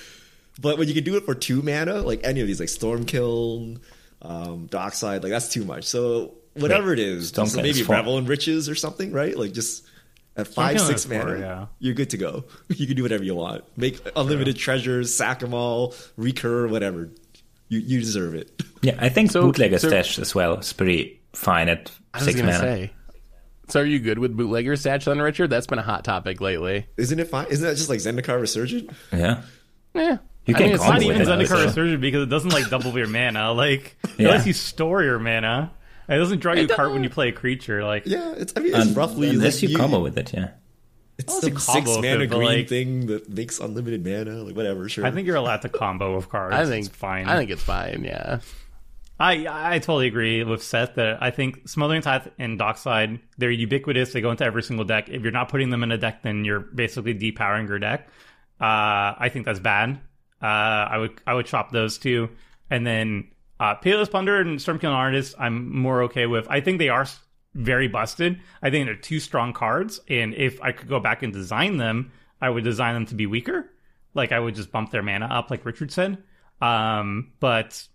but 0.59 0.79
when 0.79 0.87
you 0.87 0.95
can 0.95 1.03
do 1.03 1.17
it 1.17 1.25
for 1.25 1.35
two 1.35 1.61
mana, 1.61 2.01
like 2.01 2.21
any 2.23 2.41
of 2.41 2.47
these, 2.47 2.59
like 2.59 2.69
Stormkiln, 2.69 3.79
um, 4.23 4.65
Dockside, 4.71 5.21
like 5.21 5.31
that's 5.31 5.49
too 5.49 5.65
much. 5.65 5.83
So 5.83 6.33
whatever 6.55 6.93
it 6.93 6.99
is, 6.99 7.31
just 7.31 7.55
maybe. 7.55 7.83
Revel 7.83 8.17
in 8.17 8.25
Riches 8.25 8.69
or 8.69 8.73
something, 8.75 9.11
right? 9.11 9.37
Like 9.37 9.51
just. 9.53 9.85
At 10.35 10.47
five, 10.47 10.77
Stormkiln 10.77 10.87
six 10.87 11.01
is 11.01 11.11
four, 11.11 11.25
mana, 11.25 11.39
yeah. 11.39 11.65
you're 11.79 11.93
good 11.93 12.09
to 12.11 12.17
go. 12.17 12.45
You 12.69 12.87
can 12.87 12.95
do 12.95 13.03
whatever 13.03 13.23
you 13.23 13.35
want. 13.35 13.63
Make 13.77 13.99
unlimited 14.15 14.55
treasures, 14.57 15.13
sack 15.13 15.39
them 15.39 15.53
all, 15.53 15.93
recur, 16.17 16.67
whatever. 16.67 17.09
You 17.69 17.79
you 17.79 17.99
deserve 17.99 18.33
it. 18.35 18.61
yeah. 18.81 18.95
I 18.99 19.09
think 19.09 19.31
So- 19.31 19.43
bootlegger 19.43 19.77
so- 19.79 19.89
stash 19.89 20.17
as 20.19 20.33
well 20.33 20.57
is 20.57 20.73
pretty 20.73 21.21
fine 21.33 21.69
at 21.69 21.91
I 22.13 22.17
was 22.19 22.25
six 22.25 22.39
gonna 22.39 22.51
mana. 22.51 22.59
say. 22.63 22.91
So 23.69 23.79
are 23.81 23.85
you 23.85 23.99
good 23.99 24.19
with 24.19 24.35
bootlegger 24.35 24.75
stash 24.75 25.05
then, 25.05 25.21
Richard? 25.21 25.49
That's 25.49 25.67
been 25.67 25.79
a 25.79 25.83
hot 25.83 26.03
topic 26.03 26.41
lately. 26.41 26.85
Isn't 26.97 27.19
it 27.19 27.29
fine? 27.29 27.47
Isn't 27.49 27.65
that 27.67 27.77
just 27.77 27.89
like 27.89 27.99
Zendikar 27.99 28.39
Resurgent? 28.41 28.89
Yeah, 29.11 29.41
Yeah. 29.95 30.17
You 30.45 30.55
I 30.55 30.57
can 30.57 30.65
mean, 30.67 30.75
it's 30.75 30.83
combo 30.83 30.99
Not 30.99 31.01
not 31.01 31.01
even 31.03 31.21
it, 31.21 31.27
Zendikar 31.27 31.47
so- 31.47 31.63
Resurgent 31.65 32.01
because 32.01 32.23
it 32.23 32.29
doesn't 32.29 32.51
like 32.51 32.69
double 32.69 32.95
your 32.97 33.07
mana. 33.07 33.53
Like 33.53 33.95
Yeah. 34.17 34.27
unless 34.29 34.45
you 34.47 34.53
store 34.53 35.01
your 35.03 35.17
mana, 35.19 35.71
it 36.09 36.17
doesn't 36.17 36.39
draw 36.39 36.53
you 36.53 36.65
a 36.65 36.67
card 36.67 36.91
when 36.91 37.03
you 37.03 37.09
play 37.09 37.29
a 37.29 37.31
creature. 37.31 37.83
Like 37.83 38.05
Yeah, 38.05 38.33
it's. 38.37 38.53
I 38.55 38.59
mean, 38.61 38.75
it's 38.75 38.87
Un- 38.89 38.93
roughly 38.93 39.29
unless 39.29 39.61
like 39.61 39.71
you 39.71 39.77
combo 39.77 39.99
with 40.01 40.17
it. 40.17 40.33
Yeah, 40.33 40.49
It's 41.17 41.27
Well, 41.27 41.37
it's 41.45 41.57
a 41.57 41.59
some 41.59 41.85
six 41.85 41.95
mana 41.97 42.23
it, 42.23 42.27
green 42.27 42.41
like- 42.43 42.69
thing 42.69 43.05
that 43.07 43.29
makes 43.29 43.59
unlimited 43.59 44.05
mana. 44.05 44.43
Like 44.43 44.55
whatever, 44.55 44.87
sure. 44.89 45.05
I 45.05 45.11
think 45.11 45.27
you're 45.27 45.35
allowed 45.35 45.61
to 45.63 45.69
combo 45.69 46.15
with 46.15 46.29
cards. 46.29 46.55
I 46.55 46.65
think 46.65 46.87
it's 46.87 46.95
fine. 46.95 47.27
I 47.27 47.37
think 47.37 47.51
it's 47.51 47.63
fine. 47.63 48.03
Yeah. 48.03 48.39
I 49.19 49.75
I 49.75 49.79
totally 49.79 50.07
agree 50.07 50.43
with 50.43 50.63
Seth 50.63 50.95
that 50.95 51.21
I 51.21 51.29
think 51.29 51.67
Smothering 51.69 52.01
Tithe 52.01 52.27
and 52.39 52.57
Dockside 52.57 53.19
they're 53.37 53.51
ubiquitous. 53.51 54.11
They 54.11 54.21
go 54.21 54.31
into 54.31 54.43
every 54.43 54.63
single 54.63 54.85
deck. 54.85 55.07
If 55.07 55.21
you're 55.21 55.31
not 55.31 55.49
putting 55.49 55.69
them 55.69 55.83
in 55.83 55.91
a 55.91 55.97
deck, 55.97 56.23
then 56.23 56.43
you're 56.45 56.59
basically 56.61 57.13
depowering 57.13 57.67
your 57.69 57.79
deck. 57.79 58.07
Uh, 58.59 59.13
I 59.19 59.29
think 59.31 59.45
that's 59.45 59.59
bad. 59.59 59.99
Uh, 60.41 60.45
I 60.45 60.97
would 60.97 61.11
I 61.27 61.35
would 61.35 61.45
chop 61.45 61.71
those 61.71 61.99
two, 61.99 62.29
and 62.71 62.85
then 62.87 63.27
uh, 63.63 63.75
Pitiless 63.75 64.09
Plunder 64.09 64.41
and 64.41 64.59
Stormkiln 64.59 64.91
Artist. 64.91 65.35
I'm 65.39 65.73
more 65.73 66.03
okay 66.03 66.25
with. 66.25 66.45
I 66.49 66.59
think 66.59 66.79
they 66.79 66.89
are 66.89 67.07
very 67.53 67.87
busted. 67.87 68.41
I 68.61 68.69
think 68.69 68.85
they're 68.87 68.95
two 68.95 69.21
strong 69.21 69.53
cards, 69.53 70.01
and 70.09 70.33
if 70.33 70.61
I 70.61 70.73
could 70.73 70.89
go 70.89 70.99
back 70.99 71.23
and 71.23 71.31
design 71.31 71.77
them, 71.77 72.11
I 72.41 72.49
would 72.49 72.65
design 72.65 72.93
them 72.93 73.05
to 73.05 73.15
be 73.15 73.25
weaker. 73.25 73.71
Like 74.13 74.33
I 74.33 74.39
would 74.39 74.55
just 74.55 74.69
bump 74.69 74.91
their 74.91 75.01
mana 75.01 75.27
up, 75.27 75.49
like 75.49 75.65
Richard 75.65 75.93
said. 75.93 76.21
Um, 76.61 77.31
but 77.39 77.87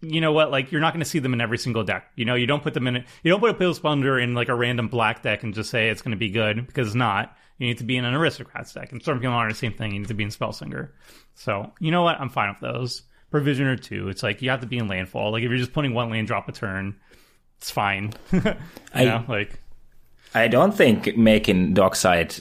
you 0.00 0.22
know 0.22 0.32
what? 0.32 0.50
Like 0.50 0.72
you're 0.72 0.80
not 0.80 0.94
going 0.94 1.04
to 1.04 1.10
see 1.10 1.18
them 1.18 1.34
in 1.34 1.42
every 1.42 1.58
single 1.58 1.84
deck. 1.84 2.10
You 2.16 2.24
know, 2.24 2.34
you 2.34 2.46
don't 2.46 2.62
put 2.62 2.72
them 2.72 2.86
in. 2.86 3.04
You 3.22 3.30
don't 3.30 3.40
put 3.40 3.50
a 3.50 3.54
Pale 3.54 3.74
Splendor 3.74 4.18
in 4.18 4.32
like 4.32 4.48
a 4.48 4.54
random 4.54 4.88
black 4.88 5.22
deck 5.22 5.42
and 5.42 5.52
just 5.52 5.68
say 5.68 5.90
it's 5.90 6.00
going 6.00 6.12
to 6.12 6.16
be 6.16 6.30
good 6.30 6.66
because 6.66 6.86
it's 6.86 6.96
not. 6.96 7.36
You 7.58 7.66
need 7.66 7.78
to 7.78 7.84
be 7.84 7.98
in 7.98 8.06
an 8.06 8.14
Aristocrats 8.14 8.72
deck. 8.72 8.92
And 8.92 9.02
Stormkill 9.02 9.32
Honor, 9.32 9.52
same 9.52 9.74
thing. 9.74 9.92
You 9.92 9.98
need 9.98 10.08
to 10.08 10.14
be 10.14 10.24
in 10.24 10.30
Spellslinger. 10.30 10.92
So 11.34 11.72
you 11.78 11.90
know 11.90 12.04
what? 12.04 12.18
I'm 12.18 12.30
fine 12.30 12.48
with 12.48 12.60
those. 12.60 13.02
Provisioner 13.30 13.76
two. 13.76 14.08
It's 14.08 14.22
like 14.22 14.40
you 14.42 14.50
have 14.50 14.60
to 14.60 14.66
be 14.66 14.78
in 14.78 14.88
landfall. 14.88 15.32
Like 15.32 15.42
if 15.42 15.48
you're 15.50 15.58
just 15.58 15.72
putting 15.72 15.94
one 15.94 16.10
land 16.10 16.26
drop 16.26 16.48
a 16.48 16.52
turn, 16.52 16.96
it's 17.58 17.70
fine. 17.70 18.12
I- 18.94 19.04
know, 19.04 19.24
like 19.28 19.60
I 20.34 20.48
don't 20.48 20.72
think 20.74 21.16
making 21.16 21.74
Dockside 21.74 22.36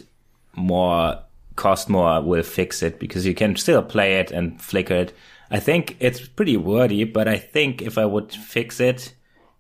more 0.56 1.20
cost 1.56 1.90
more 1.90 2.22
will 2.22 2.44
fix 2.44 2.84
it 2.84 3.00
because 3.00 3.26
you 3.26 3.34
can 3.34 3.56
still 3.56 3.82
play 3.82 4.20
it 4.20 4.32
and 4.32 4.62
flicker 4.62 4.94
it. 4.94 5.14
I 5.50 5.60
think 5.60 5.96
it's 6.00 6.28
pretty 6.28 6.58
wordy, 6.58 7.04
but 7.06 7.28
I 7.28 7.38
think 7.38 7.82
if 7.82 7.98
I 7.98 8.06
would 8.06 8.32
fix 8.32 8.80
it, 8.80 9.14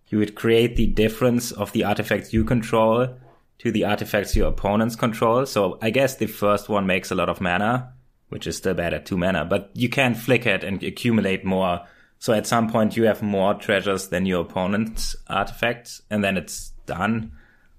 you 0.10 0.20
would 0.20 0.36
create 0.36 0.76
the 0.76 0.88
difference 0.88 1.52
of 1.52 1.72
the 1.72 1.84
artifacts 1.86 2.34
you 2.34 2.44
control 2.44 3.08
to 3.60 3.72
the 3.72 3.86
artifacts 3.86 4.36
your 4.36 4.50
opponents 4.50 4.96
control. 4.96 5.46
So 5.46 5.80
I 5.82 5.90
guess 5.90 6.16
the 6.16 6.28
first 6.28 6.70
one 6.70 6.86
makes 6.86 7.10
a 7.12 7.16
lot 7.16 7.30
of 7.30 7.42
mana, 7.42 7.94
which 8.30 8.48
is 8.48 8.58
still 8.58 8.74
bad 8.74 8.94
at 8.94 9.06
two 9.06 9.18
mana, 9.18 9.46
but 9.46 9.70
you 9.74 9.90
can 9.90 10.14
flicker 10.16 10.50
it 10.50 10.64
and 10.64 10.84
accumulate 10.84 11.46
more. 11.46 11.82
So 12.20 12.34
at 12.34 12.48
some 12.48 12.70
point 12.70 12.98
you 12.98 13.04
have 13.04 13.22
more 13.22 13.54
treasures 13.54 14.08
than 14.10 14.26
your 14.26 14.42
opponent's 14.42 15.16
artifacts, 15.28 16.02
and 16.10 16.24
then 16.24 16.36
it's 16.38 16.72
done. 16.86 17.32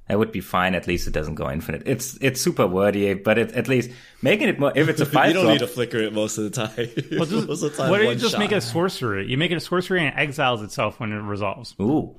That 0.08 0.18
would 0.18 0.32
be 0.32 0.40
fine. 0.40 0.74
At 0.74 0.86
least 0.86 1.06
it 1.06 1.12
doesn't 1.12 1.34
go 1.34 1.50
infinite. 1.50 1.82
It's 1.84 2.16
it's 2.22 2.40
super 2.40 2.66
wordy, 2.66 3.12
but 3.12 3.36
it, 3.36 3.52
at 3.52 3.68
least 3.68 3.90
making 4.22 4.48
it 4.48 4.58
more. 4.58 4.72
If 4.74 4.88
it's 4.88 5.02
a 5.02 5.06
five 5.16 5.28
you 5.28 5.34
don't 5.34 5.42
drop, 5.44 5.52
need 5.52 5.58
to 5.58 5.66
flicker 5.66 5.98
it 5.98 6.14
most 6.14 6.38
of 6.38 6.44
the 6.44 6.50
time. 6.50 6.88
well, 7.18 7.26
just, 7.26 7.46
most 7.48 7.62
of 7.62 7.72
the 7.72 7.76
time, 7.76 7.90
what 7.90 7.98
do 7.98 8.04
you 8.04 8.14
just 8.14 8.30
shot. 8.32 8.38
make 8.38 8.52
it 8.52 8.56
a 8.56 8.60
sorcery? 8.62 9.28
You 9.28 9.36
make 9.36 9.50
it 9.50 9.56
a 9.56 9.60
sorcery 9.60 10.00
and 10.00 10.08
it 10.08 10.18
exiles 10.18 10.62
itself 10.62 10.98
when 10.98 11.12
it 11.12 11.16
resolves. 11.20 11.74
ooh, 11.78 12.16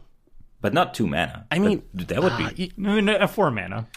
but 0.62 0.72
not 0.72 0.94
two 0.94 1.08
mana. 1.08 1.48
I 1.50 1.58
mean, 1.58 1.82
But 1.94 2.10
that 2.10 2.22
would 2.22 2.38
be 2.38 2.44
uh, 2.44 2.52
y- 2.60 2.70
No, 2.78 3.00
no, 3.00 3.16
a 3.16 3.28
four 3.28 3.50
mana. 3.50 3.88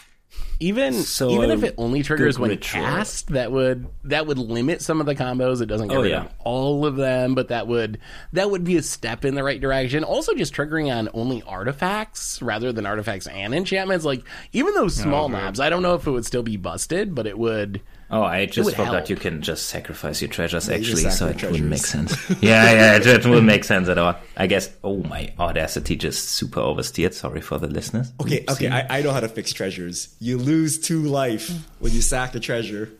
Even 0.59 0.93
So, 0.93 1.31
even 1.31 1.51
if 1.51 1.63
it 1.63 1.75
only 1.77 2.03
triggers 2.03 2.39
when 2.39 2.51
ritual. 2.51 2.81
cast, 2.81 3.27
that 3.29 3.51
would 3.51 3.87
that 4.05 4.27
would 4.27 4.37
limit 4.37 4.81
some 4.81 4.99
of 4.99 5.05
the 5.05 5.15
combos. 5.15 5.61
It 5.61 5.65
doesn't 5.65 5.89
get 5.89 5.97
Oh, 5.97 6.01
rid 6.03 6.11
yeah. 6.11 6.21
of 6.25 6.31
all 6.39 6.85
of 6.85 6.95
them, 6.95 7.35
but 7.35 7.49
that 7.49 7.67
would 7.67 7.99
that 8.31 8.49
would 8.49 8.63
be 8.63 8.77
a 8.77 8.81
step 8.83 9.25
in 9.25 9.35
the 9.35 9.43
right 9.43 9.59
direction. 9.59 10.03
Also, 10.03 10.33
just 10.35 10.53
triggering 10.53 10.95
on 10.95 11.09
only 11.13 11.41
artifacts 11.43 12.41
rather 12.41 12.71
than 12.71 12.85
artifacts 12.85 13.27
and 13.27 13.53
enchantments. 13.53 14.05
Like 14.05 14.23
even 14.53 14.73
those 14.73 14.95
small 14.95 15.25
okay. 15.25 15.33
knobs, 15.33 15.59
I 15.59 15.69
don't 15.69 15.81
know 15.83 15.95
if 15.95 16.07
it 16.07 16.11
would 16.11 16.25
still 16.25 16.43
be 16.43 16.57
busted, 16.57 17.13
but 17.15 17.27
it 17.27 17.37
would. 17.37 17.81
Oh, 18.15 18.21
I 18.21 18.45
just 18.45 18.69
forgot 18.75 18.93
help. 18.93 19.09
you 19.09 19.15
can 19.15 19.41
just 19.41 19.65
sacrifice 19.67 20.21
your 20.21 20.29
treasures 20.29 20.67
you 20.67 20.75
actually, 20.75 21.01
just 21.03 21.17
so 21.17 21.25
sack 21.27 21.37
it 21.37 21.41
your 21.41 21.51
wouldn't 21.51 21.69
make 21.71 21.85
sense. 21.85 22.29
yeah, 22.41 22.71
yeah, 22.71 22.95
it, 22.97 23.07
it 23.07 23.25
wouldn't 23.25 23.47
make 23.47 23.63
sense 23.63 23.89
at 23.89 23.97
all. 23.97 24.15
I 24.37 24.45
guess. 24.45 24.69
Oh 24.83 25.01
my 25.03 25.33
audacity 25.39 25.95
just 25.95 26.29
super 26.29 26.59
oversteered. 26.59 27.13
Sorry 27.15 27.41
for 27.41 27.57
the 27.57 27.67
listeners. 27.67 28.11
Okay, 28.21 28.45
okay, 28.49 28.69
I, 28.69 28.99
I 28.99 29.01
know 29.01 29.11
how 29.13 29.19
to 29.19 29.27
fix 29.27 29.51
treasures. 29.51 30.15
You 30.19 30.37
lose 30.37 30.77
two 30.79 31.01
life 31.03 31.49
when 31.79 31.91
you 31.91 32.01
sack 32.01 32.35
a 32.35 32.39
treasure. 32.39 32.91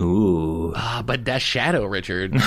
Ooh, 0.00 0.72
Ah, 0.74 1.02
but 1.04 1.26
that 1.26 1.42
Shadow, 1.42 1.84
Richard. 1.84 2.32
Look 2.32 2.42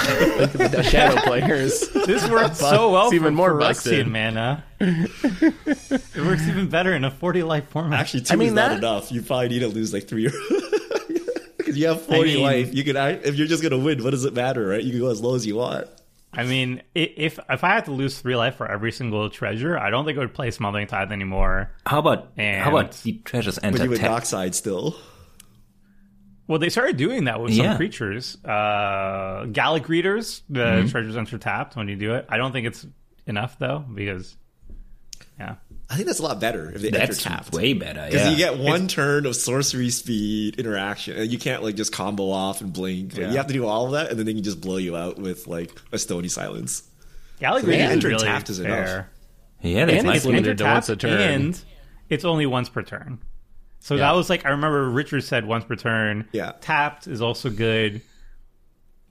at 0.59 0.71
the 0.71 0.83
Shadow 0.83 1.21
players. 1.21 1.87
This 1.89 2.27
works 2.29 2.59
so 2.59 2.91
well 2.91 3.05
It's 3.05 3.13
even 3.13 3.27
for 3.27 3.31
more 3.37 3.53
Phyrexian 3.53 4.07
mana. 4.09 4.63
it 4.79 6.25
works 6.25 6.47
even 6.47 6.69
better 6.69 6.93
in 6.93 7.03
a 7.03 7.11
40 7.11 7.43
life 7.43 7.69
format. 7.69 7.99
Actually, 7.99 8.21
two 8.21 8.33
I 8.33 8.35
mean, 8.37 8.47
is 8.49 8.53
not 8.55 8.69
that- 8.69 8.77
enough. 8.79 9.11
You 9.11 9.21
probably 9.21 9.49
need 9.49 9.59
to 9.59 9.67
lose 9.67 9.93
like 9.93 10.07
three 10.07 10.27
or 11.75 11.79
because 11.79 11.81
you 11.81 11.87
have 11.87 12.01
forty 12.01 12.33
mean- 12.35 12.43
life. 12.43 12.73
You 12.73 12.83
can 12.83 12.95
act- 12.97 13.25
if 13.25 13.35
you're 13.35 13.47
just 13.47 13.61
gonna 13.63 13.77
win. 13.77 14.03
What 14.03 14.11
does 14.11 14.25
it 14.25 14.33
matter, 14.33 14.67
right? 14.67 14.83
You 14.83 14.91
can 14.91 14.99
go 14.99 15.09
as 15.09 15.21
low 15.21 15.35
as 15.35 15.45
you 15.45 15.55
want. 15.55 15.87
I 16.37 16.43
mean, 16.43 16.81
if 16.93 17.39
if 17.49 17.63
I 17.63 17.69
had 17.69 17.85
to 17.85 17.91
lose 17.91 18.19
three 18.19 18.35
life 18.35 18.55
for 18.55 18.69
every 18.69 18.91
single 18.91 19.29
treasure, 19.29 19.77
I 19.77 19.89
don't 19.89 20.03
think 20.05 20.17
I 20.17 20.21
would 20.21 20.33
play 20.33 20.51
Smothering 20.51 20.87
Tithe 20.87 21.11
anymore. 21.11 21.71
how 21.85 21.99
about 21.99 22.31
And- 22.37 22.61
how 22.63 22.71
about 22.71 22.91
the 23.03 23.13
treasures 23.23 23.55
But 23.55 23.63
enter 23.65 23.83
you 23.85 23.89
would 23.91 23.99
tap? 23.99 24.09
dockside 24.11 24.53
still. 24.55 24.97
Well, 26.47 26.59
they 26.59 26.69
started 26.69 26.97
doing 26.97 27.23
that 27.23 27.41
with 27.41 27.55
some 27.55 27.65
Yeah. 27.65 27.75
creatures. 27.77 28.37
Uh, 28.45 29.45
Gala 29.51 29.79
Greeters, 29.79 30.41
the 30.49 30.59
Mm-hmm. 30.59 30.87
treasures 30.89 31.17
enter 31.17 31.37
tapped 31.39 31.75
when 31.75 31.87
you 31.87 31.95
do 31.95 32.13
it. 32.13 32.25
I 32.29 32.37
don't 32.37 32.51
think 32.51 32.67
it's 32.67 32.85
enough, 33.25 33.57
though, 33.57 33.79
because, 33.79 34.37
yeah. 35.39 35.55
I 35.89 35.95
think 35.95 36.07
that's 36.07 36.19
a 36.19 36.23
lot 36.23 36.39
better 36.39 36.71
if 36.73 36.81
they 36.81 36.89
That's 36.89 37.19
enter 37.25 37.29
tapped. 37.35 37.53
way 37.53 37.73
better. 37.73 38.03
Because 38.05 38.25
Yeah. 38.25 38.31
you 38.31 38.37
get 38.37 38.57
one 38.57 38.87
turn 38.87 39.25
of 39.27 39.35
sorcery 39.35 39.91
speed 39.91 40.59
interaction, 40.59 41.15
and 41.15 41.31
you 41.31 41.37
can't 41.37 41.61
like 41.63 41.75
just 41.75 41.91
combo 41.91 42.31
off 42.31 42.61
and 42.61 42.73
blink. 42.73 43.13
Like, 43.13 43.21
Yeah. 43.21 43.31
You 43.31 43.37
have 43.37 43.47
to 43.47 43.53
do 43.53 43.65
all 43.67 43.85
of 43.85 43.91
that, 43.91 44.09
and 44.09 44.17
then 44.17 44.25
they 44.25 44.33
can 44.33 44.43
just 44.43 44.61
blow 44.61 44.77
you 44.77 44.95
out 44.97 45.19
with 45.19 45.45
like 45.47 45.71
a 45.91 45.97
stony 45.99 46.27
silence. 46.27 46.83
Gallic 47.39 47.61
So 47.65 47.67
they 47.67 47.81
is 47.83 47.91
enter 47.91 48.07
really 48.07 48.23
tapped 48.25 48.49
is 48.49 48.59
enough. 48.59 49.05
yeah, 49.61 49.85
that's 49.85 49.97
And 49.97 50.07
nice. 50.07 50.17
it's 50.17 50.25
limited 50.25 50.57
to 50.57 50.63
once 50.63 50.89
a 50.89 50.95
turn. 50.95 51.11
And 51.21 51.61
it's 52.09 52.25
only 52.25 52.45
once 52.47 52.67
per 52.69 52.81
turn. 52.81 53.19
So 53.79 53.97
that 53.97 54.15
was 54.15 54.29
like, 54.29 54.43
I 54.45 54.49
remember 54.49 54.89
Richard 54.89 55.23
said 55.23 55.45
once 55.45 55.65
per 55.65 55.75
turn. 55.75 56.27
Yeah. 56.31 56.53
Tapped 56.61 57.05
is 57.07 57.21
also 57.21 57.51
good. 57.51 58.01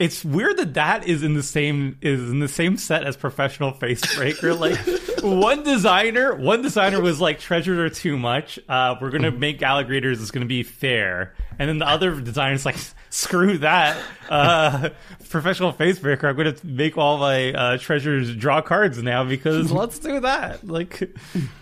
It, 0.04 0.14
it's 0.14 0.24
weird 0.24 0.58
that 0.58 0.74
that 0.74 1.08
is 1.08 1.22
in 1.22 1.34
the 1.34 1.42
same 1.42 1.98
is 2.00 2.30
in 2.30 2.38
the 2.38 2.48
same 2.48 2.76
set 2.76 3.04
as 3.04 3.16
professional 3.16 3.72
facebreaker. 3.72 4.58
like 5.18 5.22
one 5.22 5.62
designer, 5.62 6.34
one 6.34 6.62
designer 6.62 7.00
was 7.00 7.20
like 7.20 7.40
treasures 7.40 7.78
are 7.78 7.88
too 7.92 8.18
much. 8.18 8.58
Uh, 8.68 8.96
we're 9.00 9.10
gonna 9.10 9.30
make 9.30 9.62
alligators. 9.62 10.20
It's 10.20 10.30
gonna 10.30 10.46
be 10.46 10.62
fair, 10.62 11.34
and 11.58 11.68
then 11.68 11.78
the 11.78 11.88
other 11.88 12.20
designer's 12.20 12.64
like, 12.66 12.76
screw 13.10 13.58
that. 13.58 13.96
Uh, 14.28 14.90
professional 15.30 15.72
facebreaker. 15.72 16.24
I'm 16.24 16.36
gonna 16.36 16.56
make 16.62 16.98
all 16.98 17.18
my 17.18 17.52
uh, 17.52 17.78
treasures 17.78 18.34
draw 18.36 18.60
cards 18.60 19.02
now 19.02 19.24
because 19.24 19.72
let's 19.72 19.98
do 19.98 20.20
that. 20.20 20.66
Like, 20.66 21.10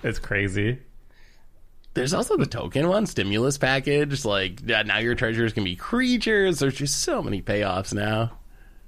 it's 0.03 0.19
crazy. 0.19 0.81
There's 1.95 2.15
also 2.15 2.37
the 2.37 2.47
token 2.47 2.89
one, 2.89 3.07
stimulus 3.07 3.59
package. 3.59 4.25
Like 4.25 4.63
now 4.63 4.99
your 4.99 5.15
treasures 5.15 5.53
can 5.53 5.65
be 5.65 5.77
creatures. 5.77 6.59
There's 6.59 6.75
just 6.75 7.03
so 7.03 7.23
many 7.23 7.43
payoffs 7.43 7.93
now. 7.93 8.33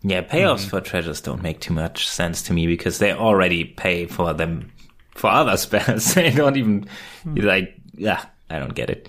Yeah, 0.03 0.23
payoffs 0.23 0.65
hmm. 0.65 0.71
for 0.71 0.81
treasures 0.81 1.21
don't 1.21 1.43
make 1.43 1.61
too 1.61 1.75
much 1.75 2.09
sense 2.09 2.43
to 2.43 2.53
me 2.53 2.67
because 2.67 2.99
they 2.99 3.13
already 3.13 3.65
pay 3.65 4.07
for 4.07 4.35
them 4.35 4.71
for 5.15 5.29
other 5.29 5.57
spells. 5.57 6.15
they 6.15 6.31
don't 6.31 6.57
even 6.57 6.89
hmm. 7.23 7.35
like. 7.37 7.75
Yeah, 7.97 8.25
I 8.51 8.59
don't 8.59 8.75
get 8.75 8.91
it. 8.91 9.09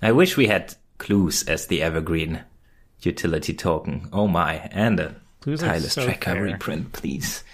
I 0.00 0.12
wish 0.12 0.36
we 0.36 0.46
had 0.46 0.74
clues 0.98 1.42
as 1.44 1.66
the 1.66 1.82
evergreen 1.82 2.42
utility 3.02 3.54
token. 3.54 4.08
Oh 4.12 4.26
my, 4.26 4.54
and 4.72 4.98
a 5.00 5.16
Clues 5.40 5.62
are 5.62 5.66
tireless 5.66 5.92
so 5.92 6.04
tracker 6.04 6.32
fair. 6.32 6.42
reprint, 6.42 6.92
please. 6.92 7.44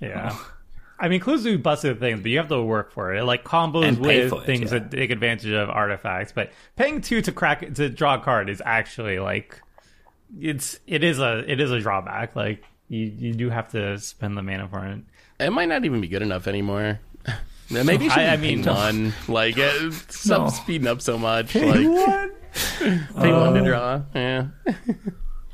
Yeah. 0.00 0.30
Oh. 0.32 0.52
I 1.00 1.08
mean, 1.08 1.20
clues 1.20 1.44
do 1.44 1.56
busted 1.58 2.00
things, 2.00 2.20
but 2.20 2.30
you 2.30 2.38
have 2.38 2.48
to 2.48 2.60
work 2.62 2.92
for 2.92 3.14
it. 3.14 3.22
Like 3.24 3.44
combos 3.44 3.98
with 3.98 4.32
it, 4.32 4.44
things 4.46 4.72
yeah. 4.72 4.80
that 4.80 4.90
take 4.90 5.10
advantage 5.10 5.52
of 5.52 5.70
artifacts, 5.70 6.32
but 6.32 6.50
paying 6.76 7.00
two 7.00 7.22
to 7.22 7.30
crack 7.32 7.74
to 7.74 7.88
draw 7.88 8.14
a 8.16 8.18
card 8.20 8.48
is 8.50 8.60
actually 8.64 9.18
like 9.20 9.60
it's 10.40 10.80
it 10.86 11.04
is 11.04 11.18
a 11.20 11.44
it 11.50 11.60
is 11.60 11.70
a 11.70 11.80
drawback. 11.80 12.34
Like 12.34 12.64
you 12.88 13.12
you 13.16 13.32
do 13.34 13.48
have 13.50 13.68
to 13.72 13.98
spend 13.98 14.36
the 14.36 14.42
mana 14.42 14.68
for 14.68 14.84
it. 14.86 15.00
It 15.38 15.50
might 15.50 15.68
not 15.68 15.84
even 15.84 16.00
be 16.00 16.08
good 16.08 16.22
enough 16.22 16.48
anymore. 16.48 16.98
Maybe 17.70 18.06
it 18.06 18.10
should 18.12 18.18
I- 18.22 18.32
I 18.32 18.36
mean- 18.36 18.64
pay 18.64 18.70
one. 18.70 19.12
Like 19.28 19.56
it, 19.58 19.92
stop 20.10 20.40
No. 20.46 20.48
speeding 20.48 20.88
up 20.88 21.00
so 21.00 21.16
much. 21.18 21.54
Like 21.54 21.74
pay 22.80 23.32
one 23.32 23.54
to 23.54 23.60
uh, 23.60 23.64
draw. 23.64 24.02
Yeah. 24.14 24.46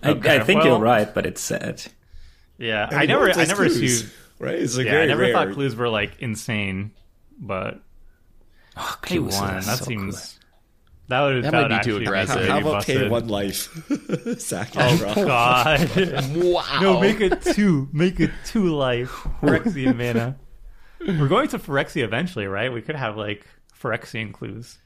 I, 0.02 0.10
Okay, 0.10 0.36
I 0.36 0.44
think 0.44 0.60
well- 0.60 0.68
you're 0.74 0.78
right, 0.80 1.12
but 1.12 1.26
it's 1.26 1.40
sad. 1.40 1.82
Yeah, 2.56 2.86
And 2.88 2.96
I 3.00 3.06
never 3.06 3.30
I 3.30 3.44
never 3.46 3.64
clues, 3.66 3.82
assumed. 4.02 4.12
Right. 4.38 4.54
It's 4.54 4.76
like 4.76 4.86
Yeah, 4.86 4.92
very 4.92 5.02
I 5.04 5.06
never 5.06 5.20
rare. 5.22 5.32
thought 5.32 5.52
clues 5.52 5.76
were 5.76 5.88
like 5.88 6.20
insane, 6.20 6.92
but 7.38 7.80
Oh, 8.76 8.96
pay 9.02 9.18
one 9.20 9.30
that 9.30 9.62
so 9.62 9.84
seems 9.84 10.38
that 11.08 11.20
would 11.22 11.44
That 11.44 11.52
that 11.52 11.68
might 11.68 11.70
would 11.70 11.78
be 11.80 11.84
too 11.84 11.96
aggressive. 11.98 12.42
it 12.42 12.48
How 12.48 12.54
pretty 12.60 12.68
about 12.70 12.84
pay 12.86 13.08
one 13.08 13.28
life? 13.28 13.68
Sack 14.38 14.70
Oh 14.76 14.80
and. 14.80 15.00
God. 15.14 16.36
Wow. 16.36 16.78
No, 16.80 17.00
make 17.00 17.20
it 17.20 17.42
two. 17.42 17.88
Make 17.92 18.20
it 18.20 18.30
two 18.46 18.74
life. 18.74 19.10
Phyrexian 19.42 19.96
mana. 19.96 20.36
We're 21.00 21.28
going 21.28 21.48
to 21.48 21.58
Phyrexia 21.58 22.02
eventually, 22.04 22.46
right? 22.46 22.72
We 22.72 22.80
could 22.80 22.96
have 22.96 23.16
like 23.18 23.46
Phyrexian 23.78 24.32
clues. 24.32 24.78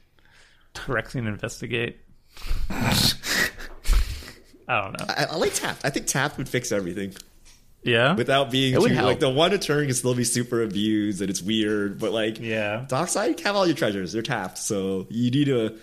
Phyrexian 0.75 1.27
investigate. 1.27 1.99
I 2.69 4.81
don't 4.81 4.99
know. 4.99 5.05
I, 5.09 5.25
I 5.31 5.35
like 5.37 5.53
tap. 5.53 5.77
I 5.83 5.89
think 5.89 6.05
tap 6.05 6.37
would 6.37 6.47
fix 6.49 6.71
everything 6.71 7.13
Yeah. 7.83 8.15
without 8.15 8.51
being 8.51 8.73
It 8.73 8.81
would 8.81 8.89
too, 8.89 8.93
help. 8.95 9.07
like 9.07 9.19
the 9.19 9.29
one 9.29 9.53
a 9.53 9.57
turn 9.57 9.85
can 9.85 9.95
still 9.95 10.13
be 10.15 10.23
super 10.25 10.61
abused 10.61 11.21
and 11.21 11.29
it's 11.29 11.41
weird, 11.41 11.97
but 11.99 12.11
like 12.11 12.39
Yeah. 12.39 12.85
Dockside, 12.87 13.39
have 13.41 13.55
all 13.55 13.65
your 13.65 13.75
treasures. 13.75 14.11
They're 14.11 14.21
tapped, 14.21 14.57
so 14.57 15.07
you 15.09 15.31
need 15.31 15.45
to 15.45 15.75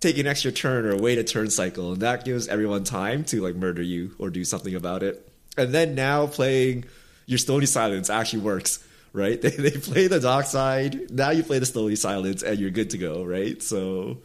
take 0.00 0.18
an 0.18 0.26
extra 0.26 0.52
turn 0.52 0.84
or 0.86 0.96
wait 0.96 1.18
a 1.18 1.24
turn 1.24 1.50
cycle, 1.50 1.92
and 1.92 2.02
that 2.02 2.24
gives 2.24 2.46
everyone 2.48 2.84
time 2.84 3.24
to 3.24 3.40
like 3.40 3.56
murder 3.56 3.82
you 3.82 4.14
or 4.18 4.30
do 4.30 4.44
something 4.44 4.74
about 4.74 5.02
it. 5.02 5.26
And 5.56 5.72
then 5.74 5.94
now 5.94 6.26
playing 6.26 6.84
your 7.26 7.38
Stony 7.38 7.66
Silence 7.66 8.08
actually 8.10 8.42
works, 8.42 8.78
right? 9.12 9.40
They, 9.42 9.50
they 9.50 9.70
play 9.72 10.06
the 10.06 10.20
Dockside, 10.20 11.10
now 11.10 11.30
you 11.30 11.42
play 11.42 11.58
the 11.58 11.66
Stony 11.66 11.96
Silence, 11.96 12.42
and 12.42 12.58
you're 12.60 12.70
good 12.70 12.90
to 12.90 12.98
go, 12.98 13.24
right? 13.24 13.60
So 13.62 14.18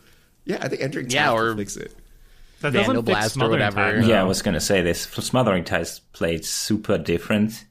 yeah, 0.45 0.59
I 0.61 0.67
think 0.67 0.81
entering 0.81 1.09
Yeah, 1.09 1.25
tap 1.27 1.33
or- 1.33 1.45
will 1.49 1.55
fix 1.57 1.77
it. 1.77 1.95
That 2.63 2.71
Vandal 2.71 3.01
doesn't 3.01 3.05
fix 3.05 3.35
Blast 3.35 3.41
or 3.41 3.49
whatever. 3.49 3.75
tide, 3.99 4.05
Yeah, 4.05 4.21
I 4.21 4.23
was 4.23 4.41
gonna 4.41 4.61
say 4.61 4.81
this. 4.81 5.01
Smothering 5.03 5.63
ties 5.65 5.99
played 6.13 6.45
super 6.45 6.97
different, 6.97 7.65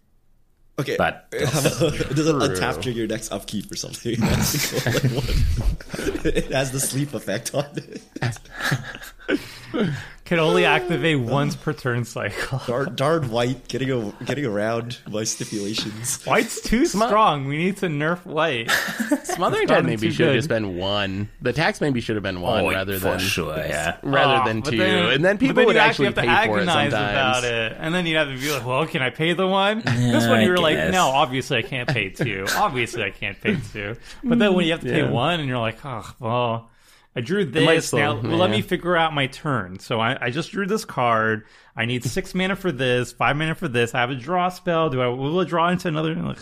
Okay, 0.79 0.97
but 0.99 1.29
How 1.33 1.61
about- 1.61 2.15
Does 2.15 2.27
it 2.29 2.35
untap 2.35 2.95
your 2.95 3.07
next 3.07 3.33
upkeep 3.33 3.73
or 3.73 3.77
something? 3.77 4.17
That's 4.21 4.71
cool. 4.71 4.93
Like, 4.93 5.03
what- 5.13 6.27
it 6.27 6.53
has 6.53 6.73
the 6.73 6.81
sleep 6.81 7.15
effect 7.15 7.55
on 7.55 7.65
it. 7.77 8.03
Can 10.25 10.39
only 10.39 10.65
activate 10.65 11.19
once 11.19 11.57
per 11.57 11.73
turn 11.73 12.05
cycle. 12.05 12.61
Darn, 12.67 12.95
darn 12.95 13.31
white 13.31 13.67
getting 13.69 13.91
a, 13.91 14.13
getting 14.25 14.47
around 14.47 14.99
my 15.11 15.25
stipulations. 15.25 16.23
White's 16.25 16.61
too 16.63 16.87
strong. 16.87 17.47
We 17.47 17.59
need 17.59 17.79
to 17.79 17.87
nerf 17.87 18.25
white. 18.25 18.71
Smothering 19.25 19.63
It's 19.65 19.69
Tithe 19.69 19.69
gotten 19.69 19.87
maybe 19.87 20.11
should 20.13 20.27
have 20.29 20.37
just 20.37 20.49
been 20.49 20.77
one. 20.77 21.29
The 21.41 21.53
tax 21.53 21.81
maybe 21.81 22.01
should 22.01 22.15
have 22.17 22.23
been 22.23 22.39
oh, 22.39 22.43
one 22.43 22.65
oh, 22.65 22.71
rather 22.71 22.99
than 23.01 23.19
sure, 23.19 23.57
yeah. 23.57 23.97
rather 24.03 24.43
Oh, 24.43 24.47
than 24.47 24.63
two. 24.63 24.77
then- 24.77 25.13
and 25.13 25.25
then 25.25 25.39
people 25.39 25.57
then 25.57 25.67
would 25.67 25.75
you 25.75 25.81
actually 25.83 26.07
have 26.07 26.15
to 26.15 26.21
pay 26.23 26.27
for 26.47 26.59
it 26.59 26.69
agonize 26.69 26.93
about 26.93 27.45
it, 27.45 27.77
and 27.79 27.93
then 27.95 28.07
you'd 28.07 28.17
have 28.17 28.29
to 28.29 28.39
be 28.39 28.51
like, 28.53 28.65
"Well, 28.65 28.87
can 28.87 29.03
I 29.03 29.11
pay 29.11 29.33
the 29.35 29.47
one?" 29.47 29.81
this 29.85 30.27
one, 30.29 30.43
you 30.43 30.51
were 30.51 30.59
like, 30.59 30.91
"No, 30.93 31.09
obviously 31.09 31.59
I 31.59 31.63
can't 31.63 31.89
pay 31.89 32.11
two. 32.11 32.47
obviously 32.57 33.03
I 33.03 33.11
can't 33.11 33.39
pay 33.41 33.59
two. 33.73 33.97
But 34.23 34.39
then 34.39 34.55
when 34.55 34.65
you 34.67 34.73
have 34.73 34.81
to 34.83 34.89
Yeah. 34.89 35.07
pay 35.07 35.11
one, 35.11 35.41
and 35.41 35.49
you're 35.49 35.59
like, 35.59 35.85
"Oh, 35.85 36.09
well." 36.21 36.69
I 37.15 37.21
drew 37.21 37.45
this. 37.45 37.89
still- 37.89 37.99
now, 37.99 38.15
well, 38.21 38.39
let 38.39 38.51
me 38.51 38.63
figure 38.63 38.97
out 38.97 39.13
my 39.13 39.27
turn. 39.27 39.79
So 39.79 40.01
I, 40.01 40.27
I 40.27 40.31
just 40.31 40.51
drew 40.53 40.67
this 40.67 40.85
card. 40.85 41.45
I 41.77 41.85
need 41.85 42.05
six 42.05 42.35
mana 42.35 42.57
for 42.57 42.73
this, 42.73 43.13
five 43.13 43.37
mana 43.37 43.55
for 43.55 43.69
this. 43.69 43.95
I 43.95 44.01
have 44.01 44.11
a 44.11 44.15
draw 44.15 44.49
spell. 44.49 44.89
Do 44.91 45.03
I 45.03 45.09
will 45.09 45.41
it 45.41 45.49
draw 45.49 45.69
into 45.69 45.89
another? 45.89 46.15
Like, 46.15 46.39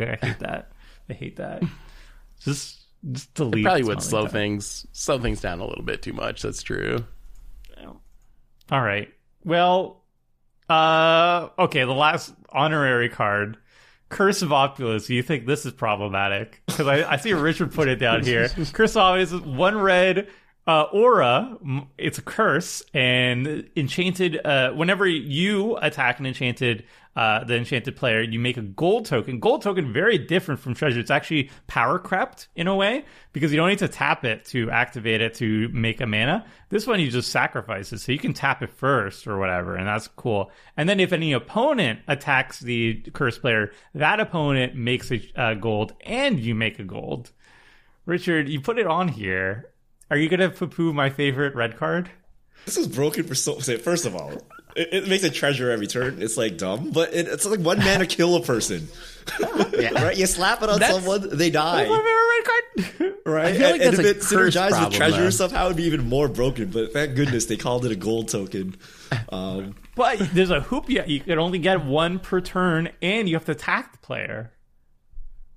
I 0.00 0.18
hate 0.20 0.38
that. 0.40 0.72
I 1.08 1.12
hate 1.12 1.36
that. 1.36 1.62
Just, 2.40 2.80
just 3.12 3.32
delete. 3.34 3.60
It 3.60 3.64
probably 3.64 3.84
would 3.84 4.02
slow 4.02 4.22
Tithe. 4.22 4.32
things 4.32 4.86
slow 4.92 5.18
things 5.18 5.40
down 5.40 5.60
a 5.60 5.66
little 5.66 5.84
bit 5.84 6.02
too 6.02 6.12
much. 6.12 6.42
That's 6.42 6.62
true. 6.62 7.04
All 8.70 8.80
right. 8.80 9.12
Well, 9.44 10.02
uh, 10.70 11.48
okay. 11.58 11.84
The 11.84 11.92
last 11.92 12.32
honorary 12.50 13.08
card, 13.10 13.58
Curse 14.12 14.42
of 14.42 14.52
Opulence. 14.52 15.06
Do 15.06 15.14
you 15.14 15.22
think 15.22 15.46
this 15.46 15.64
is 15.64 15.72
problematic? 15.72 16.62
Because 16.66 16.86
I, 16.86 17.12
I 17.12 17.16
see 17.16 17.32
Richard 17.32 17.72
put 17.72 17.88
it 17.88 17.96
down 17.96 18.22
here. 18.22 18.48
Curse 18.72 18.92
of 18.92 18.98
Opulence 18.98 19.32
is 19.32 19.40
one 19.40 19.78
red 19.78 20.28
uh, 20.66 20.82
aura. 20.92 21.56
It's 21.96 22.18
a 22.18 22.22
curse 22.22 22.82
and 22.92 23.68
enchanted. 23.74 24.38
Uh, 24.44 24.72
whenever 24.72 25.06
you 25.06 25.76
attack 25.78 26.20
an 26.20 26.26
enchanted, 26.26 26.84
uh, 27.14 27.44
the 27.44 27.56
enchanted 27.56 27.94
player, 27.96 28.22
you 28.22 28.38
make 28.38 28.56
a 28.56 28.62
gold 28.62 29.06
token. 29.06 29.38
Gold 29.38 29.62
token 29.62 29.92
very 29.92 30.16
different 30.16 30.60
from 30.60 30.74
treasure. 30.74 31.00
It's 31.00 31.10
actually 31.10 31.50
power 31.66 31.98
crept 31.98 32.48
in 32.56 32.66
a 32.66 32.74
way 32.74 33.04
because 33.32 33.52
you 33.52 33.56
don't 33.58 33.68
need 33.68 33.78
to 33.80 33.88
tap 33.88 34.24
it 34.24 34.44
to 34.46 34.70
activate 34.70 35.20
it 35.20 35.34
to 35.34 35.68
make 35.68 36.00
a 36.00 36.06
mana. 36.06 36.46
This 36.70 36.86
one 36.86 37.00
you 37.00 37.10
just 37.10 37.30
sacrifice 37.30 37.92
it, 37.92 37.98
so 37.98 38.12
you 38.12 38.18
can 38.18 38.32
tap 38.32 38.62
it 38.62 38.70
first 38.70 39.26
or 39.26 39.38
whatever, 39.38 39.76
and 39.76 39.86
that's 39.86 40.08
cool. 40.08 40.50
And 40.76 40.88
then 40.88 41.00
if 41.00 41.12
any 41.12 41.32
opponent 41.32 42.00
attacks 42.08 42.60
the 42.60 43.02
curse 43.12 43.38
player, 43.38 43.72
that 43.94 44.20
opponent 44.20 44.74
makes 44.74 45.10
a 45.10 45.20
uh, 45.36 45.54
gold, 45.54 45.92
and 46.00 46.40
you 46.40 46.54
make 46.54 46.78
a 46.78 46.84
gold. 46.84 47.30
Richard, 48.06 48.48
you 48.48 48.60
put 48.60 48.78
it 48.78 48.86
on 48.86 49.08
here. 49.08 49.70
Are 50.10 50.16
you 50.16 50.28
gonna 50.28 50.50
poo-poo 50.50 50.92
my 50.92 51.10
favorite 51.10 51.54
red 51.54 51.76
card? 51.76 52.10
This 52.64 52.76
is 52.76 52.86
broken 52.86 53.24
for 53.24 53.34
so. 53.34 53.54
First 53.60 54.06
of 54.06 54.14
all, 54.14 54.32
it, 54.76 54.88
it 54.92 55.08
makes 55.08 55.24
a 55.24 55.30
treasure 55.30 55.70
every 55.70 55.86
turn. 55.86 56.20
It's 56.22 56.36
like 56.36 56.56
dumb, 56.58 56.90
but 56.90 57.12
it, 57.14 57.28
it's 57.28 57.44
like 57.46 57.60
one 57.60 57.78
mana 57.78 58.06
kill 58.06 58.36
a 58.36 58.42
person. 58.42 58.88
right? 59.72 60.16
You 60.16 60.26
slap 60.26 60.62
it 60.62 60.68
on 60.68 60.80
That's- 60.80 60.96
someone, 60.96 61.36
they 61.36 61.50
die. 61.50 61.86
My 61.88 61.96
favorite 61.96 62.02
red 62.02 62.44
card. 62.44 63.14
Right? 63.24 63.44
I 63.46 63.52
feel 63.58 63.70
like 63.70 63.80
and, 63.82 63.90
and 63.94 64.00
if 64.00 64.16
it 64.16 64.18
synergized 64.20 64.70
problem, 64.70 64.88
with 64.90 64.96
treasure 64.96 65.22
though. 65.24 65.30
somehow, 65.30 65.66
it'd 65.66 65.76
be 65.76 65.84
even 65.84 66.08
more 66.08 66.28
broken. 66.28 66.70
But 66.70 66.92
thank 66.92 67.14
goodness 67.14 67.46
they 67.46 67.56
called 67.56 67.84
it 67.86 67.92
a 67.92 67.96
gold 67.96 68.28
token. 68.28 68.76
Um, 69.28 69.76
but 69.94 70.18
there's 70.32 70.50
a 70.50 70.60
hoop. 70.60 70.88
You, 70.90 71.04
you 71.06 71.20
can 71.20 71.38
only 71.38 71.58
get 71.60 71.84
one 71.84 72.18
per 72.18 72.40
turn, 72.40 72.88
and 73.00 73.28
you 73.28 73.36
have 73.36 73.44
to 73.44 73.52
attack 73.52 73.92
the 73.92 73.98
player. 73.98 74.50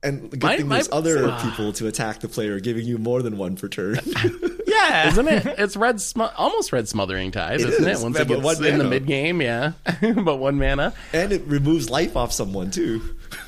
and 0.03 0.29
the 0.29 0.37
good 0.37 0.43
My- 0.43 0.57
thing 0.57 0.67
my- 0.67 0.75
there's 0.75 0.89
other 0.91 1.27
Ah. 1.31 1.41
people 1.43 1.73
to 1.73 1.87
attack 1.87 2.19
the 2.19 2.27
player, 2.27 2.59
giving 2.59 2.85
you 2.85 2.97
more 2.99 3.23
than 3.23 3.37
one 3.37 3.55
per 3.55 3.67
turn. 3.67 3.95
Yeah, 4.76 5.07
Isn't 5.10 5.27
it? 5.27 5.45
It's 5.57 5.76
red, 5.77 5.99
sm- 6.02 6.23
almost 6.38 6.72
red 6.73 6.88
smothering 6.88 7.31
tithe, 7.31 7.61
It 7.61 7.69
isn't 7.69 7.88
is, 7.88 7.99
it? 8.02 8.03
Once 8.03 8.18
but 8.18 8.22
it 8.23 8.27
gets 8.27 8.43
one 8.43 8.56
in 8.65 8.77
the 8.77 8.84
mana. 8.84 8.89
mid 8.89 9.06
game, 9.07 9.41
yeah, 9.41 9.72
but 10.23 10.35
one 10.38 10.57
mana. 10.57 10.93
and 11.14 11.31
it 11.31 11.43
removes 11.45 11.89
life 11.89 12.15
off 12.18 12.31
someone 12.31 12.72
too. 12.72 13.02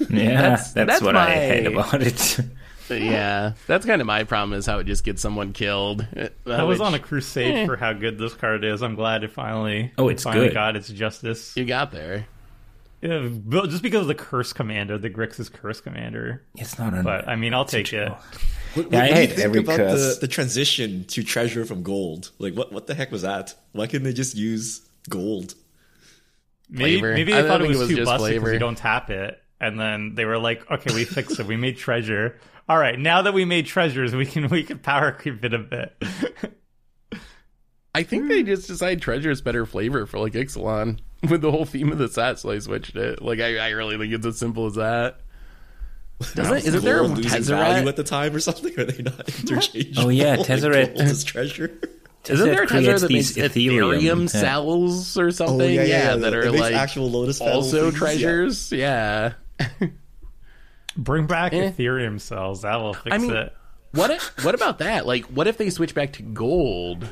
Yeah, 0.10 0.32
That's- 0.42 0.74
that's, 0.74 0.88
that's 0.92 1.02
what 1.02 1.16
my- 1.16 1.28
I 1.28 1.36
hate 1.36 1.66
about 1.68 2.02
it. 2.02 2.40
Yeah, 2.90 3.52
that's 3.68 3.86
kind 3.86 4.00
of 4.00 4.08
my 4.08 4.24
problem 4.24 4.58
is 4.58 4.66
how 4.66 4.80
it 4.80 4.86
just 4.86 5.04
gets 5.04 5.22
someone 5.22 5.52
killed. 5.52 6.08
I 6.46 6.64
was 6.64 6.80
on 6.80 6.94
a 6.94 7.00
crusade 7.00 7.54
Eh. 7.54 7.66
for 7.66 7.76
how 7.76 7.92
good 7.92 8.18
this 8.18 8.34
card 8.34 8.64
is. 8.64 8.82
I'm 8.82 8.96
glad 8.96 9.26
it 9.26 9.32
finally. 9.34 9.92
Oh, 9.98 10.08
it's 10.08 10.24
finally 10.24 10.48
good. 10.48 10.54
got 10.54 10.78
its 10.78 10.88
justice. 10.88 11.52
you 11.58 11.66
got 11.66 11.92
there. 11.92 12.28
Yeah, 13.02 13.30
just 13.68 13.84
because 13.84 14.02
of 14.02 14.08
the 14.08 14.16
curse 14.16 14.54
commander, 14.54 14.98
the 14.98 15.10
Grixis 15.10 15.52
curse 15.52 15.80
commander. 15.82 16.44
It's 16.56 16.80
not 16.80 16.94
an. 16.94 17.04
But 17.04 17.28
I 17.28 17.36
mean, 17.36 17.54
I'll 17.54 17.66
take 17.66 17.94
it. 17.94 18.12
What, 18.74 18.92
Yeah, 18.92 19.00
I 19.00 19.04
do 19.04 19.08
you 19.10 19.14
hate 19.16 19.30
think 19.34 19.40
every 19.42 19.60
about 19.60 19.78
curse. 19.78 20.16
the, 20.16 20.22
the 20.22 20.28
transition 20.28 21.06
to 21.06 21.24
treasure 21.24 21.64
from 21.66 21.84
gold? 21.84 22.32
Like, 22.40 22.56
what 22.56 22.72
what 22.72 22.88
the 22.88 22.96
heck 22.96 23.12
was 23.12 23.22
that? 23.22 23.54
Why 23.74 23.86
couldn't 23.88 24.04
they 24.04 24.14
just 24.14 24.36
use 24.36 24.82
gold. 25.10 25.54
Maybe, 26.70 27.00
Flavor. 27.00 27.14
maybe 27.14 27.34
I 27.34 27.44
thought 27.44 27.62
it 27.62 27.68
was, 27.68 27.78
it 27.78 27.80
was 27.82 27.90
too 27.90 27.96
just 27.98 28.06
busted 28.08 28.28
because 28.30 28.42
flavor. 28.42 28.54
you 28.54 28.60
don't 28.60 28.78
tap 28.78 29.10
it, 29.10 29.42
and 29.62 29.80
then 29.80 30.16
they 30.16 30.26
were 30.26 30.38
like, 30.38 30.70
"Okay, 30.70 30.94
we 30.94 31.06
fixed 31.06 31.40
it. 31.40 31.46
We 31.46 31.56
made 31.56 31.78
treasure. 31.78 32.40
All 32.68 32.78
right, 32.78 33.00
now 33.00 33.22
that 33.22 33.34
we 33.34 33.46
made 33.46 33.68
treasures, 33.68 34.14
we 34.14 34.26
can 34.26 34.50
we 34.50 34.64
can 34.64 34.80
power 34.80 35.12
creep 35.14 35.46
it 35.46 35.54
a 35.54 35.60
bit." 35.60 35.96
I 37.96 38.04
think 38.04 38.28
they 38.28 38.44
just 38.44 38.68
decided 38.68 39.02
treasure 39.02 39.32
is 39.32 39.42
better 39.42 39.66
flavor 39.66 40.06
for 40.06 40.20
like 40.20 40.34
Ixalan 40.34 41.00
with 41.30 41.42
the 41.42 41.52
whole 41.52 41.66
theme 41.66 41.92
of 41.92 41.98
the 41.98 42.08
set, 42.08 42.40
so 42.40 42.52
I 42.52 42.60
switched 42.60 42.96
it. 42.96 43.22
Like 43.22 43.40
I, 43.40 43.58
I 43.58 43.70
really 43.72 43.98
think 43.98 44.14
it's 44.14 44.26
as 44.26 44.38
simple 44.38 44.66
as 44.68 44.76
that. 44.76 45.20
Doesn't 46.34 46.58
isn't 46.58 46.84
there 46.84 46.98
a 47.04 47.08
gold 47.08 47.18
losing 47.20 47.44
value 47.44 47.88
at 47.88 47.96
the 47.96 48.04
time 48.04 48.36
or 48.36 48.40
something? 48.40 48.78
Are 48.80 48.86
they 48.86 49.04
not 49.04 49.20
interchangeable? 49.40 50.08
Oh, 50.08 50.10
yeah, 50.10 50.36
Like, 50.38 50.48
Tezzeret- 50.48 50.96
gold 50.98 51.02
is 51.10 51.24
treasure. 51.24 51.80
Isn't 52.28 52.46
there 52.50 52.64
a 52.64 52.68
creates 52.68 52.88
Tezzeret 52.88 53.00
that 53.02 53.08
these 53.08 53.38
makes 53.38 53.54
Etherium, 53.56 54.22
yeah. 54.34 54.40
cells 54.42 55.18
or 55.18 55.28
Oh 55.28 55.30
something? 55.30 55.74
yeah, 55.74 55.84
yeah, 55.84 56.10
yeah. 56.10 56.16
that 56.18 56.34
are 56.34 56.52
like 56.52 56.74
actual 56.74 57.10
lotus 57.10 57.40
petal 57.40 57.54
also 57.54 57.84
things, 57.92 57.94
yeah. 57.94 58.00
treasures. 58.00 58.72
Yeah. 58.72 59.34
Bring 60.98 61.28
back 61.28 61.54
Eh. 61.54 61.72
Etherium 61.72 62.20
cells. 62.20 62.64
That 62.64 62.78
will 62.78 62.94
fix 62.96 63.14
I 63.16 63.18
mean, 63.20 63.34
it. 63.34 63.54
What 63.92 64.10
if, 64.12 64.44
what 64.44 64.56
about 64.56 64.80
that? 64.80 65.06
Like, 65.06 65.26
what 65.26 65.48
if 65.48 65.58
they 65.58 65.70
switch 65.70 65.94
back 65.96 66.14
to 66.14 66.24
gold 66.24 67.08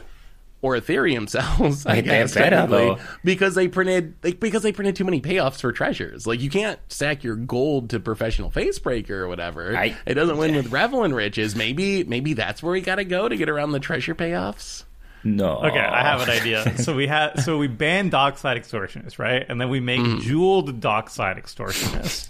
or 0.66 0.76
Etherium 0.80 1.30
cells? 1.30 1.86
I 1.86 1.94
Wait, 1.96 2.06
they're 2.06 2.24
guess 2.24 2.34
better, 2.34 2.50
technically, 2.58 2.86
though. 2.96 3.00
because 3.24 3.56
they 3.56 3.68
printed 3.68 4.16
like 4.24 4.40
because 4.40 4.64
they 4.64 4.72
printed 4.72 4.96
too 4.96 5.04
many 5.06 5.22
payoffs 5.22 5.62
for 5.62 5.72
treasures. 5.72 6.26
Like, 6.26 6.42
you 6.42 6.50
can't 6.50 6.80
stack 6.88 7.24
your 7.24 7.36
gold 7.36 7.90
to 7.92 8.00
professional 8.00 8.50
facebreaker 8.52 9.12
or 9.12 9.28
whatever. 9.28 9.78
I- 9.78 9.96
it 10.06 10.16
doesn't 10.16 10.38
win 10.38 10.56
with 10.56 10.68
Revel 10.72 11.04
in 11.04 11.14
Riches. 11.14 11.56
Maybe 11.56 12.04
maybe 12.04 12.34
that's 12.34 12.62
where 12.64 12.72
we 12.74 12.82
got 12.82 12.96
to 12.96 13.06
go 13.06 13.30
to 13.30 13.36
get 13.38 13.50
around 13.50 13.72
the 13.72 13.80
treasure 13.80 14.16
payoffs. 14.16 14.84
No. 15.24 15.58
Okay, 15.58 15.80
I 15.80 16.02
have 16.04 16.22
an 16.22 16.30
idea. 16.42 16.78
So 16.78 16.96
we 16.96 17.08
have 17.08 17.40
so 17.44 17.58
we 17.58 17.68
ban 17.68 18.10
dockside 18.10 18.58
extortionists, 18.62 19.18
right? 19.18 19.46
And 19.48 19.60
then 19.60 19.70
we 19.70 19.80
make 19.80 20.00
Mm-hmm. 20.02 20.20
jeweled 20.22 20.80
dockside 20.82 21.38
extortionists. 21.38 22.30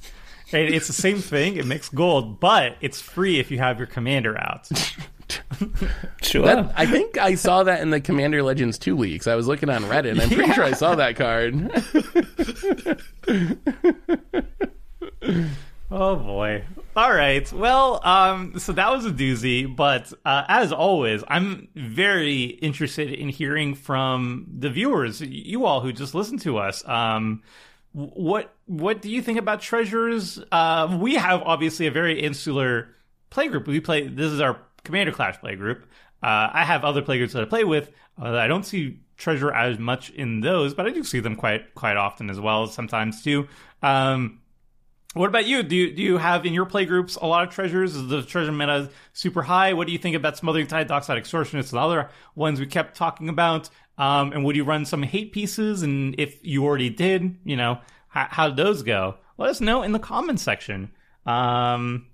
And 0.54 0.74
it's 0.74 0.88
the 0.88 0.94
same 0.94 1.18
thing. 1.18 1.58
It 1.58 1.66
makes 1.66 1.90
gold, 1.90 2.40
but 2.40 2.78
it's 2.80 3.02
free 3.02 3.40
if 3.40 3.50
you 3.52 3.58
have 3.58 3.80
your 3.80 3.88
commander 3.88 4.38
out. 4.40 4.70
Sure. 6.22 6.46
That, 6.46 6.74
I 6.76 6.86
think 6.86 7.18
I 7.18 7.36
saw 7.36 7.64
that 7.64 7.82
in 7.82 7.92
the 7.92 8.02
Commander 8.02 8.42
Legends 8.42 8.78
2 8.80 8.98
leaks. 8.98 9.28
I 9.28 9.36
was 9.36 9.48
looking 9.48 9.70
on 9.70 9.84
Reddit, 9.84 10.12
and 10.12 10.22
I'm 10.22 10.30
pretty 10.30 10.52
sure 10.54 10.64
I 10.64 10.72
saw 10.72 10.96
that 10.96 11.16
card. 11.16 11.72
Oh 15.92 16.16
boy. 16.16 16.64
All 16.96 17.14
right. 17.14 17.52
Well, 17.54 18.02
um, 18.06 18.58
so 18.58 18.74
that 18.74 18.92
was 18.92 19.06
a 19.06 19.12
doozy, 19.12 19.74
but 19.74 20.12
uh, 20.26 20.44
as 20.48 20.72
always, 20.72 21.24
I'm 21.28 21.68
very 21.76 22.44
interested 22.44 23.12
in 23.14 23.30
hearing 23.30 23.76
from 23.76 24.48
the 24.58 24.70
viewers, 24.70 25.22
you 25.22 25.66
all 25.66 25.82
who 25.82 25.94
just 25.94 26.16
listen 26.16 26.40
to 26.40 26.58
us. 26.58 26.86
Um, 26.88 27.44
what 27.94 28.54
what 28.66 29.02
do 29.02 29.10
you 29.10 29.22
think 29.22 29.38
about 29.40 29.62
treasures? 29.62 30.40
Uh, 30.52 30.98
we 31.00 31.16
have 31.16 31.42
obviously 31.44 31.88
a 31.88 31.92
very 31.92 32.20
insular 32.20 32.90
play 33.30 33.48
group. 33.48 33.68
We 33.68 33.80
play. 33.80 34.08
This 34.08 34.32
is 34.32 34.42
our 34.42 34.60
Commander 34.86 35.12
Clash 35.12 35.40
play 35.40 35.56
group. 35.56 35.86
Uh, 36.24 36.50
I 36.54 36.64
have 36.64 36.84
other 36.84 37.02
play 37.02 37.18
groups 37.18 37.34
that 37.34 37.42
I 37.42 37.46
play 37.46 37.64
with. 37.64 37.92
Uh, 38.22 38.36
I 38.36 38.48
don't 38.48 38.66
see 38.66 39.00
treasure 39.18 39.52
as 39.52 39.78
much 39.78 40.10
in 40.12 40.42
those, 40.42 40.74
but 40.74 40.86
I 40.86 40.92
do 40.92 41.04
see 41.04 41.20
them 41.20 41.36
quite 41.36 41.76
quite 41.76 41.98
often 41.98 42.30
as 42.30 42.40
well. 42.40 42.68
Sometimes 42.68 43.22
too. 43.22 43.48
Um, 43.82 44.40
what 45.14 45.28
about 45.28 45.46
you? 45.46 45.64
Do 45.64 45.76
you 45.76 45.96
do 45.96 46.02
you 46.02 46.18
have 46.18 46.46
in 46.46 46.54
your 46.54 46.66
playgroups 46.66 47.22
a 47.22 47.26
lot 47.26 47.48
of 47.48 47.54
treasures? 47.54 47.96
Is 47.96 48.08
the 48.08 48.22
treasure 48.22 48.52
meta 48.52 48.90
super 49.14 49.44
high? 49.44 49.74
What 49.74 49.88
do 49.88 49.94
you 49.94 50.00
think 50.00 50.16
about 50.16 50.38
Smothering 50.38 50.68
Tithe, 50.68 50.88
Dockside 50.88 51.22
Extortionists, 51.22 51.72
and 51.72 51.80
other 51.80 52.10
ones 52.36 52.60
we 52.60 52.66
kept 52.66 52.98
talking 52.98 53.30
about? 53.30 53.70
Um, 53.98 54.34
and 54.34 54.44
would 54.44 54.58
you 54.58 54.66
run 54.66 54.84
some 54.86 55.04
hate 55.04 55.32
pieces? 55.32 55.84
And 55.84 56.16
if 56.18 56.46
you 56.46 56.66
already 56.66 56.90
did, 56.90 57.38
you 57.46 57.56
know, 57.56 57.80
how, 58.10 58.28
how 58.30 58.48
did 58.48 58.58
those 58.58 58.84
go? 58.84 59.16
Let 59.38 59.50
us 59.50 59.62
know 59.62 59.84
in 59.84 59.94
the 59.94 60.00
comments 60.00 60.44
section. 60.44 60.92
Um, 61.26 62.08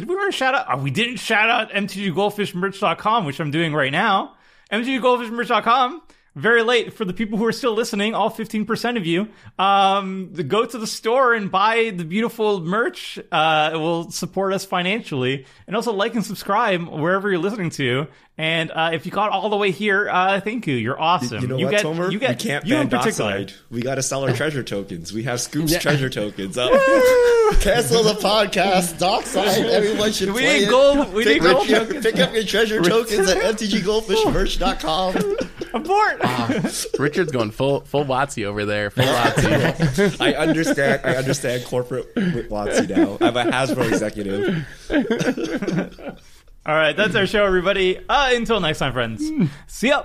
did 0.00 0.08
we 0.08 0.16
ever 0.16 0.32
shout 0.32 0.54
out? 0.54 0.66
Oh, 0.68 0.76
we 0.78 0.90
didn't 0.90 1.18
shout 1.18 1.50
out 1.50 1.70
mtggoldfishmerch.com, 1.70 3.24
which 3.24 3.40
I'm 3.40 3.50
doing 3.50 3.74
right 3.74 3.92
now. 3.92 4.36
mtggoldfishmerch.com. 4.72 6.02
Very 6.36 6.62
late 6.62 6.92
for 6.94 7.04
the 7.04 7.12
people 7.12 7.38
who 7.38 7.44
are 7.44 7.52
still 7.52 7.74
listening, 7.74 8.14
all 8.14 8.30
15% 8.30 8.96
of 8.96 9.04
you. 9.04 9.28
Um, 9.58 10.32
go 10.32 10.64
to 10.64 10.78
the 10.78 10.86
store 10.86 11.34
and 11.34 11.50
buy 11.50 11.90
the 11.90 12.04
beautiful 12.04 12.60
merch. 12.60 13.18
Uh, 13.32 13.70
it 13.74 13.76
will 13.76 14.12
support 14.12 14.52
us 14.52 14.64
financially. 14.64 15.44
And 15.66 15.74
also 15.74 15.92
like 15.92 16.14
and 16.14 16.24
subscribe 16.24 16.86
wherever 16.88 17.28
you're 17.28 17.40
listening 17.40 17.70
to. 17.70 18.06
And 18.40 18.70
uh, 18.70 18.92
if 18.94 19.04
you 19.04 19.12
got 19.12 19.32
all 19.32 19.50
the 19.50 19.56
way 19.58 19.70
here, 19.70 20.08
uh, 20.08 20.40
thank 20.40 20.66
you. 20.66 20.74
You're 20.74 20.98
awesome. 20.98 21.42
You 21.42 21.46
know 21.46 21.58
you 21.58 21.66
what, 21.66 21.72
get, 21.72 21.84
Tomer? 21.84 22.10
You 22.10 22.18
get, 22.18 22.30
we 22.42 22.48
can't 22.48 22.64
you 22.64 22.72
ban 22.72 22.82
in. 22.84 22.88
Dockside. 22.88 23.52
We 23.70 23.82
got 23.82 23.96
to 23.96 24.02
sell 24.02 24.24
our 24.24 24.32
treasure 24.32 24.62
tokens. 24.62 25.12
We 25.12 25.24
have 25.24 25.42
Scoop's 25.42 25.76
treasure 25.76 26.08
tokens. 26.08 26.56
Uh, 26.56 26.70
cancel 27.60 28.02
the 28.02 28.14
podcast. 28.14 28.98
Dockside. 28.98 29.66
Everyone 29.66 30.10
should 30.12 30.28
We 30.30 30.40
play 30.40 30.60
need 30.60 30.68
it. 30.68 30.70
gold- 30.70 31.12
we 31.12 31.24
pick, 31.24 31.42
need 31.42 31.50
up 31.50 31.56
gold 31.58 31.68
your, 31.68 31.84
pick 32.00 32.18
up 32.18 32.32
your 32.32 32.44
treasure 32.44 32.80
tokens 32.82 33.28
at 33.28 33.36
mtggoldfishmerch.com. 33.56 35.36
Abort! 35.74 36.98
Richard's 36.98 37.32
going 37.32 37.50
full 37.50 37.80
full 37.82 38.06
Watsy 38.06 38.46
over 38.46 38.64
there. 38.64 38.88
Full 38.88 39.04
Watsy. 39.04 40.18
I 40.18 40.32
understand. 40.32 41.02
I 41.04 41.16
understand 41.16 41.66
corporate 41.66 42.14
Watsy 42.14 42.88
now. 42.88 43.18
I'm 43.20 43.36
a 43.36 43.44
Hasbro 43.52 43.86
executive. 43.92 44.64
All 46.70 46.76
right, 46.76 46.96
that's 46.96 47.16
our 47.16 47.26
show, 47.26 47.44
everybody. 47.44 47.98
Uh, 48.08 48.30
until 48.32 48.60
next 48.60 48.78
time, 48.78 48.92
friends. 48.92 49.28
See 49.66 49.88
ya! 49.88 50.04